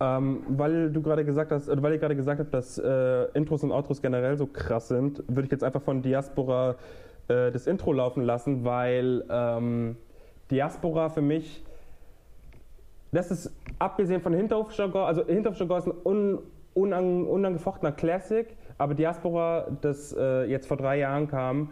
Ähm, 0.00 0.42
weil 0.48 0.90
du 0.90 1.00
gerade 1.02 1.24
gesagt 1.24 1.52
hast, 1.52 1.68
oder 1.68 1.80
weil 1.82 1.92
ihr 1.92 1.98
gerade 1.98 2.16
gesagt 2.16 2.40
habt, 2.40 2.52
dass 2.52 2.78
äh, 2.78 3.24
Intros 3.34 3.62
und 3.62 3.70
Outros 3.70 4.02
generell 4.02 4.36
so 4.36 4.46
krass 4.46 4.88
sind, 4.88 5.22
würde 5.28 5.42
ich 5.44 5.52
jetzt 5.52 5.62
einfach 5.62 5.82
von 5.82 6.02
Diaspora 6.02 6.76
äh, 7.28 7.52
das 7.52 7.68
Intro 7.68 7.92
laufen 7.92 8.22
lassen, 8.24 8.64
weil 8.64 9.24
ähm, 9.30 9.96
Diaspora 10.50 11.10
für 11.10 11.22
mich, 11.22 11.62
das 13.12 13.30
ist 13.30 13.52
abgesehen 13.78 14.20
von 14.20 14.32
Hinterhofjargon, 14.34 15.04
also 15.06 15.24
Hinterhofjargon 15.26 15.78
ist 15.78 15.86
ein 15.86 15.94
un, 16.04 16.38
unang, 16.74 17.26
unangefochtener 17.26 17.92
Classic, 17.92 18.46
aber 18.78 18.94
Diaspora, 18.94 19.68
das 19.80 20.14
äh, 20.18 20.44
jetzt 20.44 20.66
vor 20.66 20.76
drei 20.76 20.98
Jahren 20.98 21.28
kam, 21.28 21.70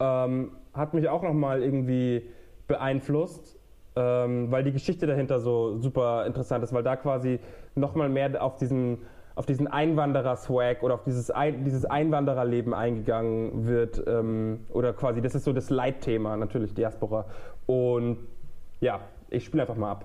ähm, 0.00 0.52
hat 0.72 0.94
mich 0.94 1.08
auch 1.08 1.22
nochmal 1.22 1.62
irgendwie 1.62 2.22
beeinflusst, 2.68 3.58
ähm, 3.96 4.50
weil 4.50 4.64
die 4.64 4.72
Geschichte 4.72 5.06
dahinter 5.06 5.40
so 5.40 5.78
super 5.78 6.26
interessant 6.26 6.62
ist, 6.62 6.72
weil 6.72 6.82
da 6.82 6.96
quasi 6.96 7.40
nochmal 7.74 8.08
mehr 8.08 8.42
auf 8.42 8.56
diesen, 8.56 8.98
auf 9.34 9.46
diesen 9.46 9.66
Einwanderer-Swag 9.66 10.82
oder 10.82 10.94
auf 10.94 11.02
dieses, 11.02 11.30
Ein 11.30 11.64
dieses 11.64 11.84
Einwandererleben 11.84 12.74
eingegangen 12.74 13.66
wird. 13.66 14.02
Ähm, 14.06 14.60
oder 14.72 14.92
quasi, 14.92 15.22
das 15.22 15.34
ist 15.34 15.44
so 15.44 15.52
das 15.52 15.70
Leitthema, 15.70 16.36
natürlich 16.36 16.74
Diaspora. 16.74 17.24
Und 17.66 18.18
ja, 18.80 19.00
ich 19.30 19.44
spiele 19.44 19.62
einfach 19.62 19.76
mal 19.76 19.92
ab. 19.92 20.04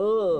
Prolog 0.00 0.38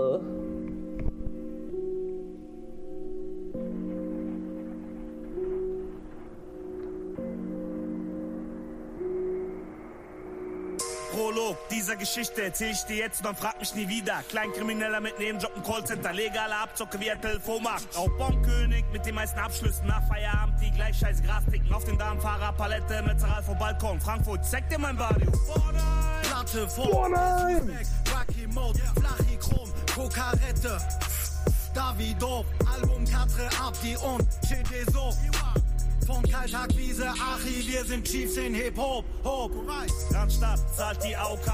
dieser 11.69 11.97
Geschichte 11.97 12.43
erzähl 12.43 12.71
ich 12.71 12.83
dir 12.85 12.97
jetzt 12.97 13.19
und 13.19 13.27
dann 13.27 13.37
frag 13.37 13.61
mich 13.61 13.75
nie 13.75 13.87
wieder. 13.87 14.23
Kleinkrimineller 14.31 15.03
mit 15.03 15.19
Nebenjob 15.19 15.53
im 15.55 15.63
Callcenter, 15.63 16.15
legale 16.15 16.57
Abzocke 16.57 16.99
wie 16.99 17.09
er 17.09 17.21
Telefonmarkt. 17.21 17.95
Auch 17.99 18.09
Bonkönig 18.17 18.87
mit 18.95 19.05
den 19.05 19.15
meisten 19.15 19.39
Abschlüssen 19.39 19.87
nach 19.87 20.09
Feierabend, 20.09 20.59
die 20.63 20.71
gleich 20.71 20.99
scheiß 20.99 21.23
Gras 21.23 21.45
ticken. 21.51 21.71
Auf 21.71 21.85
den 21.85 21.99
Darmfahrer, 21.99 22.55
Palette 22.55 23.03
Metzeral 23.03 23.43
vor 23.43 23.57
Balkon. 23.57 24.01
Frankfurt, 24.01 24.43
zeig 24.47 24.71
dir 24.71 24.79
mein 24.79 24.97
Barrio. 24.97 25.31
Platte 26.23 26.67
vor, 26.67 27.11
Rocky 27.11 28.47
Mode, 28.47 28.81
Chrom, 28.95 29.30
Kokarette, 30.01 30.79
Davido, 31.75 32.47
Album 32.75 33.05
Katre 33.05 33.51
Abdi 33.61 33.95
und 33.99 34.27
CD 34.49 34.83
Von 36.11 36.23
Kaltakquise, 36.25 37.09
Achi, 37.09 37.65
wir 37.69 37.85
sind 37.85 38.05
Chiefs 38.05 38.37
in 38.37 38.53
Hip-Hop, 38.53 39.05
Hop. 39.23 39.53
Randstadt 40.11 40.59
zahlt 40.77 41.05
die 41.05 41.15
AOK, 41.15 41.47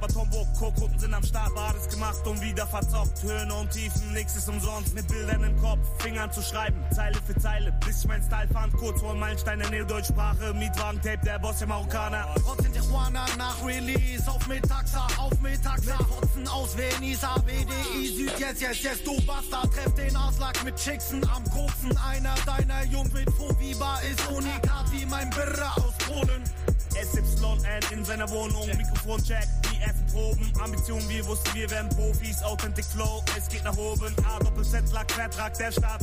bei 0.00 0.06
Tomburg, 0.08 0.46
Co-Kunden 0.58 0.98
sind 0.98 1.14
am 1.14 1.22
Start, 1.22 1.54
Bades 1.54 1.88
gemacht 1.88 2.26
und 2.26 2.40
wieder 2.42 2.66
verzockt. 2.66 3.22
Höhen 3.22 3.50
und 3.50 3.70
Tiefen, 3.70 4.12
nix 4.12 4.36
ist 4.36 4.48
umsonst, 4.48 4.94
mit 4.94 5.08
Bildern 5.08 5.42
im 5.44 5.56
Kopf, 5.58 5.80
Fingern 6.02 6.30
zu 6.32 6.42
schreiben, 6.42 6.84
Zeile 6.90 7.18
für 7.26 7.34
Zeile, 7.40 7.72
bis 7.86 8.00
ich 8.00 8.08
mein 8.08 8.22
Style 8.22 8.48
fand, 8.52 8.74
kurz 8.74 9.00
vor 9.00 9.14
Meilensteine, 9.14 9.68
Neo-Deutschsprache, 9.70 10.52
Mietwagen-Tape, 10.52 11.24
der 11.24 11.38
Boss, 11.38 11.58
der 11.60 11.68
Marokkaner. 11.68 12.26
Trotz 12.42 12.66
in 12.66 12.72
Tijuana 12.74 13.24
nach 13.38 13.64
Release, 13.64 14.30
auf 14.30 14.46
Metaxa, 14.48 15.06
auf 15.16 15.40
Metaxa. 15.40 15.96
Fotzen 15.96 16.46
aus 16.48 16.76
Venice, 16.76 17.24
ABDI, 17.24 18.06
Süd, 18.16 18.38
yes, 18.38 18.60
yes, 18.60 18.82
yes, 18.82 19.04
du 19.04 19.16
Bastard. 19.22 19.72
Treff 19.72 19.94
den 19.94 20.16
Auslag 20.16 20.62
mit 20.64 20.76
Chicksen 20.76 21.26
am 21.28 21.44
Koksen. 21.44 21.96
Einer 21.98 22.34
deiner 22.44 22.84
Jungs 22.84 23.12
mit 23.12 23.30
Fobiba 23.94 23.98
ist 24.00 24.28
unikat 24.30 24.90
wie 24.92 25.06
mein 25.06 25.30
Birre 25.30 25.70
aus 25.76 25.94
Polen. 26.06 26.42
SYN 26.90 27.98
in 27.98 28.04
seiner 28.04 28.28
Wohnung, 28.30 28.66
Mikrofoncheck, 28.66 29.46
die 29.70 29.73
ersten 29.84 30.06
Proben, 30.06 30.52
Ambitionen, 30.62 31.08
wir 31.08 31.26
wussten, 31.26 31.54
wir 31.54 31.70
werden 31.70 31.88
Profis, 31.90 32.42
Authentic 32.42 32.84
Flow, 32.84 33.22
es 33.36 33.48
geht 33.48 33.64
nach 33.64 33.76
oben, 33.76 34.14
A, 34.24 34.38
Doppel-Z, 34.38 34.92
Lack, 34.92 35.10
Vertrag 35.10 35.54
der 35.58 35.72
Stadt. 35.72 36.00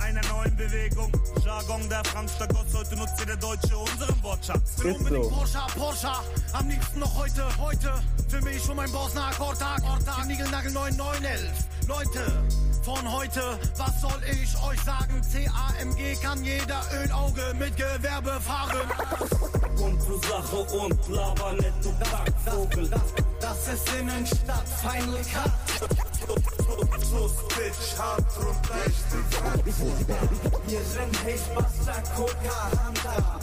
einer 0.00 0.20
neuen 0.28 0.54
Bewegung. 0.56 1.10
Jargon 1.44 1.88
der 1.88 2.04
Frankster 2.04 2.46
Gott, 2.48 2.66
heute 2.74 2.96
nutzt 2.96 3.18
ihr 3.20 3.26
der 3.26 3.36
Deutsche 3.36 3.76
unseren 3.76 4.22
Wortschatz. 4.22 4.78
Ist 4.82 5.08
so. 5.08 5.30
Porsche, 5.30 5.58
Porsche, 5.76 6.12
am 6.52 6.68
liebsten 6.68 7.00
noch 7.00 7.16
heute, 7.16 7.44
heute. 7.58 7.92
Für 8.28 8.40
mich 8.42 8.62
schon 8.62 8.76
mein 8.76 8.90
Boss 8.92 9.14
nach 9.14 9.38
Ortag, 9.40 9.82
Ortag, 9.84 10.26
Nigelnagel 10.26 10.72
9911. 10.72 11.50
Leute, 11.88 12.42
von 12.82 13.12
heute, 13.12 13.58
was 13.76 14.00
soll 14.00 14.20
ich 14.30 14.62
euch 14.62 14.80
sagen? 14.82 15.20
CAMG 15.32 16.20
kann 16.22 16.44
jeder 16.44 16.82
Ölauge 17.02 17.42
mit 17.58 17.76
Gewerbe 17.76 18.40
fahren. 18.40 18.88
Komm 19.76 20.00
zur 20.00 20.20
Sache 20.22 20.56
und 20.56 21.08
laber 21.08 21.52
nicht, 21.54 21.72
du 21.82 21.92
Kackvogel. 21.98 22.90
Das 23.40 23.68
ist 23.68 23.88
Innenstadt, 23.98 24.68
Feindlich 24.82 25.34
hat. 25.34 25.52
Plus, 26.90 27.32
Bitch, 27.48 27.98
Hand 27.98 28.26
runter. 28.38 28.74
Wir 30.66 30.80
sind 30.80 31.24
Hechbuster, 31.24 32.02
Coca, 32.16 32.70
Hunter. 32.86 33.40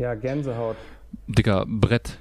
Ja, 0.00 0.14
Gänsehaut. 0.14 0.76
Digga, 1.26 1.66
Brett. 1.68 2.18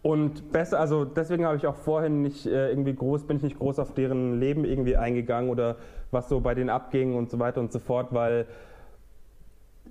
Und 0.00 0.52
besser, 0.52 0.78
also 0.78 1.04
deswegen 1.04 1.44
habe 1.44 1.56
ich 1.56 1.66
auch 1.66 1.74
vorhin 1.74 2.22
nicht 2.22 2.46
äh, 2.46 2.70
irgendwie 2.70 2.94
groß, 2.94 3.26
bin 3.26 3.38
ich 3.38 3.42
nicht 3.42 3.58
groß 3.58 3.80
auf 3.80 3.92
deren 3.92 4.38
Leben 4.38 4.64
irgendwie 4.64 4.96
eingegangen 4.96 5.50
oder 5.50 5.74
was 6.12 6.28
so 6.28 6.38
bei 6.38 6.54
denen 6.54 6.70
abging 6.70 7.16
und 7.16 7.30
so 7.30 7.40
weiter 7.40 7.58
und 7.58 7.72
so 7.72 7.80
fort, 7.80 8.14
weil 8.14 8.46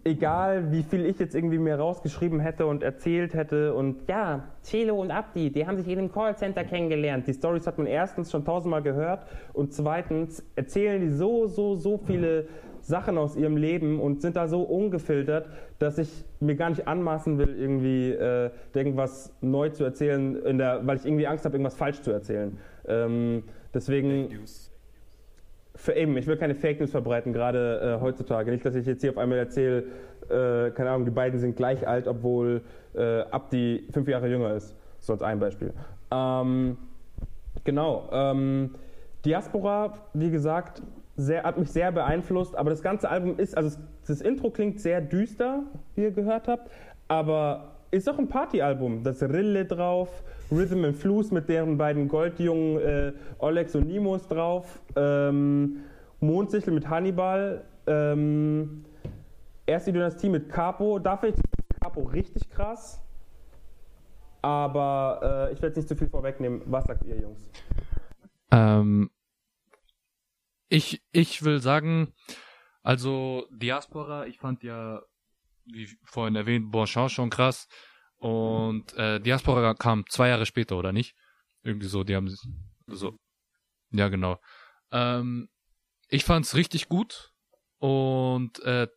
egal 0.06 0.72
wie 0.72 0.84
viel 0.84 1.06
ich 1.06 1.20
jetzt 1.20 1.36
irgendwie 1.36 1.58
mir 1.58 1.76
rausgeschrieben 1.76 2.40
hätte 2.40 2.68
und 2.68 2.82
erzählt 2.82 3.34
hätte 3.34 3.74
und 3.74 4.08
ja, 4.08 4.46
Celo 4.62 5.02
und 5.02 5.12
Abdi, 5.12 5.50
die 5.50 5.68
haben 5.68 5.76
sich 5.76 5.90
in 5.90 6.00
einem 6.00 6.10
Callcenter 6.10 6.64
kennengelernt. 6.64 7.28
Die 7.28 7.34
Stories 7.34 7.68
hat 7.68 7.78
man 7.78 7.88
erstens 7.88 8.32
schon 8.32 8.46
tausendmal 8.46 8.82
gehört 8.82 9.26
und 9.52 9.74
zweitens 9.74 10.42
erzählen 10.56 11.02
die 11.02 11.10
so, 11.10 11.48
so, 11.48 11.76
so 11.76 11.98
viele 11.98 12.48
Sachen 12.86 13.18
aus 13.18 13.36
ihrem 13.36 13.58
Leben 13.58 14.00
und 14.00 14.22
sind 14.22 14.36
da 14.36 14.48
so 14.48 14.62
ungefiltert, 14.62 15.48
dass 15.80 15.98
ich 15.98 16.24
mir 16.40 16.56
gar 16.56 16.70
nicht 16.70 16.88
anmaßen 16.88 17.38
will, 17.38 17.56
irgendwie 17.58 18.12
äh, 18.12 18.52
irgendwas 18.74 19.34
neu 19.42 19.70
zu 19.70 19.84
erzählen, 19.84 20.36
in 20.44 20.58
der, 20.58 20.86
weil 20.86 20.98
ich 20.98 21.06
irgendwie 21.06 21.28
Angst 21.28 21.46
habe, 21.46 21.56
irgendwas 21.56 21.76
falsch 21.76 22.02
zu 22.02 22.12
erzählen. 22.12 22.58
Ähm, 22.88 23.44
deswegen 23.74 24.30
News. 24.30 24.72
für 25.76 25.94
eben, 25.94 26.16
ich 26.18 26.28
will 26.28 26.38
keine 26.38 26.54
Fake 26.54 26.80
News 26.80 26.92
verbreiten, 26.92 27.34
gerade 27.34 27.98
äh, 27.98 28.02
heutzutage. 28.02 28.52
Nicht, 28.52 28.66
dass 28.66 28.76
ich 28.76 28.86
jetzt 28.86 29.02
hier 29.02 29.10
auf 29.12 29.18
einmal 29.18 29.40
erzähle, 29.40 29.86
äh, 30.30 30.70
keine 30.72 30.92
Ahnung, 30.92 31.06
die 31.06 31.12
beiden 31.12 31.40
sind 31.40 31.56
gleich 31.56 31.88
alt, 31.88 32.08
obwohl 32.08 32.62
äh, 32.94 33.22
Abdi 33.32 33.88
fünf 33.92 34.08
Jahre 34.08 34.28
jünger 34.28 34.54
ist. 34.54 34.76
So 35.00 35.14
als 35.14 35.22
ein 35.24 35.40
Beispiel. 35.40 35.74
Ähm, 36.12 36.78
genau. 37.64 38.10
Ähm, 38.12 38.76
Diaspora, 39.26 39.98
wie 40.14 40.30
gesagt, 40.30 40.84
sehr, 41.16 41.44
hat 41.44 41.58
mich 41.58 41.72
sehr 41.72 41.92
beeinflusst, 41.92 42.56
aber 42.56 42.70
das 42.70 42.82
ganze 42.82 43.10
Album 43.10 43.38
ist, 43.40 43.56
also 43.58 43.78
das 44.06 44.22
Intro 44.22 44.50
klingt 44.50 44.80
sehr 44.80 45.02
düster, 45.02 45.64
wie 45.96 46.04
ihr 46.04 46.12
gehört 46.12 46.48
habt, 46.48 46.70
aber 47.08 47.76
ist 47.92 48.10
auch 48.10 48.20
ein 48.20 48.28
Partyalbum. 48.28 49.04
Da 49.04 49.12
ist 49.12 49.24
Rille 49.24 49.66
drauf, 49.66 50.24
Rhythm 50.52 50.84
and 50.84 50.98
Flues 50.98 51.32
mit 51.32 51.48
deren 51.48 51.78
beiden 51.78 52.08
Goldjungen 52.08 52.82
äh, 52.82 53.14
Olex 53.40 53.76
und 53.76 53.88
Nimos 53.88 54.28
drauf, 54.28 54.82
ähm, 54.96 55.78
Mondsichel 56.20 56.74
mit 56.74 56.90
Hannibal, 56.90 57.64
ähm, 57.88 58.84
erste 59.66 59.94
Dynastie 59.94 60.30
mit 60.30 60.50
Capo. 60.50 61.00
Da 61.00 61.18
finde 61.18 61.38
ich 61.38 61.80
Capo 61.80 62.02
richtig 62.02 62.50
krass. 62.50 63.02
Aber 64.42 65.48
äh, 65.50 65.54
ich 65.54 65.62
werde 65.62 65.68
jetzt 65.68 65.78
nicht 65.78 65.88
zu 65.88 65.96
viel 65.96 66.08
vorwegnehmen. 66.08 66.62
Was 66.66 66.86
sagt 66.86 67.04
ihr, 67.06 67.18
Jungs? 67.18 67.50
Ähm, 68.52 69.10
ich, 70.70 71.02
ich 71.12 71.44
will 71.44 71.60
sagen, 71.62 72.14
also 72.84 73.48
Diaspora, 73.52 74.26
ich 74.28 74.38
fand 74.38 74.64
ja, 74.64 75.02
wie 75.66 75.90
vorhin 76.04 76.36
erwähnt, 76.36 76.72
Bonchamp 76.72 77.12
schon 77.12 77.30
krass. 77.30 77.68
Und 78.18 78.94
äh, 78.94 79.20
Diaspora 79.20 79.74
kam 79.74 80.06
zwei 80.08 80.30
Jahre 80.30 80.46
später, 80.46 80.78
oder 80.78 80.94
nicht? 80.94 81.16
Irgendwie 81.64 81.88
so, 81.88 82.04
die 82.04 82.16
haben 82.16 82.34
so. 82.88 83.18
Ja, 83.92 84.10
genau. 84.10 84.40
Ähm, 84.92 85.50
ich 86.10 86.24
fand's 86.24 86.56
richtig 86.56 86.88
gut. 86.88 87.34
Und 87.80 88.60
äh, 88.60 88.88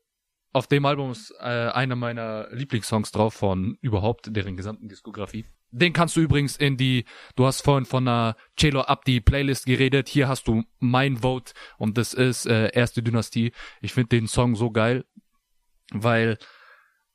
auf 0.53 0.67
dem 0.67 0.87
Album 0.87 1.11
ist 1.11 1.31
äh, 1.41 1.71
einer 1.71 1.97
meiner 1.97 2.49
Lieblingssongs 2.51 3.11
drauf 3.13 3.35
von 3.35 3.77
überhaupt 3.81 4.35
deren 4.35 4.57
gesamten 4.57 4.89
Diskografie. 4.89 5.47
Den 5.71 5.93
kannst 5.93 6.17
du 6.17 6.21
übrigens 6.21 6.57
in 6.57 6.77
die, 6.77 7.05
du 7.37 7.47
hast 7.47 7.63
vorhin 7.63 7.85
von 7.85 8.09
einer 8.09 8.37
Celo 8.59 8.83
Abdi 8.83 9.21
Playlist 9.21 9.67
geredet, 9.67 10.09
hier 10.09 10.29
hast 10.29 10.49
du 10.49 10.65
mein 10.79 11.19
Vote 11.19 11.53
und 11.77 11.99
das 11.99 12.15
ist 12.15 12.47
äh, 12.47 12.71
Erste 12.73 13.03
Dynastie. 13.03 13.53
Ich 13.83 13.93
finde 13.93 14.09
den 14.09 14.29
Song 14.29 14.57
so 14.57 14.71
geil, 14.71 15.05
weil 15.93 16.39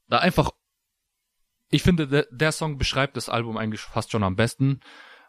da 0.07 0.19
einfach, 0.19 0.51
ich 1.71 1.81
finde, 1.81 2.07
der, 2.07 2.27
der 2.31 2.51
Song 2.51 2.77
beschreibt 2.77 3.17
das 3.17 3.29
Album 3.29 3.57
eigentlich 3.57 3.81
fast 3.81 4.11
schon 4.11 4.23
am 4.23 4.35
besten. 4.35 4.81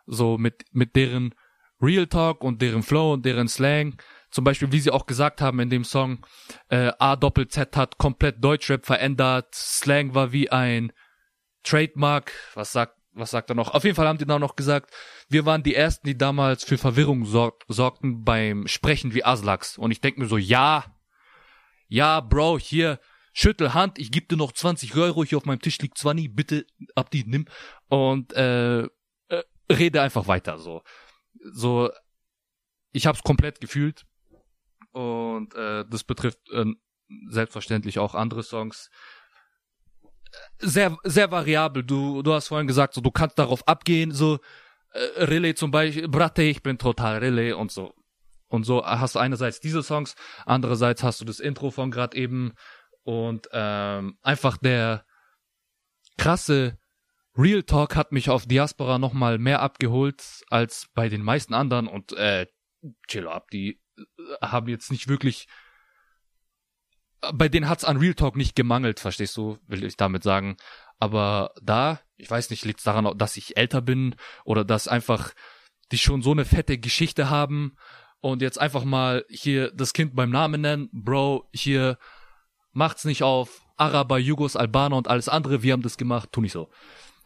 So 0.06 0.36
mit, 0.36 0.64
mit 0.72 0.94
deren 0.96 1.34
Real 1.80 2.06
Talk 2.06 2.44
und 2.44 2.60
deren 2.60 2.82
Flow 2.82 3.14
und 3.14 3.24
deren 3.24 3.48
Slang. 3.48 3.96
Zum 4.30 4.44
Beispiel, 4.44 4.72
wie 4.72 4.80
sie 4.80 4.90
auch 4.90 5.06
gesagt 5.06 5.40
haben 5.40 5.60
in 5.60 5.70
dem 5.70 5.84
Song, 5.84 6.26
äh, 6.68 6.92
A 6.98 7.16
Doppel 7.16 7.48
Z 7.48 7.76
hat 7.76 7.98
komplett 7.98 8.42
Deutschrap 8.42 8.84
verändert, 8.84 9.54
Slang 9.54 10.14
war 10.14 10.32
wie 10.32 10.50
ein 10.50 10.92
Trademark, 11.62 12.32
was 12.54 12.72
sagt, 12.72 12.98
was 13.14 13.30
sagt 13.30 13.50
er 13.50 13.54
noch? 13.54 13.72
Auf 13.72 13.84
jeden 13.84 13.96
Fall 13.96 14.08
haben 14.08 14.18
die 14.18 14.26
dann 14.26 14.40
noch 14.40 14.56
gesagt, 14.56 14.92
wir 15.28 15.46
waren 15.46 15.62
die 15.62 15.74
ersten, 15.74 16.06
die 16.06 16.18
damals 16.18 16.64
für 16.64 16.78
Verwirrung 16.78 17.24
sorg 17.24 17.64
sorgten 17.68 18.24
beim 18.24 18.66
Sprechen 18.66 19.14
wie 19.14 19.24
Aslaks. 19.24 19.78
Und 19.78 19.90
ich 19.90 20.00
denke 20.00 20.20
mir 20.20 20.26
so, 20.26 20.36
ja, 20.36 20.84
ja, 21.88 22.20
Bro, 22.20 22.58
hier, 22.58 23.00
schüttel 23.32 23.74
Hand, 23.74 23.98
ich 23.98 24.10
gebe 24.10 24.26
dir 24.26 24.36
noch 24.36 24.52
20 24.52 24.96
Euro, 24.96 25.24
hier 25.24 25.38
auf 25.38 25.44
meinem 25.44 25.60
Tisch 25.60 25.78
liegt 25.78 25.98
20, 25.98 26.34
bitte, 26.34 26.66
ab 26.94 27.10
die, 27.10 27.24
nimm. 27.24 27.46
Und 27.88 28.32
äh, 28.34 28.82
äh, 28.82 28.88
rede 29.70 30.02
einfach 30.02 30.26
weiter, 30.26 30.58
so. 30.58 30.82
So, 31.52 31.90
ich 32.92 33.06
hab's 33.06 33.22
komplett 33.22 33.60
gefühlt. 33.60 34.06
Und 34.92 35.54
äh, 35.54 35.84
das 35.88 36.04
betrifft 36.04 36.38
äh, 36.52 36.64
selbstverständlich 37.28 37.98
auch 37.98 38.14
andere 38.14 38.42
Songs. 38.42 38.90
Sehr, 40.58 40.96
sehr 41.04 41.30
variabel. 41.30 41.82
Du, 41.82 42.22
du 42.22 42.32
hast 42.32 42.48
vorhin 42.48 42.66
gesagt, 42.66 42.94
so 42.94 43.00
du 43.00 43.10
kannst 43.10 43.38
darauf 43.38 43.66
abgehen, 43.68 44.12
so 44.12 44.38
äh, 44.92 45.24
Relay 45.24 45.54
zum 45.54 45.70
Beispiel, 45.70 46.08
Bratte, 46.08 46.42
ich 46.42 46.62
bin 46.62 46.78
total 46.78 47.18
Relay 47.18 47.52
und 47.52 47.70
so. 47.70 47.94
Und 48.48 48.64
so 48.64 48.84
hast 48.84 49.16
du 49.16 49.18
einerseits 49.18 49.60
diese 49.60 49.82
Songs, 49.82 50.14
andererseits 50.46 51.02
hast 51.02 51.20
du 51.20 51.24
das 51.24 51.40
Intro 51.40 51.70
von 51.70 51.90
gerade 51.90 52.16
eben 52.16 52.52
und 53.02 53.48
ähm, 53.52 54.16
einfach 54.22 54.56
der 54.56 55.04
krasse 56.16 56.78
Real 57.36 57.64
Talk 57.64 57.96
hat 57.96 58.12
mich 58.12 58.30
auf 58.30 58.46
Diaspora 58.46 58.98
nochmal 58.98 59.38
mehr 59.38 59.60
abgeholt 59.60 60.22
als 60.50 60.88
bei 60.94 61.08
den 61.08 61.22
meisten 61.22 61.52
anderen 61.52 61.88
und 61.88 62.12
äh, 62.12 62.46
Chill 63.08 63.26
ab, 63.26 63.50
die 63.50 63.80
äh, 63.98 64.02
haben 64.40 64.68
jetzt 64.68 64.92
nicht 64.92 65.08
wirklich 65.08 65.48
bei 67.32 67.48
denen 67.48 67.68
hat's 67.68 67.84
an 67.84 67.96
Real 67.96 68.14
Talk 68.14 68.36
nicht 68.36 68.54
gemangelt, 68.56 69.00
verstehst 69.00 69.36
du, 69.36 69.58
will 69.66 69.84
ich 69.84 69.96
damit 69.96 70.22
sagen. 70.22 70.56
Aber 70.98 71.52
da, 71.62 72.00
ich 72.16 72.30
weiß 72.30 72.50
nicht, 72.50 72.64
liegt's 72.64 72.84
daran, 72.84 73.16
dass 73.18 73.36
ich 73.36 73.56
älter 73.56 73.80
bin 73.82 74.14
oder 74.44 74.64
dass 74.64 74.88
einfach 74.88 75.32
die 75.92 75.98
schon 75.98 76.22
so 76.22 76.30
eine 76.32 76.44
fette 76.44 76.78
Geschichte 76.78 77.30
haben 77.30 77.76
und 78.20 78.40
jetzt 78.42 78.60
einfach 78.60 78.84
mal 78.84 79.24
hier 79.28 79.70
das 79.72 79.92
Kind 79.92 80.14
beim 80.16 80.30
Namen 80.30 80.60
nennen, 80.60 80.88
Bro, 80.92 81.48
hier 81.52 81.98
macht's 82.72 83.04
nicht 83.04 83.22
auf 83.22 83.60
Araber, 83.76 84.18
Jugos, 84.18 84.56
Albaner 84.56 84.96
und 84.96 85.08
alles 85.08 85.28
andere, 85.28 85.62
wir 85.62 85.72
haben 85.72 85.82
das 85.82 85.96
gemacht, 85.98 86.30
tu 86.32 86.40
nicht 86.40 86.52
so. 86.52 86.70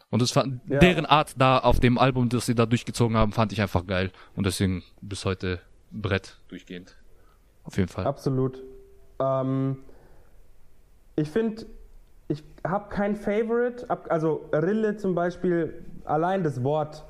Und 0.09 0.21
das 0.21 0.31
fand, 0.31 0.61
Ja. 0.67 0.79
deren 0.79 1.05
Art 1.05 1.35
da 1.37 1.59
auf 1.59 1.79
dem 1.79 1.97
Album, 1.99 2.29
das 2.29 2.47
sie 2.47 2.55
da 2.55 2.65
durchgezogen 2.65 3.15
haben, 3.15 3.31
fand 3.31 3.53
ich 3.53 3.61
einfach 3.61 3.85
geil. 3.85 4.11
Und 4.35 4.45
deswegen 4.45 4.83
bis 5.01 5.23
heute 5.23 5.61
Brett 5.91 6.37
durchgehend. 6.47 6.97
Auf 7.63 7.77
jeden 7.77 7.89
Fall. 7.89 8.05
Absolut. 8.07 8.63
Ähm, 9.19 9.77
ich 11.19 11.29
finde, 11.29 11.65
ich 12.27 12.43
habe 12.65 12.89
kein 12.89 13.15
Favorite. 13.15 13.85
Also 14.09 14.45
Rille 14.53 14.97
zum 14.97 15.15
Beispiel, 15.15 15.73
allein 16.05 16.43
das 16.43 16.63
Wort 16.63 17.05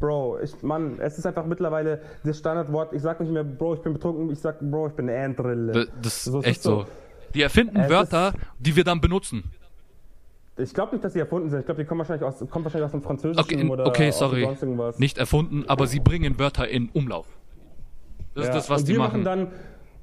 Bro, 0.00 0.38
ich, 0.42 0.62
Mann, 0.62 0.98
es 1.00 1.18
ist 1.18 1.26
einfach 1.26 1.46
mittlerweile 1.46 2.00
das 2.24 2.38
Standardwort. 2.38 2.92
Ich 2.92 3.02
sag 3.02 3.20
nicht 3.20 3.32
mehr, 3.32 3.44
Bro, 3.44 3.74
ich 3.74 3.80
bin 3.80 3.92
betrunken, 3.94 4.30
ich 4.30 4.38
sag, 4.38 4.60
Bro, 4.60 4.88
ich 4.88 4.92
bin 4.94 5.08
eine 5.08 5.24
Andrille. 5.24 5.72
D- 5.72 5.86
Das 6.02 6.14
ist 6.18 6.24
So, 6.24 6.42
echt 6.42 6.62
so. 6.62 6.80
so. 6.82 6.86
Die 7.34 7.42
erfinden 7.42 7.76
Es 7.78 7.90
Wörter, 7.90 8.34
die 8.58 8.76
wir 8.76 8.84
dann 8.84 9.00
benutzen. 9.00 9.44
Ich 10.56 10.72
glaube 10.72 10.92
nicht, 10.92 11.04
dass 11.04 11.14
sie 11.14 11.18
erfunden 11.18 11.50
sind. 11.50 11.60
Ich 11.60 11.66
glaube, 11.66 11.82
die 11.82 11.88
kommen 11.88 11.98
wahrscheinlich 12.00 12.24
aus, 12.24 12.38
kommen 12.48 12.64
wahrscheinlich 12.64 12.86
aus 12.86 12.92
dem 12.92 13.02
Französischen 13.02 13.40
Okay, 13.44 13.60
in- 13.60 13.70
oder 13.70 13.86
okay 13.86 14.10
sorry. 14.12 14.48
Nicht 14.98 15.18
erfunden, 15.18 15.64
aber 15.66 15.86
sie 15.88 15.98
bringen 16.00 16.38
Wörter 16.38 16.68
in 16.68 16.90
Umlauf. 16.90 17.26
Das 18.34 18.44
Ja, 18.46 18.50
ist 18.50 18.56
das, 18.56 18.70
was 18.70 18.80
und 18.82 18.88
die 18.88 18.92
wir 18.92 18.98
machen. 19.00 19.24
dann, 19.24 19.48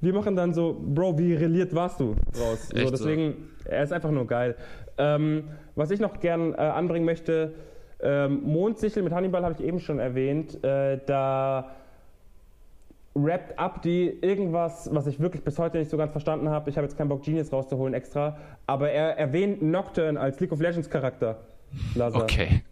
wir 0.01 0.13
machen 0.13 0.35
dann 0.35 0.53
so, 0.53 0.75
Bro, 0.79 1.17
wie 1.19 1.33
reliert 1.35 1.73
warst 1.73 1.99
du 1.99 2.15
draus? 2.33 2.67
So, 2.67 2.75
Echt 2.75 2.85
so. 2.85 2.91
deswegen, 2.91 3.49
er 3.65 3.83
ist 3.83 3.93
einfach 3.93 4.11
nur 4.11 4.27
geil. 4.27 4.55
Ähm, 4.97 5.43
was 5.75 5.91
ich 5.91 5.99
noch 5.99 6.19
gern 6.19 6.53
äh, 6.53 6.57
anbringen 6.57 7.05
möchte, 7.05 7.53
ähm, 8.01 8.41
Mondsichel 8.43 9.03
mit 9.03 9.13
Hannibal 9.13 9.43
habe 9.43 9.55
ich 9.57 9.63
eben 9.65 9.79
schon 9.79 9.99
erwähnt. 9.99 10.63
Äh, 10.63 10.99
da 11.05 11.75
rappt 13.15 13.59
Abdi 13.59 14.07
irgendwas, 14.21 14.89
was 14.91 15.05
ich 15.05 15.19
wirklich 15.19 15.43
bis 15.43 15.59
heute 15.59 15.77
nicht 15.77 15.91
so 15.91 15.97
ganz 15.97 16.11
verstanden 16.11 16.49
habe. 16.49 16.69
Ich 16.69 16.77
habe 16.77 16.85
jetzt 16.85 16.97
keinen 16.97 17.09
Bock, 17.09 17.23
Genius 17.23 17.51
rauszuholen 17.51 17.93
extra. 17.93 18.37
Aber 18.67 18.89
er 18.89 19.17
erwähnt 19.17 19.61
Nocturne 19.61 20.19
als 20.19 20.39
League 20.39 20.51
of 20.51 20.61
Legends 20.61 20.89
Charakter. 20.89 21.37
Lazar. 21.95 22.23
okay. 22.23 22.63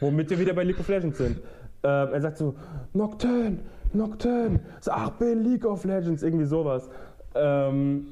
Womit 0.00 0.30
wir 0.30 0.38
wieder 0.38 0.54
bei 0.54 0.64
League 0.64 0.80
of 0.80 0.88
Legends 0.88 1.18
sind. 1.18 1.38
Ähm, 1.84 2.08
er 2.12 2.20
sagt 2.20 2.38
so, 2.38 2.54
Nocturne, 2.92 3.58
Nocturne, 3.94 4.60
so, 4.80 4.90
ach, 4.92 5.10
bin 5.12 5.42
League 5.44 5.64
of 5.64 5.84
Legends, 5.84 6.22
irgendwie 6.22 6.44
sowas. 6.46 6.88
Ähm, 7.34 8.06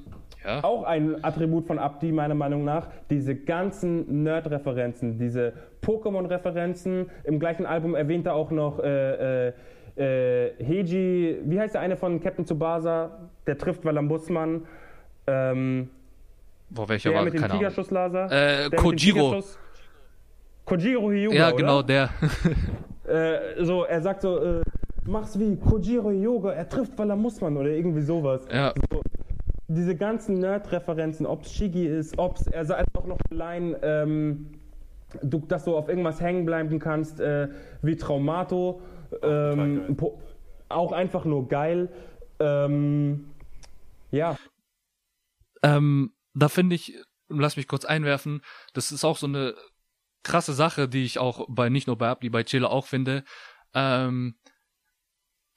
Ja. 0.45 0.65
auch 0.65 0.85
ein 0.85 1.23
Attribut 1.23 1.67
von 1.67 1.79
Abdi, 1.79 2.13
meiner 2.13 2.35
Meinung 2.35 2.65
nach, 2.65 2.89
diese 3.11 3.35
ganzen 3.35 4.23
Nerd-Referenzen, 4.23 5.19
diese 5.19 5.53
Pokémon-Referenzen. 5.83 7.11
Im 7.25 7.39
gleichen 7.39 7.67
Album 7.67 7.95
erwähnt 7.95 8.25
er 8.27 8.35
auch 8.35 8.51
noch 8.51 8.79
äh, 8.83 9.49
äh, 9.49 9.53
äh, 9.97 10.53
Heiji, 10.67 11.41
wie 11.45 11.61
heißt 11.61 11.75
der 11.75 11.83
eine 11.83 11.97
von 11.99 12.21
Captain 12.23 12.47
Tsubasa? 12.47 13.11
Der 13.47 13.59
trifft 13.59 13.85
Walambussmann. 13.85 14.63
Ähm, 15.27 15.91
Boah, 16.71 16.89
welcher 16.89 17.11
der 17.11 17.19
war? 17.19 17.25
mit 17.27 17.35
dem 17.35 17.41
Keine. 17.43 17.53
Tigerschuss-Laser. 17.55 18.25
Äh, 18.27 18.29
Der 18.31 18.63
mit 18.65 18.73
dem 18.73 18.79
Kojiro. 18.79 19.43
Kojiro 20.65 21.11
Hyuga, 21.11 21.35
Ja, 21.35 21.49
oder? 21.49 21.57
genau, 21.57 21.83
der. 21.83 22.11
Äh, 23.07 23.65
so, 23.65 23.85
er 23.85 24.01
sagt 24.01 24.23
so, 24.23 24.39
äh, 24.39 24.63
mach's 25.07 25.39
wie 25.39 25.57
Kojiro 25.57 26.11
Yoga, 26.11 26.53
er 26.53 26.69
trifft, 26.69 26.99
weil 26.99 27.11
er 27.11 27.17
muss 27.17 27.41
man 27.41 27.57
oder 27.57 27.71
irgendwie 27.71 28.03
sowas. 28.03 28.47
ja. 28.53 28.73
Diese 29.69 29.95
ganzen 29.95 30.41
Nerd-Referenzen, 30.41 31.27
ob's 31.27 31.53
Shigi 31.53 31.87
ist, 31.87 32.19
ob's, 32.19 32.47
er 32.49 32.65
sagt 32.65 32.89
auch 32.99 33.07
noch 33.07 33.19
Line, 33.31 33.79
ähm, 33.83 34.47
du, 35.23 35.39
dass 35.47 35.65
du 35.65 35.77
auf 35.77 35.89
irgendwas 35.89 36.21
hängen 36.21 36.45
bleiben 36.45 36.81
kannst, 36.81 37.21
äh, 37.21 37.49
wie 37.83 37.97
Traumato, 37.97 38.83
ähm, 39.23 39.97
auch 40.69 40.91
einfach 40.91 41.25
nur 41.25 41.49
geil. 41.49 41.89
Ähm, 42.41 43.27
ja, 44.11 44.37
Ähm, 45.63 46.15
da 46.35 46.49
finde 46.49 46.75
ich, 46.75 46.99
lass 47.29 47.57
mich 47.57 47.69
kurz 47.69 47.85
einwerfen, 47.85 48.43
das 48.73 48.93
ist 48.93 49.05
auch 49.05 49.17
so 49.17 49.27
eine 49.27 49.55
krasse 50.23 50.53
Sache, 50.53 50.89
die 50.89 51.05
ich 51.05 51.19
auch 51.19 51.47
bei, 51.49 51.69
nicht 51.69 51.87
nur 51.87 51.97
bei 51.97 52.09
Abdi, 52.09 52.29
bei 52.29 52.43
Chile 52.43 52.69
auch 52.69 52.87
finde. 52.87 53.25
Ähm, 53.75 54.35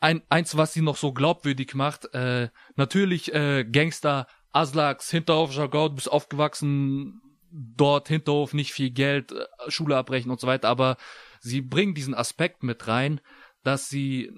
ein, 0.04 0.22
eins, 0.28 0.58
was 0.58 0.74
sie 0.74 0.82
noch 0.82 0.98
so 0.98 1.14
glaubwürdig 1.14 1.76
macht, 1.76 2.14
äh, 2.14 2.50
natürlich 2.76 3.34
äh, 3.34 3.64
Gangster, 3.64 4.28
Aslaks, 4.52 5.10
Hinterhof, 5.10 5.56
Jargon, 5.56 5.92
du 5.92 5.96
bist 5.96 6.12
aufgewachsen, 6.12 7.22
dort 7.50 8.10
Hinterhof, 8.10 8.54
nicht 8.54 8.74
viel 8.74 8.92
Geld, 8.92 9.32
äh, 9.32 9.46
Schule 9.70 9.96
abbrechen 9.96 10.30
und 10.30 10.42
so 10.42 10.48
weiter, 10.48 10.68
aber 10.68 10.98
sie 11.40 11.62
bringen 11.62 11.96
diesen 11.96 12.14
Aspekt 12.16 12.64
mit 12.64 12.86
rein, 12.90 13.22
dass 13.64 13.88
sie 13.88 14.30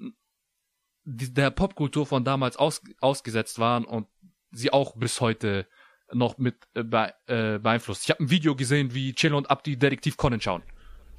die, 1.02 1.34
der 1.34 1.50
Popkultur 1.50 2.06
von 2.06 2.24
damals 2.24 2.56
aus, 2.56 2.80
ausgesetzt 3.00 3.58
waren 3.58 3.84
und 3.84 4.06
sie 4.52 4.72
auch 4.72 4.94
bis 4.94 5.20
heute 5.20 5.66
noch 6.12 6.38
mit 6.38 6.68
äh, 6.74 6.84
bee 6.84 7.08
äh, 7.26 7.58
beeinflusst. 7.58 8.04
Ich 8.04 8.10
habe 8.10 8.22
ein 8.22 8.30
Video 8.30 8.54
gesehen, 8.54 8.94
wie 8.94 9.14
Chill 9.14 9.34
und 9.34 9.50
Abdi 9.50 9.76
Detektiv 9.76 10.16
Conan 10.16 10.40
schauen. 10.40 10.62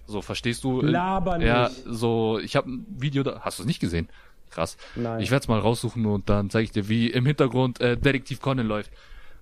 So, 0.05 0.21
verstehst 0.21 0.63
du? 0.63 0.79
Laber 0.81 1.37
Ja, 1.41 1.67
nicht. 1.67 1.83
so, 1.85 2.39
ich 2.39 2.55
habe 2.55 2.71
ein 2.71 2.85
Video 2.89 3.23
da. 3.23 3.41
Hast 3.41 3.59
du 3.59 3.63
es 3.63 3.67
nicht 3.67 3.81
gesehen? 3.81 4.07
Krass. 4.49 4.77
Nein. 4.95 5.21
Ich 5.21 5.31
werde 5.31 5.43
es 5.43 5.47
mal 5.47 5.59
raussuchen 5.59 6.05
und 6.05 6.29
dann 6.29 6.49
zeige 6.49 6.63
ich 6.65 6.71
dir, 6.71 6.89
wie 6.89 7.09
im 7.09 7.25
Hintergrund 7.25 7.79
äh, 7.81 7.97
Detektiv 7.97 8.41
Conan 8.41 8.67
läuft. 8.67 8.91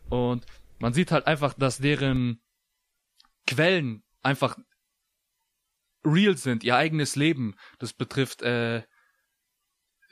Und 0.10 0.46
man 0.80 0.94
sieht 0.94 1.12
halt 1.12 1.28
einfach, 1.28 1.54
dass 1.54 1.78
deren 1.78 2.42
Quellen 3.48 4.04
einfach 4.22 4.58
real 6.06 6.38
sind, 6.38 6.64
ihr 6.64 6.76
eigenes 6.76 7.16
Leben. 7.16 7.56
Das 7.80 7.94
betrifft 7.94 8.42
äh, 8.42 8.84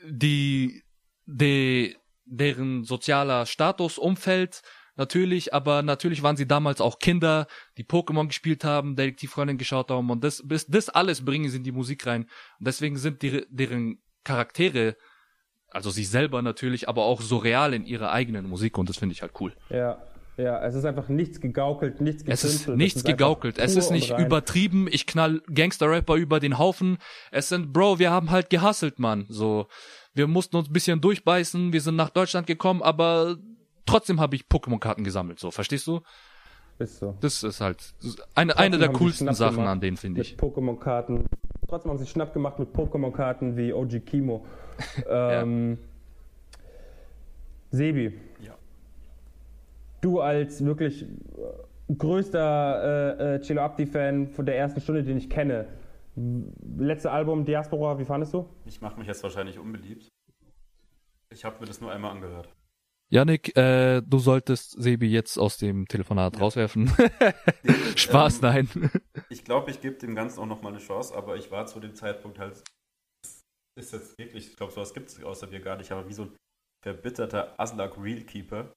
die, 0.05 0.83
die 1.25 1.95
deren 2.25 2.83
sozialer 2.83 3.45
Status, 3.45 3.97
Umfeld 3.97 4.61
natürlich, 4.95 5.53
aber 5.53 5.81
natürlich 5.81 6.23
waren 6.23 6.37
sie 6.37 6.47
damals 6.47 6.81
auch 6.81 6.99
Kinder, 6.99 7.47
die 7.77 7.83
Pokémon 7.83 8.27
gespielt 8.27 8.63
haben, 8.63 8.95
Detektivfreundin 8.95 9.57
geschaut 9.57 9.89
haben 9.89 10.09
und 10.09 10.23
das, 10.23 10.43
das, 10.45 10.67
das 10.67 10.89
alles 10.89 11.25
bringen 11.25 11.49
sie 11.49 11.57
in 11.57 11.63
die 11.63 11.71
Musik 11.71 12.05
rein. 12.05 12.23
Und 12.59 12.67
deswegen 12.67 12.97
sind 12.97 13.21
die, 13.21 13.45
deren 13.49 14.01
Charaktere, 14.23 14.95
also 15.69 15.89
sie 15.89 16.05
selber 16.05 16.41
natürlich, 16.41 16.87
aber 16.87 17.03
auch 17.03 17.21
so 17.21 17.37
real 17.37 17.73
in 17.73 17.85
ihrer 17.85 18.11
eigenen 18.11 18.47
Musik 18.47 18.77
und 18.77 18.89
das 18.89 18.97
finde 18.97 19.13
ich 19.13 19.21
halt 19.21 19.33
cool. 19.39 19.53
ja, 19.69 20.01
ja, 20.35 20.63
es 20.63 20.73
ist 20.73 20.85
einfach 20.85 21.09
nichts 21.09 21.39
gegaukelt, 21.39 22.01
nichts 22.01 22.23
Es 22.25 22.43
ist 22.43 22.67
nichts 22.67 22.97
ist 22.97 23.05
gegaukelt. 23.05 23.59
Es 23.59 23.75
ist 23.75 23.91
nicht 23.91 24.17
übertrieben. 24.17 24.87
Ich 24.89 25.05
knall 25.05 25.41
Gangster-Rapper 25.53 26.15
über 26.15 26.39
den 26.39 26.57
Haufen. 26.57 26.97
Es 27.29 27.49
sind, 27.49 27.71
Bro, 27.71 27.99
wir 27.99 28.09
haben 28.09 28.31
halt 28.31 28.49
gehustelt, 28.49 28.97
Mann. 28.97 29.25
So, 29.29 29.67
wir 30.13 30.25
mussten 30.25 30.55
uns 30.55 30.69
ein 30.69 30.73
bisschen 30.73 31.01
durchbeißen. 31.01 31.71
Wir 31.71 31.81
sind 31.81 31.95
nach 31.95 32.09
Deutschland 32.09 32.47
gekommen, 32.47 32.81
aber 32.81 33.37
trotzdem 33.85 34.19
habe 34.19 34.35
ich 34.35 34.45
Pokémon-Karten 34.45 35.03
gesammelt. 35.03 35.39
So, 35.39 35.51
verstehst 35.51 35.85
du? 35.85 36.01
Ist 36.79 36.99
so. 36.99 37.15
Das 37.21 37.43
ist 37.43 37.61
halt 37.61 37.93
eine, 38.35 38.57
eine 38.57 38.77
der 38.77 38.89
coolsten 38.89 39.33
Sachen 39.33 39.57
gemacht 39.57 39.69
an 39.69 39.81
denen, 39.81 39.97
finde 39.97 40.19
mit 40.19 40.27
ich. 40.27 40.37
Pokémon-Karten. 40.37 41.25
Trotzdem 41.67 41.91
haben 41.91 41.97
sie 41.97 42.07
Schnapp 42.07 42.33
gemacht 42.33 42.59
mit 42.59 42.73
Pokémon-Karten 42.73 43.55
wie 43.57 43.73
OG 43.73 44.05
Kimo. 44.05 44.45
ähm, 45.09 45.77
Sebi. 47.71 48.13
Ja. 48.41 48.55
Du 50.01 50.19
als 50.19 50.63
wirklich 50.65 51.03
äh, 51.03 51.93
größter 51.95 53.19
äh, 53.19 53.35
äh, 53.35 53.41
Chilo 53.41 53.61
Abdi-Fan 53.61 54.29
von 54.29 54.45
der 54.45 54.57
ersten 54.57 54.81
Stunde, 54.81 55.03
den 55.03 55.17
ich 55.17 55.29
kenne. 55.29 55.67
Letzte 56.77 57.11
Album 57.11 57.45
Diaspora, 57.45 57.97
wie 57.97 58.05
fandest 58.05 58.33
du? 58.33 58.47
Ich 58.65 58.81
mache 58.81 58.99
mich 58.99 59.07
jetzt 59.07 59.23
wahrscheinlich 59.23 59.57
unbeliebt. 59.57 60.11
Ich 61.31 61.43
habe 61.45 61.59
mir 61.59 61.65
das 61.65 61.81
nur 61.81 61.91
einmal 61.91 62.11
angehört. 62.11 62.49
Janik, 63.13 63.55
äh, 63.55 64.01
du 64.01 64.17
solltest 64.17 64.71
Sebi 64.81 65.05
jetzt 65.05 65.37
aus 65.37 65.57
dem 65.57 65.87
Telefonat 65.87 66.41
rauswerfen. 66.41 66.91
Spaß, 67.95 68.41
nein. 68.41 68.67
Ich 69.29 69.43
glaube, 69.43 69.69
ich 69.69 69.81
gebe 69.81 69.97
dem 69.97 70.15
Ganzen 70.15 70.39
auch 70.39 70.47
noch 70.47 70.63
mal 70.63 70.69
eine 70.69 70.79
Chance, 70.79 71.13
aber 71.13 71.35
ich 71.37 71.51
war 71.51 71.67
zu 71.67 71.79
dem 71.79 71.93
Zeitpunkt 71.93 72.39
halt. 72.39 72.63
Ist 73.79 73.93
jetzt 73.93 74.17
wirklich, 74.17 74.47
ich 74.47 74.55
glaube, 74.57 74.73
sowas 74.73 74.95
gibt 74.95 75.09
es 75.09 75.23
außer 75.23 75.45
mir 75.45 75.59
gar 75.59 75.77
nicht, 75.77 75.91
aber 75.91 76.09
wie 76.09 76.13
so 76.13 76.23
ein 76.23 76.35
verbitterter 76.83 77.53
Aslak 77.59 77.99
Realkeeper. 77.99 78.73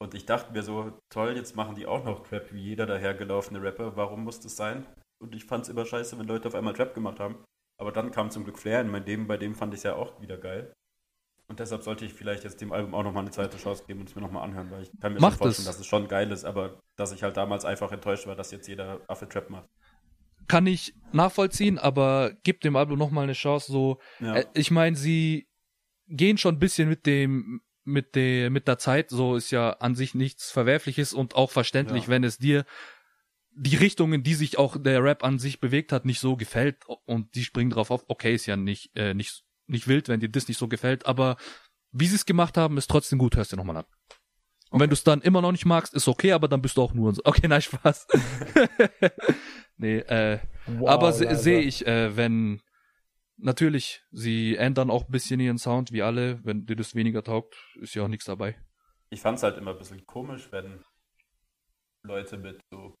Und 0.00 0.14
ich 0.14 0.26
dachte 0.26 0.52
mir 0.52 0.62
so, 0.62 0.96
toll, 1.12 1.34
jetzt 1.34 1.56
machen 1.56 1.74
die 1.74 1.86
auch 1.86 2.04
noch 2.04 2.24
Trap 2.28 2.52
wie 2.52 2.60
jeder 2.60 2.86
dahergelaufene 2.86 3.60
Rapper. 3.60 3.96
Warum 3.96 4.22
muss 4.22 4.38
das 4.38 4.54
sein? 4.54 4.86
Und 5.20 5.34
ich 5.34 5.44
fand 5.44 5.64
es 5.64 5.70
immer 5.70 5.86
scheiße, 5.86 6.16
wenn 6.20 6.28
Leute 6.28 6.46
auf 6.46 6.54
einmal 6.54 6.74
Trap 6.74 6.94
gemacht 6.94 7.18
haben. 7.18 7.44
Aber 7.80 7.90
dann 7.90 8.12
kam 8.12 8.30
zum 8.30 8.44
Glück 8.44 8.60
Flair 8.60 8.80
in 8.80 8.92
mein 8.92 9.06
Leben, 9.06 9.26
bei 9.26 9.38
dem 9.38 9.56
fand 9.56 9.74
ich 9.74 9.78
es 9.78 9.84
ja 9.84 9.96
auch 9.96 10.20
wieder 10.20 10.38
geil. 10.38 10.72
Und 11.52 11.60
deshalb 11.60 11.82
sollte 11.82 12.06
ich 12.06 12.14
vielleicht 12.14 12.44
jetzt 12.44 12.62
dem 12.62 12.72
Album 12.72 12.94
auch 12.94 13.02
nochmal 13.02 13.24
eine 13.24 13.30
zweite 13.30 13.58
Chance 13.58 13.84
geben 13.86 14.00
und 14.00 14.08
es 14.08 14.14
mir 14.14 14.22
nochmal 14.22 14.42
anhören, 14.42 14.70
weil 14.70 14.84
ich 14.84 14.90
kann 15.02 15.12
mir 15.12 15.20
Macht 15.20 15.32
schon 15.32 15.38
vorstellen, 15.48 15.68
es. 15.68 15.76
dass 15.76 15.80
es 15.80 15.86
schon 15.86 16.08
geil 16.08 16.30
ist, 16.32 16.46
aber 16.46 16.80
dass 16.96 17.12
ich 17.12 17.22
halt 17.22 17.36
damals 17.36 17.66
einfach 17.66 17.92
enttäuscht 17.92 18.26
war, 18.26 18.34
dass 18.34 18.52
jetzt 18.52 18.68
jeder 18.68 19.02
Affe 19.06 19.28
Trap 19.28 19.50
macht. 19.50 19.68
Kann 20.48 20.66
ich 20.66 20.94
nachvollziehen, 21.12 21.78
aber 21.78 22.32
gib 22.42 22.62
dem 22.62 22.74
Album 22.74 22.98
noch 22.98 23.10
mal 23.10 23.24
eine 23.24 23.34
Chance. 23.34 23.70
So, 23.70 23.98
Ja. 24.18 24.36
Äh, 24.36 24.46
ich 24.54 24.70
meine, 24.70 24.96
sie 24.96 25.46
gehen 26.08 26.38
schon 26.38 26.54
ein 26.54 26.58
bisschen 26.58 26.88
mit 26.88 27.04
dem 27.04 27.60
mit 27.84 28.14
der 28.14 28.48
mit 28.48 28.66
der 28.66 28.78
Zeit. 28.78 29.10
So 29.10 29.36
ist 29.36 29.50
ja 29.50 29.72
an 29.72 29.94
sich 29.94 30.14
nichts 30.14 30.50
Verwerfliches 30.50 31.12
und 31.12 31.34
auch 31.36 31.50
verständlich, 31.50 32.04
Ja. 32.04 32.08
wenn 32.08 32.24
es 32.24 32.38
dir 32.38 32.64
die 33.50 33.76
Richtung, 33.76 34.14
in 34.14 34.22
die 34.22 34.32
sich 34.36 34.56
auch 34.56 34.78
der 34.82 35.04
Rap 35.04 35.22
an 35.22 35.38
sich 35.38 35.60
bewegt 35.60 35.92
hat, 35.92 36.06
nicht 36.06 36.20
so 36.20 36.34
gefällt 36.34 36.78
und 37.04 37.34
die 37.34 37.44
springen 37.44 37.68
drauf 37.68 37.90
auf. 37.90 38.04
Okay, 38.08 38.34
ist 38.34 38.46
ja 38.46 38.56
nicht 38.56 38.96
äh, 38.96 39.12
nicht 39.12 39.44
nicht 39.72 39.88
wild, 39.88 40.08
wenn 40.08 40.20
dir 40.20 40.28
das 40.28 40.48
nicht 40.48 40.58
so 40.58 40.68
gefällt, 40.68 41.06
aber 41.06 41.36
wie 41.90 42.06
sie 42.06 42.16
es 42.16 42.24
gemacht 42.26 42.56
haben, 42.56 42.78
ist 42.78 42.88
trotzdem 42.90 43.18
gut. 43.18 43.36
Hörst 43.36 43.52
dir 43.52 43.56
noch 43.56 43.64
mal 43.64 43.76
an. 43.76 43.84
Und 44.70 44.80
wenn 44.80 44.88
du 44.88 44.94
es 44.94 45.04
dann 45.04 45.20
immer 45.20 45.42
noch 45.42 45.52
nicht 45.52 45.66
magst, 45.66 45.92
ist 45.92 46.08
okay, 46.08 46.32
aber 46.32 46.48
dann 46.48 46.62
bist 46.62 46.76
du 46.78 46.82
auch 46.82 46.94
nur 46.94 47.12
so. 47.14 47.20
Okay, 47.26 47.46
nein, 47.48 47.60
Spaß. 47.60 48.06
nee, 49.76 49.98
äh, 49.98 50.38
Wow, 50.66 50.88
aber 50.88 51.12
se- 51.12 51.34
sehe 51.36 51.60
ich, 51.60 51.86
äh, 51.86 52.16
wenn 52.16 52.62
natürlich, 53.36 54.02
sie 54.12 54.56
ändern 54.56 54.90
auch 54.90 55.06
ein 55.06 55.12
bisschen 55.12 55.40
ihren 55.40 55.58
Sound, 55.58 55.92
wie 55.92 56.02
alle. 56.02 56.42
Wenn 56.44 56.64
dir 56.64 56.76
das 56.76 56.94
weniger 56.94 57.22
taugt, 57.22 57.56
ist 57.80 57.94
ja 57.94 58.04
auch 58.04 58.08
nichts 58.08 58.24
dabei. 58.26 58.56
Ich 59.10 59.20
fand 59.20 59.36
es 59.38 59.42
halt 59.42 59.58
immer 59.58 59.72
ein 59.72 59.78
bisschen 59.78 60.06
komisch, 60.06 60.48
wenn 60.52 60.82
Leute 62.06 62.38
mit 62.38 62.60
so 62.72 62.94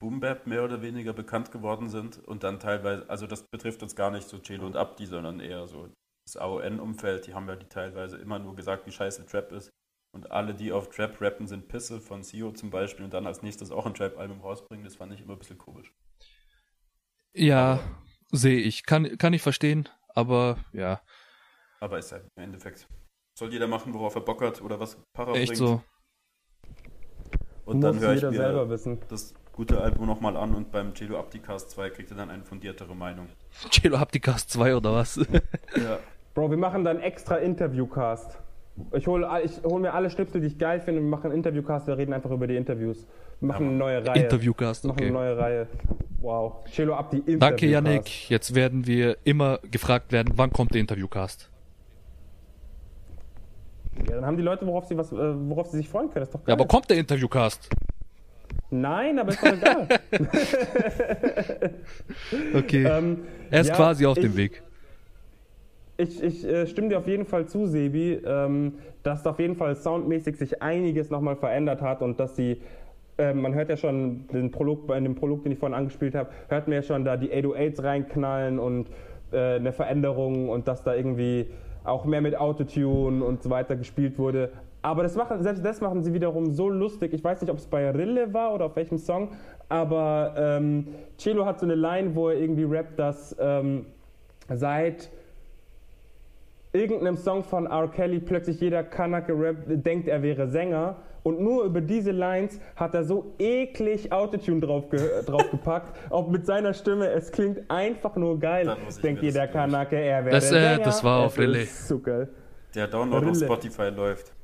Boom 0.00 0.20
Bap 0.20 0.46
mehr 0.46 0.64
oder 0.64 0.82
weniger 0.82 1.12
bekannt 1.12 1.52
geworden 1.52 1.88
sind 1.88 2.18
und 2.18 2.42
dann 2.42 2.58
teilweise, 2.58 3.08
also 3.08 3.26
das 3.26 3.46
betrifft 3.48 3.82
uns 3.82 3.94
gar 3.94 4.10
nicht 4.10 4.28
so 4.28 4.38
Chelo 4.40 4.66
und 4.66 4.76
Abdi, 4.76 5.06
sondern 5.06 5.40
eher 5.40 5.66
so 5.66 5.92
das 6.26 6.36
AON-Umfeld, 6.36 7.26
die 7.26 7.34
haben 7.34 7.48
ja 7.48 7.56
die 7.56 7.66
teilweise 7.68 8.16
immer 8.16 8.38
nur 8.38 8.54
gesagt, 8.56 8.86
wie 8.86 8.92
scheiße 8.92 9.26
Trap 9.26 9.52
ist. 9.52 9.70
Und 10.12 10.30
alle, 10.30 10.54
die 10.54 10.72
auf 10.72 10.90
Trap 10.90 11.20
rappen, 11.20 11.46
sind 11.48 11.68
Pisse 11.68 12.00
von 12.00 12.22
CEO 12.22 12.52
zum 12.52 12.70
Beispiel 12.70 13.04
und 13.04 13.12
dann 13.12 13.26
als 13.26 13.42
nächstes 13.42 13.70
auch 13.72 13.84
ein 13.84 13.94
Trap-Album 13.94 14.40
rausbringen, 14.40 14.84
das 14.84 14.96
fand 14.96 15.12
ich 15.12 15.20
immer 15.20 15.32
ein 15.32 15.38
bisschen 15.38 15.58
komisch. 15.58 15.92
Ja, 17.34 17.80
sehe 18.30 18.60
ich. 18.60 18.86
Kann, 18.86 19.18
kann 19.18 19.32
ich 19.32 19.42
verstehen, 19.42 19.88
aber 20.08 20.58
ja. 20.72 21.00
Aber 21.80 21.98
ist 21.98 22.12
halt 22.12 22.26
im 22.36 22.44
Endeffekt. 22.44 22.86
Soll 23.36 23.52
jeder 23.52 23.66
machen, 23.66 23.92
worauf 23.92 24.14
er 24.14 24.20
Bock 24.20 24.40
hat 24.42 24.62
oder 24.62 24.78
was 24.78 24.96
Para 25.12 25.34
Echt 25.34 25.48
bringt. 25.54 25.58
so. 25.58 25.82
Und 27.64 27.78
Muss 27.78 27.82
dann 27.82 27.98
höre 27.98 28.10
ich 28.14 28.22
jeder 28.22 28.32
selber 28.32 28.64
mir 28.66 28.70
wissen. 28.70 29.00
das 29.08 29.34
gute 29.52 29.80
Album 29.80 30.06
nochmal 30.06 30.36
an 30.36 30.54
und 30.54 30.70
beim 30.70 30.94
Chelo 30.94 31.18
Abdicast 31.18 31.70
2 31.70 31.90
kriegt 31.90 32.10
ihr 32.10 32.16
dann 32.16 32.30
eine 32.30 32.44
fundiertere 32.44 32.94
Meinung. 32.94 33.28
Cello 33.70 33.98
Hapticast 33.98 34.50
2 34.50 34.76
oder 34.76 34.94
was? 34.94 35.16
Ja. 35.76 35.98
Bro, 36.34 36.50
wir 36.50 36.56
machen 36.56 36.84
dann 36.84 37.00
extra 37.00 37.36
Interviewcast. 37.36 38.38
Ich 38.92 39.06
hole 39.06 39.28
ich 39.44 39.52
hol 39.62 39.80
mir 39.80 39.94
alle 39.94 40.10
Schnipsel, 40.10 40.40
die 40.40 40.48
ich 40.48 40.58
geil 40.58 40.80
finde, 40.80 41.00
und 41.00 41.06
wir 41.06 41.10
machen 41.10 41.26
einen 41.26 41.36
Interviewcast, 41.36 41.86
wir 41.86 41.96
reden 41.96 42.12
einfach 42.12 42.30
über 42.32 42.48
die 42.48 42.56
Interviews. 42.56 43.06
Wir 43.40 43.48
machen 43.48 43.68
eine 43.68 43.76
neue 43.76 44.04
Reihe. 44.04 44.22
Interviewcast, 44.24 44.82
Wir 44.82 44.88
machen 44.88 44.98
eine 45.00 45.10
okay. 45.10 45.14
neue 45.14 45.38
Reihe. 45.38 45.66
Wow. 46.20 46.64
Cello 46.66 46.94
ab 46.94 47.10
die 47.10 47.18
Interviewcast. 47.18 47.50
Danke, 47.52 47.66
Yannick. 47.66 48.28
Jetzt 48.30 48.54
werden 48.54 48.86
wir 48.86 49.16
immer 49.22 49.58
gefragt 49.70 50.10
werden, 50.10 50.32
wann 50.36 50.50
kommt 50.50 50.74
der 50.74 50.80
Interviewcast? 50.80 51.50
Ja, 54.08 54.16
dann 54.16 54.26
haben 54.26 54.36
die 54.36 54.42
Leute, 54.42 54.66
worauf 54.66 54.86
sie, 54.86 54.96
was, 54.96 55.12
äh, 55.12 55.16
worauf 55.16 55.68
sie 55.68 55.76
sich 55.76 55.88
freuen 55.88 56.10
können. 56.10 56.22
Das 56.24 56.28
ist 56.30 56.34
doch 56.34 56.40
geil. 56.44 56.48
Ja, 56.48 56.54
aber 56.54 56.66
kommt 56.66 56.90
der 56.90 56.96
Interviewcast? 56.96 57.68
Nein, 58.70 59.20
aber 59.20 59.28
ist 59.30 59.40
doch 59.40 59.52
egal. 59.52 59.88
Okay. 62.54 62.84
ähm, 62.98 63.18
er 63.50 63.60
ist 63.60 63.68
ja, 63.68 63.74
quasi 63.76 64.04
auf 64.06 64.16
ich- 64.16 64.24
dem 64.24 64.36
Weg. 64.36 64.62
Ich, 65.96 66.22
ich 66.22 66.44
äh, 66.44 66.66
stimme 66.66 66.88
dir 66.88 66.98
auf 66.98 67.06
jeden 67.06 67.24
Fall 67.24 67.46
zu, 67.46 67.66
Sebi, 67.66 68.20
ähm, 68.26 68.74
dass 69.04 69.26
auf 69.26 69.38
jeden 69.38 69.54
Fall 69.54 69.76
soundmäßig 69.76 70.36
sich 70.36 70.60
einiges 70.60 71.10
nochmal 71.10 71.36
verändert 71.36 71.82
hat 71.82 72.02
und 72.02 72.18
dass 72.18 72.34
die, 72.34 72.60
äh, 73.16 73.32
man 73.32 73.54
hört 73.54 73.68
ja 73.68 73.76
schon 73.76 74.26
den 74.32 74.50
Prolog, 74.50 74.88
bei 74.88 74.98
dem 74.98 75.14
Prolog, 75.14 75.44
den 75.44 75.52
ich 75.52 75.58
vorhin 75.58 75.76
angespielt 75.76 76.16
habe, 76.16 76.30
hört 76.48 76.66
man 76.66 76.74
ja 76.74 76.82
schon 76.82 77.04
da 77.04 77.16
die 77.16 77.30
808s 77.30 77.82
reinknallen 77.84 78.58
und 78.58 78.88
äh, 79.30 79.56
eine 79.56 79.72
Veränderung 79.72 80.48
und 80.48 80.66
dass 80.66 80.82
da 80.82 80.94
irgendwie 80.94 81.46
auch 81.84 82.04
mehr 82.06 82.22
mit 82.22 82.36
Autotune 82.36 83.24
und 83.24 83.42
so 83.42 83.50
weiter 83.50 83.76
gespielt 83.76 84.18
wurde. 84.18 84.50
Aber 84.82 85.02
das 85.02 85.14
machen, 85.14 85.42
selbst 85.42 85.64
das 85.64 85.80
machen 85.80 86.02
sie 86.02 86.12
wiederum 86.12 86.50
so 86.50 86.68
lustig. 86.68 87.12
Ich 87.12 87.22
weiß 87.22 87.40
nicht, 87.40 87.50
ob 87.50 87.58
es 87.58 87.66
bei 87.66 87.88
Rille 87.90 88.34
war 88.34 88.52
oder 88.52 88.66
auf 88.66 88.76
welchem 88.76 88.98
Song, 88.98 89.28
aber 89.68 90.34
ähm, 90.36 90.88
Cello 91.18 91.46
hat 91.46 91.60
so 91.60 91.66
eine 91.66 91.74
Line, 91.76 92.14
wo 92.14 92.28
er 92.30 92.38
irgendwie 92.38 92.64
rappt, 92.64 92.98
dass 92.98 93.34
ähm, 93.38 93.86
seit 94.52 95.10
irgendeinem 96.74 97.16
Song 97.16 97.44
von 97.44 97.66
R. 97.66 97.88
Kelly 97.88 98.18
plötzlich 98.18 98.60
jeder 98.60 98.82
Kanake 98.82 99.32
Rap 99.32 99.56
denkt, 99.66 100.08
er 100.08 100.22
wäre 100.22 100.48
Sänger. 100.48 100.96
Und 101.22 101.40
nur 101.40 101.64
über 101.64 101.80
diese 101.80 102.10
Lines 102.10 102.60
hat 102.76 102.94
er 102.94 103.04
so 103.04 103.32
eklig 103.38 104.12
Autotune 104.12 104.60
draufge 104.60 104.98
draufgepackt. 105.26 105.96
Auch 106.10 106.28
mit 106.28 106.44
seiner 106.44 106.74
Stimme, 106.74 107.08
es 107.08 107.32
klingt 107.32 107.70
einfach 107.70 108.16
nur 108.16 108.38
geil. 108.38 108.76
Denkt 109.02 109.22
jeder. 109.22 109.46
Kanake, 109.48 109.96
er 109.96 110.24
wäre 110.24 110.34
Das, 110.34 110.46
äh, 110.52 110.60
Sänger. 110.60 110.78
das 110.84 111.02
war 111.02 111.24
auf 111.24 111.38
ist 111.38 111.88
So 111.88 111.98
geil. 111.98 112.28
Der 112.74 112.88
Download 112.88 113.24
auf 113.26 113.34
Rille. 113.34 113.46
Spotify 113.46 113.88
läuft. 113.88 114.34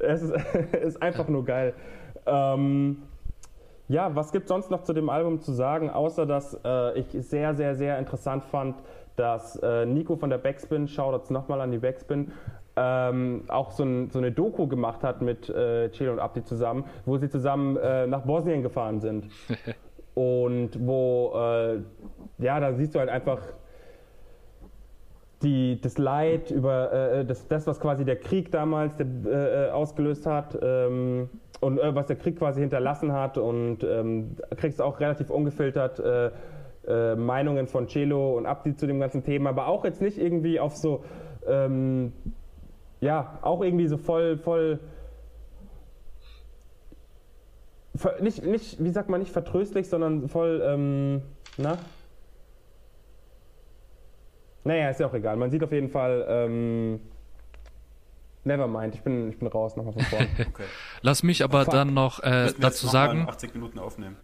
Es 0.00 0.22
ist, 0.22 0.34
ist 0.82 1.02
einfach 1.02 1.28
nur 1.28 1.44
geil. 1.44 1.72
Ähm, 2.26 3.02
ja, 3.88 4.14
was 4.14 4.32
gibt 4.32 4.48
sonst 4.48 4.70
noch 4.70 4.82
zu 4.82 4.92
dem 4.92 5.08
Album 5.08 5.40
zu 5.40 5.52
sagen, 5.52 5.90
außer 5.90 6.26
dass 6.26 6.58
äh, 6.64 6.98
ich 6.98 7.06
sehr, 7.26 7.54
sehr, 7.54 7.74
sehr 7.74 7.98
interessant 7.98 8.44
fand, 8.44 8.76
dass 9.16 9.56
äh, 9.56 9.86
Nico 9.86 10.16
von 10.16 10.30
der 10.30 10.38
Backspin, 10.38 10.88
Shoutouts 10.88 11.30
nochmal 11.30 11.60
an 11.60 11.70
die 11.70 11.78
Backspin, 11.78 12.32
ähm, 12.76 13.42
auch 13.48 13.72
so, 13.72 13.84
ein, 13.84 14.10
so 14.10 14.18
eine 14.18 14.32
Doku 14.32 14.66
gemacht 14.66 15.02
hat 15.02 15.20
mit 15.22 15.48
äh, 15.48 15.90
Chelo 15.90 16.12
und 16.12 16.20
Abdi 16.20 16.44
zusammen, 16.44 16.84
wo 17.04 17.16
sie 17.18 17.28
zusammen 17.28 17.76
äh, 17.76 18.06
nach 18.06 18.22
Bosnien 18.22 18.62
gefahren 18.62 19.00
sind. 19.00 19.26
und 20.14 20.70
wo, 20.78 21.32
äh, 21.34 21.78
ja, 22.38 22.60
da 22.60 22.72
siehst 22.72 22.94
du 22.94 22.98
halt 22.98 23.10
einfach 23.10 23.40
die, 25.42 25.80
das 25.80 25.98
Leid 25.98 26.50
über 26.50 26.92
äh, 26.92 27.24
das, 27.24 27.48
das, 27.48 27.66
was 27.66 27.80
quasi 27.80 28.04
der 28.04 28.16
Krieg 28.16 28.50
damals 28.52 28.94
der, 28.96 29.06
äh, 29.68 29.70
ausgelöst 29.70 30.26
hat 30.26 30.58
ähm, 30.60 31.30
und 31.60 31.78
äh, 31.78 31.94
was 31.94 32.06
der 32.06 32.16
Krieg 32.16 32.38
quasi 32.38 32.60
hinterlassen 32.60 33.12
hat 33.12 33.38
und 33.38 33.82
ähm, 33.82 34.36
kriegst 34.56 34.82
auch 34.82 35.00
relativ 35.00 35.30
ungefiltert 35.30 36.00
äh, 36.86 37.14
Meinungen 37.14 37.66
von 37.66 37.88
Celo 37.88 38.36
und 38.36 38.46
Abdi 38.46 38.76
zu 38.76 38.86
dem 38.86 39.00
ganzen 39.00 39.24
Thema, 39.24 39.50
aber 39.50 39.66
auch 39.66 39.84
jetzt 39.84 40.00
nicht 40.00 40.18
irgendwie 40.18 40.60
auf 40.60 40.76
so 40.76 41.04
ähm, 41.46 42.12
ja, 43.00 43.38
auch 43.42 43.62
irgendwie 43.62 43.86
so 43.86 43.96
voll, 43.96 44.38
voll 44.38 44.78
nicht, 48.20 48.44
nicht, 48.44 48.82
wie 48.82 48.90
sagt 48.90 49.08
man, 49.08 49.20
nicht 49.20 49.32
vertröstlich, 49.32 49.88
sondern 49.88 50.28
voll, 50.28 50.62
ähm, 50.64 51.22
na? 51.56 51.78
Naja, 54.64 54.90
ist 54.90 55.00
ja 55.00 55.06
auch 55.06 55.14
egal. 55.14 55.36
Man 55.36 55.50
sieht 55.50 55.62
auf 55.64 55.72
jeden 55.72 55.88
Fall, 55.88 56.24
ähm, 56.28 57.00
nevermind, 58.44 58.94
ich 58.94 59.02
bin, 59.02 59.30
ich 59.30 59.38
bin 59.38 59.48
raus, 59.48 59.76
nochmal 59.76 59.94
von 59.94 60.02
vorne. 60.02 60.28
Okay. 60.38 60.64
Lass 61.02 61.22
mich 61.22 61.42
aber 61.42 61.64
Fuck. 61.64 61.74
dann 61.74 61.94
noch 61.94 62.22
äh, 62.22 62.52
dazu 62.58 62.86
noch 62.86 62.92
sagen. 62.92 63.26
80 63.28 63.54
Minuten 63.54 63.78
aufnehmen. 63.78 64.16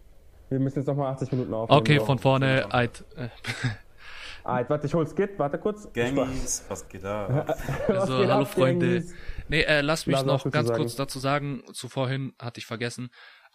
Wir 0.49 0.59
müssen 0.59 0.79
jetzt 0.79 0.87
nochmal 0.87 1.13
80 1.13 1.31
Minuten 1.31 1.53
aufnehmen. 1.53 1.81
Okay, 1.81 1.99
von 1.99 2.19
vorne. 2.19 2.73
Eid, 2.73 3.03
jetzt, 4.45 4.69
warte, 4.69 4.87
ich 4.87 4.93
hol's 4.93 5.13
Git, 5.13 5.37
warte 5.37 5.57
kurz. 5.57 5.91
Gangies, 5.91 6.63
was 6.69 6.87
geht 6.87 7.03
da? 7.03 7.45
Also, 7.87 8.19
geht 8.19 8.29
hallo 8.29 8.43
ab, 8.43 8.47
Freunde. 8.47 8.87
Gangies? 8.87 9.13
Nee, 9.49 9.61
äh, 9.61 9.81
lass 9.81 10.05
mich 10.07 10.15
Lass 10.15 10.25
noch 10.25 10.49
ganz 10.49 10.69
sagen. 10.69 10.79
kurz 10.79 10.95
dazu 10.95 11.19
sagen. 11.19 11.63
Zu 11.73 11.89
vorhin 11.89 12.33
hatte 12.39 12.59
ich 12.59 12.65
vergessen. 12.65 13.09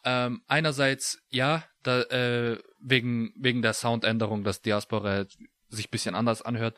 Ähm, 0.04 0.42
einerseits, 0.48 1.22
ja, 1.30 1.64
da, 1.82 2.02
äh, 2.02 2.58
wegen, 2.80 3.32
wegen 3.38 3.62
der 3.62 3.72
Soundänderung, 3.72 4.44
dass 4.44 4.60
Diaspora 4.60 5.24
sich 5.68 5.90
bisschen 5.90 6.14
anders 6.14 6.42
anhört. 6.42 6.76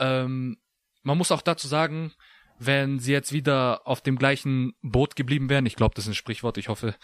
Ähm, 0.00 0.56
man 1.02 1.18
muss 1.18 1.30
auch 1.30 1.42
dazu 1.42 1.68
sagen, 1.68 2.12
wenn 2.58 2.98
sie 2.98 3.12
jetzt 3.12 3.32
wieder 3.32 3.82
auf 3.86 4.00
dem 4.00 4.16
gleichen 4.16 4.72
Boot 4.82 5.14
geblieben 5.14 5.48
wären, 5.48 5.66
ich 5.66 5.76
glaube, 5.76 5.94
das 5.94 6.04
ist 6.04 6.12
ein 6.12 6.14
Sprichwort, 6.14 6.56
ich 6.58 6.68
hoffe, 6.68 6.94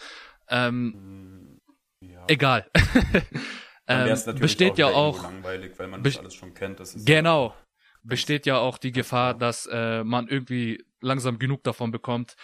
ähm, 0.49 0.93
Ja. 0.95 1.50
Egal. 2.27 2.69
Ähm, 3.87 4.15
besteht 4.39 4.77
ja 4.77 4.87
wieder 4.87 4.97
auch, 4.97 5.23
langweilig, 5.23 5.73
weil 5.77 5.87
man 5.87 6.01
das 6.03 6.15
alles 6.17 6.33
schon 6.35 6.53
kennt. 6.53 6.79
Das 6.79 6.95
ist 6.95 7.05
Genau. 7.05 7.53
Besteht 8.03 8.45
ja 8.45 8.57
auch 8.57 8.77
die 8.77 8.91
Gefahr, 8.93 9.33
dass 9.33 9.65
äh, 9.65 10.03
man 10.05 10.27
irgendwie 10.29 10.85
langsam 11.01 11.39
genug 11.39 11.63
davon 11.63 11.91
bekommt. 11.91 12.35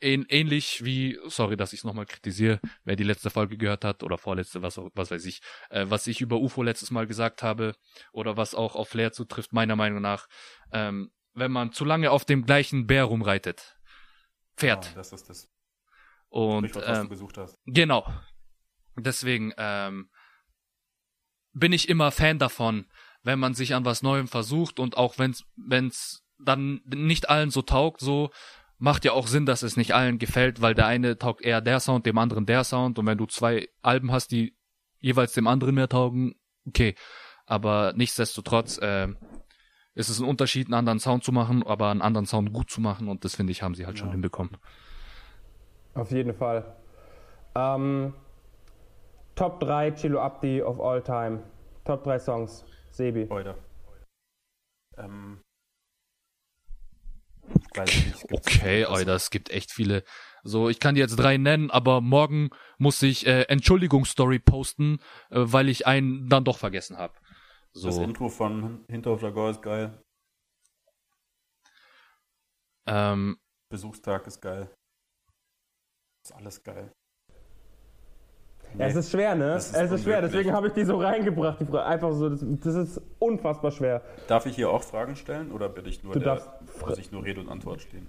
Ähn, 0.00 0.24
ähnlich 0.30 0.82
wie, 0.82 1.18
sorry, 1.26 1.56
dass 1.56 1.74
ich 1.74 1.80
es 1.80 1.84
nochmal 1.84 2.06
kritisiere, 2.06 2.60
wer 2.84 2.96
die 2.96 3.02
letzte 3.04 3.28
Folge 3.28 3.58
gehört 3.58 3.84
hat 3.84 4.02
oder 4.02 4.16
vorletzte, 4.16 4.62
was, 4.62 4.78
auch- 4.78 4.88
was 4.94 5.10
weiß 5.10 5.26
ich, 5.26 5.42
äh, 5.68 5.84
was 5.88 6.06
ich 6.06 6.22
über 6.22 6.36
UFO 6.38 6.62
letztes 6.62 6.90
Mal 6.90 7.06
gesagt 7.06 7.42
habe 7.42 7.74
oder 8.12 8.38
was 8.38 8.54
auch 8.54 8.74
auf 8.74 8.88
Flair 8.88 9.12
zutrifft, 9.12 9.52
meiner 9.52 9.76
Meinung 9.76 10.00
nach, 10.00 10.28
ähm, 10.72 11.10
wenn 11.34 11.52
man 11.52 11.72
zu 11.72 11.84
lange 11.84 12.10
auf 12.10 12.24
dem 12.24 12.46
gleichen 12.46 12.86
Bär 12.86 13.04
rumreitet. 13.04 13.76
Pferd. 14.56 14.86
Ja, 14.86 14.92
das 14.94 15.12
ist 15.12 15.28
das 15.28 15.50
Und 16.30 16.68
Sprichwort, 16.68 16.88
was 16.88 16.98
ähm, 16.98 17.04
du 17.04 17.10
gesucht 17.10 17.36
hast. 17.38 17.58
Genau. 17.66 18.06
Deswegen 19.02 19.52
ähm, 19.56 20.10
bin 21.52 21.72
ich 21.72 21.88
immer 21.88 22.10
Fan 22.10 22.38
davon, 22.38 22.86
wenn 23.22 23.38
man 23.38 23.54
sich 23.54 23.74
an 23.74 23.84
was 23.84 24.02
Neuem 24.02 24.28
versucht 24.28 24.78
und 24.78 24.96
auch 24.96 25.18
wenn's 25.18 25.44
wenn's 25.56 26.24
dann 26.38 26.80
nicht 26.86 27.28
allen 27.28 27.50
so 27.50 27.62
taugt, 27.62 28.00
so 28.00 28.30
macht 28.78 29.04
ja 29.04 29.12
auch 29.12 29.26
Sinn, 29.26 29.44
dass 29.44 29.62
es 29.62 29.76
nicht 29.76 29.92
allen 29.92 30.18
gefällt, 30.18 30.62
weil 30.62 30.74
der 30.74 30.86
eine 30.86 31.18
taugt 31.18 31.42
eher 31.42 31.60
der 31.60 31.80
Sound, 31.80 32.06
dem 32.06 32.16
anderen 32.16 32.46
der 32.46 32.64
Sound 32.64 32.98
und 32.98 33.06
wenn 33.06 33.18
du 33.18 33.26
zwei 33.26 33.68
Alben 33.82 34.10
hast, 34.10 34.28
die 34.28 34.56
jeweils 35.00 35.34
dem 35.34 35.46
anderen 35.46 35.74
mehr 35.74 35.88
taugen, 35.88 36.34
okay. 36.66 36.94
Aber 37.46 37.92
nichtsdestotrotz 37.94 38.78
äh, 38.78 39.08
ist 39.94 40.08
es 40.08 40.18
ein 40.18 40.24
Unterschied, 40.24 40.68
einen 40.68 40.74
anderen 40.74 41.00
Sound 41.00 41.24
zu 41.24 41.32
machen, 41.32 41.62
aber 41.62 41.90
einen 41.90 42.00
anderen 42.00 42.26
Sound 42.26 42.52
gut 42.52 42.70
zu 42.70 42.80
machen 42.80 43.08
und 43.08 43.24
das 43.24 43.34
finde 43.34 43.52
ich, 43.52 43.62
haben 43.62 43.74
sie 43.74 43.86
halt 43.86 43.98
schon 43.98 44.12
hinbekommen. 44.12 44.56
Auf 45.94 46.10
jeden 46.10 46.32
Fall. 46.32 46.76
Ähm, 47.54 48.14
Top 49.34 49.60
3 49.60 49.92
Chilo 49.92 50.20
Abdi 50.20 50.62
of 50.62 50.80
all 50.80 51.02
time. 51.02 51.42
Top 51.84 52.04
3 52.04 52.18
Songs. 52.18 52.64
Sebi. 52.90 53.28
Heute. 53.30 53.56
Ähm, 54.96 55.40
nicht, 57.76 58.26
Okay, 58.30 58.84
Alter, 58.84 59.14
es 59.14 59.30
gibt 59.30 59.50
echt 59.50 59.72
viele. 59.72 60.04
So, 60.42 60.68
ich 60.68 60.80
kann 60.80 60.94
dir 60.94 61.00
jetzt 61.00 61.16
drei 61.16 61.36
nennen, 61.36 61.70
aber 61.70 62.00
morgen 62.00 62.50
muss 62.78 63.02
ich 63.02 63.26
äh, 63.26 63.42
Entschuldigungsstory 63.42 64.38
posten, 64.38 64.98
äh, 65.30 65.40
weil 65.40 65.68
ich 65.68 65.86
einen 65.86 66.28
dann 66.28 66.44
doch 66.44 66.58
vergessen 66.58 66.96
habe. 66.96 67.14
Das 67.72 67.82
So, 67.82 68.02
Intro 68.02 68.28
von 68.28 68.84
Hinterhof 68.88 69.22
Jaguar 69.22 69.50
ist 69.50 69.62
geil. 69.62 70.02
ähm, 72.86 73.38
Besuchstag 73.70 74.26
ist 74.26 74.40
geil. 74.40 74.74
Ist 76.24 76.34
alles 76.34 76.62
geil. 76.62 76.92
Nee, 78.74 78.84
es 78.84 78.96
ist 78.96 79.10
schwer, 79.10 79.34
ne? 79.34 79.56
ist 79.56 79.74
es 79.74 79.90
ist 79.90 80.04
schwer, 80.04 80.22
deswegen 80.22 80.52
habe 80.52 80.68
ich 80.68 80.72
die 80.72 80.84
so 80.84 80.98
reingebracht. 80.98 81.60
Die 81.60 81.64
Frage. 81.64 81.84
Einfach 81.84 82.12
so, 82.12 82.28
das, 82.28 82.40
das 82.42 82.74
ist 82.74 83.02
unfassbar 83.18 83.70
schwer. 83.70 84.02
Darf 84.28 84.46
ich 84.46 84.54
hier 84.56 84.70
auch 84.70 84.82
Fragen 84.82 85.16
stellen 85.16 85.52
oder 85.52 85.68
bin 85.68 85.86
ich 85.86 86.02
nur 86.02 86.12
Du 86.12 86.20
der, 86.20 86.36
darfst 86.36 86.48
muss 86.80 86.98
ich 86.98 87.10
nur 87.12 87.24
Rede 87.24 87.40
und 87.40 87.48
Antwort 87.48 87.80
stehen? 87.80 88.08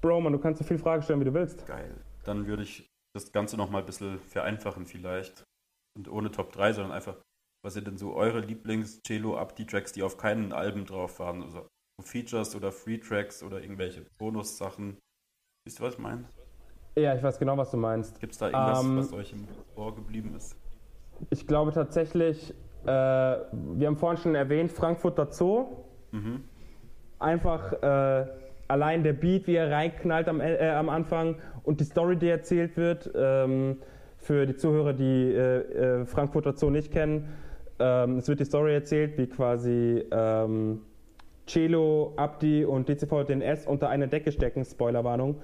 Bro, 0.00 0.20
man, 0.20 0.32
du 0.32 0.38
kannst 0.38 0.58
so 0.58 0.64
viele 0.64 0.78
Fragen 0.78 1.02
stellen, 1.02 1.20
wie 1.20 1.24
du 1.24 1.34
willst. 1.34 1.66
Geil. 1.66 1.94
Dann 2.24 2.46
würde 2.46 2.62
ich 2.62 2.88
das 3.14 3.32
Ganze 3.32 3.56
nochmal 3.56 3.82
ein 3.82 3.86
bisschen 3.86 4.18
vereinfachen 4.20 4.86
vielleicht. 4.86 5.44
Und 5.96 6.08
ohne 6.10 6.30
Top 6.30 6.52
3, 6.52 6.74
sondern 6.74 6.92
einfach, 6.92 7.16
was 7.64 7.74
sind 7.74 7.86
denn 7.86 7.98
so 7.98 8.14
eure 8.14 8.40
Lieblings-Cello-Abdi-Tracks, 8.40 9.92
die 9.92 10.02
auf 10.02 10.16
keinen 10.16 10.52
Alben 10.52 10.86
drauf 10.86 11.18
waren? 11.18 11.42
Also 11.42 11.66
Features 12.00 12.54
oder 12.54 12.70
Free-Tracks 12.70 13.42
oder 13.42 13.60
irgendwelche 13.60 14.06
Bonus-Sachen. 14.18 14.98
Wisst 15.66 15.80
ihr, 15.80 15.86
was 15.86 15.94
ich 15.94 15.98
meine? 15.98 16.28
Ja, 16.98 17.14
ich 17.14 17.22
weiß 17.22 17.38
genau, 17.38 17.56
was 17.56 17.70
du 17.70 17.76
meinst. 17.76 18.20
Gibt 18.20 18.32
es 18.32 18.38
da 18.38 18.46
irgendwas, 18.46 18.84
Ähm, 18.84 18.98
was 18.98 19.12
euch 19.12 19.32
im 19.32 19.46
Ohr 19.76 19.94
geblieben 19.94 20.34
ist? 20.36 20.56
Ich 21.30 21.46
glaube 21.46 21.72
tatsächlich, 21.72 22.54
äh, 22.84 22.86
wir 22.86 23.86
haben 23.86 23.96
vorhin 23.96 24.18
schon 24.18 24.34
erwähnt, 24.34 24.72
Frankfurter 24.72 25.30
Zoo. 25.30 25.66
Mhm. 26.12 26.44
Einfach 27.18 27.72
äh, 27.82 28.26
allein 28.68 29.02
der 29.02 29.12
Beat, 29.12 29.46
wie 29.46 29.54
er 29.54 29.70
reinknallt 29.70 30.28
am, 30.28 30.40
äh, 30.40 30.70
am 30.70 30.88
Anfang 30.88 31.36
und 31.64 31.80
die 31.80 31.84
Story, 31.84 32.16
die 32.16 32.28
erzählt 32.28 32.76
wird. 32.76 33.10
Ähm, 33.14 33.78
für 34.18 34.46
die 34.46 34.56
Zuhörer, 34.56 34.92
die 34.92 35.32
äh, 35.32 36.00
äh, 36.00 36.06
Frankfurter 36.06 36.52
Zoo 36.56 36.70
nicht 36.70 36.92
kennen, 36.92 37.28
ähm, 37.78 38.18
es 38.18 38.28
wird 38.28 38.40
die 38.40 38.44
Story 38.44 38.74
erzählt, 38.74 39.16
wie 39.16 39.28
quasi 39.28 40.04
ähm, 40.10 40.80
Celo, 41.46 42.12
Abdi 42.16 42.64
und 42.64 42.88
DCV 42.88 43.24
DNS 43.24 43.66
unter 43.66 43.88
eine 43.88 44.08
Decke 44.08 44.32
stecken, 44.32 44.64
Spoilerwarnung, 44.64 45.36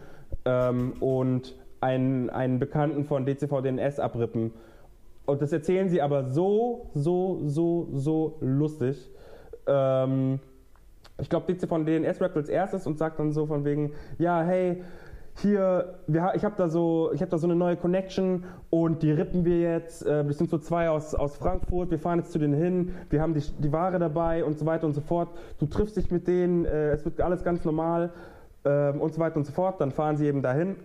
ähm, 0.44 0.94
und 1.00 1.54
einen, 1.80 2.30
einen 2.30 2.58
Bekannten 2.58 3.04
von 3.04 3.26
DCV 3.26 3.60
DNS 3.60 3.98
abrippen. 4.00 4.52
Und 5.26 5.42
das 5.42 5.52
erzählen 5.52 5.88
sie 5.88 6.02
aber 6.02 6.30
so, 6.30 6.90
so, 6.94 7.40
so, 7.44 7.88
so 7.92 8.36
lustig. 8.40 9.10
Ähm, 9.66 10.40
ich 11.18 11.28
glaube, 11.28 11.52
DCV 11.52 11.68
von 11.68 12.20
rappt 12.20 12.36
als 12.36 12.48
erstes 12.48 12.86
und 12.86 12.98
sagt 12.98 13.18
dann 13.18 13.32
so 13.32 13.46
von 13.46 13.64
wegen, 13.64 13.92
ja, 14.18 14.42
hey, 14.42 14.82
hier, 15.36 15.98
wir, 16.06 16.32
ich 16.36 16.44
habe 16.44 16.54
da 16.56 16.68
so, 16.68 17.10
habe 17.20 17.30
da 17.30 17.38
so 17.38 17.46
eine 17.46 17.56
neue 17.56 17.76
Connection 17.76 18.44
und 18.70 19.02
die 19.02 19.10
rippen 19.10 19.44
wir 19.44 19.60
jetzt. 19.60 20.06
Äh, 20.06 20.24
das 20.24 20.38
sind 20.38 20.48
so 20.48 20.58
zwei 20.58 20.88
aus, 20.88 21.14
aus 21.14 21.36
Frankfurt. 21.36 21.90
Wir 21.90 21.98
fahren 21.98 22.20
jetzt 22.20 22.32
zu 22.32 22.38
denen 22.38 22.54
hin. 22.54 22.94
Wir 23.10 23.20
haben 23.20 23.34
die, 23.34 23.42
die 23.58 23.72
Ware 23.72 23.98
dabei 23.98 24.44
und 24.44 24.58
so 24.58 24.64
weiter 24.64 24.86
und 24.86 24.92
so 24.92 25.00
fort. 25.00 25.30
Du 25.58 25.66
triffst 25.66 25.96
dich 25.96 26.10
mit 26.10 26.28
denen. 26.28 26.64
Äh, 26.64 26.92
es 26.92 27.04
wird 27.04 27.20
alles 27.20 27.42
ganz 27.42 27.64
normal 27.64 28.12
ähm, 28.64 29.00
und 29.00 29.14
so 29.14 29.20
weiter 29.20 29.36
und 29.36 29.44
so 29.44 29.52
fort. 29.52 29.80
Dann 29.80 29.90
fahren 29.90 30.16
sie 30.16 30.26
eben 30.26 30.42
dahin. 30.42 30.76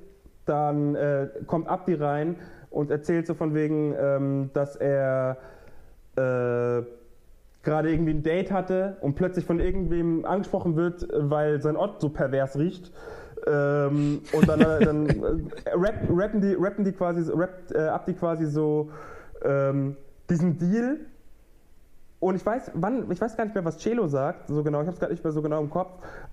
Dann 0.46 0.96
äh, 0.96 1.30
kommt 1.46 1.68
Abdi 1.68 1.94
rein 1.94 2.36
und 2.70 2.92
erzählt 2.92 3.28
so 3.28 3.34
von 3.34 3.54
wegen, 3.54 3.94
ähm, 4.00 4.50
dass 4.54 4.76
er 4.76 5.38
äh, 6.16 6.84
gerade 7.64 7.92
irgendwie 7.92 8.14
ein 8.14 8.24
Date 8.24 8.52
hatte 8.52 8.98
und 9.02 9.16
plötzlich 9.16 9.46
von 9.46 9.60
irgendwem 9.60 10.26
angesprochen 10.26 10.76
wird, 10.76 11.08
weil 11.14 11.62
sein 11.62 11.76
Ort 11.76 12.02
so 12.02 12.10
pervers 12.10 12.58
riecht. 12.58 12.92
Ähm, 13.48 14.22
und 14.34 14.50
dann, 14.50 14.62
äh, 14.62 14.80
dann 14.86 15.08
äh, 15.08 15.70
rap, 15.74 15.96
rappen, 16.10 16.42
die, 16.42 16.54
rappen 16.54 16.84
die 16.84 16.92
quasi, 16.92 17.32
rappt 17.32 17.72
äh, 17.74 17.80
Abdi 17.80 18.14
quasi 18.14 18.46
so 18.46 18.90
ähm, 19.44 19.96
diesen 20.30 20.58
Deal. 20.58 21.00
Und 22.20 22.36
ich 22.36 22.46
weiß, 22.46 22.72
wann, 22.74 23.10
ich 23.10 23.22
weiß 23.22 23.38
gar 23.38 23.46
nicht 23.46 23.54
mehr, 23.54 23.64
was 23.64 23.78
Celo 23.78 24.08
sagt, 24.08 24.50
so 24.50 24.62
genau, 24.62 24.82
ich 24.82 24.88
habe 24.88 24.94
es 24.94 25.00
gerade 25.00 25.14
nicht 25.14 25.24
mehr 25.24 25.32
so 25.32 25.42
genau 25.42 25.62
im 25.62 25.70
Kopf, 25.70 25.92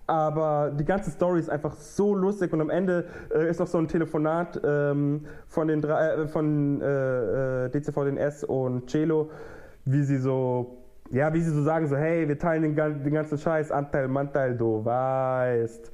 aber 0.09 0.73
die 0.73 0.85
ganze 0.85 1.13
Story 1.13 1.39
ist 1.39 1.49
einfach 1.49 1.75
so 1.75 2.13
lustig 2.13 2.53
und 2.53 2.61
am 2.61 2.71
Ende 2.71 3.07
äh, 3.33 3.49
ist 3.49 3.61
noch 3.61 3.69
so 3.69 3.79
ein 3.79 3.87
Telefonat 3.87 4.61
ähm, 4.65 5.27
von 5.47 5.69
den 5.69 5.81
drei, 5.81 6.09
äh, 6.09 6.27
von 6.27 6.81
äh, 6.81 7.67
äh, 7.67 7.69
DCV 7.71 8.05
DNS 8.05 8.45
und 8.45 8.91
Celo, 8.91 9.31
wie 9.85 10.03
sie 10.03 10.19
so, 10.19 10.79
ja, 11.13 11.33
wie 11.33 11.41
sie 11.41 11.51
so 11.51 11.63
sagen, 11.63 11.87
so, 11.87 11.97
hey, 11.97 12.27
wir 12.27 12.39
teilen 12.39 12.63
den, 12.63 12.75
den 12.75 13.15
ganzen 13.15 13.39
Scheiß, 13.39 13.71
Anteil, 13.71 14.09
Manteil, 14.09 14.57
du 14.57 14.85
weißt. 14.85 15.93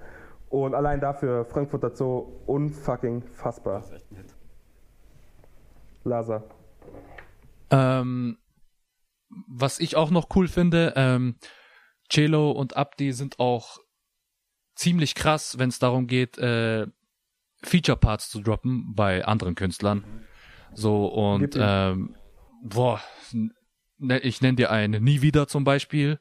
Und 0.48 0.74
allein 0.74 1.00
dafür 1.00 1.44
Frankfurter 1.44 1.94
Zoo 1.94 2.26
unfucking 2.46 3.22
fassbar. 3.34 3.76
Das 3.76 3.86
ist 3.86 3.92
echt 3.92 4.06
Hit. 4.16 4.34
Lasa. 6.04 6.42
Ähm, 7.70 8.36
was 9.46 9.80
ich 9.80 9.96
auch 9.96 10.10
noch 10.10 10.28
cool 10.34 10.48
finde, 10.48 10.92
ähm, 10.96 11.36
Celo 12.10 12.50
und 12.50 12.76
Abdi 12.76 13.12
sind 13.12 13.38
auch 13.38 13.78
ziemlich 14.74 15.14
krass, 15.14 15.58
wenn 15.58 15.68
es 15.68 15.78
darum 15.78 16.06
geht, 16.06 16.38
äh, 16.38 16.86
Feature 17.62 17.96
Parts 17.96 18.28
zu 18.28 18.40
droppen 18.40 18.94
bei 18.94 19.24
anderen 19.24 19.54
Künstlern. 19.54 20.04
So 20.74 21.06
und 21.06 21.56
ähm, 21.58 22.16
boah, 22.62 23.00
ne, 23.98 24.18
ich 24.20 24.40
nenne 24.40 24.56
dir 24.56 24.70
einen 24.70 25.02
Nie 25.02 25.22
wieder 25.22 25.46
zum 25.46 25.64
Beispiel 25.64 26.18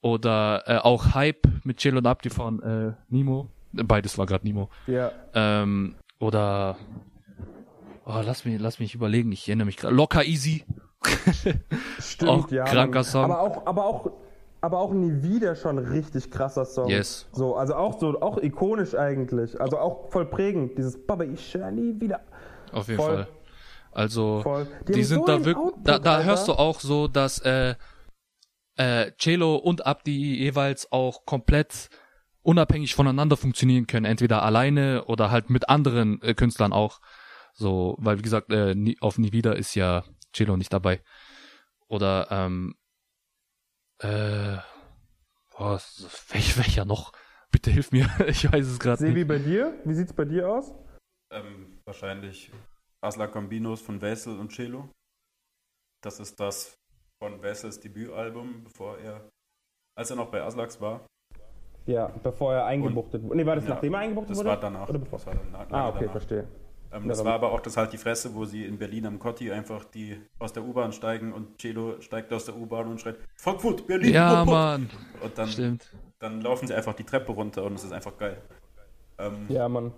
oder 0.00 0.64
äh, 0.66 0.76
auch 0.78 1.14
Hype 1.14 1.46
mit 1.64 1.80
Celo 1.80 1.98
und 1.98 2.06
Abdi 2.06 2.30
von 2.30 2.62
äh, 2.62 2.92
Nemo. 3.08 3.50
Beides 3.72 4.16
war 4.18 4.26
gerade 4.26 4.46
Nemo. 4.46 4.70
Ja. 4.86 5.12
Ähm, 5.34 5.96
oder 6.18 6.78
oh, 8.04 8.22
lass 8.24 8.44
mich, 8.44 8.60
lass 8.60 8.78
mich 8.78 8.94
überlegen, 8.94 9.32
ich 9.32 9.48
erinnere 9.48 9.66
mich 9.66 9.76
gerade. 9.76 9.94
Locker 9.94 10.24
Easy. 10.24 10.64
Stimmt, 11.98 12.30
Auch 12.30 12.50
ja. 12.50 12.64
kranker. 12.64 13.04
Song. 13.04 13.24
Aber 13.24 13.40
auch, 13.40 13.66
aber 13.66 13.86
auch, 13.86 14.10
aber 14.60 14.78
auch 14.78 14.92
nie 14.92 15.22
wieder 15.22 15.56
schon 15.56 15.78
richtig 15.78 16.30
krasser 16.30 16.64
Song. 16.64 16.88
Yes. 16.88 17.26
So, 17.32 17.56
also 17.56 17.74
auch 17.74 17.98
so, 17.98 18.20
auch 18.20 18.38
ikonisch 18.38 18.94
eigentlich. 18.94 19.60
Also 19.60 19.78
auch 19.78 20.10
voll 20.10 20.26
prägend. 20.26 20.78
Dieses 20.78 21.06
Baba, 21.06 21.24
ich 21.24 21.54
höre 21.54 21.70
nie 21.70 22.00
wieder. 22.00 22.20
Auf 22.72 22.88
jeden 22.88 23.00
Voll. 23.00 23.14
Fall. 23.14 23.28
Also, 23.92 24.40
Voll. 24.42 24.66
die, 24.88 24.92
haben 24.92 25.04
sind 25.04 25.20
so 25.20 25.26
da 25.26 25.44
wirklich, 25.44 25.74
da, 25.84 25.98
da 25.98 26.22
hörst 26.22 26.48
du 26.48 26.54
auch 26.54 26.80
so, 26.80 27.06
dass 27.06 27.38
äh, 27.40 27.76
äh, 28.76 29.12
Celo 29.18 29.56
und 29.56 29.86
Abdi 29.86 30.36
jeweils 30.36 30.90
auch 30.90 31.24
komplett 31.26 31.90
unabhängig 32.42 32.94
voneinander 32.94 33.36
funktionieren 33.36 33.86
können, 33.86 34.04
entweder 34.04 34.42
alleine 34.42 35.04
oder 35.06 35.30
halt 35.30 35.48
mit 35.48 35.68
anderen 35.68 36.20
äh, 36.22 36.34
Künstlern 36.34 36.72
auch. 36.72 37.00
So, 37.52 37.96
weil 37.98 38.18
wie 38.18 38.22
gesagt, 38.22 38.50
äh, 38.52 38.74
nie, 38.74 38.96
auf 39.00 39.16
Nie 39.16 39.32
wieder 39.32 39.56
ist 39.56 39.76
ja 39.76 40.02
Celo 40.34 40.56
nicht 40.56 40.72
dabei. 40.72 41.02
Oder 41.88 42.26
ähm, 42.30 42.74
äh, 44.00 44.56
boah, 45.56 45.80
welch, 46.30 46.56
welcher 46.58 46.84
noch? 46.84 47.12
Bitte 47.50 47.70
hilf 47.70 47.92
mir, 47.92 48.08
ich 48.26 48.50
weiß 48.52 48.66
es 48.66 48.78
gerade 48.80 48.98
Sebi, 48.98 49.20
nicht. 49.20 49.28
bei 49.28 49.38
dir? 49.38 49.80
Wie 49.84 49.94
sieht's 49.94 50.12
bei 50.12 50.24
dir 50.24 50.48
aus? 50.50 50.74
Ähm, 51.32 51.78
wahrscheinlich 51.84 52.50
Asla 53.00 53.26
Combinos 53.28 53.80
von 53.80 54.00
Wessel 54.00 54.38
und 54.38 54.50
Celo. 54.52 54.88
Das 56.02 56.20
ist 56.20 56.38
das 56.40 56.74
von 57.22 57.42
Wessels 57.42 57.80
Debütalbum, 57.80 58.64
bevor 58.64 58.98
er, 58.98 59.28
als 59.96 60.10
er 60.10 60.16
noch 60.16 60.30
bei 60.30 60.42
Aslax 60.42 60.80
war. 60.80 61.06
Ja, 61.86 62.08
bevor 62.08 62.54
er 62.54 62.64
eingebuchtet 62.66 63.22
wurde. 63.22 63.36
Nee, 63.36 63.46
war 63.46 63.56
das 63.56 63.64
Ja, 63.64 63.70
nachdem 63.74 63.94
er 63.94 64.00
eingebuchtet 64.00 64.30
das 64.32 64.38
wurde? 64.38 64.48
war 64.50 64.60
danach. 64.60 64.88
Oder 64.88 64.98
bevor? 64.98 65.18
Das 65.18 65.26
war 65.26 65.34
danach, 65.34 65.70
Ah, 65.70 65.88
okay, 65.90 65.98
danach. 66.00 66.12
verstehe. 66.12 66.48
Ähm, 66.94 67.08
das 67.08 67.24
war 67.24 67.34
aber 67.34 67.52
auch 67.52 67.60
das 67.60 67.76
halt 67.76 67.92
die 67.92 67.98
Fresse, 67.98 68.34
wo 68.34 68.44
sie 68.44 68.64
in 68.64 68.78
Berlin 68.78 69.06
am 69.06 69.18
Kotti 69.18 69.50
einfach 69.50 69.84
die 69.84 70.20
aus 70.38 70.52
der 70.52 70.64
U-Bahn 70.64 70.92
steigen 70.92 71.32
und 71.32 71.60
Celo 71.60 72.00
steigt 72.00 72.32
aus 72.32 72.44
der 72.44 72.56
U-Bahn 72.56 72.86
und 72.88 73.00
schreit 73.00 73.18
Frankfurt, 73.36 73.86
Berlin, 73.86 74.12
Ja, 74.12 74.40
wupp, 74.40 74.46
wupp." 74.46 74.54
Mann, 74.54 74.90
Und 75.20 75.36
dann, 75.38 75.48
stimmt. 75.48 75.90
dann 76.20 76.40
laufen 76.40 76.68
sie 76.68 76.74
einfach 76.74 76.94
die 76.94 77.04
Treppe 77.04 77.32
runter 77.32 77.64
und 77.64 77.74
es 77.74 77.84
ist 77.84 77.92
einfach 77.92 78.16
geil. 78.16 78.40
Ähm, 79.18 79.46
Ja, 79.48 79.68
Mann. 79.68 79.92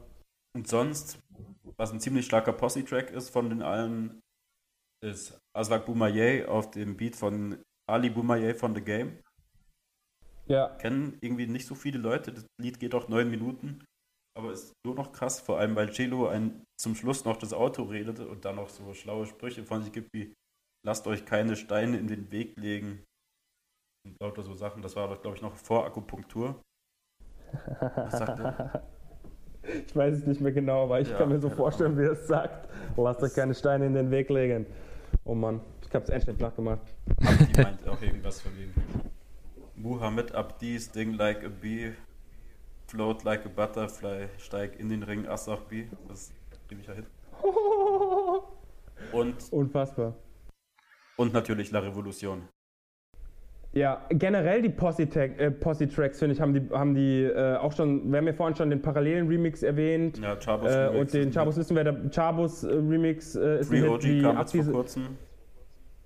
Und 0.55 0.69
sonst, 0.69 1.19
was 1.77 1.93
ein 1.93 2.01
ziemlich 2.01 2.25
starker 2.25 2.53
Posse-Track 2.55 3.11
ist 3.11 3.29
von 3.31 3.51
den 3.51 3.63
allen, 3.63 4.21
ist 5.05 5.39
Aslak 5.55 5.85
Boumaye 5.85 6.47
auf 6.47 6.71
dem 6.71 6.97
Beat 6.97 7.15
von 7.17 7.59
Ali 7.87 8.09
Boumaye 8.11 8.55
von 8.55 8.75
The 8.75 8.81
Game. 8.81 9.19
Ja, 10.47 10.69
Kennen 10.79 11.19
irgendwie 11.21 11.47
nicht 11.47 11.67
so 11.67 11.75
viele 11.75 11.99
Leute. 11.99 12.33
Das 12.33 12.47
Lied 12.61 12.79
geht 12.81 12.95
auch 12.95 13.09
neun 13.09 13.29
Minuten, 13.31 13.85
aber 14.37 14.53
ist 14.53 14.73
nur 14.85 14.95
noch 14.95 15.13
krass, 15.13 15.41
vor 15.41 15.59
allem 15.59 15.75
weil 15.77 15.91
Cello 15.91 16.29
ein, 16.29 16.63
zum 16.79 16.95
Schluss 16.95 17.25
noch 17.25 17.37
das 17.37 17.53
Auto 17.53 17.85
redet 17.85 18.21
und 18.21 18.45
dann 18.45 18.57
noch 18.57 18.69
so 18.69 18.93
schlaue 18.93 19.27
Sprüche 19.27 19.65
von 19.65 19.83
sich 19.83 19.93
gibt 19.93 20.09
wie 20.13 20.35
lasst 20.87 21.07
euch 21.07 21.25
keine 21.25 21.57
Steine 21.57 21.99
in 21.99 22.07
den 22.07 22.31
Weg 22.31 22.55
legen 22.59 23.03
und 24.07 24.21
lauter 24.21 24.43
so 24.43 24.55
Sachen. 24.55 24.83
Das 24.83 24.95
war, 24.95 25.09
glaube 25.17 25.37
ich, 25.37 25.43
noch 25.43 25.57
vor 25.57 25.85
Akupunktur. 25.85 26.61
Was 27.97 28.19
sagt 28.19 28.39
er? 28.39 28.83
ich 29.87 29.97
weiß 29.97 30.15
es 30.15 30.27
nicht 30.27 30.41
mehr 30.41 30.53
genau, 30.53 30.85
aber 30.85 31.01
ich 31.01 31.09
Ja, 31.11 31.19
kann 31.19 31.29
mir 31.29 31.41
so 31.41 31.51
vorstellen, 31.51 31.99
wie 31.99 32.05
er 32.05 32.13
es 32.13 32.27
sagt. 32.27 32.69
Lasst 32.97 33.23
euch 33.23 33.35
keine 33.35 33.55
Steine 33.55 33.87
in 33.87 33.95
den 33.95 34.11
Weg 34.11 34.29
legen. 34.31 34.67
Oh 35.25 35.35
Mann, 35.35 35.61
ich 35.83 35.93
hab's 35.93 36.09
endlich 36.09 36.39
nachgemacht. 36.39 36.95
Abdi 37.25 37.63
meint 37.63 37.89
auch 37.89 38.01
irgendwas 38.01 38.41
von 38.41 38.53
wegen. 38.57 38.73
Muhammad 39.75 40.35
Abdi's 40.35 40.91
Ding 40.91 41.15
like 41.15 41.45
a 41.45 41.49
bee, 41.49 41.95
float 42.87 43.25
like 43.25 43.45
a 43.45 43.49
butterfly, 43.49 44.29
steig 44.39 44.79
in 44.79 44.89
den 44.89 45.03
Ring 45.03 45.27
Asach 45.27 45.61
B. 45.69 45.85
Das 46.09 46.23
ist 46.23 46.33
ein 46.53 46.69
ziemlicher 46.69 46.95
Hit. 46.95 47.07
Und, 49.13 49.53
Unfassbar. 49.53 50.15
und 51.17 51.33
natürlich 51.33 51.71
La 51.71 51.81
Revolution. 51.81 52.49
Ja, 53.73 54.07
generell 54.09 54.63
die 54.63 54.71
Posse-Tracks, 54.71 55.39
äh, 55.39 55.51
Posse 55.51 55.87
finde 55.87 56.33
ich, 56.33 56.41
haben 56.41 56.55
die, 56.55 56.71
haben 56.71 56.95
die 56.95 57.25
äh, 57.25 57.57
auch 57.57 57.73
schon, 57.73 58.11
wir 58.11 58.19
haben 58.19 58.27
ja 58.27 58.33
vorhin 58.33 58.57
schon 58.57 58.71
den 58.71 58.81
parallelen 58.81 59.29
Remix 59.29 59.63
erwähnt. 59.63 60.19
Ja, 60.19 60.37
Chabos 60.37 60.71
äh, 60.71 60.79
Remix 60.79 60.99
Und 60.99 61.15
den 61.15 61.29
ist 61.29 61.35
Chabos 61.35 61.57
wissen 61.59 61.77
wir, 61.77 61.85
der 61.85 62.11
Chabos 62.11 62.65
äh, 62.65 62.73
Remix 62.73 63.37
äh, 63.37 63.61
ist 63.61 63.69
Free 63.69 63.87
OG 63.87 64.23
kam 64.23 64.39
jetzt 64.39 64.55
vor 64.55 64.73
kurzem. 64.73 65.19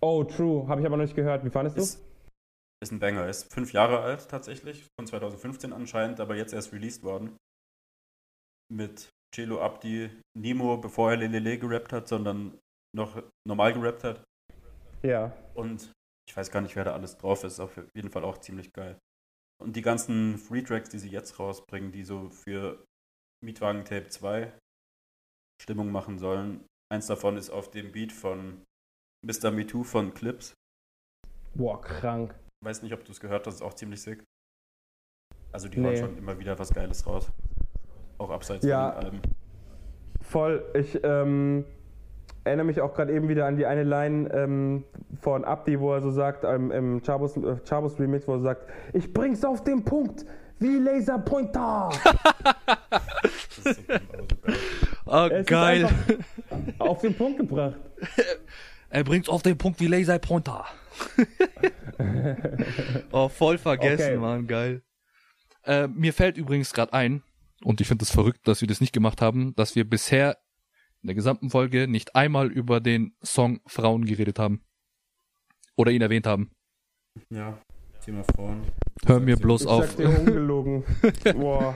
Oh, 0.00 0.24
true, 0.24 0.66
habe 0.66 0.80
ich 0.80 0.86
aber 0.86 0.96
noch 0.96 1.04
nicht 1.04 1.14
gehört. 1.14 1.44
Wie 1.44 1.50
fandest 1.50 1.76
du? 1.76 1.82
Ist, 1.82 2.09
ist 2.82 2.92
ein 2.92 3.00
Banger. 3.00 3.28
Ist 3.28 3.52
fünf 3.52 3.72
Jahre 3.72 4.00
alt 4.00 4.28
tatsächlich, 4.28 4.86
von 4.98 5.06
2015 5.06 5.72
anscheinend, 5.72 6.20
aber 6.20 6.36
jetzt 6.36 6.52
erst 6.52 6.72
released 6.72 7.02
worden. 7.02 7.36
Mit 8.72 9.10
Celo 9.34 9.60
Abdi, 9.60 10.10
Nemo, 10.38 10.76
bevor 10.78 11.10
er 11.10 11.16
Lelele 11.18 11.58
gerappt 11.58 11.92
hat, 11.92 12.08
sondern 12.08 12.58
noch 12.96 13.22
normal 13.46 13.72
gerappt 13.74 14.04
hat. 14.04 14.24
Ja. 15.02 15.36
Und 15.54 15.92
ich 16.28 16.36
weiß 16.36 16.50
gar 16.50 16.60
nicht, 16.60 16.76
wer 16.76 16.84
da 16.84 16.92
alles 16.94 17.16
drauf 17.16 17.44
ist, 17.44 17.60
auf 17.60 17.76
jeden 17.94 18.10
Fall 18.10 18.24
auch 18.24 18.38
ziemlich 18.38 18.72
geil. 18.72 18.98
Und 19.60 19.76
die 19.76 19.82
ganzen 19.82 20.38
Free 20.38 20.62
Tracks, 20.62 20.88
die 20.88 20.98
sie 20.98 21.10
jetzt 21.10 21.38
rausbringen, 21.38 21.92
die 21.92 22.04
so 22.04 22.30
für 22.30 22.84
Mietwagen 23.44 23.84
Tape 23.84 24.08
2 24.08 24.52
Stimmung 25.60 25.90
machen 25.92 26.18
sollen. 26.18 26.64
Eins 26.92 27.06
davon 27.06 27.36
ist 27.36 27.50
auf 27.50 27.70
dem 27.70 27.92
Beat 27.92 28.12
von 28.12 28.64
Mr. 29.26 29.50
Me 29.50 29.66
Too 29.66 29.84
von 29.84 30.14
Clips. 30.14 30.54
Boah, 31.54 31.80
krank. 31.80 32.34
Weiß 32.62 32.82
nicht, 32.82 32.92
ob 32.92 33.04
du 33.04 33.12
es 33.12 33.20
gehört 33.20 33.46
hast, 33.46 33.54
ist 33.54 33.62
auch 33.62 33.72
ziemlich 33.74 34.02
sick. 34.02 34.22
Also 35.50 35.68
die 35.68 35.80
Nee. 35.80 35.88
hauen 35.88 35.96
schon 35.96 36.18
immer 36.18 36.38
wieder 36.38 36.58
was 36.58 36.72
Geiles 36.74 37.06
raus. 37.06 37.30
Auch 38.18 38.28
abseits 38.30 38.64
Ja. 38.66 38.92
von 38.92 39.00
den 39.00 39.04
Alben. 39.06 39.20
Voll. 40.20 40.64
Ich 40.74 41.00
ähm, 41.02 41.64
erinnere 42.44 42.66
mich 42.66 42.80
auch 42.82 42.92
gerade 42.94 43.14
eben 43.14 43.28
wieder 43.30 43.46
an 43.46 43.56
die 43.56 43.64
eine 43.64 43.82
Line 43.82 44.28
ähm, 44.34 44.84
von 45.22 45.44
Abdi, 45.46 45.80
wo 45.80 45.94
er 45.94 46.02
so 46.02 46.10
sagt, 46.10 46.44
ähm, 46.44 46.70
im 46.70 47.02
Chabos, 47.02 47.34
äh, 47.38 47.56
Chabos 47.66 47.98
Remix, 47.98 48.28
wo 48.28 48.34
er 48.34 48.40
sagt, 48.40 48.70
ich 48.92 49.10
bring's 49.10 49.42
auf 49.42 49.64
den 49.64 49.82
Punkt, 49.82 50.26
wie 50.58 50.76
Laserpointer. 50.76 51.88
Das 53.56 53.58
ist. 53.64 53.80
Ah, 55.06 55.26
Es 55.32 55.46
geil. 55.46 55.88
auf 56.78 57.00
den 57.00 57.16
Punkt 57.16 57.38
gebracht. 57.38 57.76
Er 58.92 59.04
bringt's 59.04 59.28
auf 59.28 59.42
den 59.42 59.56
Punkt 59.56 59.78
wie 59.78 59.86
Laser 59.86 60.18
Pointer. 60.18 60.64
oh, 63.12 63.28
voll 63.28 63.58
vergessen, 63.58 64.02
Okay. 64.12 64.16
Mann, 64.18 64.46
geil. 64.46 64.82
Äh, 65.64 65.88
mir 65.88 66.12
fällt 66.12 66.36
übrigens 66.38 66.72
gerade 66.72 66.92
ein, 66.92 67.22
und 67.64 67.80
ich 67.80 67.88
finde 67.88 68.04
es 68.04 68.10
verrückt, 68.10 68.48
dass 68.48 68.60
wir 68.62 68.68
das 68.68 68.80
nicht 68.80 68.92
gemacht 68.92 69.20
haben, 69.20 69.54
dass 69.56 69.74
wir 69.76 69.88
bisher 69.88 70.38
in 71.02 71.06
der 71.08 71.14
gesamten 71.14 71.50
Folge 71.50 71.88
nicht 71.88 72.14
einmal 72.14 72.50
über 72.50 72.80
den 72.80 73.14
Song 73.22 73.60
Frauen 73.66 74.04
geredet 74.04 74.38
haben. 74.38 74.62
Oder 75.76 75.92
ihn 75.92 76.02
erwähnt 76.02 76.26
haben. 76.26 76.50
Ja, 77.30 77.58
Thema 78.04 78.22
Frauen. 78.34 78.62
Hör 79.06 79.20
mir 79.20 79.36
bloß 79.36 79.62
Ich 79.62 79.66
auf. 79.68 79.86
sag 79.88 79.96
dir 79.96 80.08
ungelogen. 80.20 80.84
Boah, 81.34 81.74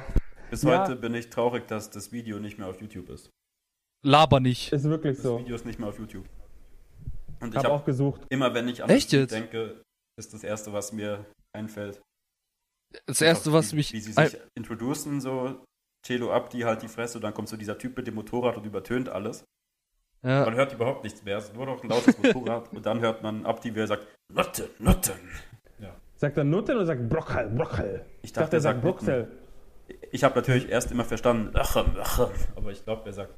Bis 0.50 0.62
Ja. 0.62 0.82
heute 0.82 0.96
bin 0.96 1.14
ich 1.14 1.30
traurig, 1.30 1.66
dass 1.68 1.90
das 1.90 2.12
Video 2.12 2.38
nicht 2.38 2.58
mehr 2.58 2.68
auf 2.68 2.80
YouTube 2.80 3.08
ist. 3.10 3.30
Laber 4.02 4.40
nicht. 4.40 4.72
ist 4.72 4.84
wirklich 4.84 5.16
Das 5.16 5.22
so. 5.22 5.38
Video 5.38 5.54
ist 5.54 5.64
nicht 5.64 5.78
mehr 5.78 5.88
auf 5.88 5.98
YouTube. 5.98 6.26
Und 7.40 7.50
ich 7.50 7.56
Hab 7.56 7.64
habe 7.64 7.74
auch 7.74 7.84
gesucht. 7.84 8.22
immer, 8.30 8.52
wenn 8.54 8.68
ich 8.68 8.82
an 8.82 8.90
Echt 8.90 9.06
das 9.12 9.20
jetzt? 9.20 9.32
denke, 9.32 9.82
ist 10.16 10.34
das 10.34 10.44
Erste, 10.44 10.72
was 10.72 10.92
mir 10.92 11.24
einfällt. 11.52 12.00
Das 13.06 13.20
erste, 13.20 13.52
was 13.52 13.72
wie, 13.72 13.76
mich. 13.76 13.92
Wie 13.92 14.00
sie 14.00 14.12
sich 14.12 14.38
introducen, 14.54 15.20
so 15.20 15.64
Celo 16.06 16.32
ab, 16.32 16.50
die 16.50 16.64
halt 16.64 16.82
die 16.82 16.88
Fresse, 16.88 17.18
und 17.18 17.22
dann 17.22 17.34
kommt 17.34 17.48
so 17.48 17.56
dieser 17.56 17.76
Typ 17.78 17.96
mit 17.96 18.06
dem 18.06 18.14
Motorrad 18.14 18.56
und 18.56 18.64
übertönt 18.64 19.08
alles. 19.08 19.44
ja, 20.22 20.44
Man 20.44 20.54
hört 20.54 20.72
überhaupt 20.72 21.02
nichts 21.02 21.24
mehr, 21.24 21.38
es 21.38 21.46
ist 21.46 21.54
nur 21.54 21.66
noch 21.66 21.82
ein 21.82 21.88
lautes 21.88 22.16
Motorrad. 22.18 22.72
und 22.72 22.86
dann 22.86 23.00
hört 23.00 23.22
man 23.22 23.44
Abdi, 23.46 23.74
wie 23.74 23.80
er 23.80 23.86
sagt, 23.88 24.06
Nutten, 24.32 24.68
Nutten. 24.78 25.18
Sagt 26.16 26.36
er 26.36 26.44
Nutten 26.44 26.76
oder 26.76 26.86
sagt 26.86 27.08
Brockel, 27.08 27.48
Brockel? 27.50 28.06
Ich 28.18 28.24
Ich 28.26 28.32
dachte, 28.32 28.44
dachte, 28.44 28.56
er 28.56 28.60
sagt 28.60 28.82
Bruxelles. 28.82 29.28
Ich 30.12 30.22
habe 30.24 30.36
natürlich 30.36 30.68
erst 30.68 30.92
immer 30.92 31.04
verstanden, 31.04 31.52
Lachem, 31.52 31.94
Lachem. 31.96 32.30
aber 32.56 32.70
ich 32.70 32.84
glaube, 32.84 33.02
er 33.06 33.12
sagt 33.12 33.34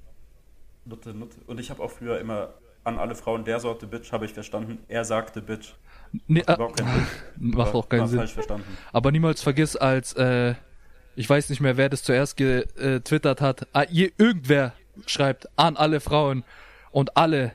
Nutte, 0.84 1.14
Nutte. 1.14 1.40
Und 1.46 1.58
ich 1.58 1.70
habe 1.70 1.82
auch 1.82 1.90
früher 1.90 2.20
immer 2.20 2.54
an 2.84 2.98
alle 2.98 3.14
Frauen 3.14 3.44
der 3.44 3.58
Sorte 3.60 3.86
Bitch, 3.86 4.12
habe 4.12 4.26
ich 4.26 4.34
verstanden, 4.34 4.78
er 4.88 5.04
sagte 5.04 5.40
Bitch. 5.42 5.74
Nee, 6.26 6.40
äh, 6.40 6.54
Überhaupt 6.54 6.78
keinen 6.78 6.88
Sinn. 6.88 7.06
macht 7.50 7.68
aber 7.68 7.78
auch 7.78 7.88
keinen 7.88 8.06
Sinn. 8.08 8.28
Aber 8.92 9.12
niemals 9.12 9.42
vergiss, 9.42 9.76
als 9.76 10.12
äh, 10.14 10.54
ich 11.16 11.28
weiß 11.28 11.48
nicht 11.50 11.60
mehr, 11.60 11.76
wer 11.76 11.88
das 11.88 12.02
zuerst 12.02 12.36
getwittert 12.36 13.40
hat. 13.40 13.66
Ah, 13.72 13.84
je, 13.88 14.12
irgendwer 14.18 14.72
schreibt 15.06 15.48
an 15.56 15.76
alle 15.76 16.00
Frauen 16.00 16.44
und 16.90 17.16
alle 17.16 17.52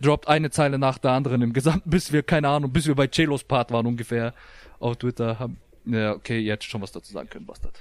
droppt 0.00 0.28
eine 0.28 0.50
Zeile 0.50 0.78
nach 0.78 0.98
der 0.98 1.12
anderen 1.12 1.40
im 1.42 1.52
Gesamten, 1.52 1.88
bis 1.88 2.12
wir, 2.12 2.22
keine 2.22 2.48
Ahnung, 2.48 2.72
bis 2.72 2.86
wir 2.86 2.94
bei 2.94 3.08
Celos 3.08 3.44
Part 3.44 3.70
waren 3.70 3.86
ungefähr 3.86 4.34
auf 4.78 4.96
Twitter. 4.96 5.38
Haben, 5.38 5.58
ja, 5.84 6.12
okay, 6.12 6.40
ihr 6.40 6.52
hättet 6.52 6.68
schon 6.68 6.82
was 6.82 6.92
dazu 6.92 7.12
sagen 7.12 7.28
können, 7.30 7.46
Bastard. 7.46 7.78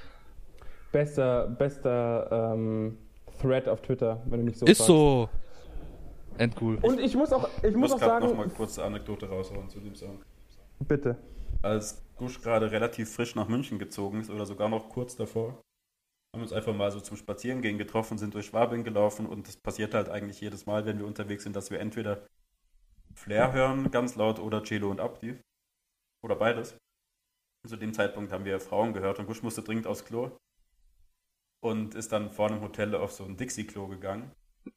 Bester, 0.92 1.48
bester 1.48 2.54
ähm, 2.56 2.98
Thread 3.42 3.68
auf 3.68 3.82
Twitter, 3.82 4.22
wenn 4.26 4.40
du 4.40 4.46
mich 4.46 4.58
so 4.58 4.66
Ist 4.66 4.78
fragst. 4.78 4.88
so. 4.88 5.30
Endcool. 6.38 6.78
Und 6.82 6.99
ich 6.99 7.16
muss 7.16 7.32
auch, 7.34 7.49
ich 7.57 7.64
Ich 7.64 7.76
muss 7.76 7.91
muss 7.91 7.94
auch 7.94 7.99
gerade 7.99 8.26
noch 8.26 8.36
sagen, 8.36 8.49
mal 8.49 8.56
kurz 8.56 8.78
eine 8.78 8.88
Anekdote 8.88 9.30
raushauen 9.30 9.70
zu 9.70 9.80
dem 9.80 9.95
Song. 9.95 10.24
bitte. 10.80 11.18
Als 11.62 12.03
Gusch 12.16 12.41
gerade 12.41 12.72
relativ 12.72 13.14
frisch 13.14 13.36
nach 13.36 13.48
München 13.48 13.80
gezogen 13.80 14.22
ist 14.22 14.30
oder 14.30 14.45
sogar 14.45 14.70
noch 14.70 14.90
kurz 14.90 15.16
davor, 15.16 15.62
haben 16.34 16.41
wir 16.41 16.44
uns 16.44 16.53
einfach 16.53 16.76
mal 16.76 16.91
so 16.91 16.99
zum 16.99 17.18
Spazierengehen 17.18 17.78
getroffen, 17.78 18.18
sind 18.18 18.34
durch 18.34 18.48
Schwabing 18.48 18.84
gelaufen 18.84 19.26
und 19.26 19.48
das 19.48 19.57
passiert 19.57 19.94
halt 19.94 20.10
eigentlich 20.10 20.41
jedes 20.41 20.66
Mal, 20.66 20.86
wenn 20.86 20.99
wir 20.99 21.06
unterwegs 21.06 21.44
sind, 21.44 21.56
dass 21.56 21.72
wir 21.72 21.80
entweder 21.80 22.28
Flair 23.14 23.53
hören, 23.53 23.90
ganz 23.91 24.16
laut, 24.16 24.40
oder 24.40 24.62
Celo 24.64 24.91
und 24.91 24.99
Abdi. 24.99 25.40
Oder 26.22 26.36
beides. 26.36 26.78
Zu 27.66 27.78
dem 27.78 27.94
Zeitpunkt 27.94 28.32
haben 28.32 28.45
wir 28.45 28.60
Frauen 28.60 28.94
gehört 28.94 29.20
und 29.20 29.28
Gusch 29.28 29.41
musste 29.41 29.64
dringend 29.64 29.88
aufs 29.88 30.06
Klo 30.06 30.32
und 31.64 31.95
ist 31.95 32.12
dann 32.12 32.30
vor 32.32 32.49
einem 32.49 32.62
Hotel 32.62 32.94
auf 32.95 33.12
so 33.12 33.24
ein 33.24 33.38
Dixie-Klo 33.38 33.88
gegangen. 33.88 34.32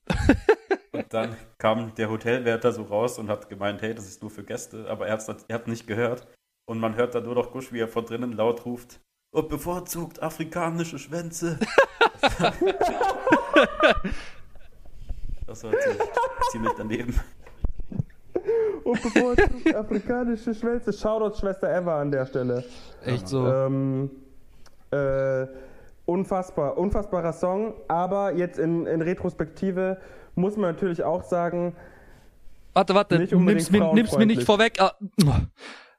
Und 0.99 1.15
dann 1.15 1.37
kam 1.59 1.95
der 1.95 2.11
Hotelwärter 2.11 2.73
so 2.73 2.83
raus 2.83 3.19
und 3.19 3.29
hat 3.29 3.49
gemeint, 3.49 3.83
hey, 3.83 3.95
das 3.95 4.09
ist 4.09 4.21
nur 4.21 4.31
für 4.31 4.43
Gäste, 4.43 4.87
aber 4.89 5.07
er 5.07 5.15
hat 5.15 5.45
er 5.49 5.55
hat 5.55 5.69
nicht 5.69 5.87
gehört. 5.87 6.27
Und 6.67 6.81
man 6.81 6.97
hört 6.97 7.15
dann 7.15 7.23
nur 7.25 7.37
noch 7.37 7.53
Gusch, 7.53 7.73
wie 7.73 7.79
er 7.81 7.89
von 7.89 8.05
drinnen 8.05 8.33
laut 8.33 8.67
ruft, 8.67 9.01
und 9.31 9.49
bevorzugt 9.49 10.21
afrikanische 10.23 10.99
Schwänze. 10.99 11.59
das 15.47 15.65
war 15.65 15.73
ziemlich, 15.79 16.03
ziemlich 16.51 16.73
daneben. 16.77 17.21
Und 18.85 19.03
bevorzugt 19.03 19.75
afrikanische 19.75 20.55
Schwänze. 20.55 20.93
Shoutout 20.93 21.39
Schwester 21.39 21.71
Eva 21.71 22.01
an 22.01 22.11
der 22.11 22.27
Stelle. 22.27 22.65
Echt 23.05 23.29
so. 23.29 23.47
Ähm, 23.47 24.11
äh, 24.91 25.47
unfassbar, 26.07 26.79
unfassbarer 26.79 27.35
Song, 27.35 27.75
aber 27.87 28.33
jetzt 28.33 28.59
in, 28.59 28.87
in 28.87 29.03
Retrospektive 29.03 29.99
muss 30.39 30.57
man 30.57 30.73
natürlich 30.73 31.03
auch 31.03 31.25
sagen, 31.25 31.77
Warte, 32.79 32.95
warte, 32.95 33.19
nimm's 33.19 33.71
mir, 33.71 33.93
nimm's 33.93 34.17
mir 34.17 34.27
nicht 34.27 34.45
vorweg. 34.45 34.81
Ah, 34.81 34.97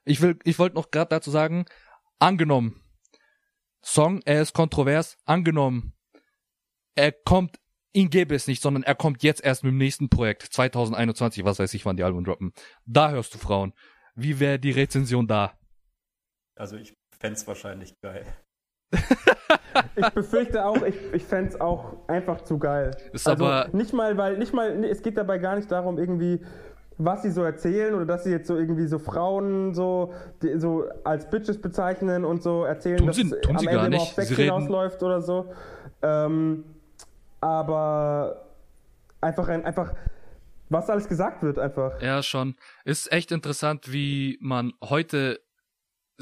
ich 0.04 0.22
will, 0.22 0.38
ich 0.44 0.58
wollte 0.58 0.76
noch 0.76 0.90
gerade 0.90 1.10
dazu 1.10 1.30
sagen, 1.30 1.66
angenommen, 2.18 2.80
Song, 3.82 4.22
er 4.24 4.40
ist 4.40 4.54
kontrovers, 4.54 5.18
angenommen, 5.26 5.92
er 6.94 7.12
kommt, 7.12 7.58
ihn 7.92 8.08
gäbe 8.08 8.34
es 8.34 8.46
nicht, 8.46 8.62
sondern 8.62 8.82
er 8.82 8.94
kommt 8.94 9.22
jetzt 9.22 9.44
erst 9.44 9.62
mit 9.62 9.72
dem 9.72 9.78
nächsten 9.78 10.08
Projekt, 10.08 10.42
2021, 10.42 11.44
was 11.44 11.58
weiß 11.58 11.74
ich, 11.74 11.84
wann 11.84 11.96
die 11.96 12.02
Alben 12.02 12.24
droppen. 12.24 12.52
Da 12.86 13.10
hörst 13.10 13.34
du 13.34 13.38
Frauen. 13.38 13.74
Wie 14.14 14.40
wäre 14.40 14.58
die 14.58 14.70
Rezension 14.70 15.26
da? 15.26 15.58
Also 16.56 16.76
ich 16.76 16.96
fände 17.18 17.46
wahrscheinlich 17.46 18.00
geil. 18.00 18.24
ich 19.96 20.08
befürchte 20.10 20.64
auch, 20.64 20.82
ich, 20.82 20.96
ich 21.12 21.24
fände 21.24 21.50
es 21.50 21.60
auch 21.60 21.96
einfach 22.08 22.40
zu 22.42 22.58
geil. 22.58 22.90
Ist 23.12 23.28
also 23.28 23.44
aber- 23.46 23.68
nicht 23.72 23.92
mal, 23.92 24.16
weil, 24.16 24.38
nicht 24.38 24.52
mal, 24.54 24.76
nee, 24.76 24.88
es 24.88 25.02
geht 25.02 25.16
dabei 25.16 25.38
gar 25.38 25.56
nicht 25.56 25.70
darum, 25.70 25.98
irgendwie, 25.98 26.40
was 26.98 27.22
sie 27.22 27.30
so 27.30 27.42
erzählen 27.42 27.94
oder 27.94 28.04
dass 28.06 28.24
sie 28.24 28.30
jetzt 28.30 28.46
so 28.46 28.56
irgendwie 28.56 28.86
so 28.86 28.98
Frauen 28.98 29.72
so, 29.74 30.12
die, 30.42 30.58
so 30.58 30.84
als 31.04 31.28
Bitches 31.30 31.60
bezeichnen 31.60 32.24
und 32.24 32.42
so 32.42 32.64
erzählen, 32.64 32.98
Tun 32.98 33.06
dass 33.06 33.16
sie- 33.16 33.30
tun 33.30 33.56
am 33.56 33.58
sie 33.58 33.66
Ende 33.66 33.78
immer 33.80 33.88
nicht. 33.88 34.00
auf 34.02 34.12
Sex 34.12 34.28
hinausläuft 34.30 35.02
oder 35.02 35.20
so. 35.22 35.46
Ähm, 36.02 36.64
aber 37.40 38.46
einfach 39.20 39.48
ein, 39.48 39.64
einfach, 39.64 39.92
was 40.68 40.88
alles 40.90 41.08
gesagt 41.08 41.42
wird, 41.42 41.58
einfach. 41.58 42.00
Ja, 42.02 42.22
schon. 42.22 42.54
Ist 42.84 43.10
echt 43.12 43.32
interessant, 43.32 43.92
wie 43.92 44.38
man 44.40 44.72
heute 44.82 45.40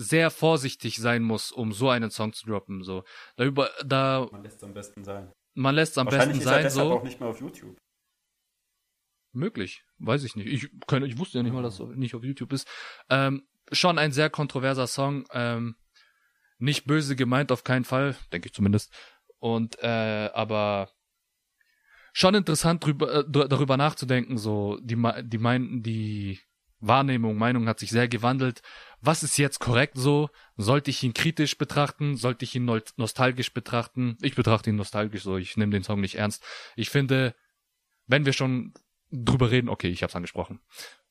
sehr 0.00 0.30
vorsichtig 0.30 0.96
sein 0.98 1.22
muss, 1.24 1.50
um 1.50 1.72
so 1.72 1.90
einen 1.90 2.10
Song 2.10 2.32
zu 2.32 2.46
droppen. 2.46 2.84
So, 2.84 3.02
da 3.36 3.44
über, 3.44 3.70
da 3.84 4.28
Man 4.30 4.42
lässt 4.44 4.58
es 4.58 4.62
am 4.64 4.72
besten 4.74 5.04
sein. 5.04 5.32
man 5.54 5.74
lässt 5.74 5.92
es 5.92 5.98
am 5.98 6.06
besten 6.06 6.30
ist 6.30 6.46
er 6.46 6.62
sein. 6.62 6.70
So 6.70 6.92
auch 6.92 7.02
nicht 7.02 7.18
mehr 7.20 7.28
auf 7.28 7.40
YouTube. 7.40 7.76
möglich, 9.32 9.82
weiß 9.98 10.24
ich 10.24 10.36
nicht. 10.36 10.46
Ich 10.46 10.70
kann, 10.86 11.04
ich 11.04 11.18
wusste 11.18 11.38
ja 11.38 11.42
nicht 11.42 11.52
mal, 11.52 11.62
dass 11.62 11.80
es 11.80 11.96
nicht 11.96 12.14
auf 12.14 12.24
YouTube 12.24 12.52
ist. 12.52 12.68
Ähm, 13.10 13.46
schon 13.72 13.98
ein 13.98 14.12
sehr 14.12 14.30
kontroverser 14.30 14.86
Song. 14.86 15.26
Ähm, 15.32 15.76
nicht 16.58 16.86
böse 16.86 17.14
gemeint, 17.16 17.52
auf 17.52 17.64
keinen 17.64 17.84
Fall, 17.84 18.16
denke 18.32 18.46
ich 18.48 18.54
zumindest. 18.54 18.92
Und 19.38 19.78
äh, 19.82 20.30
aber 20.32 20.90
schon 22.12 22.34
interessant 22.34 22.84
drüber, 22.84 23.20
äh, 23.20 23.24
darüber 23.48 23.76
nachzudenken. 23.76 24.38
So 24.38 24.78
die 24.82 24.96
die 25.24 25.38
meinten 25.38 25.82
die 25.82 26.40
Wahrnehmung, 26.80 27.36
Meinung 27.36 27.68
hat 27.68 27.78
sich 27.78 27.90
sehr 27.90 28.08
gewandelt. 28.08 28.62
Was 29.00 29.22
ist 29.22 29.36
jetzt 29.38 29.60
korrekt 29.60 29.96
so? 29.96 30.28
Sollte 30.56 30.90
ich 30.90 31.02
ihn 31.02 31.14
kritisch 31.14 31.58
betrachten? 31.58 32.16
Sollte 32.16 32.44
ich 32.44 32.54
ihn 32.54 32.64
nostalgisch 32.96 33.52
betrachten? 33.54 34.16
Ich 34.22 34.34
betrachte 34.34 34.70
ihn 34.70 34.76
nostalgisch 34.76 35.22
so. 35.22 35.36
Ich 35.36 35.56
nehme 35.56 35.72
den 35.72 35.84
Song 35.84 36.00
nicht 36.00 36.16
ernst. 36.16 36.44
Ich 36.76 36.90
finde, 36.90 37.34
wenn 38.06 38.26
wir 38.26 38.32
schon 38.32 38.74
drüber 39.10 39.50
reden, 39.50 39.68
okay, 39.68 39.88
ich 39.88 40.02
hab's 40.02 40.16
angesprochen. 40.16 40.60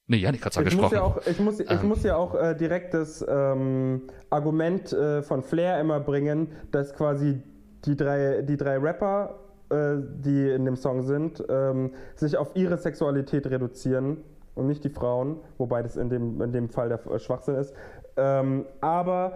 Nee, 0.07 0.17
Janik 0.17 0.45
hat's 0.45 0.55
Ich 0.55 0.63
muss 0.63 0.73
angesprochen. 0.73 0.95
ja 0.95 1.01
auch, 1.01 1.27
ich 1.27 1.39
muss, 1.39 1.59
ich 1.59 1.69
Ähm. 1.69 1.87
muss 1.87 2.03
ja 2.03 2.15
auch 2.15 2.35
äh, 2.35 2.55
direkt 2.55 2.93
das 2.93 3.25
ähm, 3.27 4.03
Argument 4.29 4.93
äh, 4.93 5.21
von 5.21 5.43
Flair 5.43 5.79
immer 5.81 5.99
bringen, 5.99 6.51
dass 6.71 6.93
quasi 6.93 7.41
die 7.85 7.95
drei, 7.95 8.41
die 8.41 8.55
drei 8.55 8.77
Rapper, 8.77 9.39
äh, 9.69 9.95
die 10.19 10.49
in 10.49 10.63
dem 10.65 10.77
Song 10.77 11.03
sind, 11.03 11.43
ähm, 11.49 11.93
sich 12.15 12.37
auf 12.37 12.55
ihre 12.55 12.77
Sexualität 12.77 13.47
reduzieren 13.47 14.23
und 14.57 14.67
nicht 14.67 14.83
die 14.83 14.89
Frauen, 14.89 15.37
wobei 15.57 15.81
das 15.83 15.95
in 15.95 16.09
dem, 16.09 16.41
in 16.41 16.51
dem 16.51 16.69
Fall 16.69 16.89
der 16.89 17.19
Schwachsinn 17.19 17.55
ist. 17.55 17.73
Ähm, 18.17 18.65
aber 18.81 19.33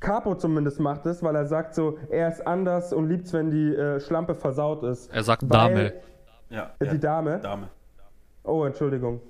Capo 0.00 0.34
zumindest 0.34 0.80
macht 0.80 1.06
es, 1.06 1.22
weil 1.22 1.34
er 1.34 1.46
sagt 1.46 1.74
so, 1.74 1.98
er 2.10 2.28
ist 2.28 2.46
anders 2.46 2.92
und 2.92 3.08
liebt's, 3.08 3.32
wenn 3.32 3.50
die 3.50 3.74
äh, 3.74 4.00
Schlampe 4.00 4.34
versaut 4.34 4.82
ist. 4.82 5.12
Er 5.12 5.22
sagt 5.22 5.42
Dame. 5.48 5.94
Ja, 6.50 6.72
die 6.80 6.98
Dame? 6.98 7.38
Dame. 7.38 7.68
Oh, 8.44 8.64
Entschuldigung. 8.64 9.20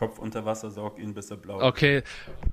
Kopf 0.00 0.18
unter 0.18 0.46
Wasser, 0.46 0.70
saug 0.70 0.98
ihn, 0.98 1.12
bis 1.12 1.30
er 1.30 1.36
blau 1.36 1.60
Okay. 1.60 2.02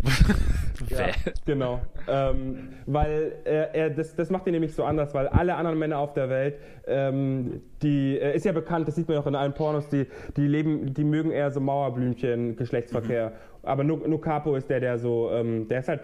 Ja, 0.90 1.08
genau. 1.46 1.82
Ähm, 2.08 2.70
weil 2.86 3.38
er, 3.46 3.74
er, 3.74 3.90
das, 3.90 4.16
das 4.16 4.30
macht 4.30 4.46
ihn 4.48 4.52
nämlich 4.52 4.76
so 4.76 4.84
anders, 4.84 5.14
weil 5.14 5.28
alle 5.30 5.56
anderen 5.56 5.80
Männer 5.80 5.98
auf 5.98 6.14
der 6.14 6.30
Welt, 6.30 6.60
ähm, 6.86 7.62
die 7.82 8.20
äh, 8.20 8.36
ist 8.36 8.46
ja 8.46 8.52
bekannt, 8.52 8.88
das 8.88 8.96
sieht 8.96 9.08
man 9.08 9.16
ja 9.16 9.22
auch 9.22 9.28
in 9.28 9.36
allen 9.36 9.54
Pornos, 9.54 9.88
die, 9.90 10.06
die 10.36 10.46
leben, 10.46 10.94
die 10.94 11.04
mögen 11.06 11.32
eher 11.32 11.50
so 11.50 11.60
Mauerblümchen, 11.62 12.58
Geschlechtsverkehr. 12.58 13.32
Aber 13.64 13.84
nur, 13.86 14.06
nur 14.08 14.20
Capo 14.22 14.56
ist 14.56 14.70
der, 14.70 14.82
der 14.82 15.00
so, 15.00 15.32
ähm, 15.32 15.68
der 15.70 15.80
ist 15.80 15.88
halt, 15.88 16.02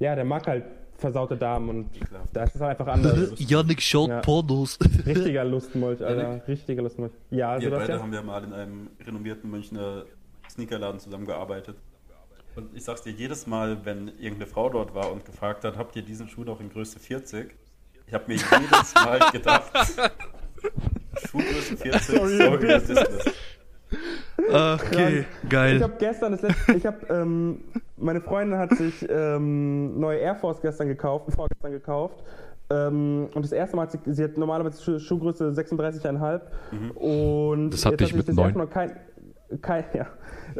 ja, 0.00 0.14
der 0.16 0.24
mag 0.24 0.46
halt 0.46 0.64
versaute 0.96 1.36
Damen 1.36 1.68
und 1.68 1.90
da 2.32 2.44
ist 2.44 2.54
es 2.54 2.60
halt 2.62 2.80
einfach 2.80 2.92
anders. 2.92 3.32
Janik 3.36 3.82
schaut 3.82 4.08
Ja. 4.08 4.20
Pornos. 4.20 4.78
Richtiger 5.06 5.44
Lustmolch, 5.44 6.02
Alter. 6.02 6.40
Richtiger 6.48 6.82
Lustmolch. 6.82 7.12
Ja, 7.30 7.60
Wir 7.60 7.70
beide 7.70 7.84
Sebastian? 7.86 8.00
haben 8.00 8.12
ja 8.14 8.22
mal 8.22 8.42
in 8.44 8.52
einem 8.54 8.90
renommierten 9.06 9.50
Münchner 9.50 10.04
Sneakerladen 10.54 11.00
zusammengearbeitet. 11.00 11.76
Und 12.56 12.74
ich 12.76 12.84
sag's 12.84 13.02
dir, 13.02 13.10
jedes 13.10 13.46
Mal, 13.48 13.84
wenn 13.84 14.08
irgendeine 14.08 14.46
Frau 14.46 14.68
dort 14.70 14.94
war 14.94 15.10
und 15.10 15.24
gefragt 15.24 15.64
hat, 15.64 15.76
habt 15.76 15.96
ihr 15.96 16.02
diesen 16.02 16.28
Schuh 16.28 16.44
noch 16.44 16.60
in 16.60 16.70
Größe 16.70 17.00
40? 17.00 17.52
Ich 18.06 18.14
habe 18.14 18.24
mir 18.28 18.34
jedes 18.34 18.94
Mal 18.94 19.18
gedacht, 19.32 19.72
Schuhgröße 21.28 21.76
40, 21.76 22.02
Sorry, 22.02 22.36
sorry, 22.36 22.66
das 22.68 22.88
ist 22.90 22.96
das. 22.96 23.34
Okay, 24.80 25.24
Ich 25.42 25.48
geil. 25.48 25.82
habe 25.82 25.94
gestern 25.98 26.32
das 26.32 26.42
letzte, 26.42 26.72
ich 26.74 26.86
habe, 26.86 26.98
ähm, 27.08 27.60
meine 27.96 28.20
Freundin 28.20 28.58
hat 28.58 28.76
sich 28.76 29.06
ähm, 29.08 29.98
neue 29.98 30.18
Air 30.18 30.34
Force 30.36 30.60
gestern 30.60 30.88
gekauft, 30.88 31.26
vorgestern 31.34 31.72
gekauft. 31.72 32.22
Ähm, 32.70 33.28
und 33.34 33.42
das 33.44 33.52
erste 33.52 33.76
Mal 33.76 33.82
hat 33.82 33.92
sie, 33.92 33.98
sie 34.06 34.24
hat 34.24 34.36
normalerweise 34.38 34.82
Schuh, 34.82 34.98
Schuhgröße 34.98 35.50
36,5 35.50 36.40
und 36.94 37.70
Das 37.70 37.84
hatte 37.84 37.94
jetzt 37.94 38.02
ich 38.02 38.10
hat 38.12 38.16
mit 38.16 38.26
sie 38.26 38.32
das 38.32 38.36
neun. 38.36 38.44
erste 38.46 38.58
Mal 38.58 38.66
kein, 38.66 38.96
kein, 39.62 39.84
ja, 39.92 40.06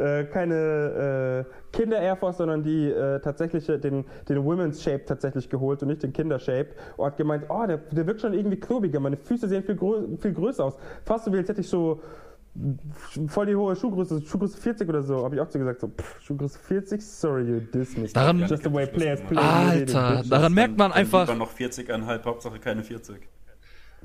äh, 0.01 0.25
keine 0.25 1.45
äh, 1.47 1.75
Kinder 1.75 1.99
Air 1.99 2.15
Force, 2.15 2.37
sondern 2.37 2.63
die 2.63 2.89
äh, 2.89 3.19
tatsächliche, 3.19 3.79
den, 3.79 4.05
den 4.29 4.43
Women's 4.45 4.81
Shape 4.83 5.05
tatsächlich 5.05 5.49
geholt 5.49 5.81
und 5.81 5.89
nicht 5.89 6.03
den 6.03 6.13
Kinder 6.13 6.39
Shape 6.39 6.69
und 6.97 7.05
hat 7.05 7.17
gemeint, 7.17 7.45
oh, 7.49 7.65
der, 7.67 7.77
der 7.77 8.05
wirkt 8.07 8.21
schon 8.21 8.33
irgendwie 8.33 8.57
klobiger, 8.59 8.99
meine 8.99 9.17
Füße 9.17 9.47
sehen 9.47 9.63
viel, 9.63 9.75
grö 9.75 10.03
viel 10.19 10.33
größer 10.33 10.63
aus. 10.65 10.77
Fast 11.03 11.25
so 11.25 11.33
wie 11.33 11.37
als 11.37 11.49
hätte 11.49 11.61
ich 11.61 11.69
so 11.69 12.01
voll 13.27 13.47
die 13.47 13.55
hohe 13.55 13.75
Schuhgröße, 13.75 14.21
Schuhgröße 14.21 14.57
40 14.57 14.87
oder 14.87 15.01
so, 15.03 15.25
habe 15.25 15.35
ich 15.35 15.41
auch 15.41 15.49
so 15.49 15.59
gesagt, 15.59 15.81
so, 15.81 15.87
pff, 15.89 16.21
Schuhgröße 16.21 16.57
40, 16.59 17.05
sorry, 17.05 17.43
you 17.43 17.59
diss 17.59 17.97
me. 17.97 18.07
Daran- 18.07 18.39
Just 18.47 18.63
the 18.63 18.73
way 18.73 18.85
players 18.87 19.19
play. 19.21 19.37
Alter, 19.37 20.23
daran 20.29 20.53
merkt 20.53 20.77
man 20.77 20.93
einfach. 20.93 21.27
Lieber 21.27 21.37
noch 21.37 21.51
40,5, 21.53 22.23
Hauptsache 22.23 22.59
keine 22.59 22.83
40. 22.83 23.17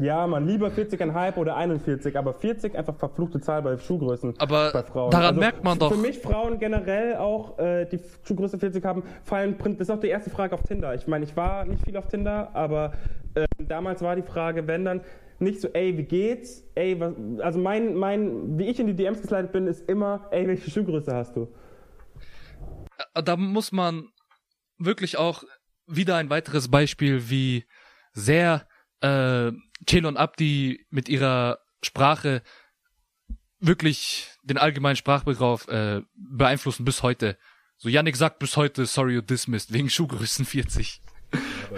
Ja, 0.01 0.27
man, 0.27 0.47
lieber 0.49 0.69
40,5 0.69 1.37
oder 1.37 1.57
41, 1.57 2.17
aber 2.17 2.33
40 2.33 2.75
einfach 2.75 2.97
verfluchte 2.97 3.39
Zahl 3.41 3.61
bei 3.61 3.77
Schuhgrößen 3.77 4.35
Aber 4.39 4.73
bei 4.73 4.83
Frauen. 4.83 5.11
daran 5.11 5.27
Also, 5.29 5.41
merkt 5.41 5.63
man 5.63 5.75
Für 5.75 5.91
doch- 5.91 5.97
mich 5.97 6.19
Frauen 6.19 6.59
generell 6.59 7.17
auch, 7.17 7.59
äh, 7.59 7.85
die 7.85 8.01
Schuhgröße 8.27 8.59
40 8.59 8.83
haben, 8.85 9.03
fallen, 9.25 9.59
Print- 9.59 9.79
das 9.79 9.89
ist 9.89 9.95
auch 9.95 10.01
die 10.01 10.09
erste 10.09 10.31
Frage 10.31 10.55
auf 10.55 10.63
Tinder. 10.63 10.95
Ich 10.95 11.07
meine, 11.07 11.25
ich 11.27 11.37
war 11.37 11.67
nicht 11.67 11.85
viel 11.85 11.97
auf 11.99 12.09
Tinder, 12.09 12.49
aber 12.55 12.95
äh, 13.35 13.47
damals 13.59 14.01
war 14.01 14.17
die 14.17 14.23
Frage, 14.23 14.67
wenn 14.67 14.85
dann, 14.87 15.03
nicht 15.39 15.61
so, 15.61 15.69
ey, 15.69 15.97
wie 15.97 16.03
geht's? 16.05 16.65
Ey, 16.75 16.99
was, 17.01 17.13
also 17.41 17.59
mein, 17.59 17.95
mein, 17.95 18.59
wie 18.59 18.65
ich 18.69 18.79
in 18.81 18.87
die 18.87 18.95
DMs 18.97 19.21
geslidet 19.23 19.53
bin, 19.53 19.67
ist 19.67 19.89
immer, 19.89 20.27
ey, 20.33 20.47
welche 20.47 20.71
Schuhgröße 20.71 21.15
hast 21.15 21.37
du? 21.37 21.49
da 23.15 23.37
muss 23.37 23.73
man 23.73 24.09
wirklich 24.79 25.17
auch 25.19 25.43
wieder 25.87 26.17
ein 26.17 26.31
weiteres 26.31 26.71
Beispiel, 26.71 27.31
wie 27.31 27.65
sehr 28.13 28.67
äh, 29.01 29.53
Chelo 29.87 30.09
und 30.09 30.17
Abdi 30.17 30.87
mit 30.91 31.09
ihrer 31.09 31.59
Sprache 31.83 32.43
wirklich 33.61 34.29
den 34.43 34.59
allgemeinen 34.59 34.97
Sprachgebrauch 34.97 35.69
äh, 35.69 36.03
beeinflussen 36.15 36.85
bis 36.85 37.03
heute. 37.03 37.37
So 37.77 37.89
Yannick 37.89 38.17
sagt 38.17 38.39
bis 38.39 38.57
heute, 38.57 38.87
sorry 38.87 39.15
you 39.15 39.21
dismissed, 39.21 39.73
wegen 39.73 39.89
Schuhgrößen 39.91 40.45
40. 40.47 41.01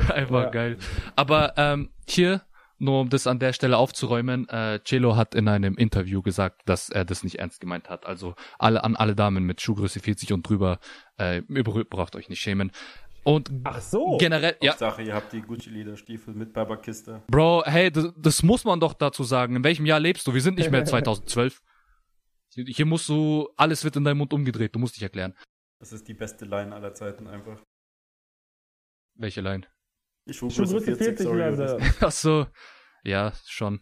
Einfach 0.09 0.45
Ja. 0.45 0.51
geil. 0.51 0.79
Aber 1.17 1.55
ähm, 1.57 1.91
hier, 2.09 2.43
nur 2.79 3.01
um 3.01 3.11
das 3.11 3.27
an 3.27 3.39
der 3.39 3.53
Stelle 3.53 3.77
aufzuräumen, 3.77 4.49
äh, 4.49 4.81
Celo 4.85 5.15
hat 5.17 5.35
in 5.35 5.47
einem 5.47 5.77
Interview 5.77 6.23
gesagt, 6.23 6.63
dass 6.65 6.89
er 6.89 7.05
das 7.05 7.23
nicht 7.23 7.39
ernst 7.39 7.61
gemeint 7.61 7.89
hat. 7.89 8.07
Also 8.07 8.35
alle 8.59 8.83
an 8.83 8.97
alle 8.97 9.15
Damen 9.15 9.45
mit 9.45 9.61
Schuhgröße 9.61 10.01
40 10.01 10.33
und 10.33 10.49
drüber, 10.49 10.81
äh, 11.19 11.43
braucht 11.43 12.17
euch 12.17 12.29
nicht 12.29 12.41
schämen. 12.41 12.73
Und 13.25 13.51
Ach 13.65 13.81
so. 13.81 14.17
generell, 14.19 14.57
ja, 14.61 14.73
Hauptsache, 14.73 15.03
ihr 15.03 15.15
habt 15.15 15.33
die 15.33 15.43
Gucci-Lederstiefel 15.43 16.35
mit 16.35 16.53
Babakiste. 16.53 17.23
Bro, 17.29 17.63
hey, 17.67 17.91
das, 17.91 18.13
das 18.17 18.43
muss 18.43 18.65
man 18.65 18.81
doch 18.81 18.95
dazu 18.95 19.23
sagen. 19.23 19.57
In 19.57 19.65
welchem 19.65 19.87
Jahr 19.87 20.01
lebst 20.01 20.27
du? 20.27 20.35
Wir 20.35 20.41
sind 20.41 20.59
nicht 20.59 20.71
mehr 20.71 20.85
2012. 20.87 21.63
Hier 22.55 22.85
musst 22.87 23.09
du, 23.09 23.49
alles 23.57 23.85
wird 23.85 23.97
in 23.97 24.05
deinem 24.05 24.19
Mund 24.19 24.33
umgedreht. 24.33 24.75
Du 24.75 24.79
musst 24.79 24.97
dich 24.97 25.03
erklären. 25.03 25.35
Das 25.79 25.93
ist 25.93 26.07
die 26.09 26.15
beste 26.15 26.45
Line 26.45 26.75
aller 26.75 26.95
Zeiten 26.95 27.27
einfach. 27.27 27.63
Welche 29.15 29.41
Line? 29.41 29.67
Die 30.27 30.35
Schuhgröße, 30.35 30.67
Schuhgröße 30.67 30.97
40, 30.97 31.27
40 31.27 31.27
sorry. 31.27 31.43
also. 31.43 31.79
Ach 32.01 32.13
so. 32.13 32.47
Ja, 33.05 33.33
schon. 33.47 33.81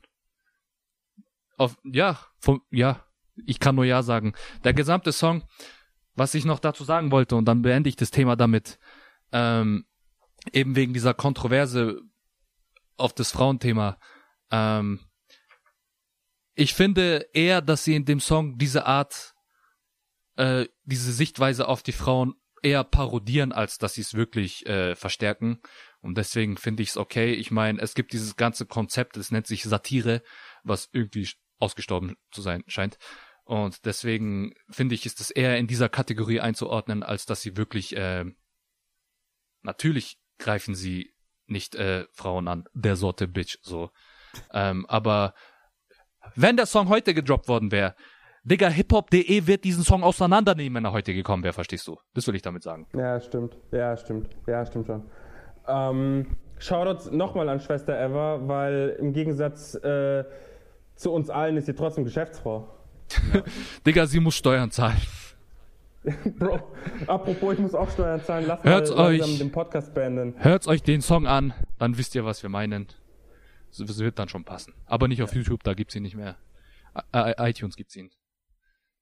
Auf, 1.57 1.77
ja, 1.85 2.19
vom, 2.39 2.63
ja. 2.71 3.05
Ich 3.47 3.59
kann 3.59 3.75
nur 3.75 3.85
ja 3.85 4.03
sagen. 4.03 4.35
Der 4.65 4.73
gesamte 4.75 5.13
Song, 5.13 5.45
was 6.15 6.35
ich 6.35 6.45
noch 6.45 6.59
dazu 6.59 6.85
sagen 6.85 7.11
wollte, 7.11 7.37
und 7.37 7.47
dann 7.47 7.63
beende 7.63 7.89
ich 7.89 7.97
das 7.97 8.11
Thema 8.11 8.37
damit, 8.37 8.79
ähm, 9.33 9.87
eben 10.53 10.77
wegen 10.77 10.93
dieser 10.93 11.15
Kontroverse 11.15 12.01
auf 12.97 13.13
das 13.13 13.33
Frauenthema. 13.33 13.99
Ähm, 14.51 15.01
ich 16.55 16.75
finde 16.75 17.29
eher, 17.33 17.63
dass 17.63 17.85
sie 17.85 17.95
in 17.95 18.05
dem 18.05 18.21
Song 18.21 18.59
diese 18.59 18.87
Art, 18.87 19.35
äh, 20.37 20.67
diese 20.85 21.13
Sichtweise 21.13 21.69
auf 21.69 21.83
die 21.83 21.93
Frauen 21.93 22.35
eher 22.63 22.85
parodieren, 22.85 23.53
als 23.53 23.79
dass 23.79 23.95
sie 23.95 24.03
es 24.03 24.15
wirklich 24.15 24.67
äh, 24.67 24.95
verstärken. 24.95 25.61
Und 26.01 26.19
deswegen 26.19 26.57
finde 26.57 26.83
ich 26.83 26.91
es 26.91 26.97
okay. 26.97 27.33
Ich 27.33 27.51
meine, 27.51 27.81
es 27.81 27.95
gibt 27.95 28.13
dieses 28.13 28.37
ganze 28.37 28.67
Konzept, 28.67 29.17
es 29.17 29.31
nennt 29.31 29.47
sich 29.47 29.63
Satire, 29.63 30.23
was 30.63 30.89
irgendwie 30.93 31.29
ausgestorben 31.59 32.17
zu 32.31 32.43
sein 32.43 32.63
scheint. 32.67 32.99
Und 33.45 33.85
deswegen 33.85 34.55
finde 34.71 34.95
ich, 34.95 35.07
ist 35.07 35.21
es 35.21 35.31
eher 35.31 35.59
in 35.59 35.67
dieser 35.67 35.89
Kategorie 35.89 36.41
einzuordnen, 36.41 37.03
als 37.03 37.27
dass 37.27 37.43
sie 37.43 37.57
wirklich, 37.57 37.97
äh, 37.97 38.25
natürlich 39.63 40.19
greifen 40.39 40.75
sie 40.75 41.13
nicht 41.47 41.75
äh, 41.75 42.05
Frauen 42.13 42.49
an, 42.49 42.65
der 42.73 42.97
Sorte 42.97 43.29
Bitch, 43.29 43.59
so. 43.63 43.91
Ähm, 44.53 44.87
aber 44.87 45.35
wenn 46.35 46.57
der 46.57 46.67
Song 46.67 46.89
heute 46.89 47.15
gedroppt 47.15 47.49
worden 47.49 47.73
wäre, 47.73 47.95
Digga, 48.43 48.69
hiphop.de 48.69 49.47
wird 49.47 49.65
diesen 49.65 49.85
Song 49.85 50.03
auseinandernehmen, 50.03 50.77
wenn 50.77 50.85
er 50.87 50.93
heute 50.93 51.13
gekommen 51.13 51.43
wäre, 51.43 51.53
verstehst 51.53 51.87
du? 51.87 51.99
Das 52.15 52.27
will 52.27 52.35
ich 52.35 52.43
damit 52.43 52.63
sagen. 52.63 52.87
Ja, 52.95 53.21
stimmt. 53.21 53.57
Ja, 53.71 53.97
stimmt. 53.97 54.31
Ja, 54.47 54.65
stimmt 54.65 54.87
schon. 54.87 55.11
Ähm, 55.69 56.37
Shoutouts 56.59 57.11
nochmal 57.11 57.49
an 57.51 57.61
Schwester 57.61 58.01
Eva, 58.01 58.41
weil 58.49 58.97
im 58.99 59.13
Gegensatz 59.13 59.75
äh, 59.75 60.25
zu 60.95 61.13
uns 61.13 61.29
allen 61.29 61.57
ist 61.59 61.67
sie 61.67 61.75
trotzdem 61.75 62.05
Geschäftsfrau. 62.05 62.69
Digga, 63.87 64.07
sie 64.07 64.21
muss 64.21 64.37
Steuern 64.37 64.71
zahlen. 64.71 65.01
Bro, 66.39 66.73
apropos, 67.07 67.53
ich 67.55 67.59
muss 67.59 67.75
auch 67.75 67.91
Steuern 67.91 68.23
zahlen. 68.25 68.47
Lass 68.47 68.65
Hört's 68.65 68.91
mal 68.91 69.07
euch. 69.21 69.39
den 69.39 69.53
Podcast 69.53 69.93
beenden. 69.93 70.35
Hört 70.39 70.67
euch 70.67 70.83
den 70.83 71.03
Song 71.03 71.27
an, 71.27 71.53
dann 71.79 71.99
wisst 71.99 72.15
ihr, 72.15 72.25
was 72.25 72.43
wir 72.43 72.49
meinen. 72.51 72.87
Es 73.71 73.99
wird 73.99 74.19
dann 74.19 74.29
schon 74.29 74.45
passen. 74.45 74.73
Aber 74.87 75.09
nicht 75.09 75.23
auf 75.23 75.35
YouTube, 75.35 75.63
da 75.63 75.75
gibt's 75.75 75.95
ihn 75.95 76.03
nicht 76.03 76.17
mehr. 76.17 76.37
I 77.15 77.33
I 77.39 77.51
iTunes 77.51 77.77
gibt's 77.77 77.95
ihn. 77.97 78.11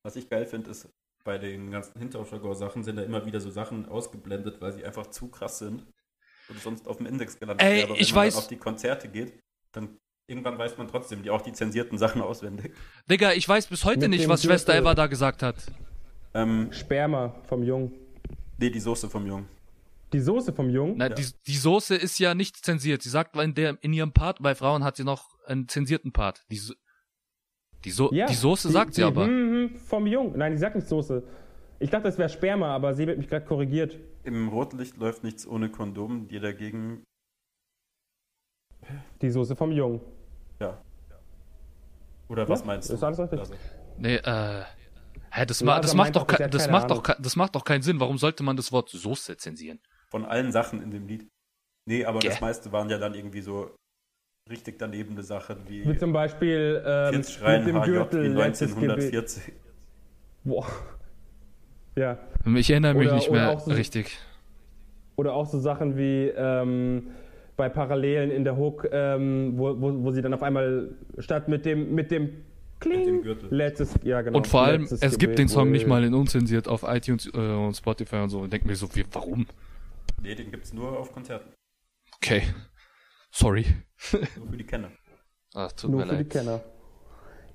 Was 0.03 0.17
ich 0.17 0.29
geil 0.29 0.45
finde, 0.45 0.71
ist, 0.71 0.89
bei 1.25 1.39
den 1.39 1.71
ganzen 1.71 1.99
Hinterschagor-Sachen 1.99 2.83
sind 2.83 2.97
da 2.97 3.03
immer 3.03 3.25
wieder 3.25 3.41
so 3.41 3.51
Sachen 3.51 3.87
ausgeblendet, 3.89 4.61
weil 4.61 4.73
sie 4.73 4.85
einfach 4.85 5.07
zu 5.07 5.29
krass 5.29 5.59
sind 5.59 5.87
und 6.49 6.61
sonst 6.61 6.87
auf 6.89 6.97
dem 6.99 7.07
Index 7.07 7.39
gelandet 7.39 7.67
Ey, 7.67 7.77
wäre. 7.79 7.91
Aber 7.91 8.01
ich 8.01 8.11
wenn 8.11 8.17
man 8.17 8.27
weiß- 8.29 8.31
dann 8.33 8.39
auf 8.41 8.49
die 8.49 8.57
Konzerte 8.57 9.09
geht, 9.09 9.33
dann 9.73 9.99
irgendwann 10.27 10.59
weiß 10.59 10.77
man 10.79 10.89
trotzdem 10.89 11.23
die, 11.23 11.31
auch 11.31 11.43
die 11.43 11.53
zensierten 11.53 11.97
Sachen 11.97 12.21
auswendig. 12.23 12.75
Digga, 13.11 13.33
ich 13.33 13.49
weiß 13.49 13.69
bis 13.69 13.85
heute 13.85 14.01
Mit 14.01 14.11
nicht, 14.11 14.29
was 14.29 14.43
Schwester. 14.43 14.75
Eva 14.77 14.95
da 14.95 15.07
gesagt 15.07 15.43
hat. 15.43 15.57
Ähm, 16.35 16.73
Sperma 16.73 17.35
vom 17.45 17.63
Jungen. 17.63 17.93
nee, 18.59 18.71
die 18.71 18.81
Soße 18.81 19.09
vom 19.09 19.27
Jungen. 19.27 19.49
Die 20.13 20.21
Soße 20.21 20.53
vom 20.53 20.71
Jungen? 20.71 20.95
Na, 20.97 21.09
die, 21.11 21.25
die 21.47 21.57
Soße 21.57 21.95
ist 21.95 22.19
ja 22.19 22.35
nicht 22.35 22.57
zensiert. 22.65 23.03
Sie 23.03 23.11
sagt, 23.11 23.37
in, 23.37 23.55
der, 23.55 23.77
in 23.83 23.93
ihrem 23.93 24.13
Part, 24.13 24.43
bei 24.43 24.55
Frauen 24.55 24.83
hat 24.85 24.97
sie 24.97 25.05
noch 25.05 25.37
einen 25.47 25.69
zensierten 25.69 26.13
Part. 26.13 26.45
Die, 26.51 26.57
So- 26.57 26.75
die, 27.85 27.91
so 27.91 28.09
die 28.11 28.35
Soße 28.35 28.71
sagt 28.71 28.95
sie 28.95 29.03
die, 29.03 29.07
aber. 29.07 29.27
hm, 29.27 29.71
hm, 29.71 29.79
vom 29.79 30.07
Jungen. 30.07 30.39
Nein, 30.39 30.53
die 30.53 30.59
sagt 30.59 30.77
nicht 30.77 30.89
Soße. 30.89 31.23
Ich 31.79 31.91
dachte, 31.91 32.09
es 32.09 32.19
wäre 32.19 32.29
Sperma, 32.29 32.75
aber 32.75 32.95
sie 32.95 33.07
wird 33.07 33.19
mich 33.19 33.29
gerade 33.29 33.45
korrigiert. 33.47 33.99
Im 34.25 34.49
Rotlicht 34.49 34.97
läuft 34.97 35.25
nichts 35.25 35.47
ohne 35.47 35.69
Kondom, 35.71 36.27
die 36.29 36.41
dagegen, 36.41 37.05
Die 39.21 39.31
Soße 39.31 39.55
vom 39.57 39.73
Jungen. 39.73 40.01
ja. 40.61 40.83
Oder 42.29 42.47
was 42.49 42.61
Ja, 42.61 42.67
meinst 42.67 42.91
ist 42.91 43.03
du? 43.03 43.07
alles 43.07 43.19
richtig. 43.21 43.41
Also, 43.41 43.55
Nee, 43.97 44.17
äh. 44.17 44.65
Hä, 45.31 45.45
das, 45.47 45.63
ma, 45.63 45.81
das, 45.81 45.95
macht 45.95 46.17
doch, 46.17 46.27
das 46.27 46.51
das, 46.51 46.69
macht 46.71 46.91
doch, 46.91 47.03
das 47.03 47.37
macht 47.37 47.55
doch 47.55 47.65
keinen 47.65 47.83
Sinn. 47.83 48.01
Warum 48.01 48.19
sollte 48.19 48.43
man 48.43 48.57
das 48.57 48.73
Wort 48.73 48.89
Soße 48.91 49.37
zensieren? 49.37 49.79
von 50.11 50.25
allen 50.25 50.53
Sachen 50.53 50.81
in 50.83 50.91
dem 50.91 51.07
Lied. 51.07 51.29
Nee, 51.87 52.05
aber 52.07 52.19
Gäh. 52.21 52.29
das 52.29 52.41
meiste 52.41 52.73
waren 52.73 52.89
ja 52.89 52.97
dann 52.97 53.13
irgendwie 53.15 53.43
so 53.43 53.75
richtig 54.49 54.79
danebene 54.79 55.23
Sachen 55.23 55.59
wie 55.69 55.87
Wie 55.87 55.99
zum 55.99 56.15
Beispiel 56.15 56.83
ähm, 56.87 57.17
mit 57.17 57.67
dem 57.67 57.83
HJ 57.83 57.85
Gürtel 57.85 58.23
wie 58.25 58.29
letztes 58.29 58.75
Gebet. 58.75 58.91
1940. 58.91 59.53
Boah. 60.45 60.67
Ja. 61.95 62.17
Ich 62.57 62.71
erinnere 62.71 62.95
mich 62.95 63.09
Oder- 63.09 63.17
nicht 63.17 63.29
oder 63.29 63.47
mehr 63.49 63.59
so- 63.61 63.71
richtig. 63.73 64.19
Oder 65.17 65.35
auch 65.35 65.47
so 65.47 65.59
Sachen 65.59 65.97
wie 65.99 66.29
ähm, 66.29 67.09
bei 67.57 67.69
Parallelen 67.69 68.31
in 68.31 68.45
der 68.45 68.57
Hook, 68.57 68.89
ähm, 68.91 69.59
wo, 69.59 69.79
wo, 69.81 70.05
wo 70.05 70.11
sie 70.13 70.23
dann 70.23 70.33
auf 70.33 70.43
einmal 70.43 70.91
statt 71.19 71.49
mit 71.49 71.67
dem 71.67 71.95
mit 71.95 72.11
dem 72.11 72.45
Kling, 72.81 73.05
dem 73.05 73.23
Gürtel. 73.23 73.49
letztes, 73.55 73.99
ja 74.03 74.21
genau. 74.23 74.39
Und 74.39 74.47
vor 74.47 74.63
allem, 74.63 74.83
letztes 74.83 75.03
es 75.03 75.13
gibt 75.13 75.21
Gebet 75.33 75.39
den 75.39 75.49
Song 75.49 75.71
nicht 75.71 75.87
mal 75.87 76.05
in 76.05 76.15
unzensiert 76.15 76.69
auf 76.69 76.83
iTunes 76.85 77.27
äh, 77.27 77.39
und 77.39 77.75
Spotify 77.75 78.17
und 78.17 78.31
so. 78.31 78.41
Und 78.41 78.53
denke 78.53 78.67
mir 78.67 78.77
so, 78.77 78.95
wie, 78.95 79.05
warum? 79.13 79.47
Nee, 80.23 80.35
den 80.35 80.51
gibt's 80.51 80.73
nur 80.73 80.99
auf 80.99 81.13
Konzerten. 81.13 81.53
Okay. 82.17 82.43
Sorry. 83.31 83.67
Nur 84.37 84.49
für 84.49 84.57
die 84.57 84.65
Kenner. 84.67 84.91
Ach, 85.55 85.73
tut 85.73 85.91
Nur 85.91 86.01
mir 86.01 86.07
für 86.07 86.17
die 86.17 86.23
leid. 86.25 86.31
Kenner. 86.31 86.61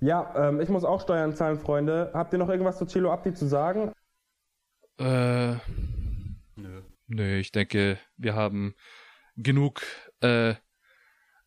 Ja, 0.02 0.50
ähm, 0.50 0.60
ich 0.60 0.70
muss 0.70 0.84
auch 0.84 1.02
Steuern 1.02 1.36
zahlen, 1.36 1.58
Freunde. 1.60 2.12
Habt 2.14 2.34
ihr 2.34 2.40
noch 2.40 2.50
irgendwas 2.50 2.78
zu 2.78 2.86
Chilo 2.86 3.12
Abdi 3.12 3.34
zu 3.34 3.48
sagen? 3.48 3.92
Äh, 5.00 5.54
Nö. 6.56 6.82
nö, 7.08 7.38
ich 7.38 7.52
denke, 7.52 7.98
wir 8.18 8.36
haben 8.36 8.76
genug 9.36 9.82
äh, 10.22 10.56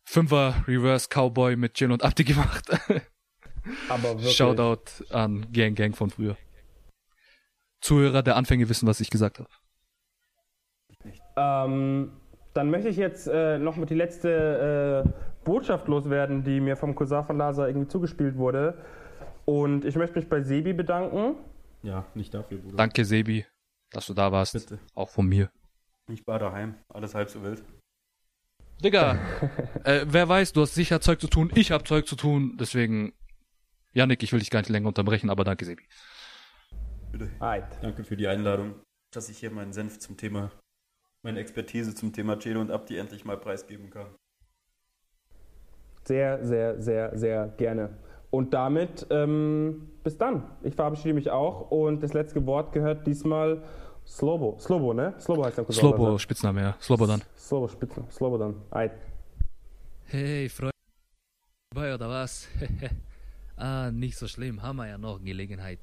Fünfer 0.03 0.63
Reverse 0.67 1.07
Cowboy 1.09 1.55
mit 1.55 1.79
Jill 1.79 1.91
und 1.91 2.03
Abdi 2.03 2.23
gemacht. 2.23 2.69
Aber 3.89 4.15
wirklich. 4.15 4.35
Shoutout 4.35 5.05
an 5.11 5.51
Gang 5.51 5.75
Gang 5.75 5.95
von 5.95 6.09
früher. 6.09 6.37
Zuhörer 7.81 8.23
der 8.23 8.35
Anfänge 8.35 8.69
wissen, 8.69 8.87
was 8.87 8.99
ich 8.99 9.09
gesagt 9.09 9.39
habe. 9.39 9.49
Ähm, 11.35 12.11
dann 12.53 12.71
möchte 12.71 12.89
ich 12.89 12.97
jetzt 12.97 13.27
äh, 13.27 13.59
noch 13.59 13.75
mit 13.75 13.89
die 13.89 13.95
letzte 13.95 15.03
äh, 15.05 15.09
Botschaft 15.45 15.87
loswerden, 15.87 16.43
die 16.43 16.59
mir 16.59 16.75
vom 16.75 16.95
Cousin 16.95 17.23
von 17.23 17.37
Lasa 17.37 17.67
irgendwie 17.67 17.87
zugespielt 17.87 18.37
wurde. 18.37 18.83
Und 19.45 19.85
ich 19.85 19.95
möchte 19.95 20.17
mich 20.17 20.27
bei 20.27 20.41
Sebi 20.41 20.73
bedanken. 20.73 21.35
Ja, 21.83 22.05
nicht 22.15 22.33
dafür, 22.33 22.57
Bruder. 22.57 22.75
Danke, 22.75 23.05
Sebi, 23.05 23.45
dass 23.91 24.07
du 24.07 24.13
da 24.13 24.31
warst. 24.31 24.53
Bitte. 24.53 24.79
Auch 24.95 25.09
von 25.09 25.27
mir. 25.27 25.49
Ich 26.11 26.25
war 26.25 26.39
daheim. 26.39 26.75
Alles 26.89 27.15
halb 27.15 27.29
so 27.29 27.43
wild. 27.43 27.63
Digga, 28.83 29.17
äh, 29.83 30.05
wer 30.07 30.29
weiß, 30.29 30.53
du 30.53 30.61
hast 30.61 30.75
sicher 30.75 31.01
Zeug 31.01 31.19
zu 31.19 31.27
tun, 31.27 31.51
ich 31.55 31.71
hab 31.71 31.87
Zeug 31.87 32.07
zu 32.07 32.15
tun, 32.15 32.57
deswegen, 32.59 33.13
Janik, 33.97 34.21
ich 34.21 34.31
will 34.31 34.39
dich 34.39 34.51
gar 34.51 34.59
nicht 34.59 34.69
länger 34.69 34.89
unterbrechen, 34.89 35.31
aber 35.31 35.43
danke, 35.43 35.65
Sebi. 35.65 35.81
Bitte. 37.11 37.31
Eit. 37.39 37.65
Danke 37.81 38.03
für 38.03 38.15
die 38.15 38.27
Einladung, 38.27 38.75
dass 39.11 39.27
ich 39.27 39.39
hier 39.39 39.49
meinen 39.49 39.73
Senf 39.73 39.97
zum 39.97 40.17
Thema, 40.17 40.51
meine 41.23 41.39
Expertise 41.39 41.95
zum 41.95 42.13
Thema 42.13 42.37
Chelo 42.37 42.61
und 42.61 42.69
Abdi 42.69 42.95
endlich 42.95 43.25
mal 43.25 43.37
preisgeben 43.37 43.89
kann. 43.89 44.05
Sehr, 46.03 46.45
sehr, 46.45 46.79
sehr, 46.79 47.17
sehr 47.17 47.47
gerne. 47.57 47.97
Und 48.29 48.53
damit 48.53 49.07
ähm, 49.09 49.89
bis 50.03 50.15
dann. 50.15 50.43
Ich 50.61 50.75
verabschiede 50.75 51.15
mich 51.15 51.31
auch. 51.31 51.71
Und 51.71 52.03
das 52.03 52.13
letzte 52.13 52.45
Wort 52.45 52.73
gehört 52.73 53.07
diesmal 53.07 53.63
Slobo. 54.05 54.59
Slobo, 54.59 54.93
ne? 54.93 55.15
Slobo 55.19 55.43
heißt 55.43 55.57
der 55.57 55.65
Cousin. 55.65 55.79
Slobo, 55.79 56.05
Lasa. 56.05 56.19
Spitzname, 56.19 56.61
ja. 56.61 56.75
Slobodan. 56.79 57.23
Slobo, 57.35 57.67
Spitze. 57.67 58.03
Slobo 58.11 58.37
dann. 58.37 58.61
Eit. 58.69 58.91
Hey, 60.05 60.47
Freunde. 60.49 60.71
Bei 61.73 61.95
oder 61.95 62.07
was? 62.07 62.47
ah, 63.57 63.91
nicht 63.91 64.17
so 64.17 64.27
schlimm, 64.27 64.61
haben 64.61 64.77
wir 64.77 64.87
ja 64.87 64.97
noch 64.97 65.23
Gelegenheit. 65.23 65.79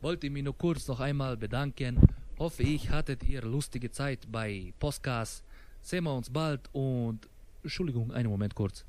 Wollte 0.00 0.30
mich 0.30 0.44
nur 0.44 0.56
kurz 0.56 0.86
noch 0.88 1.00
einmal 1.00 1.36
bedanken. 1.36 1.98
Hoffe 2.38 2.62
ich, 2.62 2.90
hattet 2.90 3.24
ihr 3.24 3.42
lustige 3.42 3.90
Zeit 3.90 4.30
bei 4.30 4.72
Postcast. 4.78 5.44
Sehen 5.82 6.04
wir 6.04 6.14
uns 6.14 6.30
bald 6.30 6.68
und... 6.72 7.28
Entschuldigung, 7.62 8.12
einen 8.12 8.30
Moment 8.30 8.54
kurz. 8.54 8.84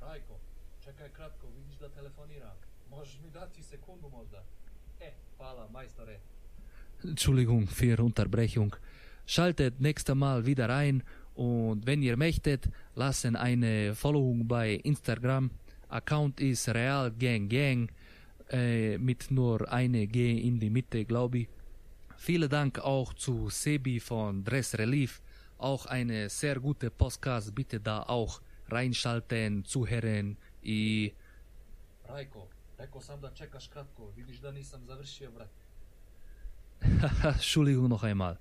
Rajko, 0.00 0.38
czekaj 0.84 1.10
kratko, 1.10 1.46
widzisz 1.56 1.78
da 1.78 1.88
telefonira. 1.88 2.54
Możesz 2.90 3.20
mi 3.20 3.30
dać 3.30 3.64
sekundu 3.64 4.10
možda? 4.10 4.38
E, 5.00 5.12
hvala, 5.36 5.68
majstore. 5.68 6.18
Entschuldigung 7.04 7.66
für 7.66 8.02
Unterbrechung. 8.02 8.74
Schaltet 9.26 9.80
nächstes 9.80 10.14
Mal 10.14 10.46
wieder 10.46 10.70
ein 10.70 11.02
und 11.34 11.86
wenn 11.86 12.02
ihr 12.02 12.16
möchtet, 12.16 12.68
lassen 12.96 13.36
eine 13.36 13.94
Following 13.94 14.48
bei 14.48 14.80
Instagram. 14.84 15.50
Account 15.88 16.40
ist 16.40 16.68
Real 16.68 17.10
Gang 17.10 17.48
Gang 17.48 17.90
äh, 18.50 18.98
mit 18.98 19.30
nur 19.30 19.70
eine 19.70 20.06
G 20.06 20.38
in 20.38 20.58
die 20.58 20.70
Mitte, 20.70 21.04
glaube 21.04 21.38
ich. 21.38 21.48
Vielen 22.16 22.48
Dank 22.48 22.78
auch 22.80 23.14
zu 23.14 23.48
Sebi 23.48 24.00
von 24.00 24.44
Dress 24.44 24.76
Relief. 24.76 25.22
Auch 25.56 25.86
eine 25.86 26.28
sehr 26.28 26.60
gute 26.60 26.90
Podcast. 26.90 27.54
Bitte 27.54 27.80
da 27.80 28.02
auch 28.02 28.40
reinschalten, 28.68 29.64
zuhören 29.64 30.36
i... 30.64 31.12
Rajko, 32.08 32.48
rekao 32.78 33.00
sam 33.00 33.20
da 33.20 33.30
čekaš 33.30 33.68
kratko. 33.68 34.12
Vidiš 34.16 34.40
da 34.40 34.50
nisam 34.50 34.84
završio, 34.86 35.30
brat. 35.30 35.50
Entschuldigung 37.34 37.88
noch 37.88 38.02
einmal. 38.02 38.38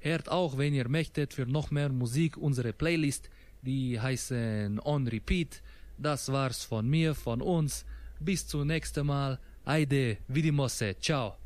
Hört 0.00 0.28
auch, 0.28 0.58
wenn 0.58 0.74
ihr 0.74 0.88
möchtet, 0.88 1.34
für 1.34 1.46
noch 1.46 1.70
mehr 1.70 1.88
Musik 1.88 2.36
unsere 2.36 2.72
Playlist, 2.72 3.30
die 3.62 4.00
heißen 4.00 4.80
On 4.84 5.08
Repeat. 5.08 5.62
Das 5.98 6.28
war's 6.28 6.70
von 6.70 6.90
mir, 6.90 7.14
von 7.24 7.42
uns. 7.42 7.84
Bis 8.20 8.46
zum 8.46 8.66
nächsten 8.66 9.06
Mal. 9.06 9.36
Ajde, 9.64 10.16
vidimo 10.28 10.68
se. 10.68 10.94
Ciao. 11.00 11.36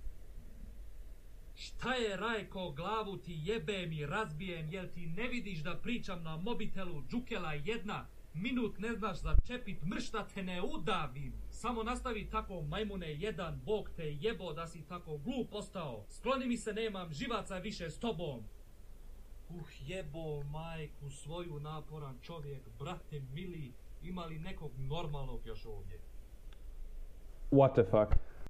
Šta 1.57 1.95
je 1.95 2.17
Rajko, 2.17 2.71
glavu 2.71 3.17
ti 3.17 3.41
jebem 3.45 3.93
i 3.93 4.07
razbijem, 4.07 4.69
jel 4.69 4.87
ti 4.95 5.07
ne 5.07 5.29
vidiš 5.29 5.59
da 5.59 5.77
pričam 5.77 6.23
na 6.23 6.37
mobitelu 6.37 7.03
džukela 7.11 7.53
jedna? 7.53 8.07
Minut 8.35 8.79
ne 8.79 8.93
znaš 8.93 9.19
začepit, 9.19 9.83
mršta 9.83 10.27
te 10.35 10.43
ne 10.43 10.63
udavim. 10.63 11.33
Samo 11.51 11.83
nastavi 11.83 12.31
tako 12.31 12.63
majmune 12.63 13.15
jedan, 13.15 13.61
bog 13.65 13.91
te 13.97 14.17
jebo 14.21 14.53
da 14.53 14.67
si 14.67 14.83
tako 14.83 15.19
glup 15.19 15.55
ostao. 15.55 16.05
Skloni 16.09 16.47
mi 16.47 16.57
se, 16.57 16.73
nemam 16.73 17.13
živaca 17.13 17.59
više 17.59 17.91
s 17.91 17.99
tobom. 17.99 18.39
Uh, 19.49 19.69
jebo 19.87 20.43
majku 20.43 21.11
svoju 21.11 21.61
naporan 21.61 22.19
čovjek, 22.23 22.63
brate 22.79 23.21
mili, 23.21 23.73
ima 24.03 24.25
li 24.25 24.39
nekog 24.39 24.71
normalnog 24.79 25.47
još 25.47 25.67
ovdje? 25.67 26.01
What 27.51 27.73
the 27.73 27.85
fuck? 27.85 28.28